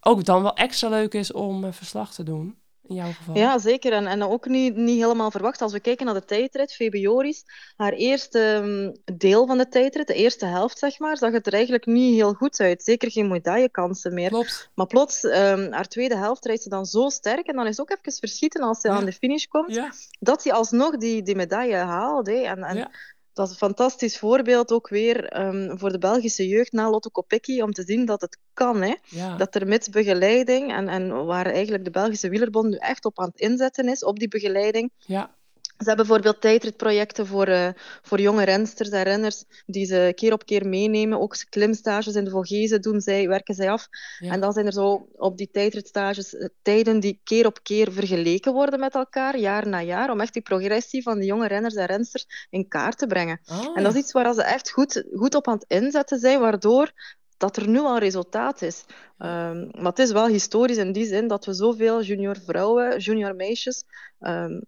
ook 0.00 0.24
dan 0.24 0.42
wel 0.42 0.54
extra 0.54 0.88
leuk 0.88 1.14
is 1.14 1.32
om 1.32 1.72
verslag 1.72 2.14
te 2.14 2.22
doen 2.22 2.56
in 2.88 2.94
jouw 2.94 3.12
geval. 3.12 3.36
Ja, 3.36 3.58
zeker. 3.58 3.92
En, 3.92 4.06
en 4.06 4.22
ook 4.22 4.46
niet, 4.46 4.76
niet 4.76 5.00
helemaal 5.00 5.30
verwacht. 5.30 5.62
Als 5.62 5.72
we 5.72 5.80
kijken 5.80 6.06
naar 6.06 6.14
de 6.14 6.24
tijdrit, 6.24 6.72
Febe 6.72 6.98
Joris, 6.98 7.44
haar 7.76 7.92
eerste 7.92 8.40
um, 8.64 9.16
deel 9.18 9.46
van 9.46 9.58
de 9.58 9.68
tijdrit, 9.68 10.06
de 10.06 10.14
eerste 10.14 10.46
helft 10.46 10.78
zeg 10.78 10.98
maar, 10.98 11.16
zag 11.16 11.32
het 11.32 11.46
er 11.46 11.52
eigenlijk 11.52 11.86
niet 11.86 12.14
heel 12.14 12.32
goed 12.32 12.60
uit. 12.60 12.82
Zeker 12.82 13.10
geen 13.10 13.28
medaillekansen 13.28 14.14
meer. 14.14 14.28
Klopt. 14.28 14.70
Maar 14.74 14.86
plots, 14.86 15.22
um, 15.22 15.72
haar 15.72 15.88
tweede 15.88 16.16
helft 16.16 16.44
rijdt 16.44 16.62
ze 16.62 16.68
dan 16.68 16.86
zo 16.86 17.08
sterk 17.08 17.46
en 17.46 17.56
dan 17.56 17.66
is 17.66 17.80
ook 17.80 17.90
even 17.90 18.12
verschieten 18.12 18.62
als 18.62 18.80
ze 18.80 18.88
ja. 18.88 18.94
aan 18.94 19.04
de 19.04 19.12
finish 19.12 19.44
komt, 19.44 19.74
ja. 19.74 19.92
dat 20.20 20.42
ze 20.42 20.52
alsnog 20.52 20.96
die, 20.96 21.22
die 21.22 21.36
medaille 21.36 21.76
haalt. 21.76 22.26
Hè. 22.26 22.42
En, 22.42 22.62
en 22.62 22.76
Ja. 22.76 22.90
Dat 23.38 23.46
is 23.46 23.52
een 23.52 23.58
fantastisch 23.58 24.18
voorbeeld 24.18 24.72
ook 24.72 24.88
weer 24.88 25.40
um, 25.40 25.78
voor 25.78 25.92
de 25.92 25.98
Belgische 25.98 26.48
jeugd 26.48 26.72
na 26.72 26.90
Lotto 26.90 27.10
Kopecky, 27.10 27.60
om 27.60 27.72
te 27.72 27.82
zien 27.86 28.04
dat 28.04 28.20
het 28.20 28.38
kan. 28.54 28.82
Hè. 28.82 28.94
Ja. 29.08 29.36
Dat 29.36 29.54
er 29.54 29.66
met 29.66 29.88
begeleiding, 29.90 30.72
en, 30.72 30.88
en 30.88 31.24
waar 31.24 31.46
eigenlijk 31.46 31.84
de 31.84 31.90
Belgische 31.90 32.28
Wielerbond 32.28 32.68
nu 32.68 32.76
echt 32.76 33.04
op 33.04 33.18
aan 33.18 33.28
het 33.28 33.40
inzetten 33.40 33.88
is, 33.88 34.04
op 34.04 34.18
die 34.18 34.28
begeleiding. 34.28 34.90
ja. 34.98 35.36
Ze 35.78 35.84
hebben 35.84 36.06
bijvoorbeeld 36.06 36.40
tijdritprojecten 36.40 37.26
voor, 37.26 37.48
uh, 37.48 37.68
voor 38.02 38.20
jonge 38.20 38.44
rensters 38.44 38.88
en 38.90 39.02
renners 39.02 39.44
die 39.66 39.86
ze 39.86 40.12
keer 40.14 40.32
op 40.32 40.46
keer 40.46 40.68
meenemen. 40.68 41.20
Ook 41.20 41.36
klimstages 41.48 42.14
in 42.14 42.24
de 42.24 42.30
Vogezen 42.30 42.82
doen 42.82 43.00
zij, 43.00 43.28
werken 43.28 43.54
zij 43.54 43.70
af. 43.70 43.88
Ja. 44.18 44.32
En 44.32 44.40
dan 44.40 44.52
zijn 44.52 44.66
er 44.66 44.72
zo 44.72 45.08
op 45.16 45.36
die 45.36 45.48
tijdritstages 45.52 46.32
uh, 46.32 46.48
tijden 46.62 47.00
die 47.00 47.20
keer 47.24 47.46
op 47.46 47.62
keer 47.62 47.92
vergeleken 47.92 48.52
worden 48.52 48.80
met 48.80 48.94
elkaar, 48.94 49.38
jaar 49.38 49.68
na 49.68 49.82
jaar, 49.82 50.10
om 50.10 50.20
echt 50.20 50.32
die 50.32 50.42
progressie 50.42 51.02
van 51.02 51.18
de 51.18 51.24
jonge 51.24 51.46
renners 51.46 51.74
en 51.74 51.86
rensters 51.86 52.46
in 52.50 52.68
kaart 52.68 52.98
te 52.98 53.06
brengen. 53.06 53.40
Oh, 53.46 53.76
En 53.76 53.82
dat 53.82 53.94
is 53.94 54.00
iets 54.00 54.12
waar 54.12 54.34
ze 54.34 54.42
echt 54.42 54.70
goed, 54.70 55.04
goed 55.12 55.34
op 55.34 55.48
aan 55.48 55.58
het 55.58 55.64
inzetten 55.68 56.18
zijn, 56.18 56.40
waardoor 56.40 56.92
dat 57.36 57.56
er 57.56 57.68
nu 57.68 57.78
al 57.78 57.98
resultaat 57.98 58.62
is. 58.62 58.84
Um, 59.18 59.68
maar 59.72 59.90
het 59.90 59.98
is 59.98 60.12
wel 60.12 60.26
historisch 60.26 60.76
in 60.76 60.92
die 60.92 61.06
zin 61.06 61.28
dat 61.28 61.44
we 61.44 61.52
zoveel 61.52 62.02
junior 62.02 62.36
vrouwen, 62.46 62.98
junior 62.98 63.34
meisjes, 63.34 63.84
um, 64.20 64.64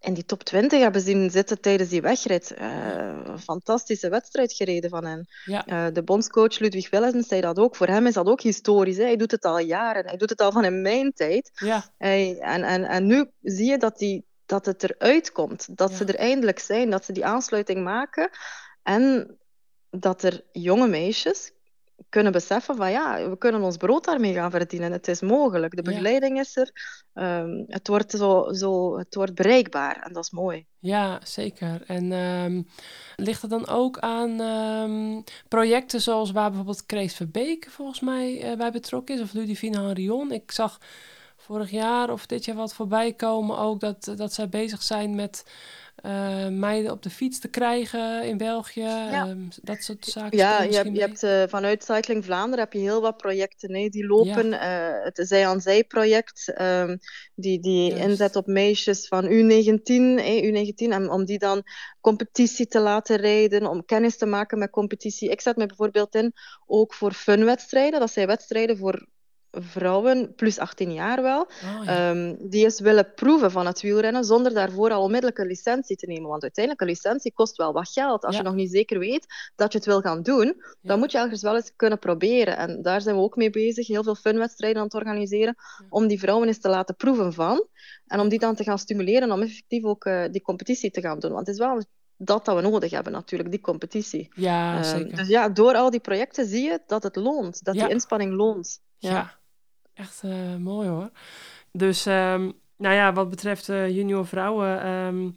in 0.00 0.14
die 0.14 0.24
top 0.24 0.42
20 0.42 0.80
hebben 0.80 1.00
zien 1.00 1.30
zitten 1.30 1.60
tijdens 1.60 1.90
die 1.90 2.00
wegrit. 2.00 2.54
Uh, 2.58 3.22
een 3.24 3.38
fantastische 3.38 4.08
wedstrijd 4.08 4.52
gereden 4.52 4.90
van 4.90 5.04
hen. 5.04 5.26
Ja. 5.44 5.66
Uh, 5.66 5.94
de 5.94 6.02
bondscoach 6.02 6.58
Ludwig 6.58 6.90
Willens 6.90 7.28
zei 7.28 7.40
dat 7.40 7.58
ook. 7.58 7.76
Voor 7.76 7.86
hem 7.86 8.06
is 8.06 8.14
dat 8.14 8.26
ook 8.26 8.40
historisch. 8.40 8.96
Hè. 8.96 9.02
Hij 9.02 9.16
doet 9.16 9.30
het 9.30 9.44
al 9.44 9.58
jaren. 9.58 10.06
Hij 10.06 10.16
doet 10.16 10.30
het 10.30 10.40
al 10.40 10.52
van 10.52 10.64
in 10.64 10.82
mijn 10.82 11.12
tijd. 11.12 11.50
Ja. 11.54 11.84
Hij, 11.98 12.38
en, 12.38 12.62
en, 12.62 12.84
en 12.84 13.06
nu 13.06 13.30
zie 13.42 13.66
je 13.70 13.78
dat, 13.78 13.98
die, 13.98 14.24
dat 14.46 14.66
het 14.66 14.82
eruit 14.82 15.32
komt. 15.32 15.76
Dat 15.76 15.90
Ja. 15.90 15.96
ze 15.96 16.04
er 16.04 16.16
eindelijk 16.16 16.58
zijn. 16.58 16.90
Dat 16.90 17.04
ze 17.04 17.12
die 17.12 17.24
aansluiting 17.24 17.82
maken. 17.84 18.30
En 18.82 19.36
dat 19.90 20.22
er 20.22 20.44
jonge 20.52 20.88
meisjes 20.88 21.52
kunnen 22.10 22.32
beseffen 22.32 22.76
van 22.76 22.90
ja, 22.90 23.28
we 23.30 23.38
kunnen 23.38 23.62
ons 23.62 23.76
brood 23.76 24.04
daarmee 24.04 24.32
gaan 24.34 24.50
verdienen. 24.50 24.92
Het 24.92 25.08
is 25.08 25.20
mogelijk. 25.20 25.76
De 25.76 25.82
Ja. 25.84 25.90
begeleiding 25.90 26.38
is 26.38 26.56
er. 26.56 26.70
Um, 27.14 27.64
het, 27.68 27.88
wordt 27.88 28.10
zo, 28.10 28.52
zo, 28.52 28.98
het 28.98 29.14
wordt 29.14 29.34
bereikbaar 29.34 29.96
en 30.02 30.12
dat 30.12 30.24
is 30.24 30.30
mooi. 30.30 30.66
Ja, 30.78 31.20
zeker. 31.24 31.82
En 31.86 32.12
ehm, 32.12 32.62
ligt 33.16 33.42
het 33.42 33.50
dan 33.50 33.68
ook 33.68 33.98
aan 33.98 34.40
ehm, 34.40 35.20
projecten 35.48 36.00
zoals 36.00 36.30
waar 36.30 36.48
bijvoorbeeld 36.48 36.86
Krees 36.86 37.14
Verbeek 37.14 37.66
volgens 37.70 38.00
mij 38.00 38.42
eh, 38.42 38.56
bij 38.56 38.70
betrokken 38.70 39.14
is, 39.14 39.20
of 39.20 39.32
Ludivine 39.32 39.80
Henrion? 39.80 40.32
Ik 40.32 40.50
zag 40.50 40.78
vorig 41.36 41.70
jaar 41.70 42.10
of 42.10 42.26
dit 42.26 42.44
jaar 42.44 42.56
wat 42.56 42.74
voorbij 42.74 43.12
komen 43.12 43.58
ook 43.58 43.80
dat, 43.80 44.12
dat 44.16 44.32
zij 44.32 44.48
bezig 44.48 44.82
zijn 44.82 45.14
met 45.14 45.44
eh, 46.02 46.48
meiden 46.48 46.90
op 46.90 47.02
de 47.02 47.10
fiets 47.10 47.38
te 47.38 47.48
krijgen 47.48 48.24
in 48.24 48.36
België. 48.36 48.82
Ehm, 48.82 49.38
dat 49.62 49.82
soort 49.82 50.04
zaken. 50.04 50.38
Ja, 50.38 50.62
je 50.62 50.74
hebt, 50.74 50.94
je 50.94 51.00
hebt 51.00 51.22
uh, 51.22 51.42
vanuit 51.48 51.84
Cycling 51.84 52.24
Vlaanderen 52.24 52.64
heb 52.64 52.72
je 52.72 52.78
heel 52.78 53.00
wat 53.00 53.16
projecten 53.16 53.70
nee, 53.70 53.90
die 53.90 54.06
lopen. 54.06 54.46
Uh, 54.46 55.04
het 55.04 55.20
Zij 55.22 55.46
aan 55.46 55.60
Zij 55.60 55.84
project, 55.84 56.52
um, 56.60 56.98
die, 57.34 57.60
die 57.60 57.96
inzet 57.96 58.36
op 58.36 58.46
meisjes 58.46 59.08
van 59.08 59.24
U19, 59.24 60.18
eh, 60.18 60.44
U19 60.44 60.74
en 60.76 61.10
om 61.10 61.24
die 61.24 61.38
dan 61.38 61.62
competitie 62.00 62.66
te 62.66 62.80
laten 62.80 63.16
rijden, 63.16 63.66
om 63.66 63.84
kennis 63.84 64.16
te 64.16 64.26
maken 64.26 64.58
met 64.58 64.70
competitie. 64.70 65.30
Ik 65.30 65.40
zet 65.40 65.56
me 65.56 65.66
bijvoorbeeld 65.66 66.14
in 66.14 66.32
ook 66.66 66.94
voor 66.94 67.12
funwedstrijden. 67.12 68.00
Dat 68.00 68.10
zijn 68.10 68.26
wedstrijden 68.26 68.76
voor 68.76 69.06
vrouwen 69.52 70.34
plus 70.34 70.58
18 70.58 70.92
jaar 70.92 71.22
wel, 71.22 71.40
Oh, 71.40 71.84
ja. 71.84 72.10
um, 72.10 72.36
die 72.50 72.64
eens 72.64 72.80
willen 72.80 73.12
proeven 73.14 73.50
van 73.50 73.66
het 73.66 73.80
wielrennen 73.80 74.24
zonder 74.24 74.54
daarvoor 74.54 74.90
al 74.90 75.02
onmiddellijk 75.02 75.38
een 75.38 75.46
licentie 75.46 75.96
te 75.96 76.06
nemen. 76.06 76.28
Want 76.28 76.42
uiteindelijk, 76.42 76.84
een 76.84 76.90
licentie 76.90 77.32
kost 77.32 77.56
wel 77.56 77.72
wat 77.72 77.88
geld. 77.88 78.24
Als 78.24 78.34
Ja. 78.36 78.40
je 78.42 78.46
nog 78.48 78.56
niet 78.56 78.70
zeker 78.70 78.98
weet 78.98 79.26
dat 79.56 79.72
je 79.72 79.78
het 79.78 79.86
wil 79.86 80.00
gaan 80.00 80.22
doen, 80.22 80.46
Ja. 80.46 80.74
dan 80.82 80.98
moet 80.98 81.12
je 81.12 81.18
ergens 81.18 81.42
wel 81.42 81.54
eens 81.56 81.72
kunnen 81.76 81.98
proberen. 81.98 82.56
En 82.56 82.82
daar 82.82 83.00
zijn 83.00 83.16
we 83.16 83.22
ook 83.22 83.36
mee 83.36 83.50
bezig, 83.50 83.86
heel 83.86 84.02
veel 84.02 84.14
funwedstrijden 84.14 84.78
aan 84.78 84.84
het 84.84 84.94
organiseren, 84.94 85.54
om 85.88 86.06
die 86.06 86.18
vrouwen 86.18 86.48
eens 86.48 86.60
te 86.60 86.68
laten 86.68 86.96
proeven 86.96 87.32
van. 87.32 87.66
En 88.06 88.20
om 88.20 88.28
die 88.28 88.38
dan 88.38 88.54
te 88.54 88.62
gaan 88.64 88.78
stimuleren 88.78 89.32
om 89.32 89.42
effectief 89.42 89.84
ook 89.84 90.04
uh, 90.04 90.24
die 90.30 90.42
competitie 90.42 90.90
te 90.90 91.00
gaan 91.00 91.18
doen. 91.18 91.32
Want 91.32 91.46
het 91.46 91.54
is 91.56 91.62
wel 91.64 91.74
dat 91.76 91.86
dat 92.44 92.54
we 92.54 92.60
nodig 92.60 92.90
hebben 92.90 93.12
natuurlijk, 93.12 93.50
die 93.50 93.60
competitie. 93.60 94.28
Ja, 94.34 94.76
Um, 94.78 94.84
zeker. 94.84 95.16
dus 95.16 95.28
ja, 95.28 95.48
door 95.48 95.74
al 95.74 95.90
die 95.90 96.00
projecten 96.00 96.46
zie 96.46 96.62
je 96.62 96.80
dat 96.86 97.02
het 97.02 97.16
loont, 97.16 97.64
dat 97.64 97.74
die 97.74 97.88
inspanning 97.88 98.32
loont. 98.34 98.80
Ja. 98.98 99.38
Echt 100.00 100.22
eh, 100.24 100.56
mooi 100.58 100.88
hoor. 100.88 101.10
Dus, 101.72 102.06
ehm, 102.06 102.50
nou 102.76 102.94
ja, 102.94 103.12
wat 103.12 103.30
betreft 103.30 103.68
eh, 103.68 103.88
junior 103.96 104.26
vrouwen, 104.26 104.82
ehm 104.82 105.30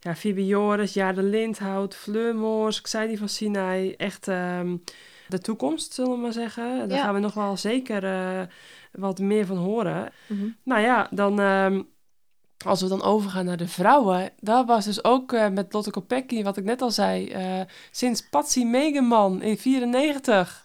ja, 0.00 0.14
Phoebe 0.14 0.46
Joris, 0.46 0.94
Jaarde 0.94 1.22
Lindhout, 1.22 1.94
Fleur 1.96 2.34
Moors, 2.34 2.80
Xaidi 2.80 3.16
van 3.16 3.28
Sinai, 3.28 3.92
echt 3.96 4.28
ehm, 4.28 4.76
de 5.28 5.38
toekomst, 5.38 5.92
zullen 5.92 6.10
we 6.12 6.16
maar 6.18 6.32
zeggen. 6.32 6.88
Daar 6.88 6.98
Ja. 6.98 7.04
gaan 7.04 7.14
we 7.14 7.20
nog 7.20 7.34
wel 7.34 7.56
zeker 7.56 8.04
eh, 8.04 8.42
wat 8.92 9.18
meer 9.18 9.46
van 9.46 9.56
horen. 9.56 10.12
Mhm. 10.26 10.46
Nou 10.62 10.80
ja, 10.82 11.08
dan... 11.10 11.38
als 12.66 12.80
we 12.82 12.88
dan 12.88 13.02
overgaan 13.02 13.44
naar 13.44 13.56
de 13.56 13.68
vrouwen, 13.68 14.30
dat 14.40 14.66
was 14.66 14.84
dus 14.84 15.04
ook 15.04 15.32
met 15.50 15.72
Lotte 15.72 15.90
Kopecky, 15.90 16.42
wat 16.42 16.56
ik 16.56 16.64
net 16.64 16.82
al 16.82 16.90
zei, 16.90 17.32
sinds 17.90 18.28
Patsy 18.28 18.64
Megeman 18.64 19.42
in 19.42 19.58
94. 19.58 20.63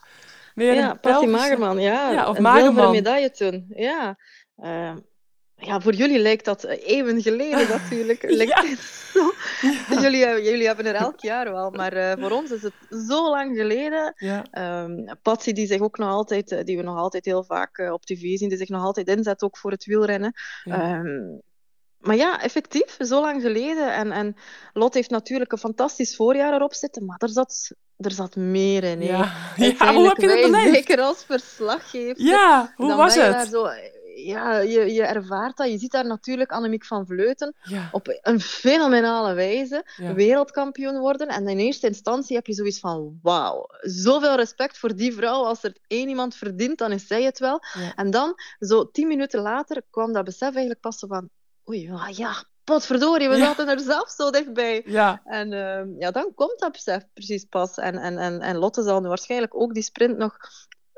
Ja, 0.60 0.94
Patty 0.94 1.26
Magerman, 1.26 1.80
ja. 1.80 2.12
Ja, 2.12 2.30
of 2.30 2.38
een 2.38 2.44
Magerman. 2.44 2.92
medaille 2.92 3.32
toen. 3.32 3.66
Ja. 3.70 4.18
Uh, 4.58 4.96
ja, 5.56 5.82
voor 5.82 5.94
jullie 5.94 6.20
lijkt 6.20 6.46
dat 6.46 6.64
eeuwen 6.64 7.22
geleden 7.22 7.70
natuurlijk. 7.78 8.30
Ja. 8.30 8.64
Jullie, 10.02 10.20
jullie 10.20 10.68
hebben 10.68 10.86
er 10.86 10.96
elk 10.96 11.20
jaar 11.20 11.52
wel, 11.52 11.72
maar 11.72 11.98
uh, 11.98 12.14
voor 12.20 12.32
ons 12.32 12.52
is 12.52 12.62
het 12.62 12.74
zo 13.08 13.30
lang 13.30 13.58
geleden. 13.58 14.14
Ja. 14.16 14.46
Um, 14.84 15.18
Patsy 15.22 15.52
die 15.52 15.68
zich 15.68 15.82
ook 15.82 15.98
nog 15.98 16.10
altijd, 16.10 16.52
eh, 16.52 16.64
die 16.64 16.78
we 16.78 16.84
nog 16.84 16.98
altijd 16.98 17.26
heel 17.26 17.44
vaak 17.44 17.78
uh, 17.78 17.92
op 17.92 18.06
tv 18.06 18.38
zien, 18.38 18.50
die 18.50 18.58
zich 18.58 18.70
nog 18.70 18.84
altijd 18.84 19.08
inzet 19.08 19.44
ook 19.44 19.58
voor 19.58 19.72
het 19.72 19.86
wielrennen. 19.86 20.34
Ja. 20.64 21.00
Um, 21.00 21.42
maar 22.00 22.16
ja, 22.16 22.42
effectief, 22.42 22.98
zo 23.00 23.22
lang 23.22 23.42
geleden. 23.42 23.94
En, 23.94 24.12
en 24.12 24.36
Lot 24.74 24.94
heeft 24.94 25.10
natuurlijk 25.10 25.52
een 25.52 25.58
fantastisch 25.58 26.16
voorjaar 26.16 26.54
erop 26.54 26.74
zitten, 26.74 27.06
maar 27.06 27.18
er 27.18 27.30
zat, 27.30 27.72
er 28.00 28.12
zat 28.12 28.36
meer 28.36 28.84
in. 28.84 29.02
Ja. 29.02 29.32
Ja, 29.58 29.94
hoe 29.94 30.08
heb 30.08 30.18
je 30.18 30.28
dat 30.28 30.42
beleefd? 30.42 30.74
Zeker 30.74 31.00
als 31.02 31.24
verslaggever. 31.24 32.22
Ja, 32.24 32.74
hoe 32.76 32.88
dan 32.88 32.98
was 32.98 33.16
ben 33.16 33.24
je 33.26 33.34
het? 33.34 33.52
daar 33.52 33.62
Zo, 33.62 33.70
ja, 34.16 34.58
je, 34.60 34.94
je 34.94 35.04
ervaart 35.04 35.58
dat. 35.58 35.72
Je 35.72 35.78
ziet 35.78 35.92
daar 35.92 36.06
natuurlijk 36.06 36.52
Annemiek 36.52 36.86
van 36.86 37.06
Vleuten 37.06 37.56
Ja, 37.64 37.90
op 37.92 38.20
een 38.22 38.40
fenomenale 38.42 39.34
wijze 39.34 39.86
Ja. 39.96 40.14
wereldkampioen 40.14 40.98
worden. 41.00 41.28
En 41.28 41.48
in 41.48 41.58
eerste 41.58 41.88
instantie 41.88 42.36
heb 42.36 42.48
je 42.48 42.54
zoiets 42.54 42.80
van, 42.80 43.20
wauw, 43.22 43.66
zoveel 43.82 44.36
respect 44.36 44.78
voor 44.78 44.96
die 44.96 45.14
vrouw. 45.14 45.44
Als 45.44 45.64
er 45.64 45.78
één 45.88 46.10
iemand 46.10 46.36
verdient, 46.36 46.78
dan 46.78 46.92
is 46.92 47.08
zij 47.08 47.24
het 47.24 47.40
wel. 47.40 47.62
Ja. 47.74 47.96
En 47.96 48.12
dan, 48.12 48.34
zo 48.60 48.92
tien 48.92 49.08
minuten 49.08 49.42
later, 49.42 49.82
kwam 49.90 50.14
dat 50.14 50.24
besef 50.24 50.50
eigenlijk 50.50 50.80
pas 50.80 51.04
van, 51.08 51.30
oei, 51.70 51.92
ja, 52.12 52.44
potverdorie, 52.70 53.30
we 53.30 53.36
Ja. 53.38 53.46
zaten 53.46 53.68
er 53.68 53.80
zelf 53.80 54.10
zo 54.10 54.30
dichtbij. 54.32 54.84
ja, 54.86 55.22
En 55.26 55.54
ehm, 55.54 55.88
ja, 56.00 56.12
dan 56.12 56.32
komt 56.36 56.60
dat 56.60 56.72
besef 56.72 57.04
precies 57.14 57.46
pas. 57.50 57.78
En, 57.78 57.98
en, 57.98 58.18
en, 58.18 58.42
en 58.42 58.58
Lotte 58.58 58.84
zal 58.84 59.02
nu 59.02 59.08
waarschijnlijk 59.08 59.56
ook 59.62 59.74
die 59.74 59.84
sprint 59.84 60.18
nog 60.18 60.38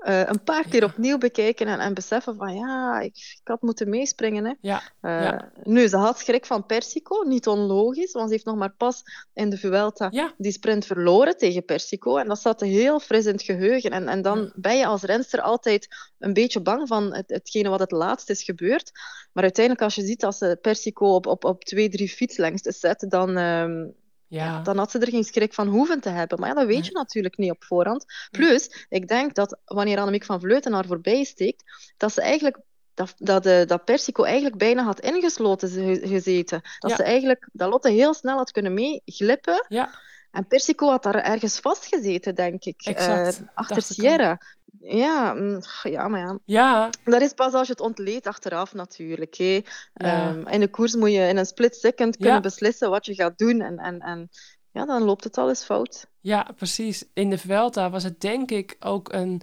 eh, 0.02 0.22
een 0.26 0.44
paar 0.44 0.68
keer 0.68 0.84
opnieuw 0.84 1.18
bekijken 1.18 1.68
en, 1.68 1.80
en 1.80 1.94
beseffen 1.94 2.36
van 2.36 2.56
ja, 2.56 3.00
ik, 3.00 3.16
ik 3.16 3.48
had 3.48 3.62
moeten 3.62 3.90
meespringen. 3.90 4.46
Hè. 4.46 4.54
ja, 4.62 4.82
Eh, 5.02 5.22
Ja. 5.22 5.52
Nu, 5.64 5.88
ze 5.88 5.98
had 5.98 6.20
schrik 6.20 6.46
van 6.46 6.66
Persico, 6.66 7.24
niet 7.28 7.48
onlogisch, 7.48 8.12
want 8.12 8.28
ze 8.28 8.34
heeft 8.34 8.46
nog 8.46 8.56
maar 8.56 8.74
pas 8.78 9.04
in 9.34 9.50
de 9.50 9.58
Vuelta 9.58 10.08
ja, 10.12 10.34
die 10.38 10.52
sprint 10.52 10.86
verloren 10.86 11.38
tegen 11.38 11.66
Persico. 11.66 12.18
En 12.18 12.28
dat 12.28 12.40
zat 12.40 12.62
heel 12.62 13.00
fris 13.00 13.26
in 13.26 13.32
het 13.32 13.44
geheugen. 13.44 13.92
En, 13.92 14.08
en 14.08 14.22
dan 14.22 14.52
ben 14.56 14.78
je 14.78 14.86
als 14.86 15.02
renster 15.02 15.42
altijd 15.42 15.88
een 16.20 16.34
beetje 16.34 16.62
bang 16.62 16.88
van 16.88 17.14
het, 17.14 17.30
hetgene 17.30 17.70
wat 17.70 17.80
het 17.80 17.92
laatst 17.92 18.30
is 18.30 18.44
gebeurd. 18.44 18.92
Maar 19.34 19.44
uiteindelijk, 19.44 19.84
als 19.86 19.96
je 19.96 20.06
ziet 20.06 20.20
dat 20.20 20.36
ze 20.36 20.58
Persico 20.62 21.16
op, 21.16 21.26
op, 21.26 21.44
op 21.46 21.64
twee, 21.64 21.90
drie 21.90 22.10
fietslengtes 22.10 22.80
zet, 22.80 23.06
dan, 23.10 23.38
ehm, 23.38 23.86
ja. 24.32 24.62
dan 24.62 24.78
had 24.78 24.92
ze 24.92 25.00
er 25.00 25.10
geen 25.10 25.24
schrik 25.24 25.54
van 25.54 25.68
hoeven 25.68 26.00
te 26.02 26.10
hebben. 26.10 26.40
Maar 26.40 26.50
ja, 26.50 26.54
dat 26.56 26.66
weet 26.66 26.76
Nee. 26.80 26.86
je 26.86 26.92
natuurlijk 26.92 27.38
niet 27.38 27.52
op 27.52 27.64
voorhand. 27.64 28.06
Plus, 28.32 28.86
ik 28.90 29.08
denk 29.08 29.36
dat 29.36 29.60
wanneer 29.66 30.00
Annemiek 30.00 30.26
van 30.26 30.40
Vleuten 30.40 30.74
haar 30.74 30.86
voorbij 30.86 31.24
steekt, 31.24 31.64
dat 31.98 32.14
ze 32.14 32.22
eigenlijk... 32.22 32.58
Dat, 32.94 33.14
dat, 33.18 33.46
eh, 33.46 33.66
dat 33.66 33.86
Persico 33.86 34.24
eigenlijk 34.24 34.58
bijna 34.58 34.84
had 34.84 35.00
ingesloten 35.00 35.70
ge- 35.70 36.02
gezeten. 36.08 36.62
Dat 36.80 36.90
Ja. 36.90 36.96
ze 36.96 37.04
eigenlijk, 37.04 37.50
dat 37.54 37.70
Lotte 37.70 37.90
heel 37.90 38.14
snel 38.14 38.38
had 38.38 38.52
kunnen 38.52 38.74
meeglippen. 38.74 39.66
Ja. 39.68 39.90
En 40.32 40.48
Persico 40.48 40.90
had 40.90 41.04
daar 41.04 41.16
ergens 41.16 41.60
vastgezeten, 41.60 42.36
denk 42.36 42.64
ik. 42.64 42.82
Exact, 42.86 43.40
eh, 43.40 43.48
achter. 43.54 43.82
Sierra. 43.82 44.42
Ja, 44.84 45.34
mm, 45.34 45.60
ja, 45.84 46.08
maar 46.08 46.20
ja. 46.20 46.38
Ja, 46.46 46.90
Dat 47.04 47.22
is 47.22 47.34
pas 47.34 47.54
als 47.54 47.68
je 47.68 47.74
het 47.74 47.82
ontleedt 47.82 48.28
achteraf 48.28 48.74
natuurlijk. 48.74 49.36
Hè. 49.38 49.54
Ja. 49.94 50.30
Ehm, 50.30 50.48
in 50.48 50.60
de 50.60 50.68
koers 50.70 50.96
moet 50.96 51.12
je 51.12 51.28
in 51.28 51.38
een 51.38 51.46
split 51.46 51.76
second 51.76 52.16
kunnen 52.18 52.36
Ja. 52.36 52.42
beslissen 52.42 52.90
wat 52.90 53.06
je 53.06 53.14
gaat 53.14 53.38
doen. 53.38 53.62
En, 53.62 53.78
en, 53.78 54.00
en 54.00 54.30
ja, 54.72 54.86
dan 54.86 55.04
loopt 55.04 55.24
het 55.24 55.38
al 55.38 55.50
eens 55.50 55.64
fout. 55.64 56.06
ja, 56.22 56.48
precies. 56.56 57.04
In 57.14 57.30
de 57.30 57.38
Vuelta 57.38 57.90
was 57.90 58.04
het 58.04 58.22
denk 58.22 58.52
ik 58.52 58.76
ook 58.80 59.14
een 59.14 59.42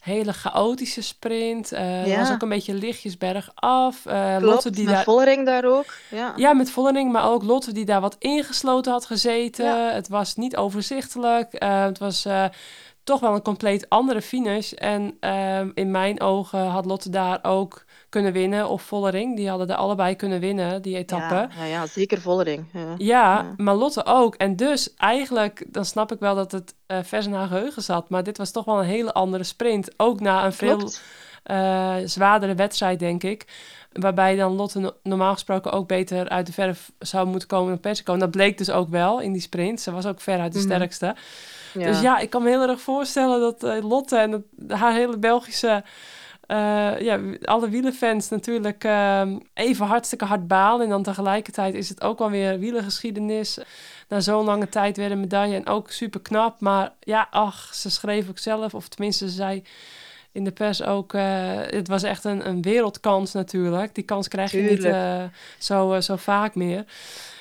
hele 0.00 0.32
chaotische 0.32 1.02
sprint. 1.02 1.72
Eh 1.72 2.00
Er 2.02 2.06
Ja. 2.08 2.18
was 2.18 2.30
ook 2.32 2.42
een 2.42 2.48
beetje 2.48 2.74
lichtjes 2.74 3.16
bergaf. 3.18 4.06
Eh 4.06 4.36
Klopt, 4.36 4.42
Lotte 4.52 4.70
die 4.70 4.84
met 4.84 4.94
daar... 4.94 5.04
Vollering 5.04 5.46
daar 5.46 5.64
ook. 5.64 5.94
Ja. 6.10 6.32
Ja, 6.36 6.52
met 6.52 6.70
Vollering, 6.70 7.12
maar 7.12 7.30
ook 7.30 7.42
Lotte 7.42 7.72
die 7.72 7.84
daar 7.84 8.00
wat 8.00 8.16
ingesloten 8.18 8.92
had 8.92 9.06
gezeten. 9.06 9.64
Ja. 9.64 9.90
Het 9.92 10.08
was 10.08 10.34
niet 10.36 10.56
overzichtelijk. 10.56 11.52
Eh, 11.52 11.84
het 11.84 11.98
was 11.98 12.24
eh, 12.24 12.44
toch 13.04 13.20
wel 13.20 13.34
een 13.34 13.42
compleet 13.42 13.88
andere 13.88 14.22
finish. 14.22 14.72
En 14.72 15.16
ehm, 15.20 15.70
in 15.74 15.90
mijn 15.90 16.20
ogen 16.20 16.66
had 16.66 16.84
Lotte 16.84 17.10
daar 17.10 17.38
ook 17.42 17.84
kunnen 18.08 18.32
winnen. 18.32 18.68
Of 18.68 18.82
Vollering, 18.82 19.36
die 19.36 19.48
hadden 19.48 19.68
er 19.68 19.74
allebei 19.76 20.14
kunnen 20.16 20.40
winnen, 20.40 20.82
die 20.82 20.96
etappe. 20.96 21.34
Ja, 21.34 21.48
ja, 21.58 21.64
ja, 21.64 21.86
zeker 21.86 22.20
Vollering. 22.20 22.66
Ja. 22.72 22.80
Ja, 22.80 22.94
Ja. 22.96 23.54
maar 23.56 23.74
Lotte 23.74 24.04
ook. 24.06 24.34
En 24.34 24.56
dus 24.56 24.94
eigenlijk, 24.94 25.64
dan 25.68 25.84
snap 25.84 26.12
ik 26.12 26.18
wel 26.18 26.34
dat 26.34 26.52
het 26.52 26.74
eh 26.86 26.98
vers 27.02 27.26
in 27.26 27.32
haar 27.32 27.46
geheugen 27.48 27.82
zat. 27.82 28.08
Maar 28.08 28.22
dit 28.22 28.38
was 28.38 28.50
toch 28.50 28.64
wel 28.64 28.78
een 28.78 28.84
hele 28.86 29.12
andere 29.12 29.44
sprint. 29.44 29.90
Ook 29.96 30.20
na 30.20 30.44
een 30.44 30.52
veel 30.52 30.90
eh, 31.42 31.94
zwaardere 32.04 32.54
wedstrijd, 32.54 32.98
denk 32.98 33.22
ik. 33.22 33.46
Waarbij 33.92 34.36
dan 34.36 34.52
Lotte 34.52 34.78
no- 34.78 34.92
normaal 35.02 35.32
gesproken 35.32 35.72
ook 35.72 35.88
beter 35.88 36.28
uit 36.28 36.46
de 36.46 36.52
verf 36.52 36.92
zou 36.98 37.26
moeten 37.26 37.48
komen 37.48 37.68
dan 37.68 37.80
Persico. 37.80 38.12
En 38.12 38.18
dat 38.18 38.30
bleek 38.30 38.58
dus 38.58 38.70
ook 38.70 38.88
wel 38.88 39.20
in 39.20 39.32
die 39.32 39.42
sprint. 39.42 39.80
Ze 39.80 39.90
was 39.92 40.06
ook 40.06 40.20
veruit 40.20 40.52
de 40.52 40.58
Mhm. 40.58 40.68
sterkste. 40.68 41.14
Ja. 41.74 41.86
Dus 41.86 42.00
ja, 42.00 42.18
ik 42.18 42.30
kan 42.30 42.42
me 42.42 42.48
heel 42.48 42.68
erg 42.68 42.80
voorstellen 42.80 43.40
dat 43.40 43.62
eh, 43.62 43.88
Lotte 43.88 44.16
en 44.16 44.44
haar 44.68 44.92
hele 44.92 45.18
Belgische... 45.18 45.84
eh, 46.46 47.00
ja, 47.00 47.20
alle 47.42 47.68
wielenfans 47.68 48.28
natuurlijk 48.28 48.84
ehm, 48.84 49.38
even 49.54 49.86
hartstikke 49.86 50.24
hard 50.24 50.46
balen. 50.46 50.84
En 50.84 50.90
dan 50.90 51.02
tegelijkertijd 51.02 51.74
is 51.74 51.88
het 51.88 52.02
ook 52.02 52.20
alweer 52.20 52.58
wielengeschiedenis. 52.58 53.58
Na 54.08 54.20
zo'n 54.20 54.44
lange 54.44 54.68
tijd 54.68 54.96
weer 54.96 55.10
een 55.10 55.20
medaille. 55.20 55.56
En 55.56 55.66
ook 55.66 55.90
super 55.90 56.20
knap. 56.20 56.60
Maar 56.60 56.92
ja, 57.00 57.28
ach, 57.30 57.74
ze 57.74 57.90
schreef 57.90 58.28
ook 58.28 58.38
zelf. 58.38 58.74
Of 58.74 58.88
tenminste, 58.88 59.28
ze 59.28 59.34
zei 59.34 59.62
in 60.34 60.44
de 60.44 60.50
pers 60.52 60.82
ook... 60.82 61.14
eh, 61.14 61.22
het 61.66 61.88
was 61.88 62.02
echt 62.02 62.24
een, 62.24 62.48
een 62.48 62.62
wereldkans 62.62 63.32
natuurlijk. 63.32 63.94
Die 63.94 64.04
kans 64.04 64.28
krijg 64.28 64.50
je 64.50 64.58
niet 64.60 64.68
Tuurlijk. 64.80 64.94
eh, 64.94 65.22
zo, 65.58 65.92
eh, 65.92 66.00
zo 66.00 66.16
vaak 66.16 66.54
meer. 66.54 66.84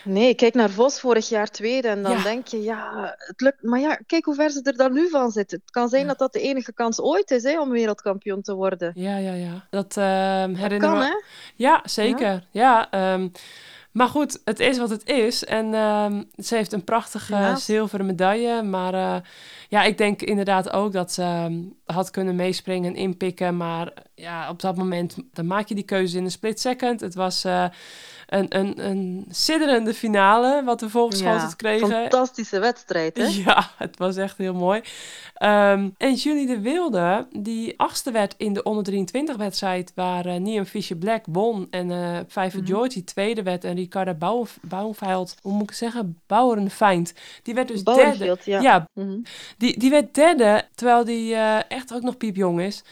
Nee, 0.04 0.34
kijk 0.36 0.54
naar 0.54 0.70
Vos 0.70 1.00
vorig 1.00 1.30
jaar 1.30 1.48
tweede 1.50 1.88
en 1.88 2.04
dan 2.04 2.12
Ja. 2.12 2.24
denk 2.24 2.48
je, 2.48 2.62
ja, 2.64 3.14
het 3.18 3.42
lukt. 3.42 3.64
Maar 3.64 3.80
ja, 3.80 4.00
kijk 4.08 4.26
hoe 4.26 4.36
ver 4.36 4.50
ze 4.50 4.62
er 4.64 4.78
dan 4.78 4.94
nu 4.94 5.10
van 5.10 5.32
zitten. 5.32 5.60
Het 5.64 5.72
kan 5.72 5.90
zijn 5.90 6.02
Ja. 6.02 6.08
dat 6.08 6.18
dat 6.20 6.34
de 6.34 6.42
enige 6.42 6.74
kans 6.74 7.00
ooit 7.02 7.32
is 7.32 7.44
hè, 7.44 7.62
om 7.62 7.70
wereldkampioen 7.70 8.42
te 8.42 8.54
worden. 8.54 8.92
Ja, 8.96 9.18
ja, 9.18 9.34
ja. 9.34 9.66
Dat 9.70 9.98
ehm 9.98 10.50
Dat 10.50 10.58
herinner 10.62 10.90
kan, 10.90 10.98
me... 10.98 11.04
hè? 11.04 11.22
Ja, 11.56 11.82
zeker. 11.86 12.44
Ja, 12.52 12.88
ehm, 12.92 13.28
maar 13.92 14.08
goed, 14.08 14.40
het 14.46 14.60
is 14.60 14.78
wat 14.78 14.90
het 14.90 15.06
is. 15.10 15.46
En 15.46 15.74
ehm, 15.74 16.24
ze 16.38 16.56
heeft 16.56 16.72
een 16.74 16.84
prachtige 16.84 17.34
Ja. 17.36 17.56
zilveren 17.56 18.06
medaille. 18.06 18.64
Maar 18.64 19.22
ja, 19.74 19.84
ik 19.84 19.98
denk 19.98 20.22
inderdaad 20.22 20.72
ook 20.72 20.92
dat 20.92 21.12
ze 21.12 21.22
ehm, 21.22 21.62
had 21.86 22.12
kunnen 22.12 22.36
meespringen 22.36 22.90
en 22.94 23.00
inpikken. 23.00 23.58
Maar 23.58 23.94
ja, 24.16 24.50
op 24.50 24.62
dat 24.62 24.76
moment 24.76 25.16
dan 25.32 25.48
maak 25.48 25.68
je 25.68 25.76
die 25.76 25.84
keuze 25.84 26.18
in 26.18 26.24
een 26.24 26.32
split 26.32 26.60
second. 26.60 27.00
Het 27.00 27.16
was 27.16 27.44
eh, 27.44 27.66
een, 28.28 28.58
een, 28.60 28.86
een 28.90 29.26
sidderende 29.30 29.94
finale 29.94 30.64
wat 30.64 30.82
we 30.82 30.90
voorgeschoteld 30.90 31.56
kregen. 31.56 31.90
fantastische 31.90 32.60
wedstrijd, 32.60 33.18
hè? 33.18 33.26
Ja, 33.46 33.70
het 33.78 33.98
was 33.98 34.16
echt 34.18 34.38
heel 34.38 34.54
mooi. 34.54 34.82
Ehm, 35.34 35.90
en 35.98 36.14
Julie 36.14 36.48
de 36.48 36.60
Wilde, 36.60 37.28
die 37.32 37.80
achtste 37.80 38.12
werd 38.12 38.34
in 38.38 38.54
de 38.54 38.64
onder 38.64 38.84
23 38.84 39.36
wedstrijd, 39.36 39.92
waar 39.96 40.26
eh 40.26 40.36
Niam 40.36 40.66
Fisher 40.66 40.96
Black 40.98 41.26
won 41.30 41.68
en 41.70 41.88
Pfeiffer 42.28 42.60
Mhm. 42.62 42.70
Georgie 42.70 43.04
tweede 43.04 43.44
werd 43.44 43.64
en 43.64 43.76
Ricarda 43.76 44.14
Bouw- 44.14 44.46
Bouwenveld, 44.62 45.36
hoe 45.42 45.54
moet 45.54 45.70
ik 45.70 45.76
zeggen, 45.76 46.22
Bouwerenfeind, 46.28 47.14
die 47.44 47.54
werd 47.54 47.68
dus 47.68 47.84
derde. 47.84 48.38
Ja. 48.44 48.62
Ja, 48.62 48.88
Mhm. 48.94 49.18
Die, 49.64 49.80
die 49.80 49.90
werd 49.90 50.16
derde, 50.16 50.64
terwijl 50.76 51.06
die 51.06 51.36
eh, 51.36 51.60
echt 51.68 51.94
ook 51.94 52.02
nog 52.02 52.18
piepjong 52.18 52.62
is. 52.62 52.84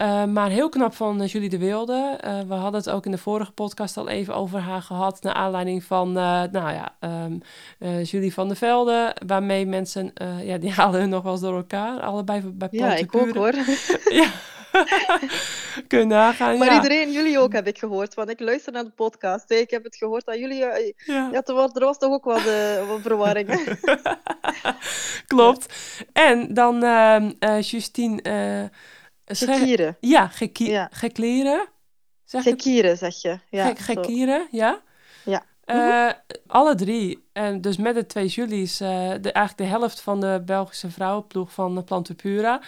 Eh, 0.00 0.24
maar 0.24 0.50
heel 0.50 0.68
knap 0.68 0.94
van 0.94 1.22
eh, 1.22 1.28
Julie 1.28 1.48
de 1.48 1.58
Wilde. 1.58 2.18
We 2.48 2.54
hadden 2.54 2.80
het 2.80 2.90
ook 2.90 3.04
in 3.04 3.10
de 3.10 3.18
vorige 3.18 3.52
podcast 3.52 3.96
al 3.96 4.08
even 4.08 4.34
over 4.34 4.58
haar 4.58 4.82
gehad. 4.82 5.22
Naar 5.22 5.34
aanleiding 5.34 5.84
van, 5.84 6.12
nou 6.12 6.50
ja, 6.52 6.94
eh, 7.78 8.04
Julie 8.04 8.32
van 8.32 8.48
der 8.48 8.56
Velde. 8.56 9.16
Waarmee 9.26 9.66
mensen, 9.66 10.12
ja, 10.42 10.58
die 10.58 10.70
halen 10.80 11.00
hun 11.00 11.08
nog 11.08 11.22
wel 11.22 11.32
eens 11.32 11.40
door 11.40 11.56
elkaar. 11.56 12.00
Allebei 12.00 12.40
bij 12.40 12.68
Ja, 12.70 12.94
ik 12.94 13.16
ook 13.16 13.34
hoor. 13.34 13.54
Ja. 14.20 14.28
Kun 15.88 16.08
nagaan, 16.08 16.58
Maar 16.58 16.68
ja. 16.68 16.74
iedereen, 16.74 17.12
jullie 17.12 17.38
ook 17.38 17.52
heb 17.52 17.66
ik 17.66 17.78
gehoord, 17.78 18.14
want 18.14 18.30
ik 18.30 18.40
luister 18.40 18.72
naar 18.72 18.84
de 18.84 18.90
podcast. 18.90 19.50
Ik 19.50 19.70
heb 19.70 19.84
het 19.84 19.96
gehoord 19.96 20.24
dat 20.24 20.38
jullie... 20.38 20.64
eh, 20.64 20.92
Ja. 21.04 21.28
Ja, 21.32 21.42
er 21.44 21.54
was, 21.54 21.70
er 21.74 21.84
was 21.84 21.98
toch 21.98 22.12
ook 22.12 22.24
wat, 22.24 22.46
eh, 22.46 22.88
wat 22.88 23.00
verwarring. 23.00 23.76
Klopt. 25.26 25.74
En 26.12 26.54
dan 26.54 26.82
ehm, 26.84 27.32
eh, 27.38 27.60
Justine... 27.62 28.70
Gekieren. 29.24 29.96
Ja, 30.00 30.26
gekie- 30.28 30.70
Ja. 30.70 30.88
gekleren. 30.92 31.66
Zeg 32.24 32.42
Gekieren, 32.42 32.96
zeg 32.96 33.22
je. 33.22 33.38
Ja, 33.50 33.74
gekieren, 33.76 34.46
ja? 34.50 34.80
Ja. 35.24 35.42
Eh, 35.64 36.10
Alle 36.46 36.74
drie. 36.74 37.28
En 37.32 37.60
dus 37.60 37.76
met 37.76 37.94
de 37.94 38.06
twee 38.06 38.26
Julies, 38.26 38.80
eh, 38.80 38.88
de, 39.20 39.32
eigenlijk 39.32 39.56
de 39.56 39.64
helft 39.78 40.00
van 40.00 40.20
de 40.20 40.42
Belgische 40.44 40.90
vrouwenploeg 40.90 41.52
van 41.52 41.76
uh, 41.78 41.84
Plantopura. 41.84 42.60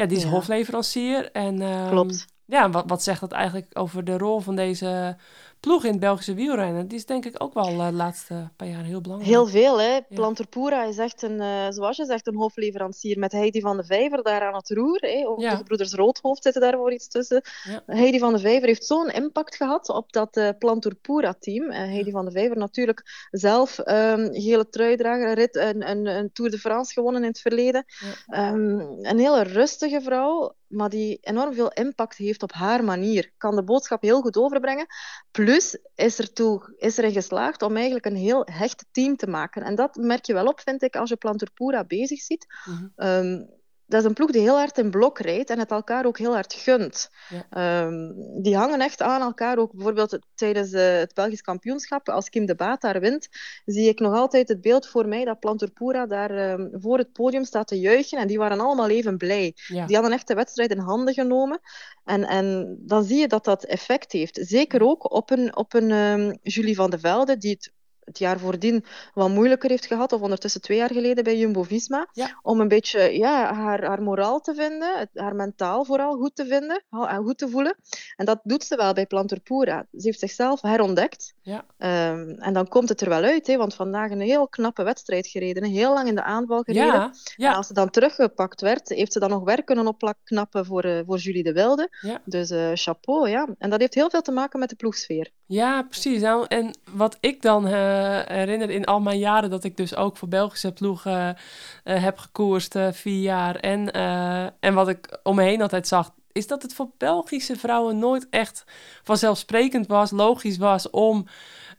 Ja, 0.00 0.06
die 0.06 0.16
is 0.16 0.22
Ja. 0.22 0.28
hofleverancier. 0.28 1.30
En, 1.32 1.62
ehm, 1.62 1.88
Klopt. 1.88 2.26
Ja, 2.44 2.70
wat, 2.70 2.84
wat 2.86 3.02
zegt 3.02 3.20
dat 3.20 3.32
eigenlijk 3.32 3.66
over 3.72 4.04
de 4.04 4.18
rol 4.18 4.40
van 4.40 4.56
deze 4.56 5.16
ploeg 5.60 5.84
in 5.84 5.90
het 5.90 6.00
Belgische 6.00 6.34
wielrennen? 6.34 6.88
Die 6.88 6.98
is 6.98 7.06
denk 7.06 7.24
ik 7.24 7.42
ook 7.42 7.54
wel 7.54 7.68
eh, 7.68 7.86
de 7.86 7.92
laatste 7.92 8.50
paar 8.56 8.68
jaar 8.68 8.84
heel 8.84 9.00
belangrijk. 9.00 9.32
Heel 9.32 9.46
veel, 9.46 9.80
hè. 9.80 9.98
Planterpura 10.08 10.84
is 10.84 10.98
echt 10.98 11.22
een, 11.22 11.40
eh, 11.40 11.66
zoals 11.68 11.96
je 11.96 12.04
zegt, 12.04 12.26
een 12.26 12.36
hoofdleverancier 12.36 13.18
met 13.18 13.32
Heidi 13.32 13.60
van 13.60 13.76
de 13.76 13.84
Vijver 13.84 14.22
daar 14.22 14.42
aan 14.42 14.54
het 14.54 14.70
roer. 14.70 14.98
Hè. 15.00 15.26
Ook 15.26 15.40
Ja. 15.40 15.50
de 15.50 15.56
gebroeders 15.56 15.92
Roodhoofd 15.92 16.42
zitten 16.42 16.62
daar 16.62 16.76
voor 16.76 16.92
iets 16.92 17.08
tussen. 17.08 17.42
Ja. 17.64 17.82
Heidi 17.86 18.18
van 18.18 18.32
de 18.32 18.38
Vijver 18.38 18.66
heeft 18.68 18.84
zo'n 18.84 19.08
impact 19.10 19.56
gehad 19.56 19.88
op 19.88 20.12
dat 20.12 20.36
eh 20.36 20.48
Planturpura-team. 20.58 21.70
Eh, 21.70 21.78
Heidi 21.78 22.10
van 22.10 22.24
de 22.24 22.30
Vijver 22.30 22.56
natuurlijk 22.56 23.28
zelf 23.30 23.78
ehm 23.78 24.28
gele 24.32 24.68
truidrager, 24.68 25.28
een, 25.28 25.34
rit, 25.34 25.56
een, 25.56 25.90
een, 25.90 26.06
een 26.06 26.32
Tour 26.32 26.50
de 26.50 26.58
France 26.58 26.92
gewonnen 26.92 27.22
in 27.22 27.28
het 27.28 27.40
verleden. 27.40 27.84
Ja. 27.86 28.34
Ehm, 28.36 28.78
een 29.02 29.18
hele 29.18 29.42
rustige 29.42 30.00
vrouw, 30.00 30.54
maar 30.70 30.88
die 30.88 31.18
enorm 31.20 31.54
veel 31.54 31.72
impact 31.72 32.16
heeft 32.16 32.42
op 32.42 32.52
haar 32.52 32.84
manier. 32.84 33.32
Kan 33.36 33.56
de 33.56 33.64
boodschap 33.64 34.02
heel 34.02 34.20
goed 34.20 34.36
overbrengen. 34.36 34.86
Plus 35.30 35.78
is 35.94 36.18
er, 36.18 36.32
toe, 36.32 36.74
is 36.76 36.96
erin 36.96 37.12
geslaagd 37.12 37.62
om 37.62 37.76
eigenlijk 37.76 38.06
een 38.06 38.16
heel 38.16 38.46
hecht 38.52 38.86
team 38.90 39.16
te 39.16 39.26
maken. 39.26 39.62
En 39.62 39.74
dat 39.74 39.96
merk 39.96 40.24
je 40.24 40.32
wel 40.32 40.46
op, 40.46 40.60
vind 40.60 40.82
ik, 40.82 40.96
als 40.96 41.08
je 41.08 41.16
Planturpura 41.16 41.84
bezig 41.84 42.20
ziet. 42.20 42.46
Mhm. 42.64 42.86
Ehm, 42.96 43.42
dat 43.90 44.00
is 44.00 44.06
een 44.06 44.14
ploeg 44.14 44.30
die 44.30 44.40
heel 44.40 44.56
hard 44.56 44.78
in 44.78 44.90
blok 44.90 45.18
rijdt 45.18 45.50
en 45.50 45.58
het 45.58 45.70
elkaar 45.70 46.06
ook 46.06 46.18
heel 46.18 46.32
hard 46.32 46.54
gunt. 46.54 47.10
Ja. 47.28 47.46
Ehm, 47.50 48.12
die 48.42 48.56
hangen 48.56 48.80
echt 48.80 49.02
aan 49.02 49.20
elkaar. 49.20 49.58
Ook 49.58 49.72
bijvoorbeeld 49.72 50.18
tijdens 50.34 50.72
eh, 50.72 50.98
het 50.98 51.14
Belgisch 51.14 51.40
kampioenschap, 51.40 52.08
als 52.08 52.28
Kim 52.28 52.46
de 52.46 52.54
Baat 52.54 52.80
daar 52.80 53.00
wint, 53.00 53.28
zie 53.64 53.88
ik 53.88 54.00
nog 54.00 54.14
altijd 54.14 54.48
het 54.48 54.60
beeld 54.60 54.86
voor 54.86 55.08
mij 55.08 55.24
dat 55.24 55.40
Planturpura 55.40 56.06
daar 56.06 56.30
ehm, 56.30 56.68
voor 56.72 56.98
het 56.98 57.12
podium 57.12 57.44
staat 57.44 57.66
te 57.66 57.80
juichen. 57.80 58.18
En 58.18 58.26
die 58.26 58.38
waren 58.38 58.60
allemaal 58.60 58.88
even 58.88 59.16
blij. 59.16 59.54
Ja. 59.66 59.86
Die 59.86 59.96
hadden 59.96 60.14
echt 60.14 60.28
de 60.28 60.34
wedstrijd 60.34 60.70
in 60.70 60.78
handen 60.78 61.14
genomen. 61.14 61.60
En, 62.04 62.24
en 62.24 62.76
dan 62.80 63.04
zie 63.04 63.18
je 63.18 63.28
dat 63.28 63.44
dat 63.44 63.64
effect 63.64 64.12
heeft. 64.12 64.38
Zeker 64.42 64.82
ook 64.82 65.12
op 65.12 65.30
een, 65.30 65.56
op 65.56 65.74
een 65.74 65.90
ehm, 65.90 66.34
Julie 66.42 66.76
van 66.76 66.90
de 66.90 66.98
Velde, 66.98 67.36
die 67.36 67.50
het 67.50 67.72
het 68.10 68.18
jaar 68.18 68.38
voordien 68.38 68.84
wat 69.14 69.28
moeilijker 69.28 69.70
heeft 69.70 69.86
gehad, 69.86 70.12
of 70.12 70.20
ondertussen 70.20 70.60
twee 70.60 70.78
jaar 70.78 70.92
geleden 70.92 71.24
bij 71.24 71.38
Jumbo-Visma, 71.38 72.08
Ja. 72.12 72.38
om 72.42 72.60
een 72.60 72.68
beetje 72.68 73.18
ja, 73.18 73.54
haar, 73.54 73.84
haar 73.84 74.02
moraal 74.02 74.40
te 74.40 74.54
vinden, 74.54 75.08
haar 75.14 75.34
mentaal 75.34 75.84
vooral 75.84 76.16
goed 76.16 76.36
te 76.36 76.46
vinden 76.46 76.84
en 77.08 77.22
goed 77.22 77.38
te 77.38 77.48
voelen. 77.48 77.76
En 78.16 78.24
dat 78.24 78.40
doet 78.42 78.64
ze 78.64 78.76
wel 78.76 78.92
bij 78.92 79.06
Planturpura. 79.06 79.86
Ze 79.92 80.06
heeft 80.06 80.18
zichzelf 80.18 80.60
herontdekt. 80.60 81.34
Ja. 81.42 81.64
Ehm, 81.78 82.28
en 82.38 82.52
dan 82.52 82.68
komt 82.68 82.88
het 82.88 83.00
er 83.00 83.08
wel 83.08 83.22
uit, 83.22 83.46
hè, 83.46 83.56
want 83.56 83.74
vandaag 83.74 84.10
een 84.10 84.20
heel 84.20 84.48
knappe 84.48 84.82
wedstrijd 84.82 85.26
gereden, 85.26 85.64
heel 85.64 85.92
lang 85.94 86.08
in 86.08 86.14
de 86.14 86.22
aanval 86.22 86.62
gereden. 86.62 87.12
Ja, 87.36 87.50
En 87.50 87.56
als 87.56 87.66
ze 87.66 87.72
dan 87.74 87.90
teruggepakt 87.90 88.60
werd, 88.60 88.88
heeft 88.88 89.12
ze 89.12 89.18
dan 89.18 89.30
nog 89.30 89.44
werk 89.44 89.66
kunnen 89.66 89.86
opknappen 89.86 90.66
voor, 90.66 90.82
eh, 90.84 91.00
voor 91.06 91.18
Julie 91.18 91.42
de 91.42 91.52
Wilde. 91.52 91.88
Ja. 92.00 92.20
Dus 92.24 92.50
eh, 92.50 92.70
chapeau, 92.74 93.28
ja. 93.28 93.48
En 93.58 93.70
dat 93.70 93.80
heeft 93.80 93.94
heel 93.94 94.10
veel 94.10 94.22
te 94.22 94.32
maken 94.32 94.58
met 94.58 94.68
de 94.68 94.76
ploegsfeer. 94.76 95.30
ja, 95.46 95.82
precies. 95.82 96.20
Nou, 96.20 96.44
en 96.48 96.78
wat 96.92 97.16
ik 97.20 97.42
dan 97.42 97.66
eh, 97.66 97.99
herinner 98.26 98.70
in 98.70 98.84
al 98.84 99.00
mijn 99.00 99.18
jaren 99.18 99.50
dat 99.50 99.64
ik 99.64 99.76
dus 99.76 99.96
ook 99.96 100.16
voor 100.16 100.28
Belgische 100.28 100.72
ploegen 100.72 101.36
eh, 101.84 102.02
heb 102.02 102.18
gekoerst, 102.18 102.74
eh, 102.74 102.88
vier 102.92 103.20
jaar. 103.20 103.56
En, 103.56 103.92
eh, 103.92 104.42
en 104.60 104.74
wat 104.74 104.88
ik 104.88 105.18
om 105.22 105.34
me 105.36 105.42
heen 105.42 105.62
altijd 105.62 105.88
zag, 105.88 106.10
is 106.32 106.46
dat 106.46 106.62
het 106.62 106.74
voor 106.74 106.90
Belgische 106.98 107.56
vrouwen 107.56 107.98
nooit 107.98 108.26
echt 108.30 108.64
vanzelfsprekend 109.02 109.86
was, 109.86 110.10
logisch 110.10 110.58
was 110.58 110.90
om 110.90 111.26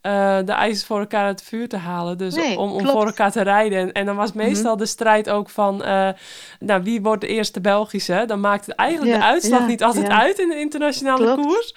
eh, 0.02 0.38
de 0.46 0.52
ijzers 0.52 0.86
voor 0.86 1.00
elkaar 1.00 1.26
uit 1.26 1.40
het 1.40 1.50
vuur 1.50 1.68
te 1.68 1.78
halen. 1.78 2.18
Dus 2.18 2.36
Nee, 2.36 2.58
om, 2.60 2.72
om 2.72 2.78
klopt. 2.78 2.92
voor 2.92 3.06
elkaar 3.06 3.32
te 3.32 3.42
rijden. 3.42 3.80
En, 3.80 3.92
en 3.92 4.06
dan 4.06 4.16
was 4.16 4.32
meestal 4.34 4.78
de 4.78 4.86
strijd 4.86 5.30
ook 5.30 5.50
van, 5.50 5.84
eh, 5.84 6.10
nou, 6.60 6.84
wie 6.84 7.02
wordt 7.02 7.22
de 7.22 7.28
eerste 7.28 7.62
Belgische? 7.62 8.24
Dan 8.28 8.40
maakt 8.40 8.66
het 8.66 8.76
eigenlijk 8.76 9.12
Ja, 9.12 9.18
de 9.18 9.26
uitslag 9.26 9.60
ja, 9.60 9.66
niet 9.66 9.84
altijd 9.84 10.08
ja. 10.08 10.20
uit 10.22 10.40
in 10.40 10.50
de 10.50 10.60
internationale 10.60 11.24
Klopt. 11.24 11.42
koers. 11.42 11.76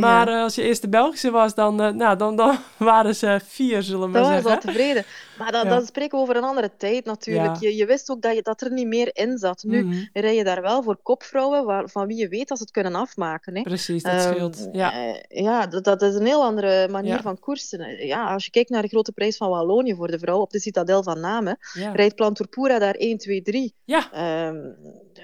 Maar 0.00 0.28
eh, 0.28 0.42
als 0.42 0.54
je 0.54 0.62
eerste 0.62 0.88
Belgische 0.88 1.30
was, 1.30 1.54
dan, 1.54 1.80
eh, 1.82 1.92
nou, 1.92 2.16
dan, 2.16 2.36
dan 2.36 2.56
waren 2.78 3.14
ze 3.14 3.40
vier, 3.44 3.82
zullen 3.82 4.06
we 4.06 4.12
Dan 4.12 4.22
maar 4.22 4.22
waren 4.30 4.42
ze 4.42 4.48
al 4.48 4.54
zeggen. 4.54 4.70
tevreden. 4.72 5.04
Maar 5.38 5.52
dat, 5.52 5.62
Ja. 5.62 5.68
dan 5.68 5.86
spreken 5.86 6.16
we 6.18 6.22
over 6.22 6.36
een 6.36 6.44
andere 6.44 6.70
tijd 6.76 7.04
natuurlijk. 7.04 7.54
Ja. 7.60 7.68
Je, 7.68 7.76
je 7.76 7.86
wist 7.86 8.10
ook 8.10 8.22
dat, 8.22 8.34
je, 8.34 8.42
dat 8.42 8.60
er 8.60 8.72
niet 8.72 8.86
meer 8.86 9.10
in 9.12 9.38
zat. 9.38 9.62
Nu 9.66 9.84
Mhm, 9.84 9.94
rij 10.12 10.34
je 10.34 10.44
daar 10.44 10.62
wel 10.62 10.82
voor 10.82 10.96
kopvrouwen 11.02 11.64
waar, 11.64 11.88
van 11.88 12.06
wie 12.06 12.16
je 12.16 12.28
weet 12.28 12.48
dat 12.48 12.56
ze 12.56 12.62
het 12.62 12.72
kunnen 12.72 12.94
afmaken. 12.94 13.56
Hè. 13.56 13.62
Precies, 13.62 14.02
dat 14.02 14.12
Ehm, 14.12 14.32
scheelt. 14.32 14.68
Ja, 14.72 14.92
eh, 14.92 15.42
ja 15.42 15.66
dat, 15.66 15.84
dat 15.84 16.02
is 16.02 16.14
een 16.14 16.26
heel 16.26 16.42
andere 16.44 16.88
manier 16.88 17.20
van 17.20 17.38
koersen. 17.38 18.06
Ja, 18.06 18.32
als 18.32 18.44
je 18.44 18.50
kijkt 18.50 18.70
naar 18.70 18.82
de 18.82 18.88
grote 18.88 19.12
prijs 19.12 19.36
van 19.36 19.48
Wallonië 19.48 19.94
voor 19.94 20.08
de 20.10 20.18
vrouw 20.18 20.38
op 20.40 20.50
de 20.50 20.60
Citadel 20.60 21.02
van 21.02 21.20
Namen, 21.20 21.58
rijdt 21.92 22.14
Planturpura 22.14 22.78
daar 22.78 22.94
1, 22.94 23.18
2, 23.18 23.42
3. 23.42 23.74
ja, 23.84 24.12
Ehm, 24.12 24.56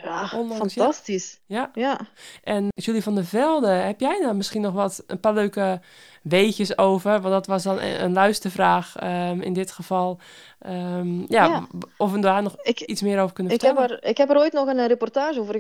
ja, 0.03 0.31
Ondanks, 0.35 0.75
fantastisch. 0.75 1.41
ja. 1.47 1.71
Ja. 1.75 2.01
En 2.43 2.69
Julie 2.75 3.03
van 3.03 3.15
der 3.15 3.25
Velde, 3.25 3.69
heb 3.69 4.01
jij 4.01 4.21
daar 4.21 4.37
misschien 4.37 4.61
nog 4.61 4.73
wat, 4.73 5.05
een 5.07 5.21
paar 5.21 5.35
leuke 5.35 5.81
weetjes 6.23 6.79
over? 6.79 7.11
Want 7.21 7.35
dat 7.35 7.47
was 7.47 7.63
dan 7.63 7.81
een, 7.81 8.03
een 8.05 8.13
luistervraag 8.13 8.97
ehm, 8.97 9.41
in 9.41 9.53
dit 9.53 9.71
geval. 9.71 10.19
Ehm, 10.59 11.19
ja, 11.21 11.45
Ja. 11.45 11.67
of 11.97 12.13
we 12.13 12.19
daar 12.21 12.43
nog 12.43 12.57
Ik, 12.63 12.81
iets 12.81 13.03
meer 13.03 13.21
over 13.21 13.35
kunnen 13.35 13.53
Ik 13.53 13.61
heb, 13.61 13.77
vertellen. 13.77 14.03
er, 14.03 14.09
ik 14.09 14.17
heb 14.17 14.31
er 14.31 14.37
ooit 14.39 14.53
nog 14.53 14.67
een 14.69 14.79
eh, 14.79 14.87
reportage 14.87 15.41
over 15.41 15.55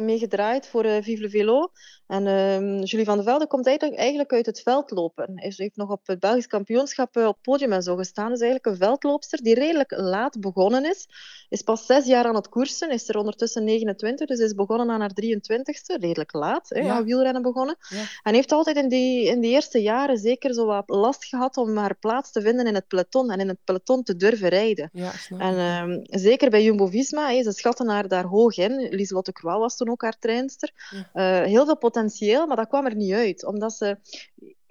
meegedraaid 0.00 0.66
voor 0.68 0.84
eh 0.84 1.02
Vive 1.02 1.22
le 1.22 1.28
Velo. 1.30 1.70
En 2.06 2.26
ehm, 2.26 2.82
Julie 2.82 3.04
van 3.04 3.14
der 3.16 3.24
Velde 3.24 3.46
komt 3.46 3.66
eigenlijk, 3.66 4.32
uit 4.32 4.46
het 4.46 4.60
veldlopen. 4.60 5.52
Ze 5.52 5.62
heeft 5.62 5.76
nog 5.76 5.90
op 5.90 6.00
het 6.06 6.20
Belgisch 6.20 6.46
kampioenschap 6.46 7.16
op 7.16 7.38
podium 7.42 7.72
en 7.72 7.82
zo 7.82 7.96
gestaan. 7.96 8.30
Dus 8.30 8.40
eigenlijk 8.40 8.66
een 8.66 8.86
veldloopster 8.86 9.42
die 9.42 9.54
redelijk 9.54 9.92
laat 9.96 10.40
begonnen 10.40 10.84
is. 10.84 11.06
Is 11.48 11.62
pas 11.62 11.86
zes 11.86 12.06
jaar 12.06 12.24
aan 12.24 12.34
het 12.34 12.48
koersen, 12.48 12.90
is 12.90 13.08
er 13.08 13.16
ondertussen 13.18 13.64
29, 13.64 14.26
dus 14.26 14.38
is 14.38 14.54
begonnen 14.54 14.90
aan 14.90 15.00
haar 15.00 15.12
23ste. 15.22 15.96
Redelijk 16.00 16.32
laat, 16.32 16.68
hè, 16.68 16.80
Ja. 16.80 16.94
aan 16.94 17.04
wielrennen 17.04 17.42
begonnen. 17.42 17.76
Ja. 17.88 18.02
En 18.22 18.34
heeft 18.34 18.52
altijd 18.52 18.76
in 18.76 18.88
die, 18.88 19.24
in 19.26 19.40
die 19.40 19.50
eerste 19.50 19.78
jaren 19.78 19.92
zeker 20.14 20.54
zo 20.54 20.66
wat 20.66 20.88
last 20.88 21.24
gehad 21.24 21.56
om 21.56 21.76
haar 21.76 21.96
plaats 21.96 22.32
te 22.32 22.40
vinden 22.40 22.66
in 22.66 22.74
het 22.74 22.88
peloton 22.88 23.30
en 23.30 23.40
in 23.40 23.48
het 23.48 23.58
peloton 23.64 24.02
te 24.02 24.16
durven 24.16 24.48
rijden. 24.48 24.90
Ja, 24.92 25.12
En 25.38 25.58
ehm, 25.58 26.20
zeker 26.20 26.50
bij 26.50 26.62
Jumbo-Visma, 26.62 27.30
hè, 27.30 27.42
ze 27.42 27.52
schatten 27.52 27.88
haar 27.88 28.08
daar 28.08 28.24
hoog 28.24 28.56
in. 28.56 28.88
Lieselotte 28.90 29.32
Croix 29.32 29.58
was 29.58 29.76
toen 29.76 29.88
ook 29.88 30.02
haar 30.02 30.18
trainster. 30.18 30.72
Ja. 30.90 31.42
Eh, 31.42 31.46
heel 31.46 31.64
veel 31.64 31.78
potentieel, 31.78 32.46
maar 32.46 32.56
dat 32.56 32.68
kwam 32.68 32.86
er 32.86 32.94
niet 32.94 33.12
uit. 33.12 33.44
Omdat 33.44 33.72
ze... 33.72 33.98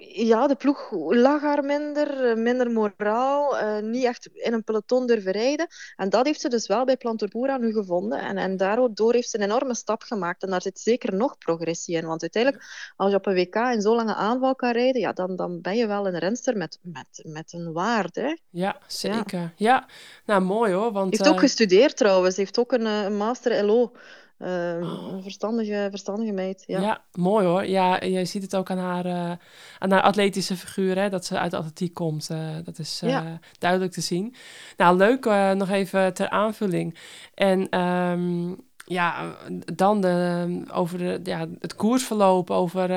Ja, 0.08 0.48
de 0.48 0.56
ploeg 0.56 0.92
lag 0.92 1.42
haar 1.42 1.64
minder, 1.64 2.30
eh, 2.30 2.36
minder 2.36 2.72
moraal, 2.72 3.58
eh, 3.58 3.82
niet 3.82 4.04
echt 4.04 4.30
in 4.34 4.54
een 4.54 4.64
peloton 4.64 5.08
durven 5.08 5.32
rijden. 5.32 5.68
En 5.96 6.10
dat 6.10 6.26
heeft 6.26 6.42
ze 6.42 6.50
dus 6.50 6.68
wel 6.68 6.86
bij 6.86 6.98
Planturpura 6.98 7.58
nu 7.58 7.74
gevonden. 7.74 8.20
En, 8.20 8.38
en 8.38 8.58
daardoor 8.58 9.14
heeft 9.14 9.30
ze 9.30 9.38
een 9.38 9.44
enorme 9.44 9.76
stap 9.76 10.02
gemaakt. 10.02 10.44
En 10.44 10.50
daar 10.50 10.62
zit 10.62 10.80
zeker 10.80 11.16
nog 11.16 11.38
progressie 11.38 11.96
in. 11.96 12.06
Want 12.06 12.22
uiteindelijk, 12.22 12.64
als 12.96 13.12
je 13.12 13.18
op 13.18 13.26
een 13.26 13.34
WK 13.34 13.56
in 13.56 13.82
zo'n 13.82 13.96
lange 13.96 14.16
aanval 14.16 14.56
kan 14.56 14.72
rijden, 14.72 15.02
ja, 15.02 15.14
dan, 15.14 15.36
dan 15.36 15.62
ben 15.62 15.76
je 15.76 15.88
wel 15.88 16.08
een 16.08 16.20
renster 16.20 16.58
met, 16.58 16.80
met, 16.82 17.22
met 17.24 17.54
een 17.54 17.74
waarde. 17.74 18.22
Hè. 18.22 18.36
Ja, 18.50 18.78
zeker. 18.88 19.54
Ja. 19.56 19.88
nou 20.26 20.42
mooi 20.42 20.74
hoor. 20.74 20.92
Want, 20.92 21.18
heeft 21.18 21.30
ook 21.30 21.36
eh, 21.36 21.42
gestudeerd 21.42 21.98
trouwens. 21.98 22.38
heeft 22.38 22.60
ook 22.60 22.72
een, 22.72 22.86
een 22.86 23.18
master 23.18 23.66
LO. 23.66 23.92
Eh, 24.38 24.50
Oh. 24.82 25.12
Een 25.14 25.22
verstandige, 25.24 25.88
verstandige 25.90 26.32
meid. 26.32 26.64
Ja. 26.68 26.82
Ja. 26.82 27.04
mooi 27.14 27.46
hoor. 27.46 27.66
Ja, 27.66 28.04
je 28.04 28.26
ziet 28.26 28.42
het 28.42 28.56
ook 28.56 28.70
aan 28.72 28.78
haar, 28.78 29.06
eh, 29.06 29.32
aan 29.80 29.92
haar 29.92 30.02
atletische 30.02 30.56
figuur, 30.58 30.98
hè, 31.00 31.10
dat 31.10 31.26
ze 31.26 31.40
uit 31.40 31.52
de 31.52 31.58
atletiek 31.58 31.94
komt. 31.94 32.30
Eh, 32.30 32.40
dat 32.64 32.80
is 32.80 33.00
eh, 33.04 33.10
Ja. 33.10 33.40
duidelijk 33.60 33.92
te 33.92 34.02
zien. 34.02 34.36
Nou, 34.78 34.98
leuk 34.98 35.26
nog 35.56 35.70
even 35.70 36.14
ter 36.14 36.30
aanvulling. 36.30 36.98
En 37.34 37.70
ehm, 37.70 38.54
ja, 38.86 39.36
dan 39.74 40.02
de, 40.02 40.48
over 40.74 40.98
de, 40.98 41.20
ja, 41.24 41.48
het 41.60 41.76
koersverloop, 41.76 42.50
over 42.52 42.90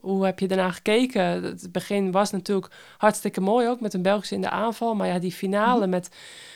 hoe 0.00 0.24
heb 0.24 0.38
je 0.38 0.48
daarna 0.48 0.70
gekeken. 0.70 1.22
Het 1.42 1.72
begin 1.72 2.10
was 2.10 2.30
natuurlijk 2.30 2.72
hartstikke 2.98 3.40
mooi 3.40 3.68
ook, 3.68 3.80
met 3.80 3.94
een 3.94 4.02
Belgische 4.02 4.34
in 4.34 4.40
de 4.40 4.50
aanval. 4.50 4.94
Maar 4.94 5.06
ja, 5.06 5.18
die 5.18 5.32
finale 5.32 5.80
Mhm. 5.80 5.90
met 5.90 6.08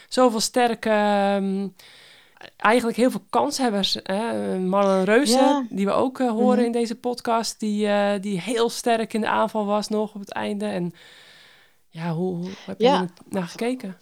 zoveel 0.08 0.40
sterke... 0.40 0.90
ehm, 0.90 1.68
eigenlijk 2.56 2.96
heel 2.96 3.10
veel 3.10 3.24
kanshebbers. 3.30 3.98
Hè? 4.02 4.58
Marlon 4.58 5.04
Reuzen, 5.04 5.38
Ja. 5.38 5.66
die 5.70 5.86
we 5.86 5.92
ook 5.92 6.20
eh, 6.20 6.30
horen 6.30 6.56
Mhm. 6.56 6.66
in 6.66 6.72
deze 6.72 6.94
podcast, 6.94 7.60
die, 7.60 7.86
eh, 7.86 8.20
die 8.20 8.40
heel 8.40 8.68
sterk 8.68 9.12
in 9.12 9.20
de 9.20 9.28
aanval 9.28 9.64
was 9.66 9.88
nog 9.88 10.14
op 10.14 10.20
het 10.20 10.32
einde. 10.32 10.66
En 10.66 10.92
ja, 11.88 12.12
hoe, 12.12 12.34
hoe 12.36 12.50
heb 12.66 12.78
je 12.80 12.84
Ja. 12.86 13.06
naar 13.28 13.42
gekeken? 13.46 13.96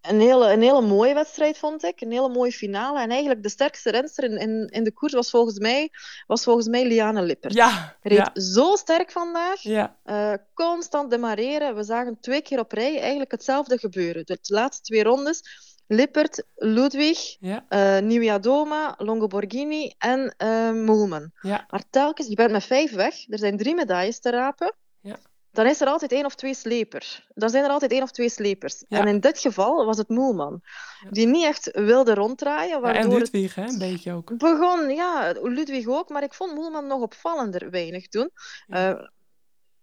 Een, 0.00 0.20
hele, 0.20 0.52
een 0.52 0.62
hele 0.62 0.80
mooie 0.80 1.14
wedstrijd 1.14 1.58
vond 1.58 1.84
ik. 1.84 2.00
Een 2.00 2.10
hele 2.12 2.28
mooie 2.28 2.52
finale. 2.52 3.00
En 3.00 3.10
eigenlijk 3.10 3.42
de 3.42 3.48
sterkste 3.48 3.90
renster 3.90 4.24
in, 4.24 4.38
in, 4.38 4.68
in 4.70 4.84
de 4.84 4.92
koers 4.92 5.12
was 5.12 5.30
volgens 5.30 5.58
mij, 5.58 5.90
was 6.26 6.44
volgens 6.44 6.66
mij 6.68 6.86
Liane 6.86 7.22
Lippert. 7.22 7.54
Ja, 7.54 7.96
Reed 8.02 8.18
ja, 8.18 8.40
zo 8.40 8.74
sterk 8.76 9.10
vandaag. 9.10 9.60
ja, 9.62 9.96
Eh, 10.04 10.32
constant 10.54 11.10
demareren. 11.10 11.74
We 11.76 11.82
zagen 11.82 12.18
twee 12.20 12.42
keer 12.42 12.58
op 12.58 12.72
rij 12.72 13.00
eigenlijk 13.00 13.30
hetzelfde 13.30 13.78
gebeuren. 13.78 14.26
De 14.26 14.38
laatste 14.42 14.82
twee 14.82 15.02
rondes. 15.02 15.42
Lippert, 15.86 16.42
Ludwig, 16.54 17.36
ja, 17.40 17.64
eh 17.68 17.98
Nieuwiadoma, 18.02 18.94
Longoborghini 18.98 19.94
en 19.98 20.34
eh 20.36 20.70
Moelman. 20.72 21.30
ja, 21.40 21.66
Maar 21.70 21.82
telkens, 21.90 22.28
je 22.28 22.34
bent 22.34 22.50
met 22.50 22.64
vijf 22.64 22.92
weg. 22.92 23.28
Er 23.28 23.38
zijn 23.38 23.56
drie 23.56 23.74
medailles 23.74 24.20
te 24.20 24.30
rapen. 24.30 24.74
Ja. 25.00 25.16
Dan 25.50 25.66
is 25.66 25.80
er 25.80 25.86
altijd 25.86 26.12
één 26.12 26.24
of 26.24 26.34
twee 26.34 26.54
slepers. 26.54 27.26
Dan 27.34 27.50
zijn 27.50 27.64
er 27.64 27.70
altijd 27.70 27.92
één 27.92 28.02
of 28.02 28.10
twee 28.10 28.28
slepers. 28.28 28.84
En 28.88 29.06
in 29.06 29.20
dit 29.20 29.38
geval 29.38 29.84
was 29.86 29.96
het 29.98 30.08
Moelman. 30.08 30.62
Die 31.10 31.26
niet 31.26 31.44
echt 31.44 31.70
wilde 31.72 32.14
ronddraaien. 32.14 32.82
En 32.82 32.96
het 33.10 33.12
Ludwig, 33.18 33.54
hè, 33.54 33.64
een 33.66 33.78
beetje 33.78 34.12
ook. 34.12 34.38
begon, 34.38 34.90
ja, 34.90 35.34
Ludwig 35.42 35.86
ook. 35.86 36.08
Maar 36.08 36.22
ik 36.22 36.34
vond 36.34 36.54
Moelman 36.54 36.86
nog 36.86 37.00
opvallender 37.00 37.70
weinig 37.70 38.08
doen. 38.08 38.30
Eh, 38.68 38.92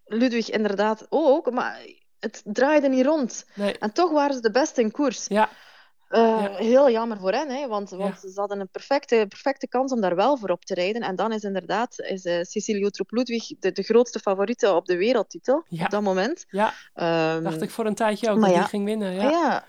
Ludwig 0.06 0.50
inderdaad 0.50 1.06
ook. 1.10 1.52
Maar 1.52 1.80
het 2.20 2.42
draaide 2.46 2.90
niet 2.90 3.06
rond. 3.06 3.46
Nee, 3.56 3.78
En 3.78 3.94
toch 3.94 4.12
waren 4.12 4.36
ze 4.36 4.42
de 4.42 4.52
beste 4.52 4.82
in 4.82 4.92
koers. 4.92 5.26
ja, 5.28 5.50
Ja. 6.18 6.52
Heel 6.56 6.90
jammer 6.92 7.18
voor 7.18 7.32
hen, 7.32 7.50
hè, 7.50 7.68
want, 7.68 7.90
want 7.90 8.20
ze 8.20 8.32
hadden 8.36 8.60
een 8.60 8.70
perfecte, 8.70 9.26
perfecte 9.30 9.68
kans 9.68 9.92
om 9.92 10.02
daar 10.02 10.16
wel 10.16 10.38
voor 10.38 10.50
op 10.50 10.66
te 10.66 10.74
rijden. 10.74 11.02
En 11.02 11.16
dan 11.16 11.32
is 11.32 11.44
inderdaad 11.44 12.00
is, 12.00 12.26
uh, 12.26 12.42
Cecilie 12.42 12.86
Uttrup-Ludwig 12.86 13.48
de, 13.60 13.72
de 13.72 13.84
grootste 13.84 14.20
favoriete 14.20 14.74
op 14.74 14.86
de 14.86 14.98
wereldtitel 14.98 15.64
Ja. 15.68 15.84
op 15.86 15.90
dat 15.90 16.02
moment. 16.02 16.46
ja, 16.50 16.74
Ehm, 16.94 17.44
dacht 17.44 17.62
ik 17.62 17.70
voor 17.72 17.86
een 17.86 17.96
tijdje 17.96 18.30
ook, 18.32 18.40
dat 18.42 18.50
die 18.54 18.62
ging 18.64 18.86
winnen. 18.86 19.14
ja. 19.14 19.30
Ja, 19.30 19.64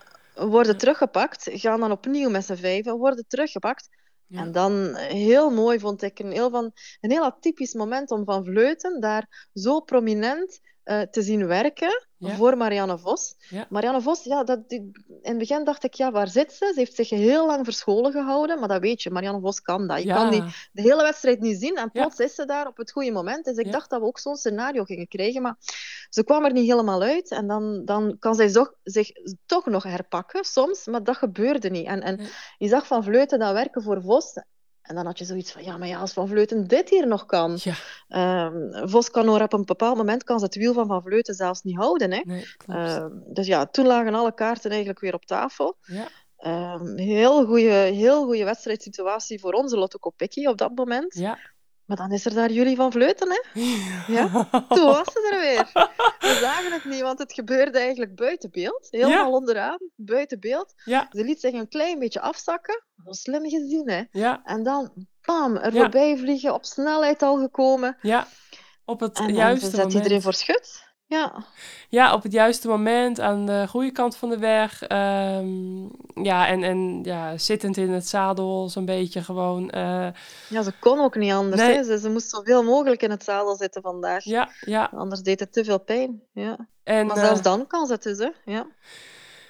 worden 0.46 0.76
teruggepakt, 0.76 1.48
gaan 1.52 1.80
dan 1.80 1.90
opnieuw 1.92 2.30
met 2.30 2.44
z'n 2.44 2.54
vijven, 2.54 2.96
worden 2.96 3.24
teruggepakt. 3.28 3.88
Ja. 4.26 4.40
En 4.40 4.52
dan 4.52 4.94
eh, 4.96 5.06
heel 5.06 5.50
mooi 5.50 5.78
vond 5.78 6.02
ik 6.02 6.18
een 6.18 6.32
heel, 6.32 6.50
van, 6.50 6.72
een 7.00 7.10
heel 7.10 7.24
atypisch 7.24 7.74
moment 7.74 8.10
om 8.10 8.24
Van 8.24 8.44
Vleuten 8.44 9.00
daar 9.00 9.48
zo 9.54 9.80
prominent 9.80 10.60
eh, 10.84 11.00
te 11.00 11.22
zien 11.22 11.46
werken 11.46 12.06
Ja. 12.16 12.34
voor 12.34 12.56
Marianne 12.56 12.98
Vos. 12.98 13.34
Ja. 13.48 13.66
Marianne 13.68 14.00
Vos, 14.00 14.24
ja, 14.24 14.44
dat, 14.44 14.60
in 14.68 14.92
het 15.22 15.38
begin 15.38 15.64
dacht 15.64 15.84
ik, 15.84 15.94
ja, 15.94 16.10
waar 16.10 16.28
zit 16.28 16.52
ze? 16.52 16.70
Ze 16.72 16.78
heeft 16.78 16.94
zich 16.94 17.10
heel 17.10 17.46
lang 17.46 17.64
verscholen 17.64 18.12
gehouden, 18.12 18.58
maar 18.58 18.68
dat 18.68 18.80
weet 18.80 19.02
je, 19.02 19.10
Marianne 19.10 19.40
Vos 19.40 19.60
kan 19.60 19.86
dat. 19.86 19.98
Je 19.98 20.06
ja. 20.06 20.14
kan 20.14 20.30
die 20.30 20.42
de 20.72 20.82
hele 20.82 21.02
wedstrijd 21.02 21.40
niet 21.40 21.60
zien 21.60 21.76
en 21.76 21.90
plots 21.90 22.18
is 22.18 22.34
ze 22.34 22.44
daar 22.44 22.66
op 22.66 22.76
het 22.76 22.90
goede 22.90 23.10
moment. 23.12 23.44
Dus 23.44 23.56
ik 23.56 23.72
dacht 23.72 23.90
dat 23.90 24.00
we 24.00 24.06
ook 24.06 24.18
zo'n 24.18 24.36
scenario 24.36 24.84
gingen 24.84 25.08
krijgen, 25.08 25.42
maar 25.42 25.56
ze 26.10 26.24
kwam 26.24 26.44
er 26.44 26.52
niet 26.52 26.68
helemaal 26.70 27.02
uit. 27.02 27.30
En 27.30 27.46
dan, 27.46 27.82
dan 27.84 28.16
kan 28.18 28.34
zij 28.34 28.48
zo, 28.48 28.66
zich 28.82 29.10
toch 29.46 29.66
nog 29.66 29.82
herpakken 29.82 30.44
soms, 30.44 30.86
maar 30.86 31.04
dat 31.04 31.16
gebeurde 31.16 31.70
niet. 31.70 31.86
En, 31.86 32.02
en 32.02 32.20
je 32.58 32.68
zag 32.68 32.86
Van 32.86 33.04
Vleuten 33.04 33.38
dat 33.38 33.52
werken 33.52 33.82
voor 33.82 34.02
Vos. 34.02 34.32
En 34.84 34.94
dan 34.94 35.06
had 35.06 35.18
je 35.18 35.24
zoiets 35.24 35.52
van, 35.52 35.64
ja, 35.64 35.76
maar 35.76 35.88
ja, 35.88 35.98
als 35.98 36.12
Van 36.12 36.28
Vleuten 36.28 36.66
dit 36.66 36.88
hier 36.88 37.06
nog 37.06 37.26
kan. 37.26 37.58
Ja, 37.62 37.74
Ehm, 38.08 38.88
Vos 38.88 39.10
kan 39.10 39.42
op 39.42 39.52
een 39.52 39.64
bepaald 39.64 39.96
moment 39.96 40.24
kan 40.24 40.38
ze 40.38 40.44
het 40.44 40.54
wiel 40.54 40.72
van 40.72 40.86
Van 40.86 41.02
Vleuten 41.02 41.34
zelfs 41.34 41.62
niet 41.62 41.76
houden. 41.76 42.12
Hè? 42.12 42.20
nee. 42.24 42.46
Ehm, 42.66 43.10
dus 43.26 43.46
ja, 43.46 43.66
toen 43.66 43.86
lagen 43.86 44.14
alle 44.14 44.34
kaarten 44.34 44.70
eigenlijk 44.70 45.00
weer 45.00 45.14
op 45.14 45.24
tafel. 45.24 45.76
ja. 45.80 46.08
Ehm, 46.36 46.96
heel 46.96 47.44
goede 47.46 47.70
heel 47.72 48.24
goede 48.24 48.44
wedstrijdsituatie 48.44 49.40
voor 49.40 49.52
onze 49.52 49.76
Lotto 49.76 49.98
Kopecky 49.98 50.46
op 50.46 50.58
dat 50.58 50.74
moment. 50.74 51.14
Ja. 51.14 51.38
Maar 51.86 51.96
dan 51.96 52.12
is 52.12 52.24
er 52.24 52.34
daar 52.34 52.50
jullie 52.50 52.76
van 52.76 52.92
Vleuten, 52.92 53.28
hè? 53.30 53.60
Ja, 54.12 54.28
Toen 54.68 54.84
was 54.84 55.12
ze 55.12 55.28
er 55.32 55.40
weer. 55.40 55.70
We 56.18 56.38
zagen 56.40 56.72
het 56.72 56.84
niet, 56.84 57.00
want 57.00 57.18
het 57.18 57.32
gebeurde 57.32 57.78
eigenlijk 57.78 58.14
buiten 58.14 58.50
beeld. 58.50 58.86
Helemaal 58.90 59.32
onderaan, 59.32 59.78
buiten 59.96 60.40
beeld. 60.40 60.72
Ja, 60.84 61.06
Ze 61.10 61.24
liet 61.24 61.40
zich 61.40 61.52
een 61.52 61.68
klein 61.68 61.98
beetje 61.98 62.20
afzakken. 62.20 62.82
Dat 62.96 63.04
was 63.06 63.20
slim 63.20 63.42
gezien, 63.48 63.90
hè? 63.90 64.02
ja, 64.10 64.40
En 64.44 64.62
dan, 64.62 64.92
bam, 65.22 65.56
er 65.56 65.72
voorbij 65.72 66.16
vliegen, 66.16 66.54
op 66.54 66.64
snelheid 66.64 67.22
al 67.22 67.36
gekomen. 67.38 67.96
ja. 68.02 68.26
Op 68.86 69.00
het 69.00 69.18
En 69.18 69.26
dan 69.26 69.34
juiste 69.34 69.66
zet 69.66 69.74
moment. 69.76 69.94
iedereen 69.94 70.22
voor 70.22 70.34
schut. 70.34 70.83
Ja, 71.06 71.32
Ja, 71.88 72.14
op 72.14 72.22
het 72.22 72.32
juiste 72.32 72.68
moment, 72.68 73.20
aan 73.20 73.46
de 73.46 73.66
goede 73.68 73.90
kant 73.92 74.16
van 74.16 74.28
de 74.28 74.38
weg. 74.38 74.82
Ehm, 74.82 75.82
ja, 76.24 76.46
en, 76.46 76.62
en 76.62 77.00
ja, 77.02 77.38
zittend 77.38 77.76
in 77.76 77.90
het 77.90 78.08
zadel, 78.08 78.68
zo'n 78.68 78.84
beetje 78.84 79.22
gewoon. 79.22 79.70
eh, 79.70 80.08
ja 80.48 80.62
ze 80.62 80.72
kon 80.80 81.00
ook 81.00 81.16
niet 81.16 81.32
anders. 81.32 81.62
Nee. 81.62 81.74
Hè? 81.76 81.84
Ze, 81.84 81.98
ze 81.98 82.10
moest 82.10 82.30
zoveel 82.30 82.62
mogelijk 82.62 83.02
in 83.02 83.10
het 83.10 83.24
zadel 83.24 83.56
zitten 83.56 83.82
vandaag. 83.82 84.24
ja, 84.24 84.48
ja. 84.60 84.90
Anders 84.94 85.20
deed 85.22 85.40
het 85.40 85.52
te 85.52 85.64
veel 85.64 85.80
pijn. 85.80 86.22
Ja. 86.32 86.56
En, 86.84 87.06
Maar 87.06 87.16
eh, 87.16 87.22
zelfs 87.24 87.42
dan 87.42 87.66
kan 87.66 87.86
ze 87.86 87.92
het 87.92 88.02
dus, 88.02 88.18
hè? 88.18 88.30
Ja. 88.44 88.66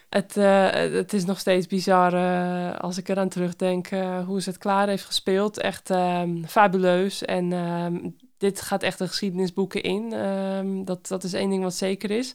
Het, 0.08 0.36
eh, 0.36 0.70
het 0.70 1.12
is 1.12 1.24
nog 1.24 1.38
steeds 1.38 1.66
bizar 1.66 2.12
eh, 2.14 2.78
als 2.80 2.98
ik 2.98 3.08
eraan 3.08 3.28
terugdenk 3.28 3.86
eh, 3.86 4.26
hoe 4.26 4.40
ze 4.42 4.48
het 4.48 4.58
klaar 4.58 4.88
heeft 4.88 5.04
gespeeld. 5.04 5.58
Echt 5.60 5.90
ehm, 5.90 6.44
fabuleus. 6.44 7.24
En 7.24 7.52
ehm, 7.52 8.08
dit 8.44 8.60
gaat 8.60 8.82
echt 8.82 8.98
de 8.98 9.08
geschiedenisboeken 9.08 9.82
in. 9.82 10.12
Ehm, 10.12 10.84
dat, 10.84 11.08
dat 11.08 11.24
is 11.24 11.32
één 11.32 11.50
ding 11.50 11.62
wat 11.62 11.74
zeker 11.74 12.10
is. 12.10 12.34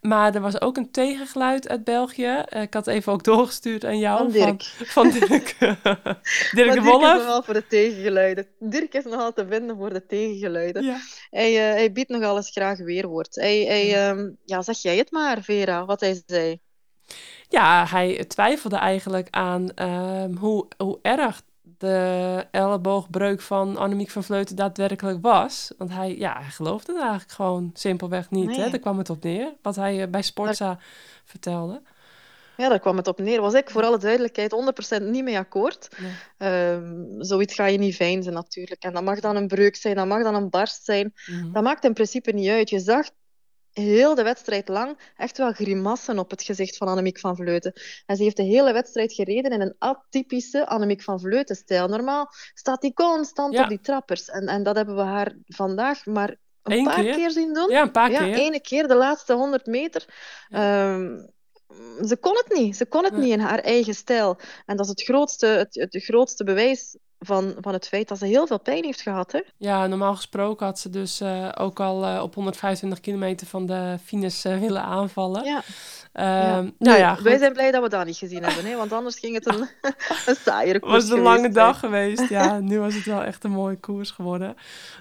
Maar 0.00 0.34
er 0.34 0.40
was 0.40 0.60
ook 0.60 0.76
een 0.76 0.90
tegengeluid 0.90 1.68
uit 1.68 1.84
België. 1.84 2.42
Eh, 2.48 2.62
ik 2.62 2.74
had 2.74 2.86
even 2.86 3.12
ook 3.12 3.24
doorgestuurd 3.24 3.84
aan 3.84 3.98
jou. 3.98 4.18
Van 4.18 4.30
Dirk. 4.32 4.62
Van, 4.62 4.86
van 4.86 5.10
Dirk. 5.28 5.56
De 5.58 6.50
Dirk 6.52 6.74
is 6.74 6.82
Wolf. 6.82 7.02
nogal 7.02 7.42
voor 7.42 7.54
de 7.54 7.66
tegengeluiden. 7.66 8.46
Dirk 8.58 8.94
is 8.94 9.04
nogal 9.04 9.32
te 9.32 9.46
vinden 9.48 9.76
voor 9.76 9.92
de 9.92 10.06
tegengeluiden. 10.06 10.84
Ja. 10.84 10.96
Hij, 11.30 11.68
eh, 11.68 11.74
hij 11.74 11.92
biedt 11.92 12.10
nogal 12.10 12.36
eens 12.36 12.50
graag 12.50 12.78
weerwoord. 12.78 13.34
Hij, 13.34 13.64
hij, 13.64 14.08
ehm, 14.08 14.30
ja, 14.44 14.62
zeg 14.62 14.78
jij 14.82 14.96
het 14.96 15.10
maar, 15.10 15.42
Vera, 15.42 15.84
wat 15.84 16.00
hij 16.00 16.22
zei. 16.26 16.60
Ja, 17.48 17.86
hij 17.86 18.24
twijfelde 18.24 18.76
eigenlijk 18.76 19.28
aan 19.30 19.70
ehm, 19.74 20.34
hoe, 20.34 20.68
hoe 20.76 20.98
erg 21.02 21.42
de 21.80 22.46
elleboogbreuk 22.50 23.40
van 23.40 23.76
Annemiek 23.76 24.10
van 24.10 24.24
Vleuten 24.24 24.56
daadwerkelijk 24.56 25.18
was. 25.22 25.72
Want 25.78 25.90
hij, 25.92 26.18
ja, 26.18 26.38
hij 26.40 26.50
geloofde 26.50 26.92
het 26.92 27.00
eigenlijk 27.00 27.32
gewoon 27.32 27.70
simpelweg 27.74 28.30
niet. 28.30 28.56
Hè? 28.56 28.70
Daar 28.70 28.78
kwam 28.78 28.98
het 28.98 29.10
op 29.10 29.22
neer, 29.22 29.52
wat 29.62 29.76
hij 29.76 30.02
eh, 30.02 30.08
bij 30.08 30.22
Sportza 30.22 30.78
vertelde. 31.24 31.82
Ja, 32.56 32.68
daar 32.68 32.80
kwam 32.80 32.96
het 32.96 33.06
op 33.06 33.18
neer. 33.18 33.40
Was 33.40 33.54
ik 33.54 33.70
voor 33.70 33.82
alle 33.82 33.98
duidelijkheid 33.98 34.54
100% 35.00 35.02
niet 35.02 35.24
mee 35.24 35.38
akkoord. 35.38 35.88
Nee. 35.98 36.12
Ehm, 36.36 37.04
zoiets 37.18 37.54
ga 37.54 37.66
je 37.66 37.78
niet 37.78 37.96
veinzen 37.96 38.32
natuurlijk. 38.32 38.82
En 38.82 38.92
dat 38.92 39.02
mag 39.02 39.20
dan 39.20 39.36
een 39.36 39.48
breuk 39.48 39.76
zijn, 39.76 39.96
dat 39.96 40.06
mag 40.06 40.22
dan 40.22 40.34
een 40.34 40.50
barst 40.50 40.84
zijn. 40.84 41.12
Mhm. 41.26 41.52
Dat 41.52 41.62
maakt 41.62 41.84
in 41.84 41.92
principe 41.92 42.32
niet 42.32 42.48
uit. 42.48 42.70
Je 42.70 42.80
zag 42.80 43.10
heel 43.80 44.14
de 44.14 44.22
wedstrijd 44.22 44.68
lang 44.68 44.98
echt 45.16 45.38
wel 45.38 45.52
grimassen 45.52 46.18
op 46.18 46.30
het 46.30 46.42
gezicht 46.42 46.76
van 46.76 46.88
Annemiek 46.88 47.18
van 47.18 47.36
Vleuten. 47.36 47.72
En 48.06 48.16
ze 48.16 48.22
heeft 48.22 48.36
de 48.36 48.42
hele 48.42 48.72
wedstrijd 48.72 49.12
gereden 49.12 49.50
in 49.50 49.60
een 49.60 49.74
atypische 49.78 50.66
Annemiek 50.66 51.02
van 51.02 51.20
Vleuten-stijl. 51.20 51.88
Normaal 51.88 52.28
staat 52.54 52.80
die 52.80 52.92
constant 52.94 53.54
Ja. 53.54 53.62
op 53.62 53.68
die 53.68 53.80
trappers. 53.80 54.28
En, 54.28 54.46
en 54.46 54.62
dat 54.62 54.76
hebben 54.76 54.96
we 54.96 55.02
haar 55.02 55.36
vandaag 55.46 56.06
maar 56.06 56.36
een 56.62 56.72
Eén 56.78 56.84
paar 56.84 57.02
keer. 57.02 57.14
keer. 57.14 57.30
zien 57.30 57.54
doen. 57.54 57.70
Ja, 57.70 57.82
een 57.82 57.90
paar 57.90 58.10
ja, 58.10 58.18
keer. 58.18 58.34
ene 58.34 58.60
keer 58.60 58.88
de 58.88 58.94
laatste 58.94 59.32
100 59.32 59.66
meter. 59.66 60.04
Ehm, 60.48 61.16
ze 62.06 62.16
kon 62.20 62.36
het 62.36 62.58
niet. 62.58 62.76
Ze 62.76 62.86
kon 62.86 63.04
het 63.04 63.16
niet 63.16 63.32
in 63.32 63.40
haar 63.40 63.58
eigen 63.58 63.94
stijl. 63.94 64.38
En 64.66 64.76
dat 64.76 64.84
is 64.84 64.90
het 64.90 65.02
grootste, 65.02 65.46
het, 65.46 65.74
het 65.74 66.02
grootste 66.04 66.44
bewijs 66.44 66.96
van, 67.20 67.54
van 67.60 67.72
het 67.72 67.88
feit 67.88 68.08
dat 68.08 68.18
ze 68.18 68.26
heel 68.26 68.46
veel 68.46 68.60
pijn 68.60 68.84
heeft 68.84 69.00
gehad. 69.00 69.32
Hè? 69.32 69.40
Ja, 69.56 69.86
normaal 69.86 70.14
gesproken 70.16 70.66
had 70.66 70.78
ze 70.78 70.90
dus 70.90 71.20
eh, 71.20 71.48
ook 71.54 71.80
al 71.80 72.04
eh, 72.04 72.22
op 72.22 72.34
125 72.34 73.00
kilometer 73.00 73.46
van 73.46 73.66
de 73.66 73.96
finish 74.04 74.44
eh, 74.44 74.58
willen 74.66 74.82
aanvallen. 74.82 75.44
Ja. 75.44 75.62
Ehm, 76.12 76.26
Ja. 76.26 76.54
Nou 76.54 76.72
Nee, 76.78 76.98
ja, 76.98 77.18
wij 77.22 77.38
zijn 77.38 77.52
blij 77.52 77.70
dat 77.70 77.82
we 77.82 77.88
dat 77.88 78.06
niet 78.06 78.16
gezien 78.16 78.42
hebben, 78.42 78.64
hè? 78.64 78.76
want 78.76 78.92
anders 78.92 79.18
ging 79.18 79.34
het 79.34 79.46
een, 79.46 79.68
een 80.26 80.36
saaiere 80.44 80.72
Het 80.72 80.82
koers 80.82 81.08
was 81.08 81.18
een 81.18 81.24
lange 81.24 81.50
dag 81.50 81.78
geweest. 81.78 82.28
Ja, 82.28 82.58
nu 82.70 82.78
was 82.78 82.94
het 82.94 83.04
wel 83.04 83.24
echt 83.24 83.44
een 83.44 83.50
mooie 83.50 83.76
koers 83.76 84.10
geworden. 84.10 84.56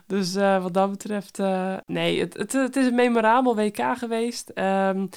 Dus 0.07 0.33
wat 0.35 0.73
dat 0.73 0.89
betreft, 0.89 1.39
nee, 1.85 2.19
het, 2.19 2.37
het, 2.37 2.53
het 2.53 2.75
is 2.75 2.85
een 2.85 2.95
memorabel 2.95 3.55
WK 3.55 3.97
geweest. 3.97 4.49
Ehm, 4.49 5.07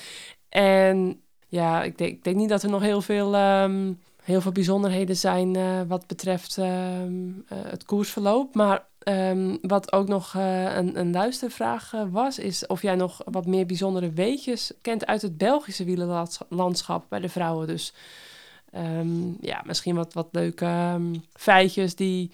en 0.49 1.23
ja, 1.49 1.83
ik 1.83 1.99
denk, 1.99 2.11
ik 2.11 2.25
denk 2.25 2.37
niet 2.37 2.49
dat 2.49 2.63
er 2.63 2.71
nog 2.71 2.83
heel 2.83 3.01
veel, 3.01 3.35
ehm, 3.35 3.93
heel 4.23 4.41
veel 4.41 4.53
bijzonderheden 4.53 5.17
zijn 5.17 5.57
eh, 5.57 5.81
wat 5.87 6.07
betreft 6.07 6.59
ehm, 6.59 7.29
eh, 7.49 7.59
het 7.63 7.85
koersverloop. 7.85 8.55
Maar 8.55 8.85
ehm, 8.99 9.57
wat 9.63 9.93
ook 9.93 10.09
nog 10.09 10.35
eh, 10.35 10.77
een, 10.77 10.99
een 10.99 11.13
luistervraag 11.13 11.93
was, 12.11 12.39
is 12.39 12.67
of 12.67 12.83
jij 12.83 12.95
nog 12.95 13.21
wat 13.25 13.47
meer 13.47 13.67
bijzondere 13.67 14.11
weetjes 14.11 14.73
kent 14.81 15.07
uit 15.07 15.23
het 15.23 15.37
Belgische 15.37 15.85
wielerlandschap 15.85 17.05
bij 17.09 17.21
de 17.21 17.29
vrouwen. 17.29 17.67
Dus 17.67 17.95
Ehm, 18.73 19.33
ja, 19.41 19.63
misschien 19.67 19.95
wat, 19.95 20.13
wat 20.13 20.29
leuke 20.33 21.01
feitjes 21.33 21.95
die 21.95 22.33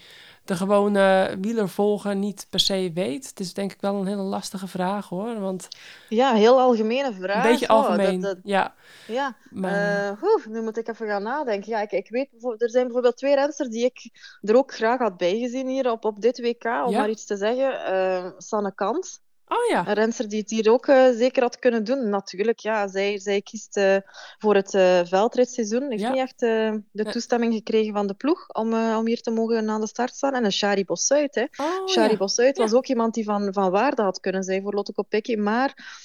de 0.48 0.56
gewone 0.56 1.36
wielervolger 1.40 2.16
niet 2.16 2.46
per 2.50 2.60
se 2.60 2.90
weet. 2.94 3.28
Het 3.28 3.40
is 3.40 3.54
denk 3.54 3.72
ik 3.72 3.80
wel 3.80 3.94
een 3.94 4.06
hele 4.06 4.22
lastige 4.22 4.66
vraag 4.68 5.08
hoor. 5.08 5.40
Want 5.40 5.68
Ja, 6.08 6.34
heel 6.34 6.60
algemene 6.60 7.12
vraag. 7.12 7.44
een 7.44 7.50
beetje 7.50 7.68
Oh, 7.68 7.76
algemeen. 7.76 8.20
dat- 8.20 8.34
dat- 8.34 8.40
Ja, 8.44 8.74
ja, 9.06 9.36
maar 9.50 10.16
Eh, 10.20 10.46
nu 10.48 10.62
moet 10.62 10.76
ik 10.76 10.88
even 10.88 11.06
gaan 11.06 11.22
nadenken. 11.22 11.70
Ja, 11.70 11.80
ik, 11.80 11.92
ik 11.92 12.08
weet, 12.10 12.28
er 12.58 12.70
zijn 12.70 12.84
bijvoorbeeld 12.84 13.16
twee 13.16 13.34
rensters 13.34 13.68
die 13.68 13.84
ik 13.84 14.10
er 14.42 14.56
ook 14.56 14.74
graag 14.74 14.98
had 14.98 15.16
bijgezien 15.16 15.68
hier 15.68 15.90
op, 15.90 16.04
op 16.04 16.20
dit 16.20 16.40
WK, 16.40 16.64
om 16.64 16.90
Ja. 16.90 16.98
maar 16.98 17.10
iets 17.10 17.24
te 17.24 17.36
zeggen. 17.36 17.84
Eh, 17.84 18.30
Sanne 18.38 18.74
Kant, 18.74 19.20
oh 19.48 19.70
ja. 19.70 19.86
een 19.88 19.94
renster 19.94 20.28
die 20.28 20.40
het 20.40 20.50
hier 20.50 20.70
ook 20.72 20.86
eh, 20.86 21.08
zeker 21.16 21.42
had 21.42 21.58
kunnen 21.58 21.84
doen. 21.84 22.08
Natuurlijk, 22.08 22.58
ja, 22.58 22.88
zij, 22.88 23.18
zij 23.18 23.42
kiest 23.42 23.76
eh, 23.76 23.96
voor 24.38 24.54
het 24.54 24.74
eh 24.74 25.00
veldritseizoen. 25.04 25.90
Heeft 25.90 26.02
Ja. 26.02 26.10
niet 26.10 26.18
echt 26.20 26.38
de 26.38 26.82
Nee. 26.92 27.12
toestemming 27.12 27.54
gekregen 27.54 27.92
van 27.92 28.06
de 28.06 28.14
ploeg 28.14 28.48
om, 28.48 28.74
om 28.74 29.06
hier 29.06 29.20
te 29.20 29.30
mogen 29.30 29.68
aan 29.70 29.80
de 29.80 29.86
start 29.86 30.14
staan. 30.14 30.34
En 30.34 30.44
een 30.44 30.52
Shari 30.52 30.84
Bossuit, 30.84 31.34
hè. 31.34 31.44
Oh, 31.56 31.88
Shari 31.88 32.10
ja. 32.10 32.16
Bossuit 32.16 32.58
was 32.58 32.72
ook 32.72 32.86
iemand 32.86 33.14
die 33.14 33.24
van, 33.24 33.52
van 33.52 33.70
waarde 33.70 34.02
had 34.02 34.20
kunnen 34.20 34.42
zijn 34.42 34.62
voor 34.62 34.74
Lotte 34.74 34.92
Kopecky, 34.92 35.34
maar 35.36 35.96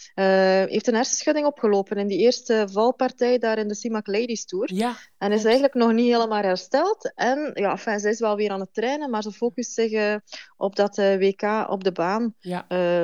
heeft 0.69 0.87
een 0.87 0.95
hersenschudding 0.95 1.45
opgelopen 1.45 1.97
in 1.97 2.07
die 2.07 2.19
eerste 2.19 2.67
valpartij 2.71 3.37
daar 3.37 3.57
in 3.57 3.67
de 3.67 3.75
CIMAC 3.75 4.07
Ladies 4.07 4.45
Tour. 4.45 4.69
En 5.17 5.31
is 5.31 5.43
eigenlijk 5.43 5.73
nog 5.73 5.91
niet 5.93 6.11
helemaal 6.13 6.41
hersteld. 6.41 7.11
En 7.15 7.51
ja, 7.53 7.71
enfin, 7.71 7.99
ze 7.99 8.09
is 8.09 8.19
wel 8.19 8.35
weer 8.35 8.51
aan 8.51 8.59
het 8.59 8.73
trainen, 8.73 9.09
maar 9.09 9.21
ze 9.21 9.31
focust 9.31 9.71
zich 9.73 10.19
op 10.57 10.75
dat 10.75 10.97
WK 10.97 11.65
op 11.69 11.83
de 11.83 11.91
baan. 11.91 12.35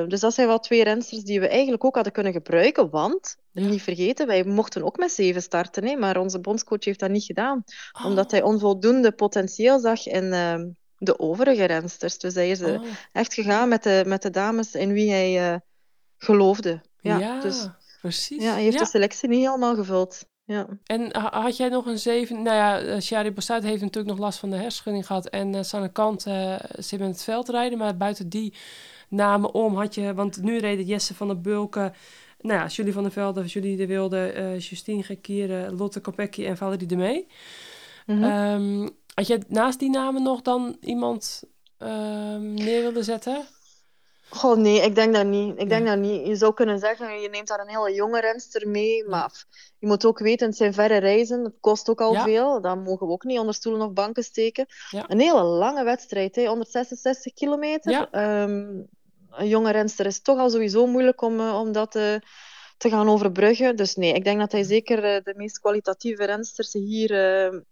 dus 0.08 0.20
dat 0.20 0.29
zijn 0.34 0.46
wel 0.46 0.58
twee 0.58 0.84
rensters 0.84 1.22
die 1.22 1.40
we 1.40 1.48
eigenlijk 1.48 1.84
ook 1.84 1.94
hadden 1.94 2.12
kunnen 2.12 2.32
gebruiken, 2.32 2.90
want, 2.90 3.36
Ja. 3.52 3.62
niet 3.66 3.82
vergeten, 3.82 4.26
wij 4.26 4.44
mochten 4.44 4.84
ook 4.84 4.96
met 4.98 5.12
zeven 5.12 5.42
starten, 5.42 5.84
hè, 5.86 5.96
maar 5.96 6.16
onze 6.16 6.40
bondscoach 6.40 6.84
heeft 6.84 7.00
dat 7.00 7.10
niet 7.10 7.24
gedaan, 7.24 7.64
Oh, 7.98 8.04
omdat 8.04 8.30
hij 8.30 8.42
onvoldoende 8.42 9.12
potentieel 9.12 9.78
zag 9.78 10.06
in 10.06 10.32
eh, 10.32 10.54
de 10.98 11.18
overige 11.18 11.64
rensters. 11.64 12.18
Dus 12.18 12.34
hij 12.34 12.50
is 12.50 12.60
eh, 12.60 12.72
oh, 12.80 12.86
echt 13.12 13.34
gegaan 13.34 13.68
met 13.68 13.82
de, 13.82 14.02
met 14.06 14.22
de 14.22 14.30
dames 14.30 14.74
in 14.74 14.92
wie 14.92 15.10
hij 15.10 15.52
eh, 15.52 15.58
geloofde. 16.18 16.80
Ja, 17.00 17.18
ja, 17.18 17.40
dus 17.40 17.68
precies. 18.00 18.42
ja, 18.42 18.52
hij 18.52 18.62
heeft 18.62 18.74
Ja. 18.78 18.82
de 18.84 18.88
selectie 18.90 19.28
niet 19.28 19.44
helemaal 19.46 19.74
gevuld. 19.74 20.28
Ja. 20.44 20.66
En 20.84 21.08
ha- 21.16 21.40
had 21.42 21.56
jij 21.56 21.68
nog 21.68 21.86
een 21.86 21.98
zeven... 21.98 22.42
Nou 22.42 22.56
ja, 22.56 22.80
eh, 22.80 23.00
Shari 23.00 23.32
Bossuit 23.32 23.62
heeft 23.62 23.80
natuurlijk 23.82 24.14
nog 24.14 24.18
last 24.24 24.38
van 24.38 24.50
de 24.50 24.56
hersenschudding 24.56 25.06
gehad. 25.06 25.28
En 25.28 25.54
eh 25.54 25.62
Sanne 25.62 25.92
Kant 25.92 26.26
eh 26.26 26.54
zit 26.78 26.98
met 26.98 27.08
het 27.08 27.22
veld 27.22 27.48
rijden. 27.48 27.78
Maar 27.78 27.96
buiten 27.96 28.28
die 28.28 28.54
namen 29.10 29.54
om 29.54 29.76
had 29.76 29.94
je... 29.94 30.14
Want 30.14 30.42
nu 30.42 30.58
reden 30.58 30.84
Jesse 30.84 31.14
van 31.14 31.26
der 31.26 31.40
Bulken... 31.40 31.94
Nou 32.40 32.60
ja, 32.60 32.66
Julie 32.66 32.92
van 32.92 33.02
der 33.02 33.12
Velde, 33.12 33.44
Julie 33.44 33.76
de 33.76 33.86
Wilde, 33.86 34.32
eh, 34.32 34.58
Justine 34.58 35.02
Gekieren, 35.02 35.76
Lotte 35.76 36.00
Kopecky 36.00 36.46
en 36.46 36.56
Valerie 36.56 36.86
de 36.86 36.96
Mee. 36.96 37.26
Mhm. 38.06 38.24
Ehm, 38.24 38.88
had 39.14 39.26
jij 39.26 39.42
naast 39.48 39.78
die 39.78 39.90
namen 39.90 40.22
nog 40.22 40.42
dan 40.42 40.76
iemand 40.80 41.42
ehm, 41.78 42.54
neer 42.54 42.82
willen 42.82 43.04
zetten? 43.04 43.46
Goh, 44.28 44.56
nee, 44.56 44.80
ik 44.80 44.94
denk 44.94 45.14
dat 45.14 45.26
niet. 45.26 45.58
Ik 45.60 45.68
denk 45.68 45.86
dat 45.86 45.98
niet. 45.98 46.26
Je 46.26 46.36
zou 46.36 46.54
kunnen 46.54 46.78
zeggen, 46.78 47.20
je 47.20 47.28
neemt 47.28 47.48
daar 47.48 47.60
een 47.60 47.68
hele 47.68 47.94
jonge 47.94 48.20
renster 48.20 48.68
mee, 48.68 49.08
maar 49.08 49.44
je 49.78 49.86
moet 49.86 50.04
ook 50.04 50.18
weten, 50.18 50.46
het 50.48 50.56
zijn 50.56 50.74
verre 50.74 50.96
reizen, 50.96 51.44
het 51.44 51.54
kost 51.60 51.88
ook 51.88 52.00
al 52.00 52.12
Ja. 52.12 52.22
veel. 52.22 52.60
Dat 52.60 52.84
mogen 52.84 53.06
we 53.06 53.12
ook 53.12 53.24
niet 53.24 53.38
onder 53.38 53.54
stoelen 53.54 53.86
of 53.86 53.92
banken 53.92 54.22
steken. 54.22 54.66
Ja. 54.90 55.04
Een 55.08 55.20
hele 55.20 55.42
lange 55.42 55.84
wedstrijd, 55.84 56.36
hè, 56.36 56.46
166 56.46 57.32
kilometer. 57.32 57.92
Ja. 57.92 58.08
Een 59.30 59.48
jonge 59.48 59.72
renster 59.72 60.06
is 60.06 60.20
toch 60.22 60.38
al 60.38 60.50
sowieso 60.50 60.86
moeilijk 60.86 61.22
om, 61.22 61.40
eh, 61.40 61.58
om 61.60 61.72
dat 61.72 61.94
eh, 61.94 62.14
te 62.76 62.88
gaan 62.88 63.08
overbruggen. 63.08 63.76
Dus 63.76 63.94
nee, 63.94 64.12
ik 64.12 64.24
denk 64.24 64.38
dat 64.38 64.52
hij 64.52 64.62
zeker 64.62 65.04
eh, 65.04 65.22
de 65.24 65.34
meest 65.36 65.60
kwalitatieve 65.60 66.24
rensters 66.24 66.72
hier 66.72 67.10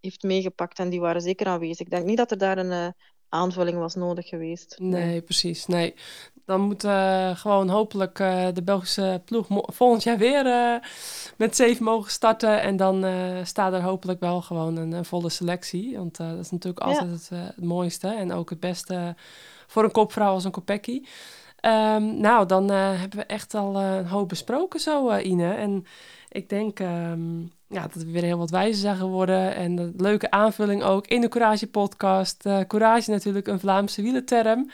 heeft 0.01 0.23
meegepakt 0.23 0.79
en 0.79 0.89
die 0.89 1.01
waren 1.01 1.21
zeker 1.21 1.47
aanwezig. 1.47 1.79
Ik 1.79 1.91
denk 1.91 2.05
niet 2.05 2.17
dat 2.17 2.31
er 2.31 2.39
daar 2.39 2.59
een 2.59 2.95
aanvulling 3.29 3.79
was 3.79 3.95
nodig 3.95 4.29
geweest. 4.29 4.77
Nee, 4.79 5.23
precies. 5.23 5.67
Nee. 5.67 5.95
Dan 6.45 6.61
moet 6.61 6.83
gewoon 7.35 7.69
hopelijk 7.69 8.17
de 8.55 8.63
Belgische 8.65 9.23
ploeg 9.25 9.47
volgend 9.49 10.03
jaar 10.03 10.19
weer 10.19 10.45
met 11.37 11.57
zeven 11.57 11.85
mogen 11.85 12.11
starten. 12.11 12.61
En 12.61 12.77
dan 12.77 13.07
staat 13.47 13.73
er 13.73 13.83
hopelijk 13.83 14.21
wel 14.21 14.43
gewoon 14.43 14.77
een, 14.77 14.93
een 14.93 15.05
volle 15.05 15.29
selectie. 15.29 15.97
Want 15.97 16.17
dat 16.17 16.39
is 16.39 16.51
natuurlijk 16.51 16.85
Ja. 16.85 16.89
altijd 16.89 17.11
het, 17.11 17.29
het 17.31 17.65
mooiste. 17.65 18.09
En 18.09 18.33
ook 18.33 18.51
het 18.51 18.61
beste 18.61 19.15
voor 19.67 19.85
een 19.85 19.91
kopvrouw 19.91 20.33
als 20.33 20.45
een 20.45 20.51
Kopecky. 20.51 21.03
Ehm, 21.61 22.21
nou, 22.21 22.47
dan 22.47 22.71
eh, 22.71 23.01
hebben 23.01 23.19
we 23.19 23.25
echt 23.25 23.55
al 23.55 23.77
eh, 23.77 23.97
een 23.97 24.07
hoop 24.07 24.29
besproken 24.29 24.81
zo, 24.81 25.09
eh, 25.09 25.27
Ine. 25.27 25.55
En 25.55 25.87
ik 26.29 26.49
denk 26.49 26.81
ehm, 26.81 27.41
ja, 27.69 27.83
dat 27.83 28.03
we 28.03 28.11
weer 28.11 28.23
heel 28.23 28.39
wat 28.39 28.51
wijzer 28.51 28.81
zijn 28.81 28.97
geworden. 28.97 29.55
En 29.55 29.79
een 29.79 29.95
leuke 29.97 30.31
aanvulling 30.31 30.83
ook 30.83 31.07
in 31.07 31.21
de 31.21 31.29
Courage 31.29 31.67
podcast. 31.67 32.49
Courage 32.67 33.11
natuurlijk 33.11 33.47
een 33.47 33.61
Vlaamse 33.61 34.03
wielerterm. 34.03 34.71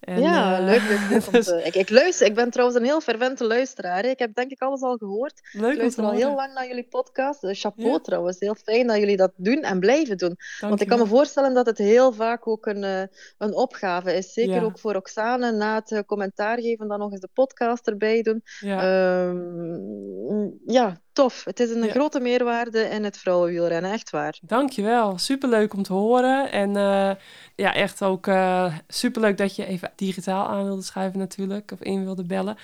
En, 0.00 0.20
ja, 0.22 0.58
eh, 0.58 0.64
leuk, 0.64 0.82
leuk, 1.10 1.30
dus 1.32 1.44
te- 1.44 1.62
ik, 1.64 1.74
ik 1.74 1.90
luister. 1.90 2.26
Ik 2.26 2.34
ben 2.34 2.50
trouwens 2.50 2.78
een 2.78 2.84
heel 2.84 3.00
fervente 3.00 3.44
luisteraar. 3.44 4.04
Ik 4.04 4.18
heb 4.18 4.34
denk 4.34 4.50
ik 4.50 4.60
alles 4.62 4.80
al 4.82 4.96
gehoord. 4.96 5.40
leuk 5.52 5.72
Ik 5.72 5.78
luister 5.78 6.04
al 6.04 6.10
heel 6.12 6.34
lang 6.34 6.54
naar 6.54 6.66
jullie 6.66 6.86
podcast. 6.88 7.40
Dus 7.40 7.60
chapeau 7.60 7.90
Ja. 7.90 7.98
trouwens. 7.98 8.38
Heel 8.40 8.54
fijn 8.54 8.86
dat 8.86 8.96
jullie 8.98 9.16
dat 9.16 9.32
doen 9.36 9.62
en 9.62 9.80
blijven 9.80 10.16
doen. 10.18 10.36
Want 10.60 10.80
ik 10.80 10.88
kan 10.88 10.98
me 10.98 11.06
voorstellen 11.06 11.54
dat 11.54 11.66
het 11.66 11.78
heel 11.78 12.12
vaak 12.12 12.48
ook 12.48 12.66
een, 12.66 12.84
eh, 12.84 13.02
een 13.38 13.54
opgave 13.54 14.14
is. 14.16 14.32
Zeker 14.32 14.54
Ja. 14.54 14.62
ook 14.62 14.78
voor 14.78 14.94
Oksane, 14.94 15.52
na 15.52 15.74
het 15.74 15.92
eh, 15.92 15.98
commentaar 16.06 16.60
geven, 16.60 16.88
dan 16.88 16.98
nog 16.98 17.10
eens 17.12 17.20
de 17.20 17.28
podcast 17.34 17.86
erbij 17.88 18.22
doen. 18.22 18.42
Ja, 18.60 18.78
Ehm, 18.82 20.48
ja, 20.66 21.00
tof. 21.12 21.44
Het 21.44 21.60
is 21.60 21.70
een 21.70 21.82
Ja. 21.84 21.90
grote 21.90 22.20
meerwaarde 22.20 22.80
in 22.80 23.04
het 23.04 23.18
vrouwenwielrennen, 23.18 23.92
echt 23.92 24.10
waar. 24.10 24.38
dankjewel. 24.42 25.18
Superleuk 25.18 25.74
om 25.74 25.82
te 25.82 25.92
horen. 25.92 26.52
En 26.52 26.76
eh, 26.76 27.10
ja, 27.56 27.74
echt 27.74 28.02
ook 28.02 28.26
eh, 28.26 28.74
superleuk 28.88 29.38
dat 29.38 29.56
je 29.56 29.66
even 29.66 29.92
digitaal 29.96 30.46
aan 30.48 30.64
wilde 30.64 30.82
schrijven 30.82 31.18
natuurlijk. 31.18 31.72
Of 31.72 31.80
in 31.80 32.04
wilde 32.04 32.24
bellen. 32.24 32.56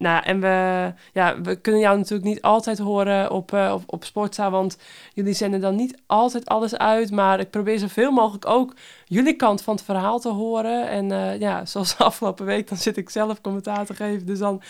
Nou, 0.00 0.24
en 0.24 0.40
we, 0.40 0.92
ja, 1.12 1.40
we 1.40 1.56
kunnen 1.60 1.80
jou 1.80 1.96
natuurlijk 1.96 2.28
niet 2.28 2.42
altijd 2.42 2.78
horen 2.78 3.30
op, 3.30 3.52
eh, 3.52 3.72
op, 3.74 3.82
op 3.86 4.04
Sportza, 4.04 4.50
want 4.50 4.76
jullie 5.14 5.32
zenden 5.34 5.60
dan 5.60 5.74
niet 5.76 5.98
altijd 6.06 6.46
alles 6.46 6.76
uit. 6.76 7.10
Maar 7.10 7.40
ik 7.40 7.50
probeer 7.50 7.78
zoveel 7.78 8.10
mogelijk 8.10 8.46
ook 8.46 8.74
jullie 9.04 9.34
kant 9.36 9.62
van 9.62 9.74
het 9.74 9.84
verhaal 9.84 10.18
te 10.18 10.28
horen. 10.28 10.88
En 10.88 11.12
eh, 11.12 11.38
ja, 11.40 11.64
zoals 11.66 11.98
afgelopen 11.98 12.46
week, 12.46 12.68
dan 12.68 12.78
zit 12.78 12.96
ik 12.96 13.10
zelf 13.10 13.40
commentaar 13.40 13.86
te 13.86 13.94
geven. 13.94 14.26
Dus 14.26 14.38
dan 14.38 14.62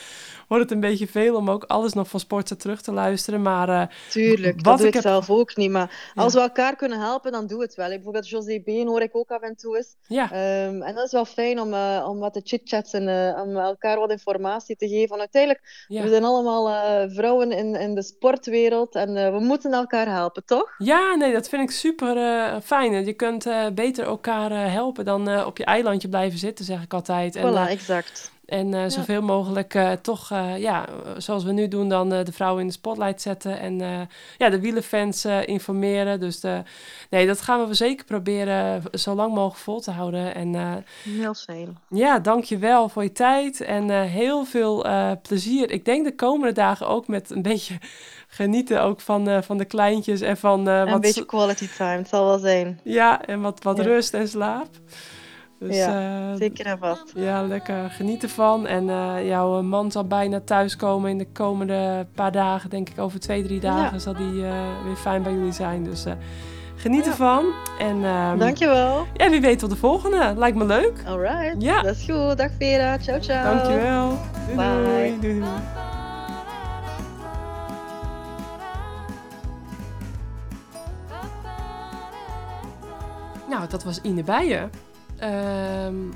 wordt 0.48 0.62
het 0.64 0.72
een 0.72 0.80
beetje 0.80 1.06
veel 1.06 1.36
om 1.36 1.50
ook 1.50 1.64
alles 1.64 1.92
nog 1.92 2.08
van 2.08 2.20
Sportza 2.20 2.54
terug 2.56 2.80
te 2.82 2.92
luisteren. 2.92 3.42
Maar 3.42 3.68
eh, 3.68 3.82
Tuurlijk, 4.10 4.54
Wat 4.54 4.64
dat 4.64 4.76
doe 4.78 4.86
ik 4.86 4.94
ik 4.94 5.02
heb- 5.02 5.12
zelf 5.12 5.30
ook 5.30 5.56
niet. 5.56 5.70
Maar 5.70 6.10
Ja. 6.14 6.22
als 6.22 6.34
we 6.34 6.40
elkaar 6.40 6.76
kunnen 6.76 6.98
helpen, 7.00 7.32
dan 7.32 7.46
doe 7.46 7.60
het 7.62 7.74
wel. 7.74 7.88
Bijvoorbeeld 7.88 8.28
José 8.28 8.60
Been 8.64 8.86
hoor 8.86 9.00
ik 9.02 9.16
ook 9.16 9.30
af 9.30 9.40
en 9.40 9.56
toe 9.56 9.76
eens. 9.76 9.96
ja, 10.06 10.24
Ehm, 10.32 10.82
en 10.82 10.94
dat 10.94 11.04
is 11.06 11.12
wel 11.12 11.24
fijn 11.24 11.60
om, 11.60 11.74
om 12.08 12.18
wat 12.18 12.32
te 12.32 12.40
chitchatten, 12.44 13.02
om 13.42 13.56
elkaar 13.56 13.98
wat 13.98 14.10
informatie 14.10 14.76
te 14.76 14.88
geven. 14.88 15.19
Want 15.20 15.34
uiteindelijk, 15.34 15.84
ja. 15.88 16.02
we 16.02 16.08
zijn 16.08 16.24
allemaal 16.24 16.68
eh, 16.68 17.14
vrouwen 17.14 17.52
in, 17.52 17.74
in 17.74 17.94
de 17.94 18.02
sportwereld 18.02 18.94
en 18.94 19.16
eh, 19.16 19.32
we 19.32 19.40
moeten 19.40 19.72
elkaar 19.72 20.08
helpen, 20.08 20.44
toch? 20.44 20.74
Ja, 20.78 21.14
nee, 21.14 21.32
dat 21.32 21.48
vind 21.48 21.62
ik 21.62 21.70
super 21.70 22.16
eh, 22.16 22.56
fijn. 22.62 23.04
Je 23.04 23.12
kunt 23.12 23.46
beter 23.74 24.04
elkaar 24.04 24.70
helpen 24.70 25.04
dan 25.04 25.44
op 25.44 25.58
je 25.58 25.64
eilandje 25.64 26.08
blijven 26.08 26.38
zitten, 26.38 26.64
zeg 26.64 26.82
ik 26.82 26.94
altijd. 26.94 27.36
En, 27.36 27.52
voilà, 27.52 27.70
exact. 27.70 28.30
En 28.50 28.74
eh, 28.74 28.84
zoveel 28.88 29.22
mogelijk 29.22 29.74
eh, 29.74 29.92
toch, 29.92 30.30
eh, 30.30 30.58
ja, 30.58 30.84
zoals 31.16 31.44
we 31.44 31.52
nu 31.52 31.68
doen, 31.68 31.88
dan 31.88 32.08
de 32.08 32.32
vrouwen 32.32 32.60
in 32.60 32.66
de 32.66 32.72
spotlight 32.72 33.22
zetten. 33.22 33.60
En 33.60 34.08
ja, 34.38 34.48
de 34.48 34.60
wielenfans 34.60 35.24
informeren. 35.44 36.20
Dus 36.20 36.40
de, 36.40 36.62
nee, 37.10 37.26
dat 37.26 37.40
gaan 37.40 37.68
we 37.68 37.74
zeker 37.74 38.04
proberen 38.04 38.82
zo 38.92 39.14
lang 39.14 39.34
mogelijk 39.34 39.60
vol 39.60 39.80
te 39.80 39.90
houden. 39.90 40.34
En 40.34 40.84
Heel 41.02 41.34
fijn. 41.34 41.78
ja, 41.88 42.18
dankjewel 42.18 42.88
voor 42.88 43.02
je 43.02 43.12
tijd 43.12 43.60
en 43.60 43.90
heel 44.02 44.44
veel 44.44 44.86
plezier. 45.22 45.70
Ik 45.70 45.84
denk 45.84 46.04
de 46.04 46.14
komende 46.14 46.54
dagen 46.54 46.88
ook 46.88 47.06
met 47.08 47.30
een 47.30 47.42
beetje 47.52 47.78
genieten 48.28 48.82
ook 48.82 49.00
van, 49.00 49.42
van 49.42 49.58
de 49.58 49.64
kleintjes 49.64 50.20
en 50.20 50.36
van 50.36 50.68
En 50.68 50.74
een 50.74 50.90
wat 50.90 51.00
beetje 51.00 51.26
quality 51.26 51.68
time, 51.76 51.96
het 51.96 52.08
zal 52.08 52.24
wel 52.24 52.38
zijn. 52.38 52.80
ja, 52.84 53.22
en 53.24 53.40
wat, 53.40 53.62
wat 53.62 53.76
Ja. 53.76 53.82
rust 53.82 54.14
en 54.14 54.28
slaap. 54.28 54.68
Dus 55.60 55.76
Ja, 55.76 56.30
eh, 56.32 56.38
Zeker 56.38 56.66
en 56.66 56.78
vast. 56.78 57.12
ja, 57.14 57.42
lekker 57.42 57.90
genieten 57.90 58.28
van. 58.28 58.66
En 58.66 58.88
eh, 58.90 59.26
jouw 59.26 59.62
man 59.62 59.90
zal 59.90 60.04
bijna 60.06 60.40
thuiskomen 60.40 61.10
in 61.10 61.18
de 61.18 61.26
komende 61.32 62.06
paar 62.14 62.32
dagen. 62.32 62.70
Denk 62.70 62.88
ik 62.88 62.98
over 62.98 63.20
twee, 63.20 63.42
drie 63.42 63.60
dagen 63.60 64.00
zal 64.00 64.14
die 64.14 64.44
eh, 64.46 64.52
weer 64.84 64.96
fijn 64.96 65.22
bij 65.22 65.32
jullie 65.32 65.52
zijn. 65.52 65.84
Dus 65.84 66.04
geniet 66.76 67.04
Ja. 67.04 67.10
ervan. 67.10 67.44
En 67.78 68.04
ehm, 68.04 68.38
Dankjewel. 68.38 69.06
ja, 69.14 69.30
wie 69.30 69.40
weet 69.40 69.58
tot 69.58 69.70
de 69.70 69.76
volgende. 69.76 70.32
Lijkt 70.36 70.56
me 70.56 70.64
leuk. 70.66 71.02
Alright, 71.06 71.54
Ja. 71.62 71.82
dat 71.82 71.94
is 71.96 72.04
goed. 72.10 72.36
Dag 72.38 72.50
Vera, 72.58 72.98
ciao 72.98 73.18
ciao. 73.20 73.54
Dankjewel. 73.56 74.18
Doei, 74.46 74.56
Bye. 74.56 74.84
doei. 74.84 75.18
doei, 75.20 75.38
doei. 75.40 75.50
Nou, 83.48 83.68
dat 83.68 83.84
was 83.84 84.00
Ine 84.02 84.22
Bijen. 84.24 84.70
Ehm, 85.20 86.10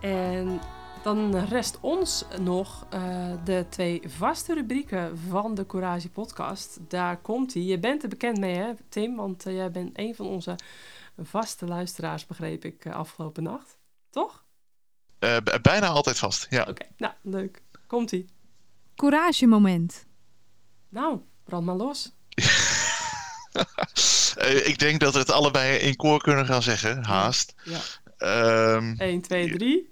en 0.00 0.60
dan 1.02 1.36
rest 1.36 1.78
ons 1.80 2.24
nog 2.40 2.86
eh, 2.90 3.32
de 3.44 3.66
twee 3.68 4.02
vaste 4.06 4.54
rubrieken 4.54 5.18
van 5.28 5.54
de 5.54 5.66
Courage 5.66 6.08
podcast. 6.08 6.78
Daar 6.88 7.16
komt 7.16 7.54
hij. 7.54 7.62
Je 7.62 7.78
bent 7.78 8.02
er 8.02 8.08
bekend 8.08 8.38
mee, 8.38 8.54
hè, 8.54 8.72
Tim? 8.88 9.16
Want 9.16 9.46
eh, 9.46 9.54
jij 9.54 9.70
bent 9.70 9.98
een 9.98 10.14
van 10.14 10.26
onze 10.26 10.56
vaste 11.18 11.66
luisteraars, 11.66 12.26
begreep 12.26 12.64
ik, 12.64 12.84
eh, 12.84 12.94
afgelopen 12.94 13.42
nacht. 13.42 13.78
Toch? 14.10 14.44
Eh, 15.18 15.36
bijna 15.62 15.86
altijd 15.86 16.18
vast, 16.18 16.46
ja. 16.50 16.64
Oké, 16.68 16.86
nou, 16.96 17.12
leuk. 17.22 17.62
Komt-ie. 17.86 18.28
Courage 18.94 19.46
moment. 19.46 20.06
Nou, 20.88 21.20
brand 21.44 21.64
maar 21.64 21.76
los. 21.76 22.12
Eh, 24.36 24.66
ik 24.66 24.78
denk 24.78 25.00
dat 25.00 25.12
we 25.12 25.18
het 25.18 25.30
allebei 25.30 25.78
in 25.78 25.96
koor 25.96 26.22
kunnen 26.22 26.46
gaan 26.46 26.62
zeggen, 26.62 27.04
haast. 27.04 27.54
Ja. 27.64 27.80
Ehm, 28.20 28.94
1, 28.98 29.20
2, 29.20 29.50
3. 29.52 29.88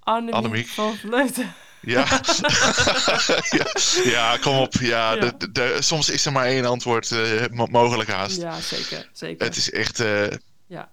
Annemiek, 0.00 0.34
Annemiek. 0.34 0.68
van 0.68 0.96
Vleuten. 0.96 1.52
ja. 1.80 2.06
ja. 3.58 3.66
Ja, 4.04 4.36
kom 4.36 4.56
op. 4.58 4.72
Ja, 4.74 5.12
Ja. 5.14 5.30
de- 5.38 5.50
de- 5.52 5.76
soms 5.80 6.08
is 6.10 6.26
er 6.26 6.32
maar 6.32 6.46
één 6.46 6.64
antwoord 6.64 7.10
eh, 7.10 7.44
mo- 7.50 7.66
mogelijk 7.66 8.10
haast. 8.10 8.36
Ja, 8.40 8.60
zeker. 8.60 9.08
zeker. 9.12 9.46
Het 9.46 9.56
is 9.56 9.70
echt 9.70 10.00
eh, 10.00 10.26
Ja. 10.66 10.90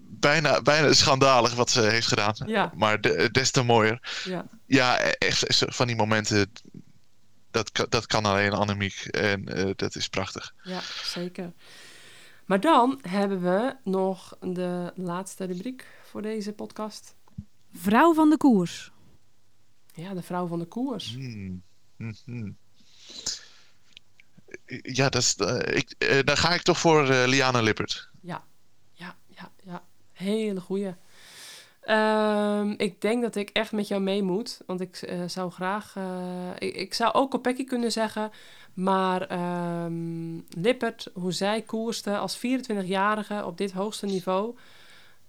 bijna, 0.00 0.62
bijna 0.62 0.92
schandalig 0.92 1.54
wat 1.54 1.70
ze 1.70 1.80
heeft 1.80 2.06
gedaan. 2.06 2.34
Ja, 2.46 2.72
Maar 2.76 3.00
de- 3.00 3.28
des 3.30 3.50
te 3.50 3.62
mooier. 3.62 3.98
ja. 4.24 4.46
Ja, 4.66 5.04
e- 5.06 5.10
echt 5.18 5.44
van 5.66 5.86
die 5.86 5.96
momenten. 5.96 6.52
Dat, 7.50 7.72
kan- 7.72 7.86
dat 7.88 8.06
kan 8.06 8.24
alleen 8.24 8.52
Annemiek. 8.52 9.04
En 9.04 9.48
eh, 9.48 9.70
dat 9.76 9.96
is 9.96 10.08
prachtig. 10.08 10.52
ja, 10.62 10.80
zeker. 11.04 11.52
Maar 12.44 12.60
dan 12.60 12.98
hebben 13.08 13.42
we 13.42 13.76
nog 13.84 14.36
de 14.40 14.92
laatste 14.94 15.44
rubriek 15.44 15.86
voor 16.02 16.22
deze 16.22 16.52
podcast. 16.52 17.14
Vrouw 17.72 18.14
van 18.14 18.30
de 18.30 18.36
koers. 18.36 18.92
Ja, 19.94 20.14
de 20.14 20.22
vrouw 20.22 20.46
van 20.46 20.58
de 20.58 20.66
koers. 20.66 21.14
Hmm. 21.14 21.62
Mhm. 21.96 22.50
Ja, 24.82 25.08
dat 25.08 25.22
is, 25.22 25.36
eh, 25.36 25.76
ik, 25.76 25.94
eh, 25.98 26.18
dan 26.24 26.36
ga 26.36 26.54
ik 26.54 26.62
toch 26.62 26.78
voor 26.78 27.10
eh, 27.10 27.26
Liana 27.26 27.60
Lippert. 27.60 28.08
Ja, 28.20 28.44
ja, 28.92 29.16
ja, 29.26 29.50
ja. 29.64 29.84
Hele 30.12 30.60
goeie. 30.60 30.94
Ehm, 31.80 32.74
ik 32.76 33.00
denk 33.00 33.22
dat 33.22 33.36
ik 33.36 33.50
echt 33.50 33.72
met 33.72 33.88
jou 33.88 34.02
mee 34.02 34.22
moet. 34.22 34.60
Want 34.66 34.80
ik 34.80 35.08
zou 35.26 35.50
graag... 35.50 35.96
ik, 36.58 36.74
ik 36.74 36.94
zou 36.94 37.12
ook 37.12 37.30
Kopecky 37.30 37.64
kunnen 37.64 37.92
zeggen. 37.92 38.30
Maar 38.74 39.22
ehm, 39.22 40.36
Lippert, 40.48 41.10
hoe 41.14 41.32
zij 41.32 41.62
koerste 41.62 42.16
als 42.16 42.38
24-jarige 42.38 43.44
op 43.44 43.58
dit 43.58 43.72
hoogste 43.72 44.06
niveau... 44.06 44.56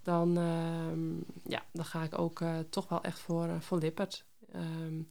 Dan, 0.03 0.38
ehm, 0.38 1.15
ja, 1.51 1.63
dan 1.72 1.85
ga 1.85 2.03
ik 2.03 2.19
ook 2.19 2.41
eh, 2.41 2.49
toch 2.69 2.89
wel 2.89 3.03
echt 3.03 3.19
voor, 3.19 3.45
eh, 3.45 3.55
voor 3.59 3.77
Lippert. 3.77 4.26
Ehm, 4.51 5.01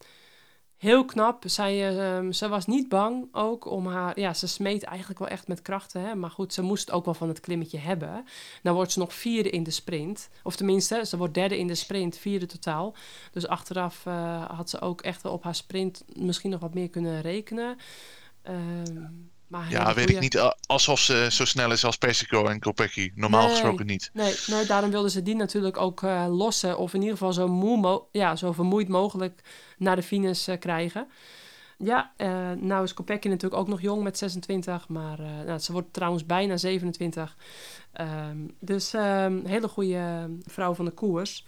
Heel 0.77 1.05
knap. 1.05 1.43
Zij, 1.45 1.97
ehm, 1.97 2.31
ze 2.31 2.47
was 2.47 2.65
niet 2.65 2.89
bang 2.89 3.27
ook 3.31 3.65
om 3.65 3.87
haar... 3.87 4.19
Ja, 4.19 4.33
ze 4.33 4.47
smeet 4.47 4.83
eigenlijk 4.83 5.19
wel 5.19 5.27
echt 5.27 5.47
met 5.47 5.61
krachten. 5.61 6.01
Hè? 6.01 6.15
Maar 6.15 6.29
goed, 6.29 6.53
ze 6.53 6.61
moest 6.61 6.91
ook 6.91 7.05
wel 7.05 7.13
van 7.13 7.27
het 7.27 7.39
klimmetje 7.39 7.77
hebben. 7.77 8.25
Nou 8.63 8.75
wordt 8.75 8.91
ze 8.91 8.99
nog 8.99 9.13
vierde 9.13 9.49
in 9.49 9.63
de 9.63 9.71
sprint. 9.71 10.29
Of 10.43 10.55
tenminste, 10.55 11.05
ze 11.05 11.17
wordt 11.17 11.33
derde 11.33 11.57
in 11.57 11.67
de 11.67 11.75
sprint, 11.75 12.17
vierde 12.17 12.45
totaal. 12.45 12.95
Dus 13.31 13.47
achteraf 13.47 14.05
eh, 14.05 14.45
had 14.49 14.69
ze 14.69 14.79
ook 14.79 15.01
echt 15.01 15.25
op 15.25 15.43
haar 15.43 15.55
sprint 15.55 16.03
misschien 16.13 16.51
nog 16.51 16.59
wat 16.59 16.73
meer 16.73 16.89
kunnen 16.89 17.21
rekenen. 17.21 17.77
Ehm, 18.45 19.01
maar 19.47 19.69
Ja, 19.69 19.85
weet 19.93 19.93
goeie- 20.05 20.15
ik 20.15 20.19
niet. 20.19 20.53
Alsof 20.67 20.99
ze 20.99 21.27
zo 21.31 21.45
snel 21.45 21.71
is 21.71 21.85
als 21.85 21.97
Persico 21.97 22.45
en 22.45 22.59
Kopecky. 22.59 23.11
Normaal 23.15 23.41
Nee. 23.41 23.49
gesproken 23.49 23.85
niet. 23.85 24.09
Nee, 24.13 24.33
nee, 24.47 24.65
daarom 24.65 24.91
wilden 24.91 25.11
ze 25.11 25.21
die 25.23 25.35
natuurlijk 25.35 25.77
ook 25.77 26.03
eh, 26.03 26.25
lossen. 26.29 26.77
Of 26.77 26.93
in 26.93 26.99
ieder 26.99 27.17
geval 27.17 27.33
zo, 27.33 27.47
moe 27.47 27.77
mo- 27.77 28.07
ja, 28.11 28.35
zo 28.35 28.51
vermoeid 28.51 28.87
mogelijk 28.87 29.41
naar 29.77 29.95
de 29.95 30.03
finish 30.03 30.47
eh, 30.47 30.59
krijgen. 30.59 31.07
Ja, 31.77 32.13
eh, 32.17 32.51
nou 32.51 32.83
is 32.83 32.93
Kopecky 32.93 33.27
natuurlijk 33.27 33.61
ook 33.61 33.67
nog 33.67 33.81
jong 33.81 34.03
met 34.03 34.17
26. 34.17 34.87
Maar 34.87 35.19
nou, 35.45 35.59
ze 35.59 35.71
wordt 35.71 35.93
trouwens 35.93 36.25
bijna 36.25 36.57
27. 36.57 37.35
Ehm, 37.93 38.37
dus 38.59 38.93
een 38.93 39.45
hele 39.47 39.67
goede 39.67 40.29
vrouw 40.45 40.73
van 40.73 40.85
de 40.85 40.91
koers. 40.91 41.45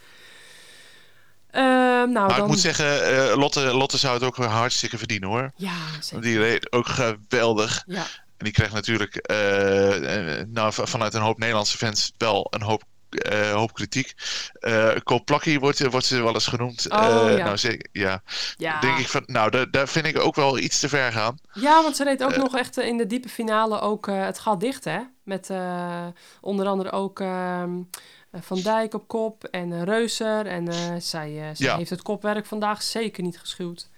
Ehm, 1.57 2.11
nou, 2.11 2.27
Maar 2.27 2.27
dan... 2.27 2.37
ik 2.37 2.47
moet 2.47 2.59
zeggen, 2.59 3.03
eh, 3.03 3.37
Lotte, 3.37 3.61
Lotte 3.61 3.97
zou 3.97 4.13
het 4.13 4.23
ook 4.23 4.35
hartstikke 4.35 4.97
verdienen 4.97 5.29
hoor. 5.29 5.51
Ja, 5.55 5.73
zeker. 5.99 6.21
die 6.21 6.39
reed 6.39 6.71
ook 6.71 6.87
geweldig. 6.87 7.83
Ja, 7.87 8.05
En 8.37 8.45
die 8.45 8.51
kreeg 8.51 8.73
natuurlijk 8.73 9.15
eh, 9.15 10.39
eh, 10.39 10.47
nou, 10.47 10.73
vanuit 10.73 11.13
een 11.13 11.21
hoop 11.21 11.37
Nederlandse 11.37 11.77
fans 11.77 12.13
wel 12.17 12.47
een 12.49 12.61
hoop, 12.61 12.83
hoop 13.51 13.73
kritiek. 13.73 14.13
Koplakkie 15.03 15.59
wordt, 15.59 15.89
wordt 15.89 16.05
ze 16.05 16.23
wel 16.23 16.33
eens 16.33 16.47
genoemd. 16.47 16.91
Oh, 16.91 17.25
ja. 17.37 17.43
Nou, 17.43 17.57
zeker, 17.57 17.89
ja. 17.91 18.21
ja. 18.57 18.79
Denk 18.79 18.97
ik 18.97 19.07
van, 19.07 19.23
nou, 19.25 19.49
daar, 19.49 19.71
daar 19.71 19.87
vind 19.87 20.05
ik 20.05 20.19
ook 20.19 20.35
wel 20.35 20.57
iets 20.57 20.79
te 20.79 20.89
ver 20.89 21.11
gaan. 21.11 21.37
Ja, 21.53 21.81
want 21.83 21.95
ze 21.95 22.03
reed 22.03 22.23
ook 22.23 22.35
nog 22.35 22.55
echt 22.55 22.77
in 22.77 22.97
de 22.97 23.07
diepe 23.07 23.29
finale 23.29 23.79
ook 23.79 24.05
het 24.05 24.39
gat 24.39 24.59
dicht, 24.59 24.83
hè? 24.83 24.99
Met 25.23 25.49
onder 26.41 26.67
andere 26.67 26.91
ook 26.91 27.19
ehm, 27.19 27.69
eh, 27.69 28.16
Van 28.33 28.61
Dijk 28.61 28.93
op 28.93 29.07
kop 29.07 29.43
en 29.43 29.71
eh, 29.73 29.83
Reuser. 29.83 30.45
En 30.45 30.67
eh, 30.67 30.77
zij, 30.99 31.41
eh, 31.49 31.49
zij 31.53 31.75
heeft 31.77 31.89
het 31.89 32.01
kopwerk 32.01 32.45
vandaag 32.45 32.83
zeker 32.83 33.23
niet 33.23 33.39
geschuwd. 33.39 33.89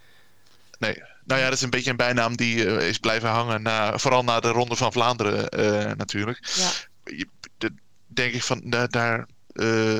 Nee. 0.80 1.04
Nou 1.26 1.40
ja, 1.42 1.48
dat 1.48 1.58
is 1.58 1.62
een 1.64 1.70
beetje 1.70 1.90
een 1.90 1.96
bijnaam 1.96 2.36
die 2.38 2.66
eh, 2.78 2.88
is 2.88 2.98
blijven 2.98 3.30
hangen, 3.30 3.62
na, 3.62 3.98
vooral 3.98 4.24
na 4.24 4.40
de 4.40 4.50
Ronde 4.50 4.76
van 4.76 4.92
Vlaanderen 4.92 5.50
eh, 5.50 5.92
natuurlijk. 5.96 6.40
Ja, 6.56 6.70
Je- 7.04 7.28
de- 7.58 7.74
denk 8.08 8.34
ik 8.34 8.44
van, 8.44 8.62
da- 8.64 8.88
daar... 8.88 9.26
eh, 9.54 10.00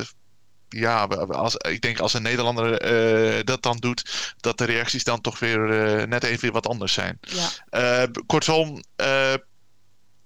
ja, 0.70 1.04
als, 1.30 1.56
ik 1.56 1.82
denk 1.82 2.00
als 2.00 2.14
een 2.14 2.22
Nederlander 2.22 2.82
eh, 2.82 3.44
dat 3.44 3.62
dan 3.64 3.78
doet, 3.78 4.34
dat 4.40 4.58
de 4.58 4.64
reacties 4.66 5.04
dan 5.04 5.22
toch 5.22 5.40
weer 5.40 5.70
eh, 6.00 6.08
net 6.08 6.24
even 6.24 6.42
weer 6.42 6.52
wat 6.52 6.68
anders 6.68 6.94
zijn. 6.94 7.20
ja. 7.22 7.48
Eh, 7.70 8.10
kortom, 8.26 8.84
eh, 8.96 9.34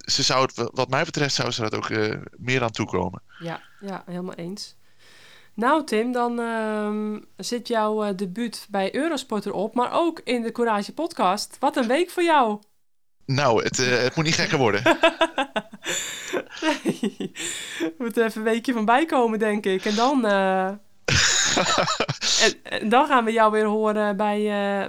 ze 0.04 0.24
zou 0.24 0.42
het, 0.42 0.70
wat 0.74 0.90
mij 0.90 1.04
betreft, 1.04 1.36
zou 1.36 1.52
ze 1.52 1.62
dat 1.62 1.76
ook 1.76 1.90
eh, 1.90 2.16
meer 2.38 2.64
aan 2.64 2.72
toekomen. 2.72 3.22
Ja, 3.40 3.62
ja, 3.80 4.04
helemaal 4.06 4.34
eens. 4.34 4.76
Nou 5.54 5.86
Tim, 5.86 6.12
dan 6.12 6.40
ehm, 6.40 7.20
zit 7.38 7.68
jouw 7.68 8.04
eh, 8.04 8.16
debuut 8.16 8.68
bij 8.70 8.96
Eurosport 8.96 9.46
erop, 9.46 9.76
maar 9.76 9.92
ook 9.92 10.22
in 10.24 10.42
de 10.42 10.52
Courage 10.52 10.94
podcast. 10.94 11.58
Wat 11.60 11.78
een 11.78 11.88
week 11.88 12.10
voor 12.10 12.24
jou! 12.24 12.60
Nou, 13.26 13.64
het, 13.64 13.80
eh, 13.80 13.98
het 13.98 14.16
moet 14.16 14.26
niet 14.26 14.36
gekker 14.36 14.58
worden. 14.58 14.82
Nee, 16.62 17.32
moet 17.98 18.18
even 18.18 18.38
een 18.38 18.44
weekje 18.44 18.74
van 18.74 18.86
bijkomen, 18.86 19.40
denk 19.40 19.66
ik. 19.66 19.86
En 19.86 19.96
dan, 19.96 20.26
en, 20.26 20.82
en 22.64 22.90
dan 22.90 23.08
gaan 23.08 23.26
we 23.26 23.32
jou 23.32 23.52
weer 23.52 23.66
horen 23.66 24.18
bij, 24.18 24.42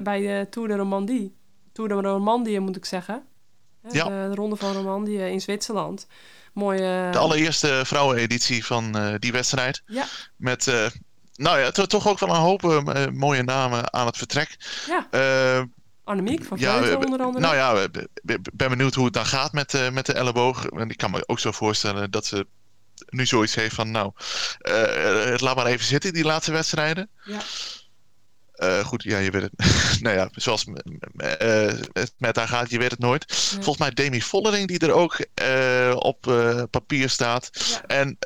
bij 0.02 0.20
de 0.20 0.46
Tour 0.50 0.68
de 0.68 0.76
Romandie. 0.76 1.36
Tour 1.72 1.88
de 1.88 1.94
Romandie, 1.94 2.60
moet 2.60 2.76
ik 2.76 2.84
zeggen. 2.84 3.26
Ja. 3.90 4.04
De, 4.04 4.10
de 4.28 4.34
Ronde 4.34 4.56
van 4.56 4.72
Romandie 4.72 5.30
in 5.30 5.40
Zwitserland. 5.40 6.06
Mooie... 6.52 7.08
De 7.12 7.18
allereerste 7.18 7.82
vrouweneditie 7.84 8.64
van 8.64 8.96
eh, 8.98 9.14
die 9.18 9.32
wedstrijd. 9.32 9.82
Ja, 9.86 10.04
Met, 10.36 10.66
eh, 10.68 10.86
nou 11.34 11.58
ja, 11.58 11.70
to- 11.70 11.86
toch 11.86 12.08
ook 12.08 12.18
wel 12.18 12.28
een 12.28 12.34
hoop 12.34 12.64
eh, 12.64 13.06
mooie 13.12 13.42
namen 13.42 13.92
aan 13.92 14.06
het 14.06 14.16
vertrek. 14.16 14.56
ja. 14.88 15.06
Eh, 15.10 15.62
Annemiek 16.04 16.44
van 16.44 16.58
ja, 16.58 16.76
Vleuten 16.78 17.04
onder 17.04 17.20
andere. 17.22 17.44
Nou 17.44 17.56
ja, 17.56 17.88
ik 18.24 18.38
ben 18.52 18.68
benieuwd 18.68 18.94
hoe 18.94 19.04
het 19.04 19.14
dan 19.14 19.26
gaat 19.26 19.52
met, 19.52 19.74
eh, 19.74 19.90
met 19.90 20.06
de 20.06 20.12
elleboog. 20.12 20.66
En 20.66 20.90
ik 20.90 20.96
kan 20.96 21.10
me 21.10 21.22
ook 21.26 21.38
zo 21.38 21.52
voorstellen 21.52 22.10
dat 22.10 22.26
ze 22.26 22.46
nu 23.08 23.26
zoiets 23.26 23.54
heeft 23.54 23.74
van, 23.74 23.90
nou, 23.90 24.12
eh, 24.58 25.24
het 25.24 25.40
laat 25.40 25.56
maar 25.56 25.66
even 25.66 25.86
zitten, 25.86 26.12
die 26.12 26.24
laatste 26.24 26.52
wedstrijden. 26.52 27.08
Ja. 27.24 27.38
Eh, 28.54 28.84
goed, 28.84 29.02
ja, 29.02 29.18
je 29.18 29.30
weet 29.30 29.42
het. 29.42 29.52
nou 30.04 30.16
ja, 30.16 30.28
zoals 30.32 30.64
eh, 31.16 31.72
het 31.92 32.12
met 32.18 32.36
haar 32.36 32.48
gaat, 32.48 32.70
je 32.70 32.78
weet 32.78 32.90
het 32.90 33.00
nooit. 33.00 33.24
Ja. 33.28 33.36
Volgens 33.54 33.78
mij 33.78 33.90
Demi 33.90 34.22
Vollering 34.22 34.68
die 34.68 34.78
er 34.78 34.92
ook 34.92 35.26
eh, 35.34 35.94
op 35.98 36.20
papier 36.70 37.08
staat. 37.08 37.50
Ja. 37.52 37.82
En 37.86 38.16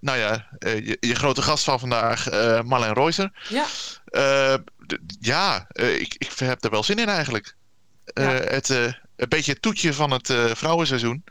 nou 0.00 0.18
ja, 0.18 0.48
je, 0.58 0.96
je 1.00 1.14
grote 1.14 1.42
gast 1.42 1.64
van 1.64 1.78
vandaag, 1.78 2.30
Marlijn 2.64 2.94
Reuser. 2.94 3.30
Ja, 3.48 3.66
ja, 5.20 5.66
ik, 5.74 6.14
ik 6.18 6.30
heb 6.36 6.64
er 6.64 6.70
wel 6.70 6.84
zin 6.84 6.98
in 6.98 7.08
eigenlijk. 7.08 7.56
Het, 8.14 8.68
een 8.68 9.28
beetje 9.28 9.52
het 9.52 9.62
toetje 9.62 9.92
van 9.92 10.10
het 10.10 10.34
vrouwenseizoen. 10.52 11.24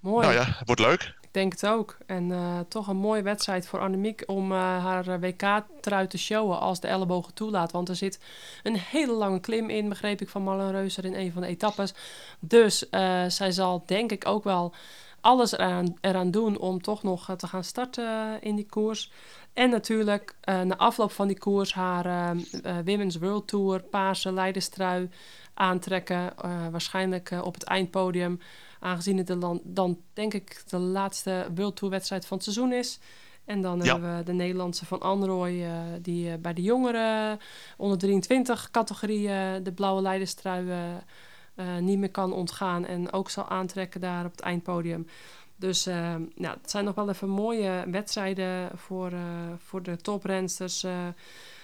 mooi. 0.00 0.26
Nou 0.26 0.38
ja, 0.38 0.44
het 0.44 0.66
wordt 0.66 0.80
leuk. 0.80 1.14
Denk 1.36 1.52
het 1.52 1.66
ook. 1.66 1.96
En 2.06 2.32
eh, 2.32 2.58
toch 2.68 2.86
een 2.86 2.96
mooie 2.96 3.22
wedstrijd 3.22 3.66
voor 3.66 3.80
Annemiek 3.80 4.22
om 4.26 4.52
eh, 4.52 4.58
haar 4.58 5.08
eh, 5.08 5.20
WK-trui 5.20 6.06
te 6.06 6.18
showen 6.18 6.60
als 6.60 6.80
de 6.80 6.88
ellebogen 6.88 7.34
toelaat. 7.34 7.72
Want 7.72 7.88
er 7.88 7.96
zit 7.96 8.20
een 8.62 8.76
hele 8.76 9.12
lange 9.12 9.40
klim 9.40 9.70
in, 9.70 9.88
begreep 9.88 10.20
ik 10.20 10.28
van 10.28 10.42
Marlen 10.42 10.70
Reuser 10.70 11.04
in 11.04 11.14
een 11.14 11.32
van 11.32 11.42
de 11.42 11.48
etappes. 11.48 11.94
Dus 12.40 12.88
zij 13.28 13.50
zal 13.50 13.82
denk 13.86 14.12
ik 14.12 14.26
ook 14.26 14.44
wel 14.44 14.74
alles 15.20 15.52
eraan, 15.52 15.96
eraan 16.00 16.30
doen 16.30 16.58
om 16.58 16.82
toch 16.82 17.02
nog 17.02 17.34
te 17.36 17.46
gaan 17.46 17.64
starten 17.64 18.38
in 18.40 18.56
die 18.56 18.66
koers. 18.66 19.10
En 19.56 19.70
natuurlijk 19.70 20.34
na 20.44 20.76
afloop 20.76 21.12
van 21.12 21.26
die 21.26 21.38
koers 21.38 21.74
haar 21.74 22.06
eh, 22.06 22.30
eh, 22.30 22.76
Women's 22.84 23.16
World 23.16 23.48
Tour 23.48 23.82
paarse 23.82 24.32
leiderstrui 24.32 25.10
aantrekken. 25.54 26.32
waarschijnlijk 26.70 27.30
op 27.42 27.54
het 27.54 27.64
eindpodium. 27.64 28.40
Aangezien 28.86 29.16
het 29.16 29.26
de 29.26 29.60
dan 29.64 29.98
denk 30.12 30.34
ik 30.34 30.62
de 30.68 30.78
laatste 30.78 31.46
World 31.54 31.76
Tour 31.76 31.92
wedstrijd 31.92 32.26
van 32.26 32.36
het 32.36 32.46
seizoen 32.46 32.72
is. 32.72 32.98
En 33.44 33.62
dan 33.62 33.78
Ja. 33.82 33.92
hebben 33.92 34.16
we 34.16 34.22
de 34.22 34.32
Nederlandse 34.32 34.86
van 34.86 35.00
Anrooy, 35.00 35.62
eh, 35.64 35.80
die 36.02 36.30
eh, 36.30 36.38
bij 36.38 36.52
de 36.52 36.62
jongeren 36.62 37.38
onder 37.76 37.98
23 37.98 38.70
categorie 38.70 39.26
de 39.62 39.72
blauwe 39.74 40.02
leiderstrui 40.02 40.70
eh, 41.54 41.76
niet 41.76 41.98
meer 41.98 42.10
kan 42.10 42.32
ontgaan. 42.32 42.86
En 42.86 43.12
ook 43.12 43.30
zal 43.30 43.48
aantrekken 43.48 44.00
daar 44.00 44.24
op 44.24 44.30
het 44.30 44.40
eindpodium. 44.40 45.06
Dus 45.56 45.84
nou, 45.84 46.56
het 46.60 46.70
zijn 46.70 46.84
nog 46.84 46.94
wel 46.94 47.08
even 47.08 47.28
mooie 47.28 47.84
wedstrijden 47.90 48.70
voor, 48.74 49.12
voor 49.58 49.82
de 49.82 49.96
toprensters 49.96 50.86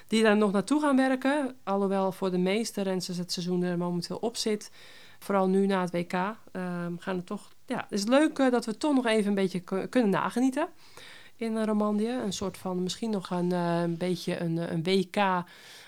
die 0.06 0.22
daar 0.22 0.36
nog 0.36 0.52
naartoe 0.52 0.80
gaan 0.80 0.96
werken. 0.96 1.56
Alhoewel 1.64 2.12
voor 2.12 2.30
de 2.30 2.38
meeste 2.38 2.82
rensters 2.82 3.18
het 3.18 3.32
seizoen 3.32 3.62
er 3.62 3.78
momenteel 3.78 4.16
op 4.16 4.36
zit. 4.36 4.70
Vooral 5.22 5.48
nu 5.48 5.66
na 5.66 5.80
het 5.80 5.90
WK 5.90 6.12
ehm, 6.12 6.92
gaan 6.98 7.16
er 7.16 7.24
toch... 7.24 7.48
Ja, 7.66 7.76
het 7.76 7.92
is 7.92 8.04
leuk 8.04 8.38
eh, 8.38 8.50
dat 8.50 8.64
we 8.64 8.76
toch 8.76 8.94
nog 8.94 9.06
even 9.06 9.28
een 9.28 9.34
beetje 9.34 9.60
ku- 9.60 9.86
kunnen 9.86 10.10
nagenieten 10.10 10.68
in 11.42 11.56
uh, 11.56 11.64
Romandie. 11.64 12.08
Een 12.08 12.32
soort 12.32 12.58
van 12.58 12.82
misschien 12.82 13.10
nog 13.10 13.30
een, 13.30 13.52
eh, 13.52 13.80
een 13.82 13.96
beetje 13.96 14.40
een, 14.40 14.58
eh, 14.58 14.70
een 14.70 14.82
WK 14.82 15.16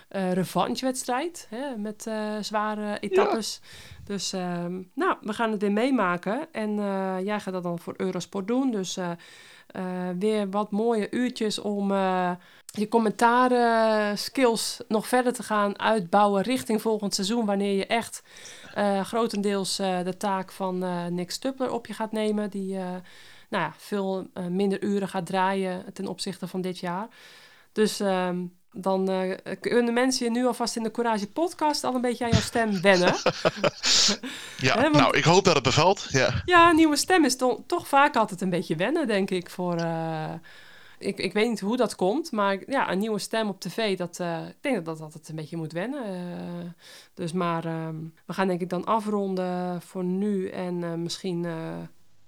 eh 0.08 0.32
revanchewedstrijd 0.32 1.46
hè, 1.50 1.76
met 1.76 2.10
zware 2.40 2.98
etappes. 3.00 3.60
Dus 4.04 4.32
ehm, 4.32 4.82
nou, 4.94 5.16
we 5.20 5.32
gaan 5.32 5.50
het 5.50 5.60
weer 5.60 5.72
meemaken. 5.72 6.52
En 6.52 6.74
jij 7.24 7.40
gaat 7.40 7.52
dat 7.52 7.62
dan 7.62 7.78
voor 7.78 7.94
Eurosport 7.96 8.46
doen. 8.46 8.70
Dus 8.70 8.98
weer 10.18 10.50
wat 10.50 10.70
mooie 10.70 11.10
uurtjes 11.10 11.58
om 11.58 11.92
je 12.64 12.88
commentaren 12.88 14.18
skills 14.18 14.80
nog 14.88 15.08
verder 15.08 15.32
te 15.32 15.42
gaan 15.42 15.78
uitbouwen 15.78 16.42
richting 16.42 16.82
volgend 16.82 17.14
seizoen. 17.14 17.46
Wanneer 17.46 17.76
je 17.76 17.86
echt 17.86 18.22
grotendeels 19.02 19.76
de 19.76 20.14
taak 20.18 20.52
van 20.52 20.84
Nick 21.14 21.30
Stupler 21.30 21.72
op 21.72 21.86
je 21.86 21.94
gaat 21.94 22.12
nemen. 22.12 22.50
Die 22.50 22.78
nou 23.54 23.66
ja, 23.66 23.74
veel 23.78 24.26
eh, 24.34 24.46
minder 24.46 24.82
uren 24.82 25.08
gaat 25.08 25.26
draaien 25.26 25.92
ten 25.92 26.06
opzichte 26.06 26.46
van 26.48 26.60
dit 26.60 26.78
jaar. 26.78 27.08
Dus 27.72 28.00
ehm, 28.00 28.44
dan 28.72 29.08
eh, 29.10 29.56
kunnen 29.60 29.94
mensen 29.94 30.24
je 30.24 30.30
nu 30.30 30.46
alvast 30.46 30.76
in 30.76 30.82
de 30.82 30.90
Courage 30.90 31.26
podcast 31.30 31.84
al 31.84 31.94
een 31.94 32.00
beetje 32.00 32.24
aan 32.24 32.30
jouw 32.30 32.40
stem 32.40 32.80
wennen. 32.90 33.14
Ja, 34.58 34.80
want- 34.80 34.94
nou, 34.94 35.16
ik 35.16 35.24
hoop 35.24 35.44
dat 35.44 35.54
het 35.54 35.62
bevalt. 35.62 36.06
Ja. 36.10 36.42
Ja, 36.44 36.70
een 36.70 36.76
nieuwe 36.76 36.96
stem 36.96 37.24
is 37.24 37.36
to- 37.36 37.64
toch 37.66 37.88
vaak 37.88 38.16
altijd 38.16 38.40
een 38.40 38.50
beetje 38.50 38.76
wennen, 38.76 39.06
denk 39.06 39.30
ik. 39.30 39.50
Voor, 39.50 39.74
eh, 39.76 40.32
ik, 40.98 41.18
ik 41.18 41.32
weet 41.32 41.48
niet 41.48 41.60
hoe 41.60 41.76
dat 41.76 41.94
komt, 41.94 42.32
maar 42.32 42.58
ja, 42.66 42.90
een 42.90 42.98
nieuwe 42.98 43.18
stem 43.18 43.48
op 43.48 43.60
tv, 43.60 43.96
dat, 43.96 44.18
ik 44.48 44.56
denk 44.60 44.74
dat 44.74 44.84
dat 44.84 45.00
altijd 45.00 45.28
een 45.28 45.36
beetje 45.36 45.56
moet 45.56 45.72
wennen. 45.72 46.02
dus 47.14 47.32
maar 47.32 47.64
ehm, 47.64 47.96
we 48.26 48.32
gaan 48.32 48.46
denk 48.48 48.60
ik 48.60 48.68
dan 48.68 48.84
afronden 48.84 49.82
voor 49.82 50.04
nu. 50.04 50.48
En 50.48 51.02
misschien 51.02 51.46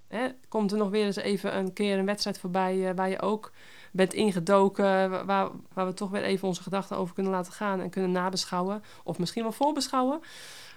hè, 0.08 0.28
komt 0.48 0.72
er 0.72 0.78
nog 0.78 0.90
weer 0.90 1.04
eens 1.04 1.16
even 1.16 1.56
een 1.56 1.72
keer 1.72 1.98
een 1.98 2.06
wedstrijd 2.06 2.38
voorbij 2.38 2.88
eh, 2.88 2.94
waar 2.96 3.08
je 3.08 3.20
ook 3.20 3.52
bent 3.92 4.14
ingedoken, 4.14 5.10
waar, 5.26 5.50
waar 5.72 5.86
we 5.86 5.94
toch 5.94 6.10
weer 6.10 6.22
even 6.22 6.48
onze 6.48 6.62
gedachten 6.62 6.96
over 6.96 7.14
kunnen 7.14 7.32
laten 7.32 7.52
gaan 7.52 7.80
en 7.80 7.90
kunnen 7.90 8.10
nabeschouwen. 8.10 8.82
Of 9.04 9.18
misschien 9.18 9.42
wel 9.42 9.52
voorbeschouwen. 9.52 10.20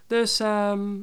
Dus 0.08 0.40
ehm, 0.40 0.96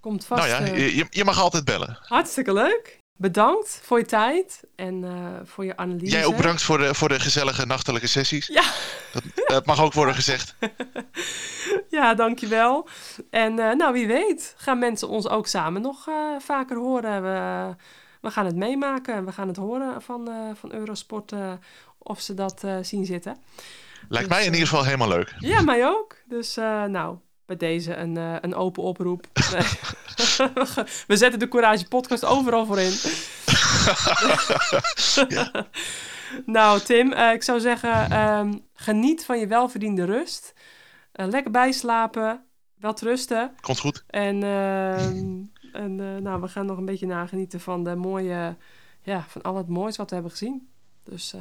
komt 0.00 0.24
vast. 0.24 0.40
Nou 0.48 0.64
ja, 0.64 0.72
eh, 0.72 0.96
je, 0.96 1.06
je 1.10 1.24
mag 1.24 1.40
altijd 1.40 1.64
bellen. 1.64 1.98
hartstikke 2.00 2.52
leuk. 2.52 2.97
Bedankt 3.20 3.80
voor 3.82 3.98
je 3.98 4.04
tijd 4.04 4.64
en 4.76 5.04
eh, 5.04 5.10
voor 5.44 5.64
je 5.64 5.76
analyse. 5.76 6.12
Jij 6.12 6.24
ook 6.24 6.36
bedankt 6.36 6.62
voor 6.62 6.78
de, 6.78 6.94
voor 6.94 7.08
de 7.08 7.20
gezellige 7.20 7.66
nachtelijke 7.66 8.06
sessies. 8.06 8.46
Ja. 8.46 8.62
Dat, 9.12 9.22
dat 9.46 9.66
mag 9.66 9.82
ook 9.82 9.92
worden 9.92 10.14
gezegd. 10.14 10.54
Ja, 11.90 12.14
dankjewel. 12.14 12.88
En 13.30 13.58
eh, 13.58 13.74
nou, 13.74 13.92
wie 13.92 14.06
weet 14.06 14.54
gaan 14.56 14.78
mensen 14.78 15.08
ons 15.08 15.28
ook 15.28 15.46
samen 15.46 15.82
nog 15.82 16.08
eh, 16.08 16.14
vaker 16.38 16.76
horen. 16.76 17.22
We, 17.22 17.74
we 18.20 18.30
gaan 18.30 18.46
het 18.46 18.56
meemaken. 18.56 19.24
We 19.24 19.32
gaan 19.32 19.48
het 19.48 19.56
horen 19.56 20.02
van, 20.02 20.28
van 20.60 20.72
Eurosport 20.72 21.32
of 21.98 22.20
ze 22.20 22.34
dat 22.34 22.64
zien 22.82 23.04
zitten. 23.04 23.36
Lijkt 24.08 24.28
Dus, 24.28 24.36
mij 24.36 24.46
in 24.46 24.52
ieder 24.52 24.68
geval 24.68 24.84
helemaal 24.84 25.08
leuk. 25.08 25.34
Ja, 25.38 25.60
mij 25.60 25.86
ook. 25.86 26.16
Dus 26.24 26.54
nou, 26.88 27.16
bij 27.48 27.56
deze 27.56 27.96
een, 27.96 28.16
eh, 28.16 28.36
een 28.40 28.54
open 28.54 28.82
oproep. 28.82 29.26
Nee. 29.52 29.66
we 31.06 31.16
zetten 31.16 31.38
de 31.38 31.48
Courage 31.48 31.88
podcast 31.88 32.24
overal 32.24 32.66
voor 32.66 32.78
in. 32.78 32.92
nou, 36.56 36.80
Tim, 36.80 37.12
eh, 37.12 37.32
ik 37.32 37.42
zou 37.42 37.60
zeggen, 37.60 38.10
ehm, 38.10 38.58
geniet 38.72 39.24
van 39.24 39.38
je 39.38 39.46
welverdiende 39.46 40.04
rust. 40.04 40.54
Eh, 41.12 41.26
lekker 41.26 41.50
bijslapen, 41.50 42.44
wel 42.76 42.94
rusten. 43.00 43.54
Komt 43.60 43.80
goed. 43.80 44.04
En, 44.06 44.42
ehm, 44.42 45.36
en 45.72 46.22
nou, 46.22 46.40
we 46.40 46.48
gaan 46.48 46.66
nog 46.66 46.78
een 46.78 46.84
beetje 46.84 47.06
nagenieten 47.06 47.60
van 47.60 47.84
de 47.84 47.94
mooie, 47.94 48.56
ja, 49.02 49.24
van 49.28 49.42
al 49.42 49.56
het 49.56 49.68
moois 49.68 49.96
wat 49.96 50.08
we 50.08 50.14
hebben 50.14 50.32
gezien. 50.32 50.68
Dus, 51.04 51.34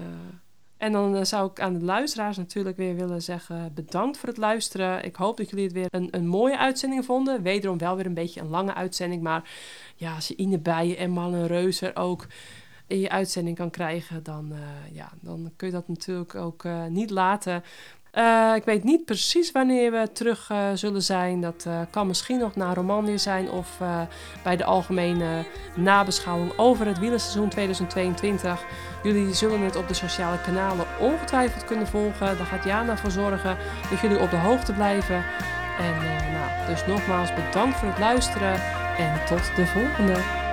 en 0.77 0.91
dan 0.91 1.15
eh, 1.15 1.23
zou 1.23 1.51
ik 1.51 1.59
aan 1.59 1.73
de 1.73 1.85
luisteraars 1.85 2.37
natuurlijk 2.37 2.77
weer 2.77 2.95
willen 2.95 3.21
zeggen 3.21 3.71
bedankt 3.73 4.17
voor 4.17 4.29
het 4.29 4.37
luisteren. 4.37 5.03
Ik 5.03 5.15
hoop 5.15 5.37
dat 5.37 5.49
jullie 5.49 5.65
het 5.65 5.73
weer 5.73 5.87
een, 5.89 6.07
een 6.11 6.27
mooie 6.27 6.57
uitzending 6.57 7.05
vonden. 7.05 7.41
Wederom 7.41 7.77
wel 7.77 7.95
weer 7.95 8.05
een 8.05 8.13
beetje 8.13 8.41
een 8.41 8.49
lange 8.49 8.73
uitzending, 8.73 9.21
maar 9.21 9.49
ja, 9.95 10.15
als 10.15 10.27
je 10.27 10.35
Ine 10.35 10.59
Bijen 10.59 10.97
en 10.97 11.11
Mannen 11.11 11.47
Reuzer 11.47 11.95
ook 11.95 12.27
in 12.87 12.99
je 12.99 13.09
uitzending 13.09 13.57
kan 13.57 13.69
krijgen, 13.69 14.23
dan, 14.23 14.51
eh, 14.51 14.95
ja, 14.95 15.11
dan 15.21 15.51
kun 15.55 15.67
je 15.67 15.73
dat 15.73 15.87
natuurlijk 15.87 16.35
ook 16.35 16.63
eh, 16.63 16.85
niet 16.85 17.09
laten. 17.09 17.63
Eh, 18.17 18.51
ik 18.55 18.63
weet 18.63 18.83
niet 18.83 19.05
precies 19.05 19.51
wanneer 19.51 19.91
we 19.91 20.11
terug 20.13 20.49
eh, 20.49 20.57
zullen 20.73 21.01
zijn. 21.01 21.41
Dat 21.41 21.63
eh, 21.67 21.79
kan 21.89 22.07
misschien 22.07 22.39
nog 22.39 22.55
na 22.55 22.73
Romandie 22.73 23.17
zijn 23.17 23.51
of 23.51 23.77
bij 24.43 24.55
de 24.55 24.63
algemene 24.63 25.45
nabeschouwing 25.75 26.51
over 26.57 26.85
het 26.85 26.99
wielerseizoen 26.99 27.49
2022. 27.49 28.65
Jullie 29.03 29.33
zullen 29.33 29.61
het 29.61 29.75
op 29.75 29.87
de 29.87 29.93
sociale 29.93 30.41
kanalen 30.41 30.85
ongetwijfeld 30.99 31.65
kunnen 31.65 31.87
volgen. 31.87 32.37
Daar 32.37 32.45
gaat 32.45 32.63
Jana 32.63 32.97
voor 32.97 33.11
zorgen 33.11 33.57
dat 33.89 33.99
jullie 33.99 34.19
op 34.19 34.29
de 34.29 34.37
hoogte 34.37 34.73
blijven. 34.73 35.23
En 35.79 35.95
nou, 36.33 36.67
dus 36.67 36.85
nogmaals 36.85 37.33
bedankt 37.33 37.77
voor 37.77 37.87
het 37.87 37.99
luisteren 37.99 38.53
en 38.97 39.25
tot 39.25 39.55
de 39.55 39.65
volgende. 39.65 40.46